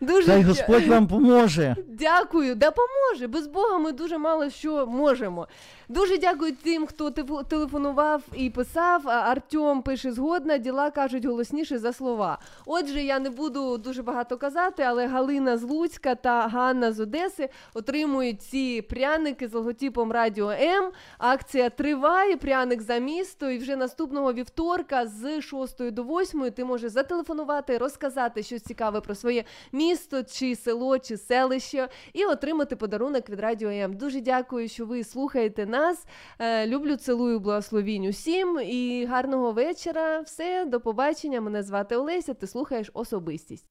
Дуже 0.00 0.26
Хай 0.26 0.42
Господь 0.42 0.86
вам 0.86 1.06
поможе. 1.08 1.76
Дякую, 1.88 2.54
да 2.54 2.70
поможе. 2.70 3.26
Без 3.26 3.46
Бога 3.46 3.78
ми 3.78 3.92
дуже 3.92 4.18
мало 4.18 4.50
що 4.50 4.86
можемо. 4.86 5.48
Дуже 5.88 6.18
дякую 6.18 6.52
тим, 6.62 6.86
хто 6.86 7.10
телефонував 7.48 8.22
і 8.36 8.50
писав. 8.50 9.08
Артем 9.08 9.82
пише 9.82 10.12
згодна, 10.12 10.58
діла 10.58 10.90
кажуть 10.90 11.24
голосніше 11.24 11.78
за 11.78 11.92
слова. 11.92 12.38
Отже, 12.66 13.02
я 13.02 13.18
не 13.18 13.30
буду 13.30 13.78
дуже 13.78 14.02
багато 14.02 14.36
казати, 14.36 14.82
але 14.82 15.06
Галина 15.06 15.58
з 15.58 15.62
Луцька 15.62 16.14
та 16.14 16.48
Ганна 16.48 16.92
з 16.92 17.00
Одеси 17.00 17.48
отримують 17.74 18.42
ці 18.42 18.82
пряники 18.82 19.48
з 19.48 19.54
логотипом 19.54 20.12
Радіо 20.12 20.50
М. 20.50 20.90
Акція 21.18 21.70
триває. 21.70 22.36
Пряник 22.36 22.82
за 22.82 22.98
місто. 22.98 23.50
І 23.50 23.58
вже 23.58 23.76
наступного 23.76 24.32
вівторка 24.32 25.06
з 25.06 25.40
6 25.40 25.90
до 25.90 26.02
8 26.02 26.50
ти 26.50 26.64
можеш 26.64 26.92
зателефонувати, 26.92 27.78
розказати 27.78 28.42
щось 28.42 28.62
цікаве 28.62 29.00
про 29.00 29.14
своє 29.14 29.44
місто, 29.72 29.83
чи 30.32 30.56
село, 30.56 30.98
чи 30.98 31.16
селище, 31.16 31.88
і 32.12 32.24
отримати 32.24 32.76
подарунок 32.76 33.30
від 33.30 33.40
Радіо 33.40 33.70
М. 33.70 33.96
Дуже 33.96 34.20
дякую, 34.20 34.68
що 34.68 34.86
ви 34.86 35.04
слухаєте 35.04 35.66
нас. 35.66 36.04
Е, 36.38 36.66
люблю, 36.66 36.96
цілую, 36.96 37.40
благословінь 37.40 38.06
усім. 38.06 38.60
І 38.64 39.06
гарного 39.10 39.52
вечора. 39.52 40.20
Все, 40.20 40.64
до 40.64 40.80
побачення. 40.80 41.40
Мене 41.40 41.62
звати 41.62 41.96
Олеся. 41.96 42.34
Ти 42.34 42.46
слухаєш 42.46 42.90
особистість. 42.94 43.66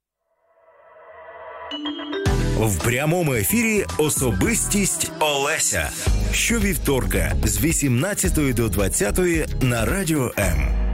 В 2.60 2.84
прямому 2.84 3.34
ефірі 3.34 3.85
Особистість 3.98 5.11
Олеся. 5.19 5.90
Щовівторка 6.31 7.31
з 7.44 7.64
18 7.64 8.56
до 8.56 8.69
20 8.69 9.19
на 9.64 9.85
радіо 9.85 10.31
М. 10.38 10.93